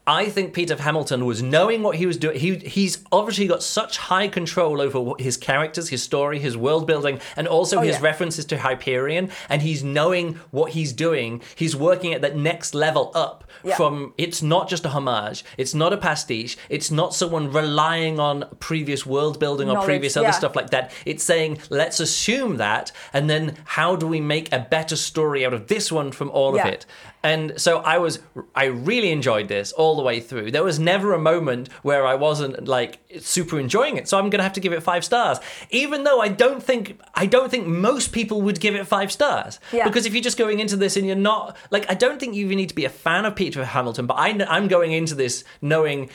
I 0.05 0.29
think 0.31 0.53
Peter 0.53 0.75
Hamilton 0.75 1.25
was 1.27 1.43
knowing 1.43 1.83
what 1.85 1.97
he 1.97 2.07
was 2.07 2.17
doing. 2.17 2.37
He 2.39 2.57
he's 2.57 3.05
obviously 3.13 3.47
got 3.47 3.63
such 3.63 3.99
high 3.99 4.27
control 4.27 4.81
over 4.81 5.13
his 5.21 5.37
characters, 5.37 5.91
his 5.91 6.03
story, 6.03 6.41
his 6.41 6.57
world 6.57 6.89
building, 6.89 7.21
and 7.37 7.47
also 7.47 7.79
Oh, 7.79 7.83
his 7.83 7.97
yeah. 7.97 8.03
references 8.03 8.45
to 8.47 8.59
Hyperion. 8.59 9.31
And 9.49 9.63
he's 9.63 9.85
knowing 9.85 10.41
what 10.51 10.73
he's 10.73 10.93
doing. 10.93 11.41
He's 11.55 11.77
working 11.77 12.13
at 12.15 12.21
that 12.23 12.37
next 12.37 12.75
level 12.75 13.13
up 13.15 13.45
Yeah. 13.63 13.77
from. 13.77 14.13
It's 14.19 14.43
not 14.43 14.69
just 14.69 14.85
a 14.85 14.89
homage. 14.89 15.45
It's 15.57 15.73
not 15.75 15.93
a 15.93 15.97
pastiche. 15.97 16.57
It's 16.69 16.91
not 16.91 17.15
someone 17.15 17.53
relying 17.53 18.19
on 18.19 18.47
previous 18.59 19.07
world 19.07 19.39
building 19.39 19.69
or 19.69 19.75
Knowledge, 19.75 19.87
previous 19.87 20.17
other 20.17 20.27
yeah. 20.27 20.31
stuff 20.33 20.57
like 20.57 20.71
that. 20.71 20.91
It's 21.07 21.23
saying 21.23 21.59
let's 21.71 22.01
assume 22.01 22.57
that, 22.57 22.91
and 23.13 23.31
then 23.31 23.57
how 23.65 23.95
do 23.95 24.09
we 24.09 24.21
make 24.21 24.53
a 24.53 24.67
better 24.69 24.97
story 24.97 25.47
out 25.47 25.55
of 25.55 25.69
this 25.69 25.93
one 25.93 26.11
from 26.11 26.29
all 26.31 26.59
of 26.59 26.67
it? 26.67 26.87
And 27.23 27.61
so 27.61 27.79
I 27.79 27.99
was, 27.99 28.19
I 28.55 28.65
really 28.65 29.11
enjoyed 29.13 29.49
this 29.49 29.73
all 29.73 29.97
the 29.97 30.03
way 30.03 30.19
through. 30.21 30.51
There 30.51 30.65
was 30.65 30.79
never 30.79 31.13
a 31.13 31.19
moment 31.19 31.73
where 31.83 32.07
I 32.07 32.15
wasn't 32.15 32.67
like 32.67 32.99
super 33.21 33.61
enjoying 33.61 33.97
it. 33.97 34.09
So 34.09 34.19
I'm 34.19 34.29
gonna 34.29 34.43
have 34.43 34.55
to 34.55 34.61
give 34.61 34.73
it 34.73 34.83
five 34.83 35.05
stars, 35.05 35.39
even 35.71 36.05
though 36.05 36.21
I 36.21 36.29
don't 36.29 36.63
think, 36.63 37.01
I 37.15 37.27
don't 37.27 37.51
think 37.51 37.67
most 37.67 38.13
people 38.13 38.43
would 38.43 38.61
give 38.61 38.75
it 38.75 38.87
five 38.87 39.13
stars. 39.13 39.61
Yeah. 39.73 39.87
Because 39.87 40.05
if 40.07 40.15
you're 40.15 40.23
just 40.23 40.39
going 40.39 40.59
into 40.61 40.77
this 40.77 40.97
and 40.97 41.07
you're 41.07 41.17
not 41.17 41.57
like, 41.71 41.89
I 41.91 41.95
don't 41.95 42.19
think 42.19 42.35
you 42.35 42.45
even 42.47 42.57
need 42.57 42.71
to 42.71 42.75
be 42.75 42.85
a 42.85 42.91
fan 42.91 43.25
of 43.25 43.37
Peter 43.37 43.65
Hamilton. 43.65 44.07
But 44.07 44.15
I, 44.15 44.45
I'm 44.49 44.69
going 44.69 44.93
into 44.93 45.15
this 45.15 45.45
knowing. 45.61 46.11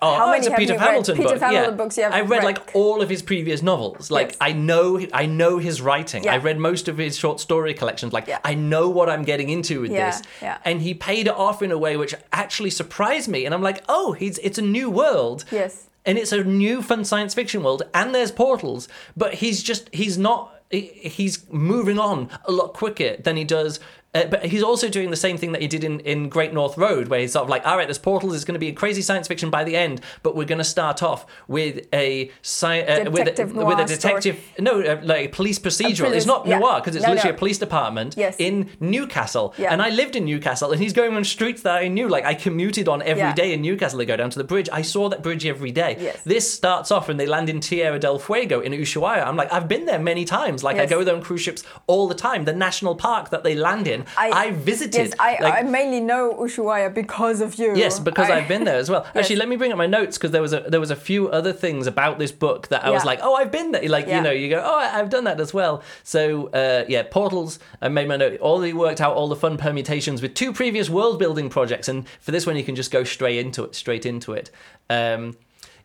Oh, 0.00 0.14
How 0.14 0.26
many 0.26 0.38
it's 0.38 0.46
a 0.46 0.50
have 0.50 0.58
Peter? 0.58 0.78
Hamilton 0.78 1.16
Peter 1.16 1.28
book. 1.30 1.40
Hamilton 1.40 1.70
yeah. 1.70 1.76
books 1.76 1.96
you 1.96 2.02
have 2.04 2.12
I've 2.12 2.30
read 2.30 2.38
read? 2.38 2.44
like 2.44 2.74
all 2.74 3.02
of 3.02 3.08
his 3.08 3.22
previous 3.22 3.62
novels. 3.62 4.10
Like 4.10 4.28
Yes. 4.28 4.36
I 4.40 4.52
know, 4.52 5.00
I 5.12 5.26
know 5.26 5.58
his 5.58 5.80
writing. 5.80 6.24
Yeah. 6.24 6.34
I 6.34 6.38
read 6.38 6.58
most 6.58 6.88
of 6.88 6.98
his 6.98 7.16
short 7.16 7.40
story 7.40 7.74
collections. 7.74 8.12
Like 8.12 8.26
Yeah. 8.26 8.38
I 8.44 8.54
know 8.54 8.88
what 8.88 9.08
I'm 9.08 9.22
getting 9.24 9.48
into 9.48 9.80
with 9.82 9.90
this. 9.90 10.22
And 10.64 10.82
he 10.82 10.94
paid 10.94 11.26
it 11.26 11.34
off 11.34 11.62
in 11.62 11.70
a 11.70 11.78
way 11.78 11.96
which 11.96 12.14
actually 12.32 12.70
surprised 12.70 13.28
me. 13.28 13.44
And 13.44 13.54
I'm 13.54 13.62
like, 13.62 13.82
oh, 13.88 14.12
he's 14.12 14.38
it's 14.38 14.58
a 14.58 14.62
new 14.62 14.90
world. 14.90 15.44
Yes. 15.50 15.88
And 16.06 16.18
it's 16.18 16.32
a 16.32 16.44
new 16.44 16.82
fun 16.82 17.04
science 17.04 17.34
fiction 17.34 17.62
world. 17.62 17.82
And 17.94 18.14
there's 18.14 18.30
portals. 18.30 18.88
But 19.16 19.34
he's 19.34 19.62
just 19.62 19.88
he's 19.94 20.18
not 20.18 20.50
he's 20.70 21.48
moving 21.50 21.98
on 21.98 22.28
a 22.44 22.52
lot 22.52 22.74
quicker 22.74 23.16
than 23.16 23.36
he 23.36 23.44
does. 23.44 23.80
Uh, 24.14 24.24
but 24.26 24.44
he's 24.46 24.62
also 24.62 24.88
doing 24.88 25.10
the 25.10 25.16
same 25.16 25.36
thing 25.36 25.52
that 25.52 25.60
he 25.60 25.68
did 25.68 25.82
in, 25.84 26.00
in 26.00 26.28
Great 26.28 26.52
North 26.52 26.78
Road, 26.78 27.08
where 27.08 27.20
he's 27.20 27.32
sort 27.32 27.42
of 27.44 27.48
like, 27.48 27.66
all 27.66 27.76
right, 27.76 27.86
there's 27.88 27.98
portals. 27.98 28.34
It's 28.34 28.44
going 28.44 28.54
to 28.54 28.58
be 28.60 28.68
a 28.68 28.72
crazy 28.72 29.02
science 29.02 29.26
fiction 29.28 29.50
by 29.50 29.64
the 29.64 29.76
end, 29.76 30.00
but 30.22 30.36
we're 30.36 30.44
going 30.46 30.58
to 30.58 30.64
start 30.64 31.02
off 31.02 31.26
with 31.48 31.86
a 31.92 32.30
sci- 32.42 32.82
uh, 32.82 33.10
with 33.10 33.22
a, 33.22 33.24
Detective 33.24 33.54
with 33.56 33.78
a 33.78 33.84
detective, 33.84 34.40
no, 34.58 34.80
uh, 34.80 35.00
like 35.02 35.26
a 35.26 35.28
police 35.28 35.58
procedural. 35.58 36.04
police- 36.06 36.16
it's 36.18 36.26
not 36.26 36.46
yeah. 36.46 36.58
noir 36.58 36.80
because 36.80 36.94
it's 36.94 37.04
No, 37.04 37.10
literally 37.12 37.30
no. 37.32 37.36
a 37.36 37.38
police 37.38 37.58
department 37.58 38.14
Yes. 38.16 38.36
in 38.38 38.70
Newcastle. 38.80 39.52
Yeah. 39.58 39.72
And 39.72 39.82
I 39.82 39.90
lived 39.90 40.14
in 40.16 40.24
Newcastle, 40.24 40.70
and 40.72 40.80
he's 40.80 40.92
going 40.92 41.14
on 41.16 41.24
streets 41.24 41.62
that 41.62 41.76
I 41.82 41.88
knew. 41.88 42.08
Like 42.08 42.24
I 42.24 42.34
commuted 42.34 42.88
on 42.88 43.02
every 43.02 43.32
day 43.32 43.48
Yeah. 43.48 43.54
in 43.54 43.62
Newcastle 43.62 43.98
to 43.98 44.06
go 44.06 44.16
down 44.16 44.30
to 44.30 44.38
the 44.38 44.44
bridge. 44.44 44.68
I 44.72 44.82
saw 44.82 45.08
that 45.08 45.22
bridge 45.22 45.44
every 45.46 45.72
day. 45.72 45.96
Yes. 45.98 46.22
This 46.24 46.52
starts 46.52 46.90
off 46.90 47.08
and 47.08 47.18
they 47.18 47.26
land 47.26 47.48
in 47.50 47.60
Tierra 47.60 47.98
del 47.98 48.18
Fuego 48.18 48.60
in 48.60 48.72
Ushuaia. 48.72 49.26
I'm 49.26 49.36
like, 49.36 49.52
I've 49.52 49.66
been 49.68 49.86
there 49.86 49.98
many 49.98 50.24
times. 50.24 50.62
Like 50.62 50.78
I 50.78 50.86
go 50.86 51.02
there 51.02 51.14
on 51.16 51.22
cruise 51.22 51.40
ships 51.42 51.64
all 51.86 52.06
the 52.06 52.14
time. 52.14 52.44
The 52.44 52.52
national 52.52 52.94
park 52.94 53.30
that 53.30 53.42
they 53.42 53.54
land 53.54 53.88
in, 53.88 54.03
I, 54.16 54.50
visited. 54.52 54.98
Yes, 54.98 55.12
I, 55.18 55.38
Like, 55.42 55.54
I 55.54 55.62
mainly 55.62 56.00
know 56.00 56.34
Ushuaia 56.34 56.92
because 56.92 57.40
of 57.40 57.54
you. 57.56 57.74
Yes, 57.76 57.98
because 58.00 58.30
I, 58.30 58.38
I've 58.38 58.48
been 58.48 58.64
there 58.64 58.76
as 58.76 58.90
well. 58.90 59.06
Actually, 59.14 59.36
let 59.36 59.48
me 59.48 59.56
bring 59.56 59.72
up 59.72 59.78
my 59.78 59.86
notes 59.86 60.16
because 60.18 60.30
there 60.30 60.42
was 60.42 60.52
a 60.52 60.60
there 60.68 60.80
was 60.80 60.90
a 60.90 60.96
few 60.96 61.28
other 61.28 61.52
things 61.52 61.86
about 61.86 62.18
this 62.18 62.32
book 62.32 62.68
that 62.68 62.84
I 62.84 62.90
was 62.90 63.04
like, 63.04 63.20
oh, 63.22 63.34
I've 63.34 63.50
been 63.52 63.72
there. 63.72 63.88
Like 63.88 64.06
Yeah. 64.06 64.16
you 64.18 64.22
know, 64.22 64.30
you 64.30 64.48
go, 64.50 64.62
oh, 64.64 64.78
I- 64.78 64.98
I've 64.98 65.10
done 65.10 65.24
that 65.24 65.40
as 65.40 65.52
well. 65.54 65.82
So 66.02 66.48
uh, 66.48 66.84
yeah, 66.88 67.02
portals. 67.10 67.58
I 67.82 67.88
made 67.88 68.08
my 68.08 68.16
note. 68.16 68.40
Already 68.40 68.72
worked 68.72 69.00
out 69.00 69.14
all 69.16 69.28
the 69.28 69.36
fun 69.36 69.56
permutations 69.56 70.22
with 70.22 70.34
two 70.34 70.52
previous 70.52 70.88
world 70.90 71.18
building 71.18 71.48
projects, 71.50 71.88
and 71.88 72.06
for 72.20 72.30
this 72.30 72.46
one, 72.46 72.56
you 72.56 72.64
can 72.64 72.74
just 72.76 72.90
go 72.90 73.04
straight 73.04 73.38
into 73.38 73.64
it. 73.64 73.74
Straight 73.74 74.06
into 74.06 74.32
it. 74.32 74.50
Um, 74.90 75.36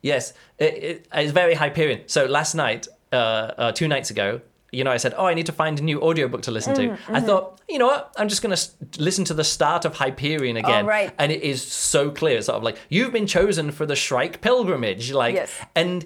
yes, 0.02 0.34
it, 0.58 0.74
it, 0.84 1.08
it's 1.14 1.32
very 1.32 1.54
Hyperion. 1.56 2.02
So 2.08 2.26
last 2.26 2.56
night, 2.56 2.88
uh, 3.12 3.16
uh, 3.16 3.72
two 3.72 3.88
nights 3.88 4.10
ago. 4.12 4.42
You 4.72 4.84
know, 4.84 4.92
I 4.92 4.98
said, 4.98 5.14
"Oh, 5.18 5.26
I 5.26 5.34
need 5.34 5.46
to 5.48 5.52
find 5.52 5.80
a 5.80 5.84
new 5.84 6.02
audiobook 6.02 6.42
to 6.44 6.52
listen 6.52 6.74
Mm, 6.76 6.98
to." 7.08 7.14
I 7.14 7.20
thought, 7.22 7.60
you 7.68 7.80
know 7.80 7.88
what? 7.88 8.14
I'm 8.18 8.28
just 8.30 8.42
going 8.42 8.52
to 8.52 8.54
s- 8.62 8.76
listen 8.98 9.26
to 9.26 9.34
the 9.34 9.44
start 9.44 9.86
of 9.86 9.96
Hyperion 9.96 10.58
again, 10.58 10.86
Oh, 10.86 10.88
right. 10.88 11.12
and 11.18 11.32
it 11.32 11.42
is 11.42 11.62
so 11.64 12.12
clear. 12.12 12.42
Sort 12.42 12.58
of 12.58 12.64
like 12.64 12.78
you've 12.90 13.12
been 13.12 13.28
chosen 13.28 13.72
for 13.72 13.86
the 13.86 13.96
Shrike 13.96 14.42
pilgrimage, 14.42 15.12
like, 15.12 15.36
Yes. 15.36 15.52
and 15.76 16.06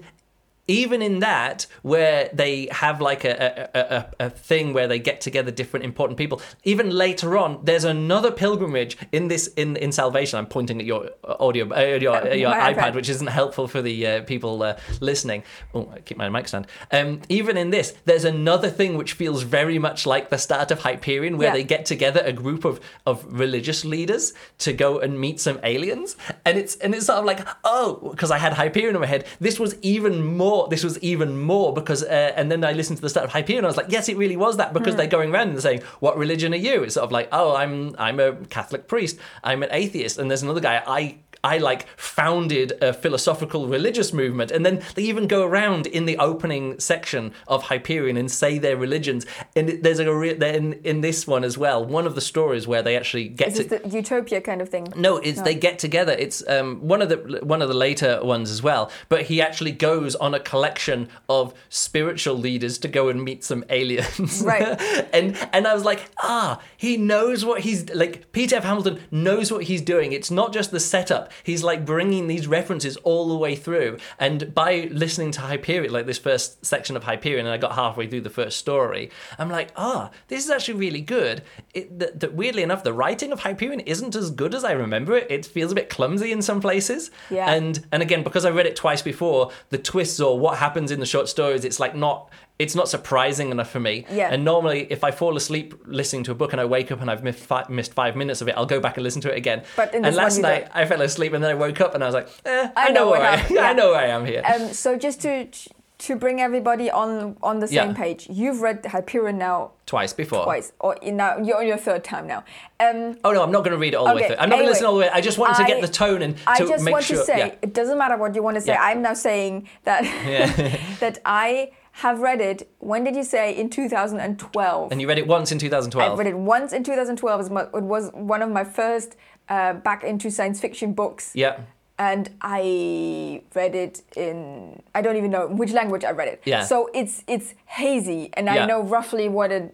even 0.66 1.02
in 1.02 1.18
that 1.20 1.66
where 1.82 2.30
they 2.32 2.68
have 2.70 3.00
like 3.00 3.24
a, 3.24 3.68
a, 3.74 4.24
a, 4.24 4.26
a 4.26 4.30
thing 4.30 4.72
where 4.72 4.88
they 4.88 4.98
get 4.98 5.20
together 5.20 5.50
different 5.50 5.84
important 5.84 6.16
people. 6.18 6.40
Even 6.64 6.90
later 6.90 7.36
on 7.36 7.60
there's 7.64 7.84
another 7.84 8.30
pilgrimage 8.30 8.96
in 9.12 9.28
this 9.28 9.46
in 9.56 9.76
in 9.76 9.92
salvation. 9.92 10.38
I'm 10.38 10.46
pointing 10.46 10.80
at 10.80 10.86
your 10.86 11.10
audio 11.24 11.64
uh, 11.74 11.96
your, 12.00 12.14
uh, 12.16 12.34
your 12.34 12.52
ipad 12.52 12.74
iPad. 12.76 12.94
which 12.94 13.08
isn't 13.08 13.26
helpful 13.26 13.68
for 13.68 13.82
the 13.82 14.06
uh, 14.06 14.22
people 14.22 14.62
uh, 14.62 14.76
listening. 15.00 15.42
Oh 15.74 15.90
I 15.94 16.00
keep 16.00 16.16
my 16.16 16.28
mic 16.28 16.48
stand. 16.48 16.66
Um, 16.92 17.20
even 17.28 17.56
in 17.56 17.70
this 17.70 17.94
there's 18.06 18.24
another 18.24 18.70
thing 18.70 18.96
which 18.96 19.12
feels 19.12 19.42
very 19.42 19.78
much 19.78 20.06
like 20.06 20.30
the 20.30 20.38
start 20.38 20.70
of 20.70 20.80
hyperion 20.80 21.36
where 21.38 21.48
Yeah. 21.48 21.54
they 21.54 21.64
get 21.64 21.84
together 21.86 22.22
a 22.24 22.32
group 22.32 22.64
of 22.64 22.80
of 23.04 23.24
religious 23.28 23.84
leaders 23.84 24.32
to 24.58 24.72
go 24.72 24.98
and 24.98 25.20
meet 25.20 25.40
some 25.40 25.58
aliens. 25.62 26.16
And 26.46 26.56
it's 26.58 26.76
and 26.76 26.94
it's 26.94 27.06
sort 27.06 27.18
of 27.18 27.24
like 27.26 27.40
oh 27.64 28.08
because 28.12 28.30
i 28.30 28.38
had 28.38 28.52
hyperion 28.54 28.94
in 28.94 29.00
my 29.00 29.06
head. 29.14 29.26
This 29.40 29.60
was 29.60 29.76
even 29.82 30.24
more 30.24 30.53
this 30.68 30.82
was 30.88 30.98
even 31.00 31.30
more 31.40 31.72
because 31.72 32.02
uh, 32.02 32.32
and 32.38 32.50
then 32.50 32.64
i 32.64 32.72
listened 32.72 32.96
to 32.96 33.02
the 33.02 33.12
start 33.14 33.24
of 33.24 33.32
hyperion 33.32 33.60
and 33.60 33.66
i 33.66 33.72
was 33.74 33.76
like 33.76 33.90
yes 33.96 34.08
it 34.08 34.16
really 34.16 34.36
was 34.36 34.56
that 34.56 34.72
because 34.72 34.94
they're 34.96 35.16
going 35.18 35.30
around 35.32 35.48
and 35.50 35.60
saying 35.60 35.82
what 36.00 36.16
religion 36.16 36.52
are 36.52 36.64
you? 36.68 36.82
It's 36.84 36.94
sort 36.94 37.04
of 37.04 37.12
like 37.12 37.28
oh 37.32 37.54
i'm 37.54 37.74
i'm 37.98 38.18
a 38.20 38.32
catholic 38.56 38.88
priest. 38.88 39.18
I'm 39.42 39.62
an 39.62 39.70
atheist. 39.72 40.18
And 40.18 40.30
there's 40.30 40.42
another 40.42 40.60
guy 40.60 40.82
i 40.86 41.16
I 41.44 41.58
like 41.58 41.86
founded 41.96 42.72
a 42.82 42.94
philosophical 42.94 43.68
religious 43.68 44.12
movement, 44.14 44.50
and 44.50 44.64
then 44.64 44.82
they 44.94 45.02
even 45.02 45.26
go 45.28 45.44
around 45.44 45.86
in 45.86 46.06
the 46.06 46.16
opening 46.16 46.80
section 46.80 47.32
of 47.46 47.64
Hyperion 47.64 48.16
and 48.16 48.30
say 48.30 48.58
their 48.58 48.78
religions. 48.78 49.26
And 49.54 49.68
there's 49.82 49.98
a 49.98 50.12
re- 50.12 50.30
in 50.30 50.72
in 50.84 51.02
this 51.02 51.26
one 51.26 51.44
as 51.44 51.58
well. 51.58 51.84
One 51.84 52.06
of 52.06 52.14
the 52.14 52.22
stories 52.22 52.66
where 52.66 52.82
they 52.82 52.96
actually 52.96 53.28
get 53.28 53.48
Is 53.48 53.66
to 53.66 53.78
the 53.78 53.88
utopia 53.88 54.40
kind 54.40 54.62
of 54.62 54.70
thing? 54.70 54.88
no, 54.96 55.18
it's 55.18 55.42
they 55.42 55.54
get 55.54 55.78
together. 55.78 56.12
It's 56.12 56.42
um, 56.48 56.80
one 56.80 57.02
of 57.02 57.10
the 57.10 57.40
one 57.42 57.60
of 57.60 57.68
the 57.68 57.74
later 57.74 58.20
ones 58.24 58.50
as 58.50 58.62
well. 58.62 58.90
But 59.10 59.22
he 59.22 59.42
actually 59.42 59.72
goes 59.72 60.14
on 60.16 60.34
a 60.34 60.40
collection 60.40 61.08
of 61.28 61.52
spiritual 61.68 62.36
leaders 62.36 62.78
to 62.78 62.88
go 62.88 63.10
and 63.10 63.22
meet 63.22 63.44
some 63.44 63.64
aliens. 63.68 64.42
Right. 64.42 64.80
and 65.12 65.36
and 65.52 65.66
I 65.66 65.74
was 65.74 65.84
like, 65.84 66.10
ah, 66.22 66.60
he 66.76 66.96
knows 66.96 67.44
what 67.44 67.60
he's 67.60 67.90
like. 67.90 68.32
Peter 68.32 68.56
F. 68.56 68.64
Hamilton 68.64 69.00
knows 69.10 69.52
what 69.52 69.64
he's 69.64 69.82
doing. 69.82 70.12
It's 70.12 70.30
not 70.30 70.54
just 70.54 70.70
the 70.70 70.80
setup. 70.80 71.30
He's 71.42 71.62
like 71.62 71.84
bringing 71.84 72.26
these 72.26 72.46
references 72.46 72.96
all 72.98 73.28
the 73.28 73.36
way 73.36 73.56
through. 73.56 73.98
And 74.18 74.54
by 74.54 74.88
listening 74.90 75.30
to 75.32 75.40
Hyperion, 75.40 75.92
like 75.92 76.06
this 76.06 76.18
first 76.18 76.64
section 76.64 76.96
of 76.96 77.04
Hyperion, 77.04 77.46
and 77.46 77.52
I 77.52 77.58
got 77.58 77.74
halfway 77.74 78.06
through 78.06 78.22
the 78.22 78.30
first 78.30 78.58
story, 78.58 79.10
I'm 79.38 79.50
like, 79.50 79.70
ah, 79.76 80.10
this 80.28 80.44
is 80.44 80.50
actually 80.50 80.74
really 80.74 81.00
good. 81.00 81.42
It, 81.72 81.98
that, 81.98 82.20
that 82.20 82.34
weirdly 82.34 82.62
enough, 82.62 82.84
the 82.84 82.92
writing 82.92 83.32
of 83.32 83.40
Hyperion 83.40 83.80
isn't 83.80 84.14
as 84.14 84.30
good 84.30 84.54
as 84.54 84.64
I 84.64 84.72
remember 84.72 85.16
it. 85.16 85.26
It 85.30 85.46
feels 85.46 85.72
a 85.72 85.74
bit 85.74 85.90
clumsy 85.90 86.32
in 86.32 86.42
some 86.42 86.60
places. 86.60 87.10
Yeah. 87.30 87.50
And 87.50 87.86
and 87.92 88.02
again, 88.02 88.22
because 88.22 88.44
I 88.44 88.50
read 88.50 88.66
it 88.66 88.76
twice 88.76 89.02
before, 89.02 89.50
the 89.70 89.78
twists 89.78 90.20
or 90.20 90.38
what 90.38 90.58
happens 90.58 90.90
in 90.90 91.00
the 91.00 91.06
short 91.06 91.28
stories, 91.28 91.64
it's 91.64 91.80
like 91.80 91.94
not. 91.94 92.30
It's 92.56 92.76
not 92.76 92.88
surprising 92.88 93.50
enough 93.50 93.68
for 93.70 93.80
me. 93.80 94.06
Yeah. 94.10 94.28
And 94.30 94.44
normally, 94.44 94.86
if 94.88 95.02
I 95.02 95.10
fall 95.10 95.36
asleep 95.36 95.74
listening 95.86 96.22
to 96.24 96.30
a 96.30 96.34
book 96.36 96.52
and 96.52 96.60
I 96.60 96.64
wake 96.64 96.92
up 96.92 97.00
and 97.00 97.10
I've 97.10 97.24
missed 97.24 97.40
five, 97.40 97.68
missed 97.68 97.94
five 97.94 98.14
minutes 98.14 98.40
of 98.42 98.48
it, 98.48 98.54
I'll 98.56 98.64
go 98.64 98.78
back 98.78 98.96
and 98.96 99.02
listen 99.02 99.20
to 99.22 99.30
it 99.32 99.36
again. 99.36 99.64
But 99.76 99.92
in 99.92 100.04
and 100.04 100.14
last 100.14 100.38
night, 100.38 100.68
I 100.72 100.84
fell 100.86 101.02
asleep 101.02 101.32
and 101.32 101.42
then 101.42 101.50
I 101.50 101.54
woke 101.54 101.80
up 101.80 101.94
and 101.96 102.04
I 102.04 102.06
was 102.06 102.14
like, 102.14 102.28
eh, 102.44 102.68
I, 102.76 102.86
I 102.86 102.88
know, 102.90 103.06
know 103.06 103.10
where 103.10 103.22
I, 103.22 103.36
happened, 103.36 103.58
I 103.70 103.72
know 103.72 103.90
where 103.90 104.00
I 104.00 104.06
am 104.06 104.24
here. 104.24 104.42
Um, 104.44 104.72
so 104.72 104.96
just 104.96 105.20
to 105.22 105.48
to 105.96 106.16
bring 106.16 106.40
everybody 106.40 106.90
on 106.90 107.36
on 107.42 107.58
the 107.60 107.66
same 107.68 107.90
Yeah. 107.90 107.94
page, 107.94 108.28
you've 108.30 108.60
read 108.62 108.84
Hyperion 108.86 109.38
now 109.38 109.72
Twice 109.86 110.12
before. 110.12 110.44
twice, 110.44 110.72
or 110.78 110.94
in 111.02 111.16
now 111.16 111.38
you're 111.38 111.58
on 111.58 111.66
your 111.66 111.76
third 111.76 112.04
time 112.04 112.26
now. 112.28 112.44
Um, 112.78 113.16
Oh 113.24 113.32
no, 113.32 113.42
I'm 113.42 113.50
not 113.52 113.64
going 113.64 113.72
to 113.72 113.78
read 113.78 113.94
it 113.94 113.96
all 113.96 114.06
the 114.08 114.14
way 114.14 114.24
Okay, 114.24 114.28
through. 114.34 114.36
I'm 114.42 114.48
not 114.48 114.56
going 114.56 114.66
to 114.66 114.70
listen 114.70 114.86
all 114.86 114.94
the 114.94 115.00
way. 115.00 115.10
I 115.10 115.20
just 115.20 115.38
wanted 115.38 115.56
to 115.56 115.64
get 115.64 115.80
the 115.80 115.88
tone 115.88 116.22
and 116.22 116.36
to 116.36 116.42
I 116.46 116.58
just 116.58 116.84
make 116.84 116.92
want 116.92 117.04
sure. 117.04 117.18
to 117.18 117.24
say 117.24 117.38
yeah. 117.38 117.54
it 117.62 117.72
doesn't 117.74 117.98
matter 117.98 118.16
what 118.16 118.34
you 118.36 118.42
want 118.44 118.56
to 118.56 118.60
say. 118.60 118.72
Yeah. 118.74 118.82
I'm 118.82 119.02
now 119.02 119.14
saying 119.14 119.68
that 119.84 120.04
Yeah. 120.26 120.76
that 121.00 121.18
I 121.24 121.70
have 122.02 122.20
read 122.20 122.40
it. 122.40 122.68
When 122.80 123.04
did 123.04 123.14
you 123.16 123.24
say 123.24 123.54
in 123.56 123.70
2012? 123.70 124.90
And 124.92 125.00
you 125.00 125.08
read 125.08 125.18
it 125.18 125.26
once 125.26 125.52
in 125.52 125.58
2012? 125.58 126.02
I 126.02 126.14
2012. 126.14 126.18
read 126.18 126.26
it 126.26 126.38
once 126.38 126.72
in 126.72 126.82
2012. 126.82 127.40
It 127.40 127.52
was 127.52 127.68
It 127.74 127.82
was 127.84 128.10
one 128.14 128.42
of 128.42 128.50
my 128.50 128.64
first 128.64 129.16
uh, 129.48 129.74
back 129.74 130.02
into 130.04 130.30
science 130.30 130.60
fiction 130.60 130.92
books. 130.92 131.30
Yeah. 131.34 131.56
and 131.96 132.24
I 132.42 133.42
read 133.54 133.74
it 133.84 134.02
in 134.16 134.82
I 134.96 135.00
don't 135.04 135.16
even 135.16 135.30
know 135.30 135.46
which 135.60 135.72
language 135.80 136.04
I 136.04 136.10
read 136.20 136.26
it. 136.34 136.38
Yeah. 136.44 136.64
So 136.70 136.76
it's 137.00 137.22
it's 137.34 137.48
hazy, 137.78 138.22
and 138.36 138.46
Yeah. 138.46 138.54
I 138.64 138.66
know 138.70 138.80
roughly 138.96 139.26
what 139.28 139.50
it 139.52 139.64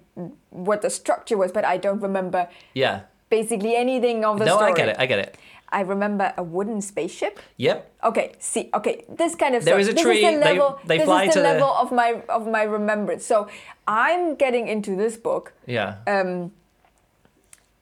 what 0.50 0.78
the 0.82 0.90
structure 0.90 1.38
was, 1.42 1.50
but 1.56 1.64
I 1.64 1.76
don't 1.84 2.02
remember 2.08 2.40
Yeah. 2.74 2.96
basically 3.30 3.72
anything 3.84 4.18
of 4.30 4.38
the 4.38 4.44
No, 4.44 4.56
story. 4.56 4.72
No, 4.72 4.74
I 4.74 4.80
get 4.82 4.88
it. 4.92 4.96
I 5.04 5.06
get 5.12 5.18
it. 5.26 5.32
I 5.72 5.80
remember 5.82 6.32
a 6.36 6.42
wooden 6.42 6.80
spaceship. 6.80 7.38
Yep. 7.56 7.90
Okay, 8.04 8.32
see, 8.38 8.70
okay, 8.74 9.04
this 9.08 9.34
kind 9.36 9.54
of 9.54 9.64
There 9.64 9.74
stuff. 9.74 9.80
is 9.82 9.88
a 9.88 9.92
this 9.92 10.02
tree, 10.02 10.24
Is 10.24 10.34
the 10.34 10.40
they- 10.40 10.52
level, 10.58 10.80
they 10.84 10.98
this 10.98 11.04
fly 11.06 11.24
is 11.24 11.28
the 11.34 11.40
to 11.40 11.46
the- 11.46 11.52
level 11.54 11.68
of 11.68 11.92
my 11.92 12.22
of 12.28 12.46
my 12.48 12.62
remembrance. 12.64 13.24
So 13.24 13.46
I'm 13.86 14.34
getting 14.34 14.68
into 14.68 14.96
this 14.96 15.16
book, 15.16 15.52
Yeah. 15.66 15.96
um, 16.06 16.52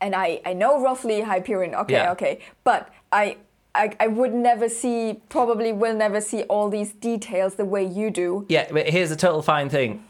and 0.01 0.14
I 0.14 0.41
I 0.45 0.53
know 0.53 0.80
roughly 0.82 1.20
Hyperion. 1.22 1.74
Okay, 1.74 1.95
Yeah. 1.95 2.12
okay, 2.12 2.41
but 2.64 2.89
I. 3.12 3.36
I, 3.74 3.93
I 4.01 4.07
would 4.09 4.34
never 4.34 4.68
see, 4.68 5.20
probably 5.28 5.72
will 5.72 5.95
never 5.95 6.20
see 6.20 6.43
all 6.45 6.68
these 6.68 6.93
details 6.95 7.55
the 7.55 7.66
way 7.66 7.84
you 7.84 8.11
do. 8.11 8.45
Yeah, 8.49 8.66
but 8.72 8.89
here's 8.89 9.11
the 9.11 9.14
total 9.14 9.41
fine 9.43 9.68
thing. 9.68 10.03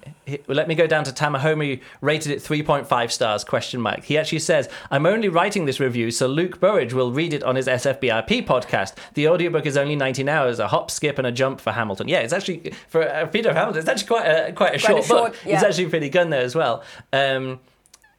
Let 0.47 0.69
me 0.69 0.75
go 0.75 0.87
down 0.87 1.05
to 1.05 1.13
Tamahome, 1.13 1.81
rated 2.01 2.33
it 2.33 2.41
3.5 2.41 3.11
stars, 3.11 3.45
question 3.45 3.81
mark. 3.81 4.05
He 4.05 4.19
actually 4.19 4.41
says, 4.41 4.69
I'm 4.91 5.07
only 5.07 5.29
writing 5.29 5.65
this 5.65 5.81
review 5.81 6.11
so 6.11 6.27
Luke 6.27 6.61
Burridge 6.61 6.93
will 6.93 7.13
read 7.13 7.33
it 7.33 7.43
on 7.43 7.57
his 7.57 7.67
SFBRP 7.67 8.47
podcast. 8.47 8.95
The 9.15 9.29
audiobook 9.29 9.67
is 9.67 9.77
only 9.77 9.97
19 9.97 10.29
hours, 10.29 10.59
a 10.59 10.69
hop, 10.69 10.91
skip, 10.91 11.19
and 11.19 11.27
a 11.27 11.33
jump 11.33 11.61
for 11.61 11.73
Hamilton. 11.73 12.09
Yeah, 12.09 12.21
it's 12.21 12.33
actually, 12.33 12.73
for 12.89 13.09
uh, 13.09 13.27
Peter 13.27 13.53
Hamilton, 13.53 13.81
it's 13.81 13.89
actually 13.89 14.07
quite 14.07 14.27
a, 14.27 14.53
quite 14.53 14.75
a, 14.75 14.79
short, 14.79 15.05
short, 15.05 15.33
book. 15.33 15.41
yeah. 15.45 15.55
It's 15.55 15.65
actually 15.65 15.89
pretty 15.89 16.09
good 16.09 16.31
there 16.31 16.43
as 16.43 16.55
well. 16.55 16.83
Um, 17.13 17.61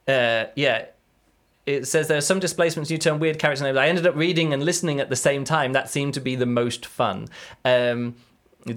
uh, 0.08 0.46
yeah. 0.56 0.86
It 1.66 1.86
says 1.86 2.08
there 2.08 2.18
are 2.18 2.22
some 2.22 2.40
displacements, 2.40 2.90
new 2.90 2.98
term, 2.98 3.20
weird 3.20 3.38
character 3.38 3.64
names. 3.64 3.78
I 3.78 3.88
ended 3.88 4.08
up 4.08 4.16
reading 4.16 4.54
and 4.54 4.64
listening 4.64 5.00
at 5.00 5.10
the 5.10 5.16
same 5.16 5.44
time. 5.44 5.74
That 5.74 5.90
seemed 5.90 6.16
to 6.16 6.20
be 6.20 6.36
the 6.36 6.48
most 6.48 6.86
fun. 6.86 7.28
Um, 7.64 8.16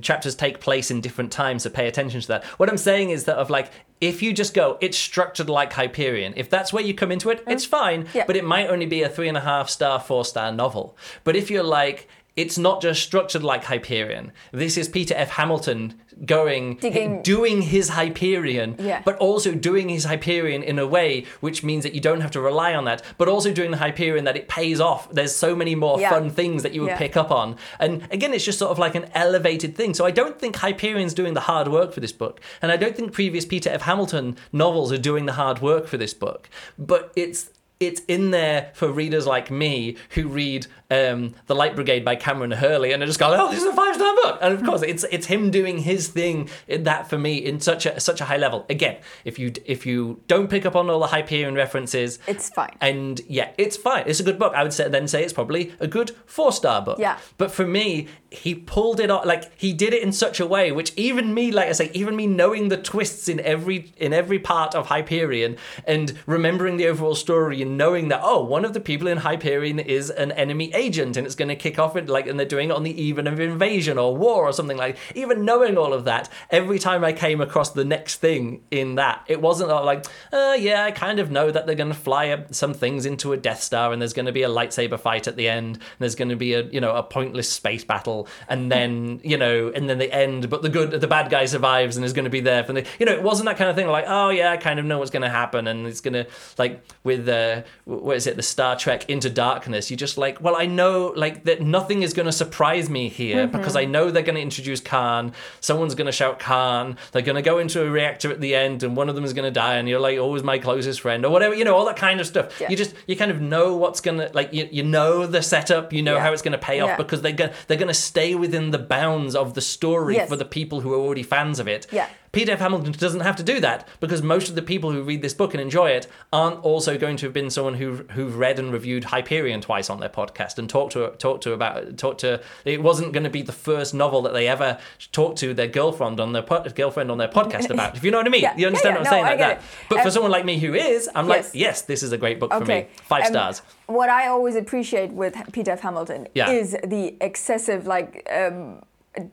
chapters 0.00 0.34
take 0.34 0.60
place 0.60 0.90
in 0.90 1.00
different 1.00 1.32
times, 1.32 1.64
so 1.64 1.70
pay 1.70 1.88
attention 1.88 2.20
to 2.20 2.28
that. 2.28 2.44
What 2.44 2.68
I'm 2.68 2.76
saying 2.76 3.10
is 3.10 3.24
that 3.24 3.36
of 3.36 3.50
like, 3.50 3.70
if 4.00 4.22
you 4.22 4.32
just 4.32 4.54
go, 4.54 4.78
it's 4.80 4.96
structured 4.96 5.48
like 5.48 5.72
Hyperion. 5.72 6.34
If 6.36 6.50
that's 6.50 6.72
where 6.72 6.82
you 6.82 6.94
come 6.94 7.12
into 7.12 7.30
it, 7.30 7.42
it's 7.46 7.66
mm. 7.66 7.70
fine. 7.70 8.08
Yeah. 8.14 8.24
But 8.26 8.36
it 8.36 8.44
might 8.44 8.68
only 8.68 8.86
be 8.86 9.02
a 9.02 9.08
three 9.08 9.28
and 9.28 9.36
a 9.36 9.40
half 9.40 9.68
star, 9.68 10.00
four 10.00 10.24
star 10.24 10.52
novel. 10.52 10.96
But 11.24 11.36
if 11.36 11.50
you're 11.50 11.62
like, 11.62 12.08
it's 12.34 12.56
not 12.56 12.80
just 12.80 13.02
structured 13.02 13.42
like 13.44 13.64
Hyperion. 13.64 14.32
This 14.52 14.78
is 14.78 14.88
Peter 14.88 15.14
F. 15.14 15.30
Hamilton 15.30 16.00
going, 16.24 16.76
Digging- 16.76 17.22
doing 17.22 17.62
his 17.62 17.90
Hyperion, 17.90 18.76
Yeah. 18.78 19.02
but 19.04 19.16
also 19.18 19.52
doing 19.54 19.88
his 19.88 20.04
Hyperion 20.04 20.62
in 20.62 20.78
a 20.78 20.86
way 20.86 21.24
which 21.40 21.62
means 21.62 21.82
that 21.84 21.94
you 21.94 22.00
don't 22.00 22.20
have 22.20 22.30
to 22.32 22.40
rely 22.40 22.74
on 22.74 22.84
that, 22.84 23.02
but 23.18 23.28
also 23.28 23.52
doing 23.52 23.70
the 23.70 23.76
Hyperion 23.78 24.24
that 24.24 24.36
it 24.36 24.48
pays 24.48 24.80
off. 24.80 25.10
There's 25.10 25.34
so 25.34 25.54
many 25.56 25.74
more 25.74 26.00
Yeah. 26.00 26.10
fun 26.10 26.30
things 26.30 26.62
that 26.62 26.72
you 26.72 26.80
would 26.82 26.90
Yeah. 26.90 26.98
pick 26.98 27.16
up 27.16 27.30
on. 27.30 27.56
And 27.78 28.02
again, 28.10 28.32
it's 28.32 28.44
just 28.44 28.58
sort 28.58 28.70
of 28.70 28.78
like 28.78 28.94
an 28.94 29.06
elevated 29.14 29.76
thing. 29.76 29.94
So 29.94 30.04
I 30.06 30.10
don't 30.10 30.38
think 30.38 30.56
Hyperion's 30.56 31.14
doing 31.14 31.34
the 31.34 31.40
hard 31.40 31.68
work 31.68 31.92
for 31.92 32.00
this 32.00 32.12
book. 32.12 32.40
And 32.60 32.70
I 32.72 32.76
don't 32.76 32.96
think 32.96 33.12
previous 33.12 33.44
Peter 33.44 33.70
F. 33.70 33.82
Hamilton 33.82 34.36
novels 34.52 34.92
are 34.92 34.98
doing 34.98 35.26
the 35.26 35.32
hard 35.32 35.60
work 35.60 35.86
for 35.86 35.96
this 35.98 36.14
book. 36.14 36.48
But 36.78 37.12
it's 37.16 37.50
it's 37.86 38.00
in 38.08 38.30
there 38.30 38.70
for 38.74 38.90
readers 38.90 39.26
like 39.26 39.50
me 39.50 39.96
who 40.10 40.28
read 40.28 40.66
um, 40.90 41.34
The 41.46 41.54
Light 41.54 41.74
Brigade 41.74 42.04
by 42.04 42.16
Kameron 42.16 42.54
Hurley 42.54 42.92
and 42.92 43.02
are 43.02 43.06
just 43.06 43.18
going, 43.18 43.38
oh, 43.40 43.50
this 43.50 43.60
is 43.62 43.66
a 43.66 43.72
five 43.74 43.94
star 43.94 44.14
book. 44.16 44.38
And 44.42 44.52
of 44.54 44.62
course, 44.64 44.82
it's 44.82 45.04
it's 45.10 45.26
him 45.26 45.50
doing 45.50 45.78
his 45.78 46.08
thing 46.08 46.48
in 46.68 46.82
that 46.84 47.08
for 47.08 47.16
me 47.18 47.36
in 47.38 47.60
such 47.60 47.86
a 47.86 47.98
such 48.00 48.20
a 48.20 48.24
high 48.24 48.36
level. 48.36 48.66
Again, 48.68 48.98
if 49.24 49.38
you 49.38 49.52
if 49.64 49.86
you 49.86 50.20
don't 50.28 50.48
pick 50.48 50.66
up 50.66 50.76
on 50.76 50.90
all 50.90 51.00
the 51.00 51.06
Hyperion 51.06 51.54
references, 51.54 52.18
It's 52.26 52.50
fine. 52.50 52.76
and 52.80 53.20
yeah, 53.28 53.50
it's 53.58 53.76
fine. 53.76 54.04
It's 54.06 54.20
a 54.20 54.24
good 54.24 54.38
book. 54.38 54.52
I 54.54 54.62
would 54.62 54.72
say, 54.72 54.88
then 54.88 55.08
say 55.08 55.22
it's 55.24 55.32
probably 55.32 55.72
a 55.80 55.86
good 55.86 56.10
four 56.26 56.52
star 56.52 56.82
book. 56.82 56.98
Yeah. 56.98 57.18
But 57.38 57.50
for 57.50 57.66
me, 57.66 58.08
he 58.30 58.54
pulled 58.54 59.00
it 59.00 59.10
off. 59.10 59.24
Like 59.24 59.50
he 59.58 59.72
did 59.72 59.94
it 59.94 60.02
in 60.02 60.12
such 60.12 60.40
a 60.40 60.46
way, 60.46 60.72
which 60.72 60.92
even 60.96 61.32
me, 61.32 61.50
like 61.52 61.68
I 61.68 61.72
say, 61.72 61.90
even 61.94 62.16
me 62.16 62.26
knowing 62.26 62.68
the 62.68 62.76
twists 62.76 63.28
in 63.28 63.40
every 63.40 63.92
in 63.96 64.12
every 64.12 64.38
part 64.38 64.74
of 64.74 64.86
Hyperion 64.88 65.56
and 65.86 66.18
remembering 66.26 66.76
the 66.76 66.86
overall 66.88 67.14
story 67.14 67.62
and 67.62 67.71
knowing 67.76 68.08
that 68.08 68.20
oh, 68.22 68.42
one 68.42 68.64
of 68.64 68.72
the 68.72 68.80
people 68.80 69.08
in 69.08 69.18
Hyperion 69.18 69.78
is 69.78 70.10
an 70.10 70.32
enemy 70.32 70.72
agent 70.74 71.16
and 71.16 71.26
it's 71.26 71.36
going 71.36 71.48
to 71.48 71.56
kick 71.56 71.78
off 71.78 71.96
it 71.96 72.08
like 72.08 72.26
and 72.26 72.38
they're 72.38 72.46
doing 72.46 72.70
it 72.70 72.74
on 72.74 72.82
the 72.82 73.02
even 73.02 73.26
of 73.26 73.40
invasion 73.40 73.98
or 73.98 74.16
war 74.16 74.44
or 74.44 74.52
something 74.52 74.76
like. 74.76 74.96
Even 75.14 75.44
knowing 75.44 75.76
all 75.76 75.92
of 75.92 76.04
that, 76.04 76.28
every 76.50 76.78
time 76.78 77.04
I 77.04 77.12
came 77.12 77.40
across 77.40 77.70
the 77.70 77.84
next 77.84 78.16
thing 78.16 78.62
in 78.70 78.96
that, 78.96 79.24
it 79.26 79.40
wasn't 79.40 79.70
like, 79.70 80.06
uh, 80.32 80.56
yeah, 80.58 80.84
I 80.84 80.90
kind 80.90 81.18
of 81.18 81.30
know 81.30 81.50
that 81.50 81.66
they're 81.66 81.74
going 81.74 81.92
to 81.92 81.98
fly 81.98 82.44
some 82.50 82.74
things 82.74 83.06
into 83.06 83.32
a 83.32 83.36
Death 83.36 83.62
Star 83.62 83.92
and 83.92 84.00
there's 84.00 84.12
going 84.12 84.26
to 84.26 84.32
be 84.32 84.42
a 84.42 84.48
lightsaber 84.48 84.98
fight 84.98 85.26
at 85.26 85.36
the 85.36 85.48
end. 85.48 85.76
And 85.76 85.82
there's 85.98 86.14
going 86.14 86.28
to 86.28 86.36
be 86.36 86.54
a 86.54 86.62
you 86.64 86.80
know 86.80 86.94
a 86.94 87.02
pointless 87.02 87.48
space 87.48 87.84
battle 87.84 88.28
and 88.48 88.70
then 88.70 89.20
you 89.24 89.36
know 89.36 89.72
and 89.74 89.88
then 89.88 89.98
the 89.98 90.12
end, 90.12 90.50
but 90.50 90.62
the 90.62 90.68
good 90.68 90.90
the 90.90 91.08
bad 91.08 91.30
guy 91.30 91.46
survives 91.46 91.96
and 91.96 92.04
is 92.04 92.12
going 92.12 92.24
to 92.24 92.30
be 92.30 92.40
there 92.40 92.64
for 92.64 92.72
the 92.72 92.86
you 92.98 93.06
know 93.06 93.12
it 93.12 93.22
wasn't 93.22 93.46
that 93.46 93.56
kind 93.56 93.70
of 93.70 93.76
thing 93.76 93.86
like 93.86 94.04
oh 94.08 94.30
yeah 94.30 94.52
I 94.52 94.56
kind 94.56 94.78
of 94.78 94.84
know 94.84 94.98
what's 94.98 95.10
going 95.10 95.22
to 95.22 95.28
happen 95.28 95.66
and 95.66 95.86
it's 95.86 96.00
going 96.00 96.14
to 96.14 96.26
like 96.58 96.84
with 97.04 97.28
uh, 97.28 97.61
uh, 97.62 97.94
what 97.96 98.16
is 98.16 98.26
it, 98.26 98.36
the 98.36 98.42
Star 98.42 98.76
Trek 98.76 99.08
Into 99.08 99.30
Darkness, 99.30 99.90
you're 99.90 99.96
just 99.96 100.18
like, 100.18 100.40
well, 100.40 100.56
I 100.56 100.66
know 100.66 101.12
like 101.16 101.44
that 101.44 101.60
nothing 101.62 102.02
is 102.02 102.12
going 102.12 102.26
to 102.26 102.32
surprise 102.32 102.88
me 102.90 103.08
here 103.08 103.46
Mm-hmm. 103.46 103.56
because 103.56 103.76
I 103.76 103.84
know 103.84 104.10
they're 104.10 104.22
going 104.22 104.36
to 104.36 104.40
introduce 104.42 104.80
Khan. 104.80 105.32
Someone's 105.60 105.94
going 105.94 106.06
to 106.06 106.12
shout 106.12 106.38
Khan. 106.38 106.96
They're 107.12 107.22
going 107.22 107.36
to 107.36 107.42
go 107.42 107.58
into 107.58 107.82
a 107.84 107.90
reactor 107.90 108.30
at 108.30 108.40
the 108.40 108.54
end, 108.54 108.82
and 108.82 108.96
one 108.96 109.08
of 109.08 109.14
them 109.14 109.24
is 109.24 109.32
going 109.32 109.44
to 109.44 109.50
die, 109.50 109.74
and 109.76 109.88
you're 109.88 110.00
like, 110.00 110.18
always 110.18 110.42
my 110.42 110.58
closest 110.58 111.00
friend, 111.00 111.24
or 111.24 111.30
whatever, 111.30 111.54
you 111.54 111.64
know, 111.64 111.74
all 111.74 111.84
that 111.86 111.96
kind 111.96 112.20
of 112.20 112.26
stuff. 112.26 112.60
Yeah. 112.60 112.68
You 112.70 112.76
just 112.76 112.94
you 113.06 113.16
kind 113.16 113.30
of 113.30 113.40
know 113.40 113.76
what's 113.76 114.00
gonna 114.00 114.30
like 114.34 114.52
you, 114.52 114.68
you 114.70 114.82
know 114.82 115.26
the 115.26 115.42
setup, 115.42 115.92
you 115.92 116.02
know 116.02 116.14
Yeah. 116.16 116.22
how 116.22 116.32
it's 116.32 116.42
going 116.42 116.52
to 116.52 116.58
pay 116.58 116.80
off 116.80 116.88
Yeah. 116.90 116.96
because 116.96 117.22
they're 117.22 117.32
gonna 117.32 117.52
they're 117.68 117.78
going 117.78 117.88
to 117.88 117.94
stay 117.94 118.34
within 118.34 118.70
the 118.70 118.78
bounds 118.78 119.34
of 119.34 119.54
the 119.54 119.60
story 119.60 120.14
Yes. 120.16 120.28
for 120.28 120.36
the 120.36 120.44
people 120.44 120.80
who 120.80 120.92
are 120.92 120.98
already 120.98 121.22
fans 121.22 121.58
of 121.58 121.66
it. 121.68 121.86
Yeah. 121.90 122.08
Peter 122.32 122.52
F. 122.52 122.60
Hamilton 122.60 122.92
doesn't 122.92 123.20
have 123.20 123.36
to 123.36 123.42
do 123.42 123.60
that 123.60 123.86
because 124.00 124.22
most 124.22 124.48
of 124.48 124.54
the 124.54 124.62
people 124.62 124.90
who 124.90 125.02
read 125.02 125.20
this 125.20 125.34
book 125.34 125.52
and 125.52 125.60
enjoy 125.60 125.90
it 125.90 126.06
aren't 126.32 126.58
also 126.64 126.96
going 126.96 127.16
to 127.18 127.26
have 127.26 127.32
been 127.34 127.50
someone 127.50 127.74
who 127.74 128.04
who've 128.12 128.36
read 128.38 128.58
and 128.58 128.72
reviewed 128.72 129.04
Hyperion 129.04 129.60
twice 129.60 129.90
on 129.90 130.00
their 130.00 130.08
podcast 130.08 130.58
and 130.58 130.68
talked 130.68 130.94
to 130.94 131.10
talked 131.18 131.42
to 131.42 131.52
about 131.52 131.98
talked 131.98 132.20
to. 132.20 132.40
It 132.64 132.82
wasn't 132.82 133.12
going 133.12 133.24
to 133.24 133.30
be 133.30 133.42
the 133.42 133.52
first 133.52 133.92
novel 133.92 134.22
that 134.22 134.32
they 134.32 134.48
ever 134.48 134.78
talked 135.12 135.38
to 135.40 135.52
their 135.52 135.66
girlfriend 135.68 136.20
on 136.20 136.32
their 136.32 136.42
po- 136.42 136.64
girlfriend 136.74 137.10
on 137.10 137.18
their 137.18 137.28
podcast 137.28 137.68
about. 137.74 137.96
If 137.96 138.04
you 138.04 138.10
know 138.10 138.16
what 138.18 138.26
I 138.26 138.30
mean, 138.30 138.42
Yeah. 138.42 138.56
you 138.56 138.66
understand 138.66 138.94
Yeah, 138.94 139.00
what. 139.00 139.06
I'm 139.08 139.12
saying 139.12 139.24
No, 139.24 139.28
I 139.28 139.32
like 139.32 139.38
that. 139.40 139.58
it. 139.58 139.62
But 139.90 139.98
for 139.98 140.04
Um, 140.06 140.10
someone 140.10 140.32
like 140.32 140.44
me 140.46 140.58
who 140.58 140.72
is, 140.74 141.10
I'm 141.14 141.28
yes. 141.28 141.46
like, 141.52 141.60
yes, 141.60 141.82
this 141.82 142.02
is 142.02 142.12
a 142.12 142.18
great 142.18 142.40
book 142.40 142.50
for 142.50 142.62
Okay. 142.62 142.82
me. 142.82 142.86
Five 143.04 143.24
Um, 143.26 143.32
stars. 143.32 143.62
What 143.86 144.08
I 144.08 144.28
always 144.28 144.56
appreciate 144.56 145.10
with 145.12 145.34
Peter 145.52 145.72
F. 145.72 145.80
Hamilton 145.80 146.28
Yeah. 146.34 146.50
is 146.50 146.76
the 146.82 147.14
excessive 147.20 147.86
like 147.86 148.26
um, 148.34 148.80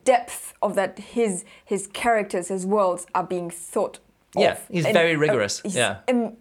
depth 0.03 0.53
of 0.61 0.75
that 0.75 0.99
his 0.99 1.45
his 1.63 1.87
characters, 1.87 2.47
his 2.49 2.65
worlds 2.65 3.05
are 3.15 3.23
being 3.23 3.49
thought. 3.49 3.99
Yeah, 4.35 4.51
of. 4.51 4.59
he's 4.69 4.85
And, 4.85 4.93
very 4.93 5.15
uh, 5.15 5.19
rigorous. 5.19 5.61
he's 5.61 5.75
Yeah. 5.75 5.97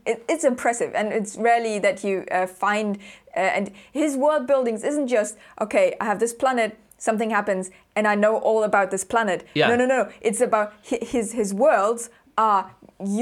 it- 0.07 0.25
it's 0.29 0.45
impressive, 0.45 0.93
and 0.95 1.13
it's 1.13 1.37
rarely 1.37 1.79
that 1.79 2.05
you 2.05 2.25
uh, 2.31 2.47
find. 2.47 2.99
Uh, 3.37 3.41
and 3.41 3.71
his 3.93 4.17
world 4.17 4.47
buildings 4.47 4.83
isn't 4.85 5.09
just 5.09 5.37
okay. 5.61 5.95
I 6.01 6.05
have 6.05 6.19
this 6.19 6.35
planet. 6.35 6.77
Something 7.01 7.31
happens, 7.31 7.71
and 7.95 8.07
I 8.09 8.15
know 8.17 8.39
all 8.39 8.63
about 8.65 8.91
this 8.91 9.05
planet. 9.05 9.47
Yeah. 9.55 9.69
No, 9.69 9.77
no, 9.77 9.87
no. 9.87 10.09
It's 10.21 10.41
about 10.41 10.73
his 10.83 11.33
his 11.33 11.55
worlds 11.55 12.11
are 12.47 12.63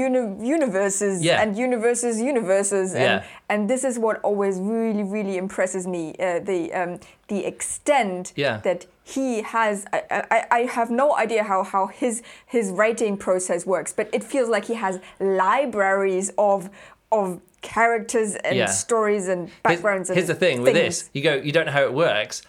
uni- 0.05 0.37
universes 0.57 1.15
Yeah. 1.23 1.41
and 1.41 1.57
universes, 1.57 2.13
universes, 2.33 2.93
and 2.93 3.03
Yeah. 3.03 3.23
and 3.51 3.59
this 3.71 3.83
is 3.83 3.95
what 4.05 4.15
always 4.29 4.55
really 4.75 5.03
really 5.15 5.35
impresses 5.37 5.83
me 5.95 6.03
uh, 6.19 6.39
the 6.51 6.59
um, 6.79 6.91
the 7.27 7.39
extent 7.51 8.31
Yeah. 8.35 8.57
that 8.67 8.85
he 9.15 9.41
has 9.55 9.75
I, 9.93 9.99
I, 10.35 10.39
I 10.59 10.61
have 10.77 10.89
no 11.03 11.07
idea 11.25 11.43
how, 11.51 11.59
how 11.73 11.83
his 12.01 12.21
his 12.55 12.65
writing 12.79 13.17
process 13.17 13.65
works 13.65 13.91
but 13.99 14.05
it 14.17 14.23
feels 14.23 14.49
like 14.55 14.65
he 14.65 14.75
has 14.85 14.99
libraries 15.19 16.27
of 16.37 16.69
of 17.11 17.39
characters 17.61 18.35
and 18.47 18.69
stories 18.69 19.27
and 19.27 19.41
Here's- 19.49 19.61
backgrounds 19.63 20.09
Here's, 20.09 20.29
and 20.29 20.35
the 20.35 20.39
thing 20.45 20.61
with 20.61 20.73
this: 20.73 21.09
you 21.13 21.21
go, 21.29 21.33
you 21.47 21.51
don't 21.51 21.65
know 21.65 21.77
how 21.79 21.85
it 21.91 21.93
works. 22.07 22.41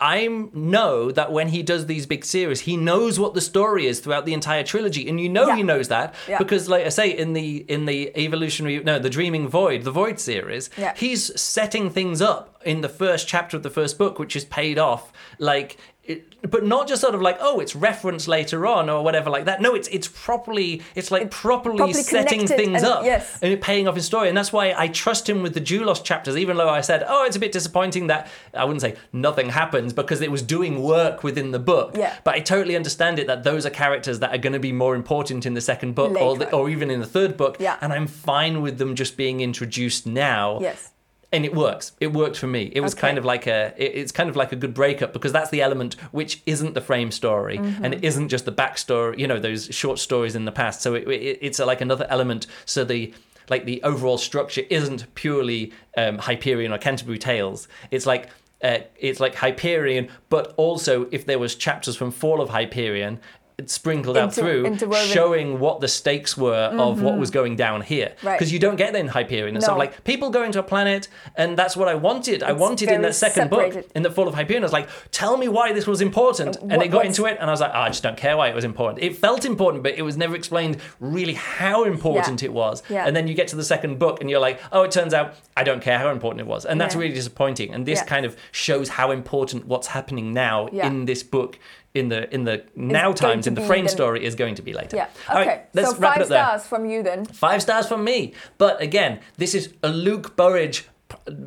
I, 0.00 0.26
know 0.52 1.10
that 1.12 1.30
when 1.32 1.48
he 1.48 1.62
does 1.62 1.86
these 1.86 2.06
big 2.06 2.24
series, 2.24 2.60
he 2.60 2.76
knows 2.76 3.18
what 3.20 3.34
the 3.34 3.40
story 3.40 3.86
is 3.86 4.00
throughout 4.00 4.24
the 4.26 4.32
entire 4.34 4.62
trilogy, 4.62 5.08
and 5.08 5.20
you 5.20 5.28
know 5.28 5.46
Yeah. 5.48 5.56
he 5.56 5.62
knows 5.62 5.88
that 5.88 6.14
Yeah. 6.28 6.38
because, 6.38 6.68
like 6.68 6.86
I 6.86 6.88
say, 6.88 7.10
in 7.10 7.32
the 7.34 7.64
in 7.68 7.84
the 7.86 8.10
evolutionary, 8.16 8.82
no, 8.82 8.98
the 8.98 9.10
Dreaming 9.10 9.48
Void, 9.48 9.82
the 9.84 9.90
Void 9.90 10.18
series, 10.18 10.70
Yeah. 10.78 10.94
he's 10.96 11.38
setting 11.40 11.90
things 11.90 12.22
up 12.22 12.60
in 12.64 12.80
the 12.80 12.88
first 12.88 13.28
chapter 13.28 13.56
of 13.56 13.62
the 13.62 13.70
first 13.70 13.98
book, 13.98 14.18
which 14.18 14.34
is 14.36 14.44
paid 14.44 14.78
off, 14.78 15.12
like. 15.38 15.76
It, 16.02 16.50
but 16.50 16.64
not 16.64 16.88
just 16.88 17.02
sort 17.02 17.14
of 17.14 17.20
like 17.20 17.36
oh 17.40 17.60
it's 17.60 17.76
referenced 17.76 18.26
later 18.26 18.66
on 18.66 18.88
or 18.88 19.04
whatever 19.04 19.28
like 19.28 19.44
that 19.44 19.60
no 19.60 19.74
it's 19.74 19.86
it's 19.88 20.08
properly 20.08 20.82
it's 20.94 21.10
like 21.10 21.30
properly, 21.30 21.76
properly 21.76 22.02
setting 22.02 22.46
things 22.46 22.82
and- 22.82 22.92
up 22.92 23.04
yes. 23.04 23.38
and 23.42 23.60
paying 23.60 23.88
off 23.88 23.94
his 23.94 24.06
story. 24.06 24.28
And 24.28 24.36
that's 24.36 24.52
why 24.52 24.74
I 24.76 24.88
trust 24.88 25.28
him 25.28 25.42
with 25.42 25.54
the 25.54 25.60
Juloss 25.60 26.02
chapters, 26.02 26.36
even 26.36 26.56
though 26.56 26.68
I 26.68 26.80
said, 26.80 27.04
oh, 27.06 27.24
it's 27.24 27.36
a 27.36 27.38
bit 27.38 27.52
disappointing 27.52 28.08
that 28.08 28.28
I 28.54 28.64
wouldn't 28.64 28.82
say 28.82 28.96
nothing 29.12 29.50
happens 29.50 29.92
because 29.92 30.20
it 30.20 30.30
was 30.30 30.42
doing 30.42 30.82
work 30.82 31.22
within 31.22 31.50
the 31.50 31.58
book. 31.58 31.96
Yeah. 31.96 32.14
But 32.24 32.34
I 32.34 32.40
totally 32.40 32.76
understand 32.76 33.18
it 33.18 33.26
that 33.26 33.44
those 33.44 33.66
are 33.66 33.70
characters 33.70 34.20
that 34.20 34.34
are 34.34 34.38
going 34.38 34.52
to 34.52 34.60
be 34.60 34.72
more 34.72 34.94
important 34.94 35.46
in 35.46 35.54
the 35.54 35.60
second 35.60 35.94
book 35.94 36.16
or, 36.16 36.36
the, 36.36 36.52
or 36.52 36.68
even 36.68 36.90
in 36.90 37.00
the 37.00 37.06
third 37.06 37.36
book. 37.36 37.56
Yeah. 37.58 37.76
And 37.80 37.92
I'm 37.92 38.06
fine 38.06 38.62
with 38.62 38.78
them 38.78 38.94
just 38.94 39.16
being 39.16 39.40
introduced 39.40 40.06
now 40.06 40.60
yes 40.60 40.90
and 41.32 41.44
it 41.44 41.54
works. 41.54 41.92
It 42.00 42.12
worked 42.12 42.36
for 42.36 42.46
me. 42.48 42.72
It 42.74 42.80
was 42.80 42.92
Okay. 42.94 43.02
kind 43.02 43.18
of 43.18 43.24
like 43.24 43.46
a. 43.46 43.72
it- 43.76 43.94
It's 44.00 44.12
kind 44.12 44.28
of 44.30 44.36
like 44.36 44.52
a 44.52 44.56
good 44.56 44.74
breakup 44.74 45.12
because 45.12 45.32
that's 45.32 45.50
the 45.50 45.62
element 45.62 45.94
which 46.12 46.42
isn't 46.46 46.74
the 46.74 46.80
frame 46.80 47.10
story 47.10 47.58
Mm-hmm. 47.58 47.84
and 47.84 47.94
it 47.94 48.04
isn't 48.04 48.28
just 48.30 48.44
the 48.44 48.52
backstory. 48.52 49.18
You 49.18 49.26
know 49.28 49.38
those 49.38 49.66
short 49.74 49.98
stories 49.98 50.34
in 50.34 50.44
the 50.44 50.52
past. 50.52 50.82
So 50.82 50.94
it, 50.94 51.06
it, 51.08 51.38
it's 51.40 51.58
like 51.58 51.80
another 51.80 52.06
element. 52.08 52.46
So 52.64 52.84
the 52.84 53.12
like 53.48 53.64
the 53.64 53.82
overall 53.82 54.18
structure 54.18 54.62
isn't 54.70 55.12
purely 55.14 55.72
um, 55.96 56.18
Hyperion 56.18 56.72
or 56.72 56.78
Canterbury 56.78 57.18
Tales. 57.18 57.68
It's 57.90 58.06
like. 58.06 58.28
Uh, 58.62 58.80
it's 58.98 59.20
like 59.20 59.34
Hyperion, 59.36 60.06
but 60.28 60.52
also 60.58 61.08
if 61.10 61.24
there 61.24 61.38
was 61.38 61.54
chapters 61.54 61.96
from 61.96 62.10
Fall 62.10 62.42
of 62.42 62.50
Hyperion, 62.50 63.18
it's 63.60 63.72
sprinkled 63.74 64.16
out 64.16 64.34
through, 64.34 64.64
interwoven. 64.66 65.06
showing 65.08 65.58
what 65.60 65.80
the 65.80 65.88
stakes 65.88 66.36
were 66.36 66.64
of 66.86 67.02
what 67.02 67.18
was 67.18 67.30
going 67.30 67.56
down 67.56 67.82
here. 67.82 68.08
Mm-hmm. 68.16 68.26
Right. 68.26 68.38
Because 68.38 68.52
you 68.52 68.58
don't 68.58 68.76
get 68.76 68.92
that 68.92 68.98
in 68.98 69.08
Hyperion. 69.08 69.54
It's 69.56 69.66
sort 69.66 69.74
of 69.74 69.78
like 69.78 70.02
people 70.04 70.30
going 70.30 70.52
to 70.52 70.58
a 70.60 70.62
planet, 70.62 71.08
and 71.36 71.56
that's 71.56 71.76
what 71.76 71.88
I 71.88 71.94
wanted. 71.94 72.42
I 72.42 72.52
wanted 72.52 72.88
in 72.90 73.02
that 73.02 73.14
second 73.14 73.44
separated. 73.50 73.82
book, 73.84 73.92
in 73.94 74.02
the 74.02 74.10
Fall 74.10 74.26
of 74.28 74.34
Hyperion. 74.34 74.62
I 74.62 74.66
was 74.66 74.72
like, 74.72 74.88
tell 75.10 75.36
me 75.36 75.48
why 75.48 75.72
this 75.72 75.86
was 75.86 76.00
important, 76.00 76.56
and 76.56 76.72
what- 76.72 76.86
it 76.86 76.88
got 76.88 76.98
what's- 77.04 77.18
into 77.18 77.26
it, 77.30 77.36
and 77.40 77.48
I 77.48 77.52
was 77.52 77.60
like, 77.60 77.72
oh, 77.74 77.80
I 77.80 77.88
just 77.88 78.02
don't 78.02 78.16
care 78.16 78.36
why 78.36 78.48
it 78.48 78.54
was 78.54 78.64
important. 78.64 79.02
It 79.04 79.16
felt 79.16 79.44
important, 79.44 79.82
but 79.82 79.94
it 79.94 80.02
was 80.02 80.16
never 80.16 80.34
explained 80.34 80.78
really 80.98 81.34
how 81.34 81.84
important 81.84 82.42
Yeah. 82.42 82.46
it 82.46 82.52
was. 82.52 82.82
Yeah. 82.88 83.06
And 83.06 83.14
then 83.14 83.28
you 83.28 83.34
get 83.34 83.48
to 83.48 83.56
the 83.56 83.64
second 83.64 83.98
book, 83.98 84.20
and 84.20 84.30
you're 84.30 84.40
like, 84.40 84.60
oh, 84.72 84.82
it 84.82 84.90
turns 84.90 85.12
out 85.14 85.34
I 85.56 85.62
don't 85.64 85.82
care 85.82 85.98
how 85.98 86.10
important 86.10 86.40
it 86.40 86.46
was, 86.46 86.64
and 86.64 86.80
that's 86.80 86.94
Yeah. 86.94 87.02
really 87.02 87.14
disappointing. 87.14 87.74
And 87.74 87.84
this 87.86 88.02
kind 88.02 88.24
of 88.24 88.36
shows 88.52 88.88
how 88.90 89.10
important 89.10 89.66
what's 89.66 89.88
happening 89.88 90.32
now 90.32 90.66
in 90.68 91.04
this 91.04 91.22
book. 91.22 91.58
In 91.92 92.08
the 92.08 92.32
in 92.32 92.44
the 92.44 92.62
now 92.76 93.12
times 93.12 93.46
in 93.48 93.54
the 93.54 93.62
frame 93.62 93.86
then- 93.86 93.92
story 93.94 94.24
is 94.24 94.36
going 94.36 94.54
to 94.54 94.62
be 94.62 94.72
later. 94.72 94.96
yeah 94.96 95.08
okay 95.28 95.46
right, 95.46 95.68
let's 95.74 95.90
so 95.90 95.96
wrap 95.98 96.12
five 96.12 96.20
it 96.20 96.22
up 96.22 96.28
there. 96.28 96.44
stars 96.44 96.66
from 96.66 96.86
you 96.86 97.02
then 97.02 97.24
Five 97.24 97.62
stars 97.62 97.88
from 97.88 98.04
me. 98.04 98.32
But 98.58 98.80
again, 98.80 99.18
this 99.38 99.54
is 99.56 99.74
a 99.82 99.88
Luke 99.88 100.36
Burridge 100.36 100.86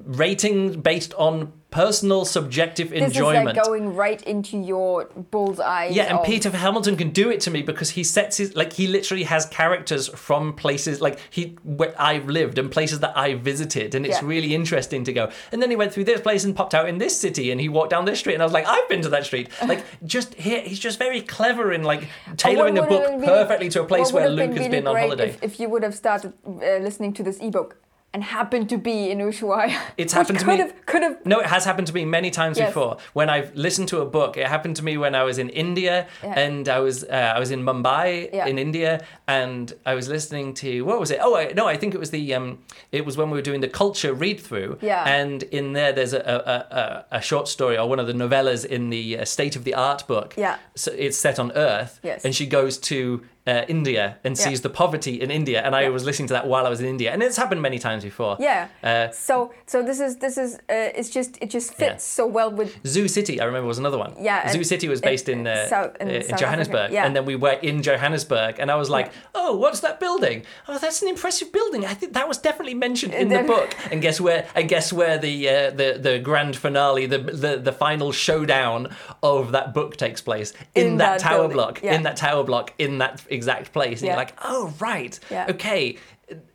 rating 0.06 0.82
based 0.82 1.14
on 1.14 1.54
personal 1.74 2.24
subjective 2.24 2.91
this 2.91 3.01
enjoyment. 3.01 3.49
is 3.49 3.55
like 3.57 3.65
going 3.65 3.95
right 3.95 4.21
into 4.24 4.57
your 4.57 5.05
bullseye 5.32 5.88
yeah, 5.91 6.03
and 6.03 6.19
of- 6.19 6.26
Peter 6.26 6.49
Hamilton 6.51 6.95
can 6.95 7.09
do 7.09 7.32
it 7.32 7.39
to 7.41 7.49
me 7.51 7.63
because 7.63 7.89
he 7.89 8.03
sets 8.03 8.38
his 8.38 8.55
like 8.55 8.71
he 8.74 8.86
literally 8.88 9.24
has 9.24 9.47
characters 9.47 10.07
from 10.09 10.53
places 10.53 11.01
like 11.01 11.17
he 11.32 11.57
where 11.63 11.95
I've 11.99 12.28
lived 12.30 12.59
and 12.59 12.71
places 12.71 12.99
that 12.99 13.17
I 13.17 13.34
visited, 13.34 13.95
and 13.95 14.05
it's 14.05 14.21
Yeah. 14.21 14.28
really 14.28 14.53
interesting 14.53 15.03
to 15.05 15.13
go. 15.13 15.32
And 15.51 15.61
then 15.61 15.69
he 15.71 15.76
went 15.76 15.91
through 15.93 16.03
this 16.05 16.21
place 16.21 16.43
and 16.43 16.55
popped 16.55 16.76
out 16.76 16.88
in 16.88 16.99
this 16.99 17.19
city, 17.19 17.49
and 17.51 17.59
he 17.59 17.69
walked 17.69 17.89
down 17.89 18.05
this 18.05 18.19
street, 18.19 18.36
and 18.36 18.43
I 18.43 18.45
was 18.45 18.53
like, 18.53 18.67
I've 18.67 18.88
been 18.88 19.01
to 19.01 19.09
that 19.09 19.26
street. 19.26 19.49
Like 19.74 19.84
just 20.05 20.36
here, 20.36 20.61
he's 20.61 20.78
just 20.88 20.99
very 20.99 21.21
clever 21.21 21.71
in 21.74 21.82
like 21.84 22.07
tailoring 22.38 22.78
Oh, 22.78 22.84
a 22.84 22.88
book 22.88 23.03
been- 23.09 23.24
perfectly 23.24 23.69
to 23.69 23.82
a 23.82 23.86
place 23.86 24.13
where 24.13 24.30
Luke 24.30 24.49
has 24.51 24.57
really 24.59 24.69
been 24.69 24.88
on 24.88 24.95
holiday. 24.95 25.30
If, 25.30 25.43
if 25.43 25.59
you 25.59 25.69
would 25.69 25.82
have 25.84 25.95
started 25.95 26.34
uh, 26.45 26.78
listening 26.88 27.13
to 27.13 27.24
this 27.24 27.39
ebook 27.39 27.78
and 28.14 28.24
happened 28.24 28.70
to 28.70 28.78
be 28.78 29.09
in 29.09 29.18
Ushuaia, 29.18 29.76
It's 29.97 30.14
happened 30.14 30.39
to 30.39 30.45
me- 30.45 30.57
Have, 30.57 30.86
could 30.86 31.01
have. 31.01 31.26
No, 31.26 31.39
it 31.39 31.47
has 31.47 31.66
happened 31.66 31.88
to 31.88 31.93
me 31.93 32.05
many 32.05 32.30
times 32.30 32.57
Yes. 32.57 32.70
before. 32.70 32.97
When 33.14 33.30
I've 33.30 33.55
listened 33.55 33.88
to 33.89 34.01
a 34.01 34.05
book, 34.05 34.38
it 34.38 34.47
happened 34.47 34.76
to 34.76 34.84
me 34.84 34.97
when 34.97 35.16
I 35.16 35.24
was 35.24 35.38
in 35.39 35.49
India 35.49 36.07
Yeah. 36.24 36.39
and 36.39 36.70
I 36.70 36.80
was 36.80 37.03
uh, 37.03 37.34
I 37.36 37.39
was 37.39 37.49
in 37.51 37.64
Mumbai 37.64 38.30
Yeah. 38.32 38.45
in 38.45 38.59
India 38.59 39.01
and 39.28 39.74
I 39.86 39.95
was 39.95 40.07
listening 40.09 40.53
to 40.55 40.70
what 40.86 40.99
was 40.99 41.09
it? 41.11 41.20
Oh, 41.22 41.36
I, 41.36 41.53
no, 41.53 41.66
I 41.68 41.76
think 41.78 41.93
it 41.95 41.99
was 41.99 42.11
the 42.11 42.34
um, 42.36 42.59
it 42.91 43.03
was 43.05 43.18
when 43.18 43.30
we 43.32 43.38
were 43.38 43.41
doing 43.49 43.61
the 43.61 43.70
culture 43.84 44.14
read 44.14 44.39
through. 44.39 44.78
Yeah. 44.82 45.03
And 45.20 45.41
in 45.43 45.74
there, 45.74 45.91
there's 45.91 46.14
a 46.14 46.24
a, 46.36 46.36
a, 46.82 47.18
a 47.18 47.22
short 47.22 47.47
story 47.47 47.78
or 47.80 47.89
one 47.89 47.99
of 47.99 48.07
the 48.07 48.14
novellas 48.14 48.64
in 48.66 48.89
the 48.91 49.20
uh, 49.20 49.26
State 49.26 49.55
of 49.55 49.64
the 49.64 49.74
Art 49.74 50.05
book. 50.07 50.36
Yeah. 50.38 50.57
So 50.76 50.91
it's 51.05 51.18
set 51.18 51.39
on 51.39 51.51
Earth. 51.53 51.99
Yes. 52.03 52.24
And 52.26 52.36
she 52.36 52.45
goes 52.45 52.78
to. 52.91 53.22
Uh, 53.46 53.66
India 53.68 54.06
and 54.24 54.38
Yeah. 54.38 54.44
sees 54.46 54.62
the 54.62 54.70
poverty 54.70 55.16
in 55.22 55.30
India, 55.30 55.62
and 55.66 55.76
I 55.76 55.82
Yeah. 55.82 55.89
was 55.89 56.06
listening 56.06 56.30
to 56.30 56.34
that 56.36 56.48
while 56.48 56.66
I 56.66 56.70
was 56.70 56.80
in 56.80 56.88
India, 56.88 57.12
and 57.12 57.22
it's 57.22 57.36
happened 57.36 57.62
many 57.62 57.78
times 57.78 58.04
before. 58.06 58.38
Yeah. 58.39 58.68
Uh, 58.82 59.10
so 59.12 59.52
so 59.66 59.84
this 59.84 60.00
is 60.00 60.16
this 60.26 60.38
is 60.38 60.56
uh, 60.76 61.00
it's 61.00 61.10
just 61.10 61.32
it 61.41 61.50
just 61.50 61.74
fits 61.74 62.04
Yeah. 62.06 62.16
so 62.20 62.26
well 62.26 62.50
with 62.60 62.72
Zoo 62.88 63.08
City, 63.10 63.41
I 63.41 63.46
remember, 63.46 63.68
was 63.68 63.80
another 63.80 63.98
one. 63.98 64.14
Yeah, 64.18 64.50
Zoo 64.50 64.64
City 64.64 64.88
was 64.88 65.02
based 65.02 65.28
in, 65.28 65.46
uh, 65.46 65.68
South- 65.68 65.96
in 66.00 66.08
uh, 66.08 66.12
in 66.14 66.24
South 66.24 66.39
Johannesburg, 66.39 66.91
yeah. 66.94 67.06
and 67.06 67.14
then 67.16 67.26
we 67.26 67.36
were 67.36 67.58
in 67.70 67.82
Johannesburg, 67.84 68.60
and 68.62 68.72
I 68.72 68.76
was 68.76 68.89
like, 68.89 69.12
"Oh, 69.36 69.52
what's 69.58 69.82
that 69.82 70.00
building? 70.00 70.44
Oh, 70.70 70.78
that's 70.78 71.02
an 71.02 71.10
impressive 71.10 71.52
building. 71.52 71.82
I 71.86 71.96
think 72.00 72.14
that 72.14 72.28
was 72.30 72.38
definitely 72.38 72.76
mentioned 72.76 73.14
in 73.14 73.28
the 73.28 73.44
book." 73.44 73.70
And 73.91 74.02
guess 74.02 74.22
where? 74.22 74.46
And 74.56 74.70
guess 74.70 74.94
where 74.94 75.18
the 75.18 75.36
uh, 75.50 75.70
the 75.82 75.89
the 76.08 76.16
grand 76.20 76.56
finale, 76.56 77.06
the, 77.08 77.18
the 77.18 77.58
the 77.58 77.74
final 77.86 78.14
showdown 78.14 78.80
of 79.22 79.52
that 79.52 79.74
book 79.74 79.98
takes 79.98 80.22
place 80.22 80.54
in, 80.76 80.86
In 80.88 80.98
that, 80.98 81.20
that 81.20 81.20
tower 81.30 81.39
building, 81.50 81.58
block, 81.58 81.84
in 81.84 82.04
that 82.04 82.16
tower 82.16 82.44
block, 82.46 82.72
in 82.78 83.00
that 83.00 83.22
exact 83.34 83.73
place. 83.73 83.99
And 83.99 84.07
Yeah. 84.07 84.13
you're 84.13 84.17
like, 84.17 84.34
"Oh, 84.43 84.73
right, 84.79 85.19
Yeah. 85.29 85.47
okay." 85.49 85.97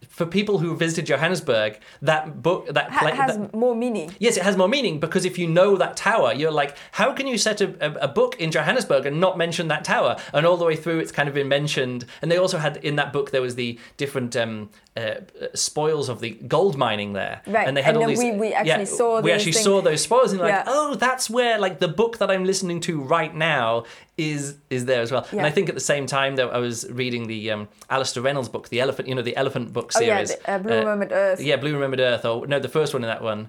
For 0.08 0.26
people 0.26 0.58
who 0.58 0.74
visited 0.76 1.06
Johannesburg, 1.06 1.78
that 2.02 2.42
book 2.42 2.66
that, 2.68 2.90
Ha- 2.90 2.98
pla- 3.00 3.14
has 3.14 3.36
that 3.36 3.54
more 3.54 3.76
meaning. 3.76 4.10
Yes, 4.18 4.36
it 4.36 4.42
has 4.42 4.56
more 4.56 4.68
meaning 4.68 4.98
because 5.00 5.24
if 5.24 5.38
you 5.38 5.46
know 5.46 5.76
that 5.76 5.96
tower, 5.96 6.32
you're 6.32 6.50
like, 6.50 6.76
how 6.92 7.12
can 7.12 7.26
you 7.26 7.38
set 7.38 7.60
a, 7.60 8.02
a, 8.02 8.08
book 8.08 8.34
in 8.40 8.50
Johannesburg 8.50 9.06
and 9.06 9.20
not 9.20 9.38
mention 9.38 9.68
that 9.68 9.84
tower? 9.84 10.16
And 10.32 10.44
all 10.46 10.56
the 10.56 10.64
way 10.64 10.76
through, 10.76 10.98
it's 11.00 11.12
kind 11.12 11.28
of 11.28 11.34
been 11.34 11.48
mentioned. 11.48 12.04
And 12.22 12.32
they 12.32 12.36
also 12.38 12.58
had 12.58 12.78
in 12.78 12.96
that 12.96 13.12
book 13.12 13.30
there 13.30 13.42
was 13.42 13.54
the 13.54 13.78
different 13.96 14.34
um, 14.34 14.70
uh, 14.96 15.00
uh, 15.00 15.20
spoils 15.54 16.08
of 16.08 16.20
the 16.20 16.30
gold 16.30 16.76
mining 16.76 17.12
there, 17.12 17.42
Right, 17.46 17.68
And 17.68 17.76
they 17.76 17.82
had 17.82 17.94
and 17.94 18.02
all 18.02 18.08
these. 18.08 18.18
we- 18.18 18.32
we 18.32 18.52
actually 18.52 18.86
saw 18.86 19.20
we 19.20 19.30
actually 19.30 19.52
things. 19.52 19.64
saw 19.64 19.80
those 19.80 20.00
spoils, 20.02 20.32
and 20.32 20.40
like, 20.40 20.50
Yeah. 20.50 20.64
oh, 20.66 20.94
that's 20.96 21.30
where 21.30 21.58
like 21.58 21.78
the 21.78 21.86
book 21.88 22.18
that 22.18 22.30
I'm 22.30 22.44
listening 22.44 22.80
to 22.80 23.00
right 23.00 23.34
now 23.34 23.84
is 24.16 24.56
is 24.68 24.84
there 24.86 25.00
as 25.00 25.12
well. 25.12 25.24
And 25.30 25.42
I 25.42 25.50
think 25.50 25.68
at 25.68 25.76
the 25.76 25.80
same 25.80 26.06
time 26.06 26.34
that 26.36 26.52
I 26.52 26.58
was 26.58 26.84
reading 26.90 27.28
the 27.28 27.52
um, 27.52 27.68
Alastair 27.88 28.22
Reynolds 28.22 28.48
book, 28.48 28.68
the 28.68 28.80
elephant, 28.80 29.08
you 29.08 29.14
know, 29.14 29.22
the 29.22 29.36
elephant 29.36 29.72
book 29.98 30.02
Oh 30.02 30.06
yeah, 30.06 30.24
series. 30.24 30.42
the, 30.42 30.50
uh, 30.50 30.58
Blue 30.58 30.78
Remembered 30.78 31.12
Earth. 31.12 31.40
Yeah, 31.40 31.56
Blue 31.56 31.74
Remembered 31.74 32.00
Earth, 32.00 32.24
or 32.24 32.46
no, 32.46 32.58
the 32.58 32.68
first 32.68 32.94
one 32.94 33.02
in 33.04 33.08
that 33.08 33.22
one, 33.22 33.48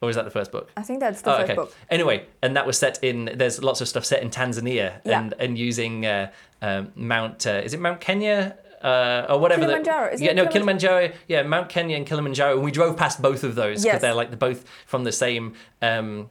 or 0.00 0.08
is 0.10 0.16
that 0.16 0.24
the 0.24 0.30
first 0.30 0.50
book? 0.52 0.70
I 0.76 0.82
think 0.82 1.00
that's 1.00 1.22
the 1.22 1.32
Oh, 1.32 1.36
first 1.38 1.44
okay. 1.44 1.54
book. 1.54 1.74
Anyway, 1.90 2.26
and 2.42 2.56
that 2.56 2.66
was 2.66 2.78
set 2.78 3.02
in. 3.02 3.30
There's 3.34 3.62
lots 3.62 3.80
of 3.80 3.88
stuff 3.88 4.04
set 4.04 4.22
in 4.22 4.30
Tanzania, 4.30 5.00
Yeah. 5.04 5.20
and 5.20 5.34
and 5.38 5.58
using 5.58 6.06
uh, 6.06 6.30
um, 6.62 6.92
Mount. 6.94 7.46
Uh, 7.46 7.60
is 7.64 7.74
it 7.74 7.80
Mount 7.80 8.00
Kenya? 8.00 8.56
Uh, 8.82 9.26
or 9.28 9.38
whatever. 9.38 9.60
the- 9.66 9.66
Kilimanjaro, 9.74 10.14
isn't 10.14 10.26
yeah, 10.26 10.32
no, 10.32 10.46
Kilimanjaro? 10.46 11.00
Kilimanjaro. 11.00 11.18
Yeah, 11.28 11.42
Mount 11.42 11.68
Kenya 11.68 11.96
and 11.98 12.06
Kilimanjaro. 12.06 12.54
And 12.54 12.62
we 12.64 12.70
drove 12.70 12.96
past 12.96 13.20
both 13.20 13.44
of 13.44 13.54
those 13.54 13.82
because 13.82 13.84
Yes. 13.84 14.00
they're 14.00 14.14
like 14.14 14.30
they're 14.30 14.38
both 14.38 14.64
from 14.86 15.04
the 15.04 15.12
same, 15.12 15.52
um, 15.82 16.30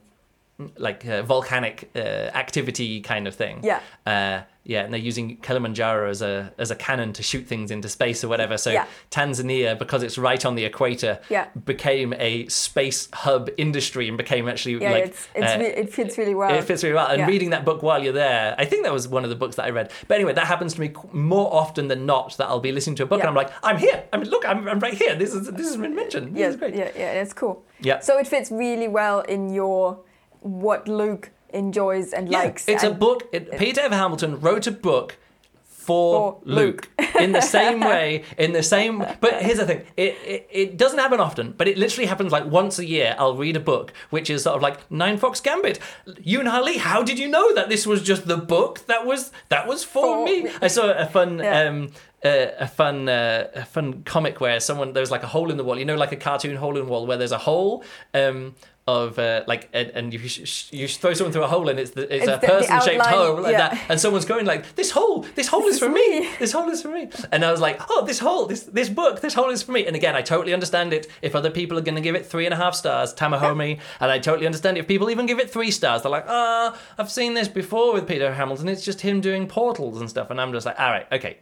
like 0.76 1.06
uh, 1.06 1.22
volcanic 1.22 1.90
uh, 1.94 1.98
activity 1.98 3.00
kind 3.00 3.26
of 3.28 3.34
thing. 3.34 3.60
Yeah. 3.62 3.80
Uh, 4.06 4.42
yeah, 4.62 4.82
and 4.84 4.92
they're 4.92 5.00
using 5.00 5.38
Kilimanjaro 5.38 6.10
as 6.10 6.20
a 6.20 6.52
as 6.58 6.70
a 6.70 6.76
cannon 6.76 7.12
to 7.14 7.22
shoot 7.22 7.46
things 7.46 7.70
into 7.70 7.88
space 7.88 8.22
or 8.22 8.28
whatever. 8.28 8.58
So 8.58 8.70
Yeah. 8.70 8.84
Tanzania, 9.10 9.76
because 9.78 10.02
it's 10.02 10.18
right 10.18 10.44
on 10.44 10.54
the 10.54 10.64
equator, 10.64 11.18
Yeah. 11.30 11.46
became 11.64 12.12
a 12.18 12.46
space 12.48 13.08
hub 13.12 13.48
industry 13.56 14.06
and 14.08 14.16
became 14.18 14.48
actually 14.48 14.74
Yeah, 14.82 14.90
like 14.92 15.04
it's, 15.06 15.28
it's 15.34 15.52
uh, 15.52 15.80
it 15.82 15.92
fits 15.92 16.18
really 16.18 16.34
well. 16.34 16.54
it 16.54 16.64
fits 16.64 16.82
really 16.84 16.94
well. 16.94 17.06
And 17.06 17.20
Yeah. 17.20 17.26
reading 17.26 17.50
that 17.50 17.64
book 17.64 17.82
while 17.82 18.02
you're 18.04 18.12
there, 18.12 18.54
I 18.58 18.66
think 18.66 18.84
that 18.84 18.92
was 18.92 19.08
one 19.08 19.24
of 19.24 19.30
the 19.30 19.36
books 19.36 19.56
that 19.56 19.64
I 19.64 19.70
read. 19.70 19.90
But 20.08 20.16
anyway, 20.16 20.34
that 20.34 20.46
happens 20.46 20.74
to 20.74 20.80
me 20.80 20.92
more 21.12 21.52
often 21.52 21.88
than 21.88 22.04
not. 22.04 22.36
That 22.36 22.48
I'll 22.48 22.60
be 22.60 22.72
listening 22.72 22.96
to 22.96 23.04
a 23.04 23.06
book 23.06 23.20
and 23.20 23.28
I'm 23.28 23.34
like, 23.34 23.50
I'm 23.62 23.78
here. 23.78 24.04
I 24.12 24.18
mean, 24.18 24.28
look, 24.28 24.46
I'm, 24.46 24.68
I'm 24.68 24.78
right 24.78 24.94
here. 24.94 25.14
This 25.14 25.32
is 25.34 25.50
this 25.50 25.68
has 25.68 25.76
been 25.78 25.94
mentioned. 25.94 26.36
This 26.36 26.56
yeah, 26.60 26.66
yeah, 26.68 26.90
yeah, 26.96 27.14
that's 27.14 27.32
cool. 27.32 27.64
Yeah. 27.80 28.00
So 28.00 28.18
it 28.18 28.28
fits 28.28 28.50
really 28.50 28.88
well 28.88 29.20
in 29.20 29.52
your 29.54 30.00
what 30.40 30.88
Luke 30.88 31.30
enjoys 31.52 32.12
and 32.12 32.30
Yeah, 32.30 32.38
likes. 32.44 32.68
it's 32.68 32.82
a 32.84 32.90
book. 32.90 33.28
It, 33.32 33.56
Peter 33.58 33.80
F. 33.82 33.92
Hamilton 33.92 34.40
wrote 34.40 34.66
a 34.66 34.72
book 34.72 35.16
for, 35.64 36.32
For 36.34 36.40
Luke, 36.44 36.88
in 37.18 37.32
the 37.32 37.40
same 37.40 37.80
way, 37.80 38.22
in 38.38 38.52
the 38.52 38.62
same. 38.62 38.98
But 39.20 39.42
here's 39.42 39.58
the 39.58 39.66
thing: 39.66 39.82
it, 39.96 40.16
it 40.24 40.48
it 40.52 40.76
doesn't 40.76 40.98
happen 40.98 41.20
often, 41.20 41.52
but 41.56 41.66
it 41.68 41.78
literally 41.78 42.06
happens 42.06 42.30
like 42.30 42.44
once 42.44 42.78
a 42.78 42.84
year. 42.84 43.16
I'll 43.18 43.34
read 43.36 43.56
a 43.56 43.60
book 43.60 43.92
which 44.10 44.28
is 44.30 44.42
sort 44.44 44.56
of 44.56 44.62
like 44.62 44.88
Ninefox 44.90 45.42
Gambit. 45.42 45.80
Yoon 46.06 46.46
Ha 46.48 46.60
Lee, 46.60 46.76
how 46.76 47.02
did 47.02 47.18
you 47.18 47.28
know 47.28 47.54
that 47.54 47.68
this 47.70 47.86
was 47.86 48.02
just 48.02 48.28
the 48.28 48.36
book 48.36 48.86
that 48.86 49.04
was 49.06 49.32
that 49.48 49.66
was 49.66 49.82
for 49.82 50.02
For 50.18 50.24
me? 50.26 50.42
me. 50.44 50.50
I 50.62 50.68
saw 50.68 50.90
a 50.92 51.06
fun. 51.06 51.38
Yeah. 51.38 51.62
Um, 51.62 51.88
uh, 52.22 52.48
a 52.58 52.68
fun 52.68 53.08
uh, 53.08 53.48
a 53.54 53.64
fun 53.64 54.02
comic 54.02 54.38
where 54.42 54.60
someone 54.60 54.92
there's 54.92 55.10
like 55.10 55.22
a 55.22 55.26
hole 55.26 55.50
in 55.50 55.56
the 55.56 55.64
wall 55.64 55.78
you 55.78 55.86
know 55.86 55.96
like 55.96 56.12
a 56.12 56.16
cartoon 56.16 56.54
hole 56.54 56.76
in 56.76 56.84
the 56.84 56.90
wall 56.90 57.06
where 57.06 57.16
there's 57.16 57.32
a 57.32 57.38
hole 57.38 57.82
um 58.12 58.54
of 58.90 59.18
uh, 59.18 59.44
like 59.46 59.68
and, 59.72 59.90
and 59.90 60.12
you 60.12 60.18
sh- 60.28 60.72
you 60.72 60.88
throw 60.88 61.14
someone 61.14 61.32
through 61.32 61.44
a 61.44 61.48
hole 61.48 61.68
and 61.68 61.78
it's 61.78 61.92
the, 61.92 62.02
it's, 62.14 62.26
It's 62.26 62.44
a 62.44 62.46
person 62.46 62.80
shaped 62.80 63.06
hole 63.06 63.40
like 63.40 63.52
yeah. 63.52 63.70
that 63.70 63.80
and 63.88 64.00
someone's 64.00 64.24
going 64.24 64.46
like 64.46 64.74
this 64.74 64.90
hole 64.90 65.22
this 65.34 65.48
hole 65.48 65.66
is 65.66 65.76
is 65.76 65.78
for 65.80 65.88
me. 65.88 66.20
me. 66.20 66.28
this 66.38 66.52
hole 66.52 66.68
is 66.68 66.82
for 66.82 66.88
me. 66.88 67.08
And 67.32 67.44
I 67.44 67.50
was 67.50 67.60
like 67.60 67.80
oh 67.88 68.04
this 68.04 68.18
hole 68.18 68.46
this 68.46 68.64
this 68.64 68.88
book 68.88 69.20
this 69.20 69.34
hole 69.34 69.50
is 69.50 69.62
for 69.62 69.72
me. 69.72 69.86
And 69.86 69.96
again 69.96 70.14
I 70.16 70.22
totally 70.22 70.54
understand 70.54 70.92
it. 70.92 71.06
If 71.22 71.34
other 71.34 71.50
people 71.50 71.78
are 71.78 71.82
going 71.82 71.94
to 71.96 72.00
give 72.00 72.14
it 72.14 72.26
three 72.26 72.46
and 72.46 72.54
a 72.54 72.56
half 72.56 72.74
stars 72.74 73.14
Tamahome 73.14 73.78
and 74.00 74.10
I 74.10 74.18
totally 74.18 74.46
understand 74.46 74.78
if 74.78 74.86
people 74.86 75.10
even 75.10 75.26
give 75.26 75.38
it 75.38 75.50
three 75.50 75.70
stars 75.70 76.02
they're 76.02 76.10
like 76.10 76.26
ah 76.28 76.76
I've 76.98 77.10
seen 77.10 77.34
this 77.34 77.48
before 77.48 77.92
with 77.92 78.06
Peter 78.06 78.34
Hamilton. 78.34 78.68
It's 78.68 78.84
just 78.84 79.00
him 79.00 79.20
doing 79.20 79.46
portals 79.46 80.00
and 80.00 80.08
stuff. 80.08 80.30
And 80.30 80.40
I'm 80.40 80.52
just 80.52 80.66
like 80.66 80.78
all 80.78 80.90
right 80.90 81.06
okay 81.12 81.38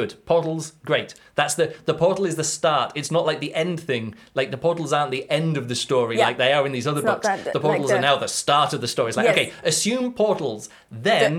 Good. 0.00 0.12
Portals, 0.26 0.72
great. 0.84 1.14
That's 1.36 1.54
the 1.60 1.66
the 1.90 1.94
portal 1.94 2.24
is 2.30 2.36
the 2.36 2.44
start. 2.44 2.88
It's 2.94 3.10
not 3.16 3.24
like 3.30 3.40
the 3.40 3.52
end 3.54 3.78
thing. 3.80 4.14
Like 4.34 4.50
the 4.50 4.58
portals 4.66 4.92
aren't 4.92 5.10
the 5.18 5.24
end 5.30 5.56
of 5.56 5.64
the 5.68 5.74
story 5.86 6.14
Yeah. 6.18 6.26
like 6.28 6.38
they 6.38 6.52
are 6.52 6.64
in 6.66 6.72
these 6.72 6.86
other 6.86 7.00
It's 7.00 7.10
books. 7.12 7.26
that- 7.26 7.44
the 7.44 7.50
like 7.58 7.62
portals 7.62 7.90
the- 7.90 7.96
are 7.96 8.00
now 8.10 8.16
the 8.16 8.28
start 8.42 8.72
of 8.74 8.80
the 8.82 8.88
story. 8.88 9.08
It's 9.08 9.16
like, 9.16 9.26
Yes. 9.30 9.36
okay, 9.38 9.52
assume 9.72 10.12
portals, 10.12 10.68
then 10.90 11.30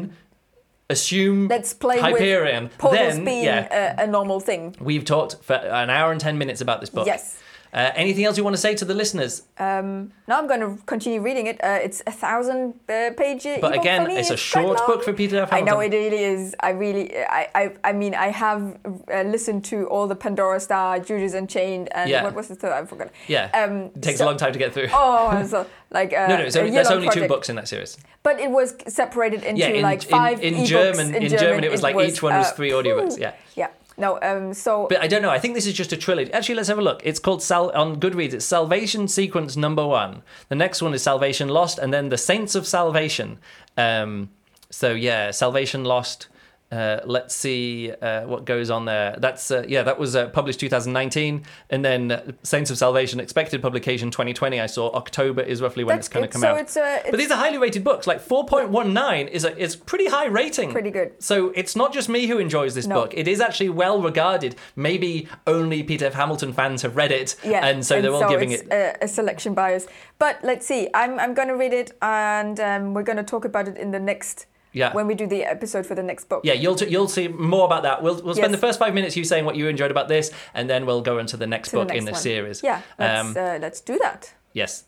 assume 0.90 1.48
Let's 1.50 1.74
play 1.74 2.00
Hyperion. 2.00 2.64
with 2.66 2.78
portals 2.78 3.16
then 3.16 3.26
being 3.26 3.44
yeah, 3.44 3.96
a, 4.00 4.04
a 4.04 4.08
normal 4.08 4.40
thing. 4.40 4.76
we've 4.80 5.04
talked 5.06 5.36
for 5.44 5.54
an 5.56 5.90
hour 5.90 6.12
and 6.12 6.20
10 6.22 6.38
minutes 6.38 6.62
about 6.62 6.80
this 6.82 6.90
book. 6.90 7.06
Yes. 7.06 7.38
Uh, 7.74 7.92
anything 7.96 8.24
else 8.26 8.38
you 8.38 8.44
want 8.44 8.56
to 8.56 8.62
say 8.62 8.74
to 8.76 8.86
the 8.86 8.94
listeners? 8.94 9.44
Um, 9.60 10.12
now 10.28 10.38
I'm 10.40 10.48
going 10.48 10.62
to 10.62 10.82
continue 10.86 11.22
reading 11.22 11.48
it. 11.48 11.62
Uh, 11.64 11.80
it's 11.82 12.02
a 12.08 12.12
thousand 12.12 12.74
uh, 12.90 13.12
page. 13.18 13.46
But 13.62 13.74
again, 13.76 14.06
for 14.06 14.12
it's 14.12 14.30
a 14.30 14.38
short 14.38 14.80
book 14.88 15.04
for 15.04 15.14
Peter 15.14 15.38
F. 15.42 15.52
I 15.52 15.62
know 15.62 15.80
Hamilton. 15.80 15.94
it 15.94 15.98
really 16.12 16.24
is. 16.24 16.56
I 16.60 16.70
really, 16.72 17.18
I, 17.18 17.50
I, 17.54 17.72
I 17.84 17.94
mean, 17.94 18.16
I 18.16 18.28
have 18.28 18.78
uh, 19.14 19.22
listened 19.24 19.66
to 19.66 19.86
all 19.88 20.08
the 20.08 20.16
Pandora 20.16 20.60
Star, 20.60 21.00
Judas 21.00 21.34
Unchained, 21.34 21.90
and 21.94 22.10
Yeah. 22.10 22.24
what 22.24 22.36
was 22.36 22.48
the 22.48 22.56
third? 22.56 22.72
I 22.72 22.86
forgot. 22.86 23.10
Yeah. 23.28 23.50
Um, 23.54 23.92
it 23.96 24.02
takes 24.02 24.20
so- 24.20 24.26
a 24.26 24.28
long 24.28 24.38
time 24.38 24.54
to 24.54 24.60
get 24.60 24.74
through. 24.74 24.88
Oh, 24.94 25.46
so, 25.46 25.66
like 25.92 26.14
uh, 26.14 26.28
no, 26.30 26.38
no, 26.38 26.44
it's 26.44 26.56
only, 26.56 26.72
there's 26.72 26.88
only 26.92 27.10
two 27.10 27.28
books 27.28 27.50
in 27.50 27.56
that 27.58 27.68
series. 27.68 27.98
But 28.24 28.40
it 28.40 28.50
was 28.52 28.76
separated 28.88 29.44
into 29.44 29.60
Yeah, 29.62 29.68
in, 29.70 29.82
like 29.82 30.04
in- 30.04 30.10
five 30.10 30.42
in, 30.44 30.56
ebooks 30.56 30.66
German, 30.68 31.16
in, 31.16 31.30
German, 31.30 31.64
it 31.64 31.72
was 31.72 31.82
like 31.84 31.96
each 31.98 32.22
one 32.24 32.36
was 32.36 32.48
uh, 32.48 32.52
three 32.54 32.72
audiobooks. 32.72 33.18
Yeah. 33.20 33.34
Yeah. 33.56 33.68
No. 33.98 34.20
Um. 34.22 34.54
So 34.54 34.88
But 34.90 35.02
I 35.02 35.08
don't 35.08 35.22
know. 35.22 35.30
I 35.32 35.40
think 35.40 35.56
this 35.56 35.66
is 35.66 35.74
just 35.74 35.92
a 35.92 35.98
trilogy. 35.98 36.32
Actually, 36.32 36.56
let's 36.56 36.70
have 36.70 36.78
a 36.78 36.82
look. 36.84 37.02
It's 37.04 37.20
called 37.20 37.42
Sal- 37.42 37.72
on 37.72 38.00
Goodreads. 38.00 38.34
It's 38.34 38.46
Salvation 38.46 39.08
Sequence 39.08 39.56
Number 39.58 39.86
One. 39.86 40.22
The 40.50 40.56
next 40.56 40.82
one 40.82 40.94
is 40.94 41.02
Salvation 41.02 41.50
Lost, 41.50 41.80
and 41.80 41.94
then 41.94 42.10
the 42.10 42.18
Saints 42.18 42.54
of 42.56 42.68
Salvation. 42.68 43.40
Um, 43.76 44.30
so 44.70 44.94
yeah, 44.94 45.32
Salvation 45.32 45.84
Lost. 45.84 46.28
Uh, 46.70 47.00
let's 47.06 47.34
see 47.34 47.92
uh, 48.02 48.26
what 48.26 48.44
goes 48.44 48.70
on 48.70 48.84
there. 48.84 49.16
That's 49.18 49.52
uh, 49.52 49.64
yeah, 49.68 49.84
that 49.84 49.98
was 49.98 50.18
uh, 50.18 50.28
published 50.30 50.60
2019, 50.60 51.44
and 51.70 51.86
then 51.86 52.12
uh, 52.12 52.32
Saints 52.44 52.70
of 52.70 52.78
Salvation 52.78 53.22
expected 53.22 53.62
publication 53.62 54.12
2020. 54.12 54.60
I 54.60 54.66
saw 54.66 54.92
October 54.92 55.42
is 55.42 55.62
roughly 55.62 55.86
when 55.86 55.96
that's 55.96 56.08
it's 56.08 56.14
going 56.14 56.26
to 56.26 56.32
come 56.32 56.42
so 56.42 56.50
out. 56.50 56.60
it's. 56.60 56.76
It's 56.76 57.10
But 57.10 57.18
these 57.18 57.32
are 57.32 57.38
highly 57.38 57.58
rated 57.58 57.86
books. 57.86 58.06
Like 58.06 58.22
4.19 58.22 59.30
is 59.30 59.46
a 59.46 59.58
is 59.58 59.78
pretty 59.78 60.08
high 60.08 60.26
rating. 60.26 60.72
Pretty 60.72 60.92
good. 60.92 61.14
So 61.20 61.54
it's 61.56 61.76
not 61.76 61.94
just 61.94 62.10
me 62.10 62.28
who 62.28 62.38
enjoys 62.38 62.76
this 62.76 62.86
No. 62.86 62.96
book. 62.96 63.14
It 63.16 63.30
is 63.30 63.40
actually 63.40 63.70
well 63.70 64.02
regarded. 64.02 64.58
Maybe 64.76 65.30
only 65.46 65.84
Peter 65.84 66.08
F. 66.08 66.16
Hamilton 66.16 66.52
fans 66.52 66.82
have 66.82 66.98
read 66.98 67.14
it, 67.14 67.38
yeah, 67.46 67.66
and 67.66 67.86
so 67.86 68.02
they're 68.02 68.12
all 68.12 68.28
giving 68.28 68.52
it's 68.52 68.64
it. 68.64 68.72
a, 68.74 69.06
a 69.06 69.08
selection 69.08 69.54
bias. 69.54 69.88
But 70.20 70.40
let's 70.44 70.66
see. 70.66 70.90
I'm 70.94 71.18
I'm 71.18 71.34
going 71.34 71.48
to 71.48 71.56
read 71.56 71.74
it, 71.74 71.92
and 72.02 72.60
um, 72.60 72.94
we're 72.94 73.04
going 73.04 73.18
to 73.18 73.24
talk 73.24 73.46
about 73.46 73.70
it 73.70 73.78
in 73.78 73.92
the 73.92 74.00
next. 74.00 74.48
Yeah. 74.74 74.94
When 74.94 75.08
we 75.08 75.16
do 75.16 75.26
the 75.28 75.44
episode 75.44 75.86
for 75.86 75.96
the 75.96 76.04
next 76.04 76.30
book. 76.30 76.42
yeah, 76.44 76.54
you'll 76.54 76.76
t- 76.76 76.88
you'll 76.90 77.08
see 77.08 77.28
more 77.28 77.66
about 77.66 77.84
that. 77.84 78.04
We'll 78.04 78.22
we'll 78.22 78.36
spend 78.36 78.52
Yes. 78.52 78.60
the 78.62 78.68
first 78.68 78.80
five 78.80 78.94
minutes 78.94 79.16
you 79.18 79.24
saying 79.24 79.46
what 79.46 79.56
you 79.56 79.68
enjoyed 79.68 79.92
about 79.92 80.08
this, 80.08 80.32
and 80.54 80.70
then 80.70 80.86
we'll 80.86 81.02
go 81.02 81.18
into 81.20 81.38
the 81.38 81.48
next 81.48 81.70
To 81.70 81.78
the 81.80 81.86
book 81.86 81.96
in 81.96 82.06
the 82.06 82.12
one. 82.12 82.22
series. 82.22 82.62
Yeah. 82.64 82.82
Let's 83.00 83.20
Um, 83.22 83.36
uh, 83.38 83.58
let's 83.62 83.82
do 83.82 83.98
that. 84.02 84.34
yes. 84.54 84.84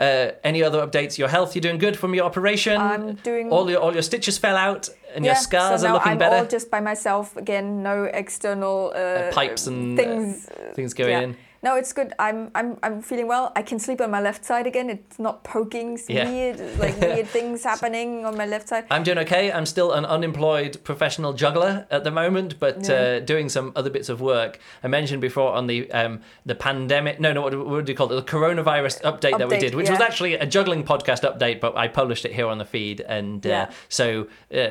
Uh, 0.00 0.30
any 0.44 0.62
other 0.62 0.80
updates? 0.86 1.18
Your 1.18 1.26
health? 1.28 1.56
You're 1.56 1.60
doing 1.62 1.78
good 1.78 1.96
from 1.96 2.14
your 2.14 2.24
operation. 2.24 2.80
I'm 2.80 3.14
doing- 3.24 3.50
All 3.50 3.68
your 3.68 3.80
all 3.80 3.92
your 3.92 4.02
stitches 4.02 4.38
fell 4.38 4.56
out, 4.56 4.88
and 5.14 5.24
your 5.24 5.34
scars 5.34 5.80
so 5.80 5.88
are 5.88 5.94
looking 5.94 6.12
I'm 6.12 6.18
better. 6.18 6.36
all 6.36 6.44
just 6.46 6.70
by 6.70 6.80
myself 6.80 7.36
again. 7.36 7.82
No 7.82 8.04
external 8.04 8.92
uh, 8.94 9.32
pipes 9.32 9.66
and, 9.66 9.98
uh, 9.98 10.02
things. 10.02 10.48
things 10.74 10.94
going 10.94 11.10
yeah. 11.10 11.20
in. 11.22 11.36
No, 11.60 11.74
it's 11.76 11.92
good. 11.92 12.12
I'm 12.20 12.50
I'm 12.54 12.78
I'm 12.84 13.02
feeling 13.02 13.26
well. 13.26 13.50
I 13.56 13.62
can 13.62 13.78
sleep 13.80 14.00
on 14.00 14.10
my 14.12 14.20
left 14.20 14.44
side 14.44 14.66
again. 14.66 14.88
It's 14.90 15.18
not 15.18 15.42
poking. 15.42 15.98
Yeah. 16.08 16.30
weird, 16.30 16.78
like 16.78 17.00
weird 17.00 17.26
things 17.26 17.64
happening 17.64 18.24
on 18.24 18.36
my 18.36 18.46
left 18.46 18.68
side. 18.68 18.84
I'm 18.90 19.02
doing 19.02 19.18
okay. 19.18 19.50
I'm 19.50 19.66
still 19.66 19.92
an 19.92 20.04
unemployed 20.04 20.78
professional 20.84 21.32
juggler 21.32 21.86
at 21.90 22.04
the 22.04 22.12
moment, 22.12 22.60
but 22.60 22.88
Yeah. 22.88 22.94
uh, 22.94 23.20
doing 23.20 23.48
some 23.48 23.72
other 23.74 23.90
bits 23.90 24.08
of 24.08 24.20
work. 24.20 24.60
I 24.84 24.88
mentioned 24.88 25.20
before 25.20 25.52
on 25.52 25.66
the 25.66 25.90
um, 25.90 26.20
the 26.46 26.54
pandemic. 26.54 27.18
No, 27.18 27.32
no, 27.32 27.42
what, 27.42 27.66
what 27.66 27.84
do 27.84 27.90
you 27.92 27.96
call 27.96 28.12
it? 28.12 28.14
The 28.24 28.30
coronavirus 28.30 29.02
update, 29.02 29.36
that 29.38 29.48
we 29.48 29.58
did, 29.58 29.74
which 29.74 29.90
was 29.90 30.00
actually 30.00 30.34
a 30.34 30.46
juggling 30.46 30.84
podcast 30.84 31.22
update, 31.22 31.58
but 31.60 31.76
I 31.76 31.88
published 31.88 32.24
it 32.24 32.32
here 32.32 32.46
on 32.46 32.58
the 32.58 32.64
feed. 32.64 33.00
And 33.00 33.44
uh, 33.44 33.48
Yeah. 33.48 33.70
so, 33.88 34.28
uh, 34.54 34.68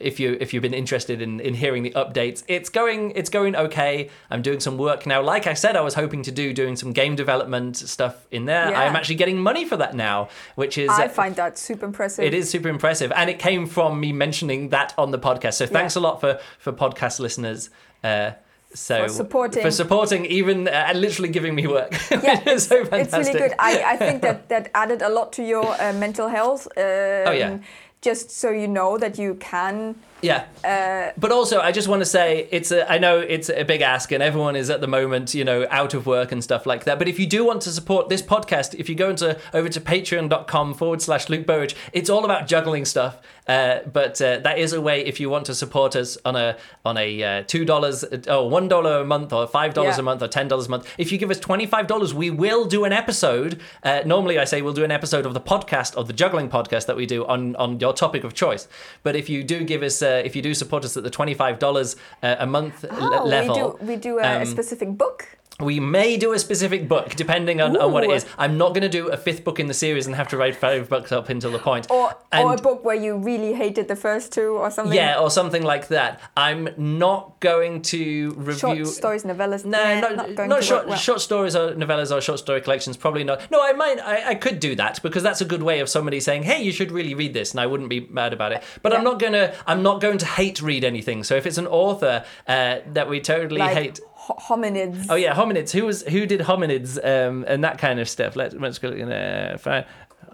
if 0.00 0.18
you 0.18 0.38
if 0.40 0.54
you've 0.54 0.62
been 0.62 0.72
interested 0.74 1.20
in, 1.20 1.40
in 1.40 1.52
hearing 1.54 1.82
the 1.82 1.90
updates, 1.90 2.42
it's 2.48 2.70
going 2.70 3.10
it's 3.16 3.28
going 3.28 3.54
okay. 3.54 4.08
I'm 4.30 4.40
doing 4.40 4.60
some 4.60 4.78
work 4.78 5.04
now. 5.06 5.20
Like 5.20 5.46
I 5.46 5.52
said, 5.54 5.76
I 5.76 5.82
was 5.82 5.92
hoping 5.94 6.21
to 6.24 6.32
do 6.32 6.52
doing 6.52 6.76
some 6.76 6.92
game 6.92 7.16
development 7.16 7.76
stuff 7.76 8.26
in 8.30 8.44
there. 8.46 8.70
Yeah. 8.70 8.80
I'm 8.80 8.96
actually 8.96 9.16
getting 9.16 9.38
money 9.40 9.64
for 9.64 9.76
that 9.76 9.94
now, 9.94 10.28
which 10.54 10.78
is 10.78 10.90
I 10.90 11.08
find 11.08 11.36
that 11.36 11.58
super 11.58 11.86
impressive. 11.86 12.24
it 12.24 12.34
is 12.34 12.50
super 12.50 12.68
impressive, 12.68 13.12
and 13.14 13.28
it 13.30 13.38
came 13.38 13.66
from 13.66 14.00
me 14.00 14.12
mentioning 14.12 14.68
that 14.70 14.94
on 14.98 15.10
the 15.10 15.18
podcast. 15.18 15.54
So 15.54 15.66
thanks 15.66 15.96
a 15.96 16.00
lot 16.00 16.20
for 16.20 16.38
for 16.58 16.72
podcast 16.72 17.18
listeners. 17.20 17.70
Uh, 18.04 18.32
so 18.74 19.02
For 19.02 19.08
supporting. 19.10 19.62
for 19.62 19.70
supporting, 19.70 20.24
even 20.26 20.66
uh, 20.66 20.92
literally 20.94 21.28
giving 21.28 21.54
me 21.54 21.66
work. 21.66 21.92
Yeah, 22.10 22.48
is 22.48 22.66
so 22.66 22.76
It's 22.92 23.12
really 23.12 23.32
good. 23.32 23.52
I, 23.58 23.82
I 23.92 23.96
think 23.98 24.22
that 24.22 24.48
that 24.52 24.70
added 24.74 25.02
a 25.02 25.08
lot 25.10 25.32
to 25.34 25.42
your 25.42 25.66
uh, 25.78 25.92
mental 25.92 26.28
health. 26.28 26.66
Um, 26.76 26.82
Oh, 27.28 27.32
yeah. 27.32 27.58
Just 28.00 28.30
so 28.30 28.50
you 28.50 28.66
know 28.66 28.96
that 28.98 29.18
you 29.18 29.34
can 29.34 29.94
Yeah. 30.22 30.44
Uh, 30.64 31.10
but 31.18 31.32
also, 31.32 31.60
I 31.60 31.72
just 31.72 31.88
want 31.88 32.00
to 32.00 32.06
say 32.06 32.46
it's 32.52 32.70
a. 32.70 32.90
I 32.90 32.98
know 32.98 33.18
it's 33.18 33.48
a 33.50 33.64
big 33.64 33.80
ask, 33.82 34.12
and 34.12 34.22
everyone 34.22 34.54
is 34.54 34.70
at 34.70 34.80
the 34.80 34.86
moment, 34.86 35.34
you 35.34 35.44
know, 35.44 35.66
out 35.70 35.94
of 35.94 36.06
work 36.06 36.30
and 36.30 36.42
stuff 36.42 36.64
like 36.64 36.84
that. 36.84 36.98
But 37.00 37.08
if 37.08 37.18
you 37.18 37.26
do 37.26 37.44
want 37.44 37.62
to 37.62 37.70
support 37.70 38.08
this 38.08 38.22
podcast, 38.22 38.74
if 38.78 38.88
you 38.88 38.94
go 38.94 39.10
into 39.10 39.36
over 39.52 39.68
to 39.68 39.80
patreon.com 39.80 40.74
forward 40.74 41.02
slash 41.02 41.28
Luke 41.28 41.46
Burridge, 41.46 41.74
it's 41.92 42.08
all 42.08 42.24
about 42.24 42.46
juggling 42.46 42.84
stuff. 42.84 43.18
Uh, 43.48 43.80
but 43.92 44.22
uh, 44.22 44.38
that 44.38 44.58
is 44.58 44.72
a 44.72 44.80
way 44.80 45.04
if 45.04 45.18
you 45.18 45.28
want 45.28 45.44
to 45.46 45.54
support 45.54 45.96
us 45.96 46.16
on 46.24 46.36
a 46.36 46.56
on 46.84 46.96
a 46.96 47.22
uh, 47.22 47.42
two 47.48 47.64
dollars 47.64 48.04
or 48.28 48.48
one 48.48 48.68
dollar 48.68 49.00
a 49.00 49.04
month 49.04 49.32
or 49.32 49.48
five 49.48 49.74
dollars 49.74 49.96
Yeah. 49.96 50.00
a 50.00 50.04
month 50.04 50.22
or 50.22 50.28
ten 50.28 50.46
dollars 50.46 50.66
a 50.68 50.70
month. 50.70 50.88
If 50.96 51.10
you 51.10 51.18
give 51.18 51.30
us 51.32 51.40
twenty 51.40 51.66
five 51.66 51.88
dollars, 51.88 52.14
we 52.14 52.30
will 52.30 52.66
do 52.66 52.84
an 52.84 52.92
episode. 52.92 53.60
Uh, 53.82 54.02
normally, 54.06 54.38
I 54.38 54.44
say 54.44 54.62
we'll 54.62 54.72
do 54.72 54.84
an 54.84 54.92
episode 54.92 55.26
of 55.26 55.34
the 55.34 55.40
podcast 55.40 55.96
of 55.96 56.06
the 56.06 56.12
juggling 56.12 56.48
podcast 56.48 56.86
that 56.86 56.96
we 56.96 57.04
do 57.06 57.26
on 57.26 57.56
on 57.56 57.80
your 57.80 57.92
topic 57.92 58.22
of 58.22 58.32
choice. 58.34 58.68
But 59.02 59.16
if 59.16 59.28
you 59.28 59.42
do 59.42 59.64
give 59.64 59.82
us, 59.82 60.00
uh, 60.12 60.26
if 60.26 60.36
you 60.36 60.42
do 60.42 60.54
support 60.54 60.84
us 60.84 60.96
at 60.96 61.02
the 61.02 61.10
twenty 61.10 61.34
five 61.34 61.58
dollars 61.58 61.96
uh, 62.22 62.36
a 62.38 62.46
month 62.46 62.82
le- 62.84 63.20
oh, 63.20 63.24
level, 63.26 63.78
we 63.80 63.86
do 63.86 63.92
we 63.92 63.96
do 63.96 64.18
a, 64.18 64.22
a 64.22 64.40
um, 64.40 64.46
specific 64.46 64.96
book. 64.96 65.38
We 65.60 65.80
may 65.80 66.16
do 66.16 66.32
a 66.32 66.38
specific 66.38 66.88
book 66.88 67.14
depending 67.14 67.60
on, 67.60 67.76
on 67.76 67.92
what 67.92 68.04
it 68.04 68.10
is. 68.10 68.26
I'm 68.38 68.58
not 68.58 68.70
going 68.70 68.82
to 68.82 68.88
do 68.88 69.08
a 69.08 69.16
fifth 69.16 69.44
book 69.44 69.60
in 69.60 69.66
the 69.66 69.74
series 69.74 70.06
and 70.06 70.16
have 70.16 70.28
to 70.28 70.36
write 70.36 70.56
five 70.56 70.88
books 70.88 71.12
up 71.12 71.28
until 71.28 71.52
the 71.52 71.58
point. 71.58 71.90
Or, 71.90 72.14
or 72.32 72.54
a 72.54 72.56
book 72.56 72.84
where 72.84 72.96
you 72.96 73.16
really 73.16 73.54
hated 73.54 73.88
the 73.88 73.96
first 73.96 74.32
two 74.32 74.56
or 74.56 74.70
something. 74.70 74.94
yeah, 74.94 75.18
or 75.18 75.30
something 75.30 75.62
like 75.62 75.88
that. 75.88 76.20
I'm 76.36 76.68
not 76.76 77.40
going 77.40 77.82
to 77.82 78.30
review. 78.36 78.84
Short 78.84 78.88
stories, 78.88 79.22
novellas. 79.24 79.64
No, 79.64 79.82
nah, 79.82 80.00
not, 80.00 80.16
not 80.16 80.34
going 80.34 80.48
not 80.48 80.56
to 80.56 80.62
short, 80.62 80.88
well. 80.88 80.98
short 80.98 81.20
stories 81.20 81.54
or 81.54 81.72
novellas 81.74 82.14
or 82.14 82.20
short 82.20 82.38
story 82.38 82.60
collections. 82.60 82.96
Probably 82.96 83.24
not. 83.24 83.50
No, 83.50 83.62
I 83.62 83.72
might. 83.72 84.00
I, 84.00 84.30
I 84.30 84.34
could 84.34 84.60
do 84.60 84.74
that 84.76 85.02
because 85.02 85.22
that's 85.22 85.40
a 85.40 85.44
good 85.44 85.62
way 85.62 85.80
of 85.80 85.88
somebody 85.88 86.20
saying, 86.20 86.44
"Hey, 86.44 86.62
you 86.62 86.72
should 86.72 86.90
really 86.90 87.14
read 87.14 87.34
this," 87.34 87.52
and 87.52 87.60
I 87.60 87.66
wouldn't 87.66 87.90
be 87.90 88.00
mad 88.00 88.32
about 88.32 88.52
it. 88.52 88.62
But 88.82 88.92
I'm 88.92 89.04
not 89.04 89.18
gonna. 89.18 89.54
I'm 89.66 89.82
not 89.82 90.00
going 90.00 90.18
to 90.18 90.26
hate 90.26 90.60
read 90.62 90.84
anything. 90.84 91.24
So 91.24 91.36
if 91.36 91.46
it's 91.46 91.58
an 91.58 91.66
author 91.66 92.24
uh, 92.46 92.78
that 92.88 93.08
we 93.08 93.20
totally 93.20 93.60
like 93.60 93.74
hate. 93.74 94.00
Ho- 94.38 94.56
hominids. 94.56 95.06
Oh 95.08 95.14
yeah, 95.14 95.34
hominids. 95.34 95.70
Who 95.72 95.84
was 95.86 96.02
who 96.02 96.26
did 96.26 96.40
hominids 96.40 96.98
um, 97.04 97.44
and 97.48 97.62
that 97.64 97.78
kind 97.78 98.00
of 98.00 98.08
stuff? 98.08 98.36
Let's 98.36 98.54
let's 98.54 98.78
go 98.78 98.90
in 98.90 99.08
there. 99.08 99.56
Fine. 99.58 99.84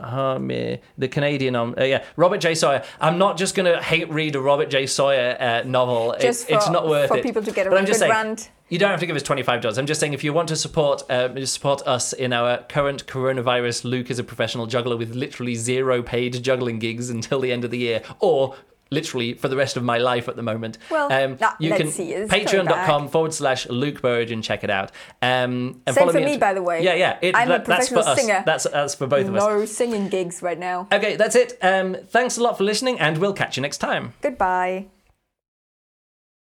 Homi- 0.00 0.80
the 0.96 1.08
Canadian, 1.08 1.56
um, 1.56 1.74
uh, 1.76 1.82
yeah, 1.82 2.04
Robert 2.16 2.38
J. 2.38 2.54
Sawyer. 2.54 2.84
I'm 3.00 3.18
not 3.18 3.36
just 3.36 3.54
gonna 3.56 3.82
hate 3.82 4.08
read 4.10 4.36
a 4.36 4.40
Robert 4.40 4.70
J. 4.70 4.86
Sawyer 4.86 5.36
uh, 5.40 5.62
novel. 5.66 6.12
It- 6.12 6.20
Just 6.22 6.48
it's 6.48 6.68
not 6.70 6.86
worth 6.86 7.08
for 7.08 7.16
it. 7.16 7.24
people 7.24 7.42
to 7.42 7.50
get 7.50 7.66
a 7.66 7.70
but 7.70 7.78
I'm 7.78 7.86
just 7.86 7.98
saying, 7.98 8.12
rant. 8.12 8.50
you 8.68 8.78
don't 8.78 8.90
have 8.90 9.00
to 9.00 9.06
give 9.06 9.16
us 9.16 9.22
twenty 9.24 9.42
five 9.42 9.60
dollars. 9.60 9.76
I'm 9.76 9.86
just 9.86 9.98
saying 9.98 10.12
if 10.12 10.22
you 10.22 10.32
want 10.32 10.48
to 10.50 10.56
support 10.56 11.08
uh, 11.10 11.44
support 11.46 11.82
us 11.86 12.12
in 12.12 12.32
our 12.32 12.58
current 12.68 13.06
coronavirus. 13.06 13.84
Luke 13.84 14.08
is 14.10 14.18
a 14.20 14.24
professional 14.24 14.66
juggler 14.66 14.96
with 14.96 15.14
literally 15.16 15.56
zero 15.56 16.00
paid 16.02 16.44
juggling 16.44 16.78
gigs 16.78 17.10
until 17.10 17.40
the 17.40 17.50
end 17.52 17.64
of 17.64 17.70
the 17.72 17.78
year, 17.78 18.02
or. 18.20 18.54
Literally 18.90 19.34
for 19.34 19.48
the 19.48 19.56
rest 19.56 19.76
of 19.76 19.82
my 19.82 19.98
life 19.98 20.28
at 20.28 20.36
the 20.36 20.42
moment. 20.42 20.78
Well, 20.90 21.12
um, 21.12 21.36
nah, 21.40 21.52
you 21.58 21.70
let's 21.70 21.82
can 21.82 21.90
see, 21.90 22.12
it's 22.12 22.30
coming 22.30 22.46
patreon.com 22.46 23.08
forward 23.08 23.34
slash 23.34 23.68
Luke 23.68 24.00
Burridge 24.00 24.30
and 24.30 24.42
check 24.42 24.64
it 24.64 24.70
out. 24.70 24.90
Um, 25.20 25.82
and 25.86 25.94
Same 25.94 25.94
follow 25.94 26.12
for 26.12 26.20
me, 26.20 26.38
by 26.38 26.54
the 26.54 26.62
way. 26.62 26.82
Yeah, 26.82 26.94
yeah. 26.94 27.18
It, 27.20 27.36
I'm 27.36 27.48
a 27.48 27.50
that- 27.50 27.64
that's 27.66 27.88
for 27.88 27.94
professional 27.96 28.12
us. 28.12 28.20
singer. 28.20 28.42
That's 28.46 28.64
that's 28.64 28.94
for 28.94 29.06
both 29.06 29.28
of 29.28 29.34
us. 29.34 29.42
No 29.42 29.64
singing 29.64 30.08
gigs 30.08 30.42
right 30.42 30.58
now. 30.58 30.88
Okay, 30.92 31.16
that's 31.16 31.36
it. 31.36 31.58
Um, 31.62 31.96
thanks 32.08 32.36
a 32.38 32.42
lot 32.42 32.56
for 32.56 32.64
listening, 32.64 32.98
and 32.98 33.18
we'll 33.18 33.32
catch 33.34 33.56
you 33.56 33.62
next 33.62 33.78
time. 33.78 34.14
Goodbye. 34.22 34.86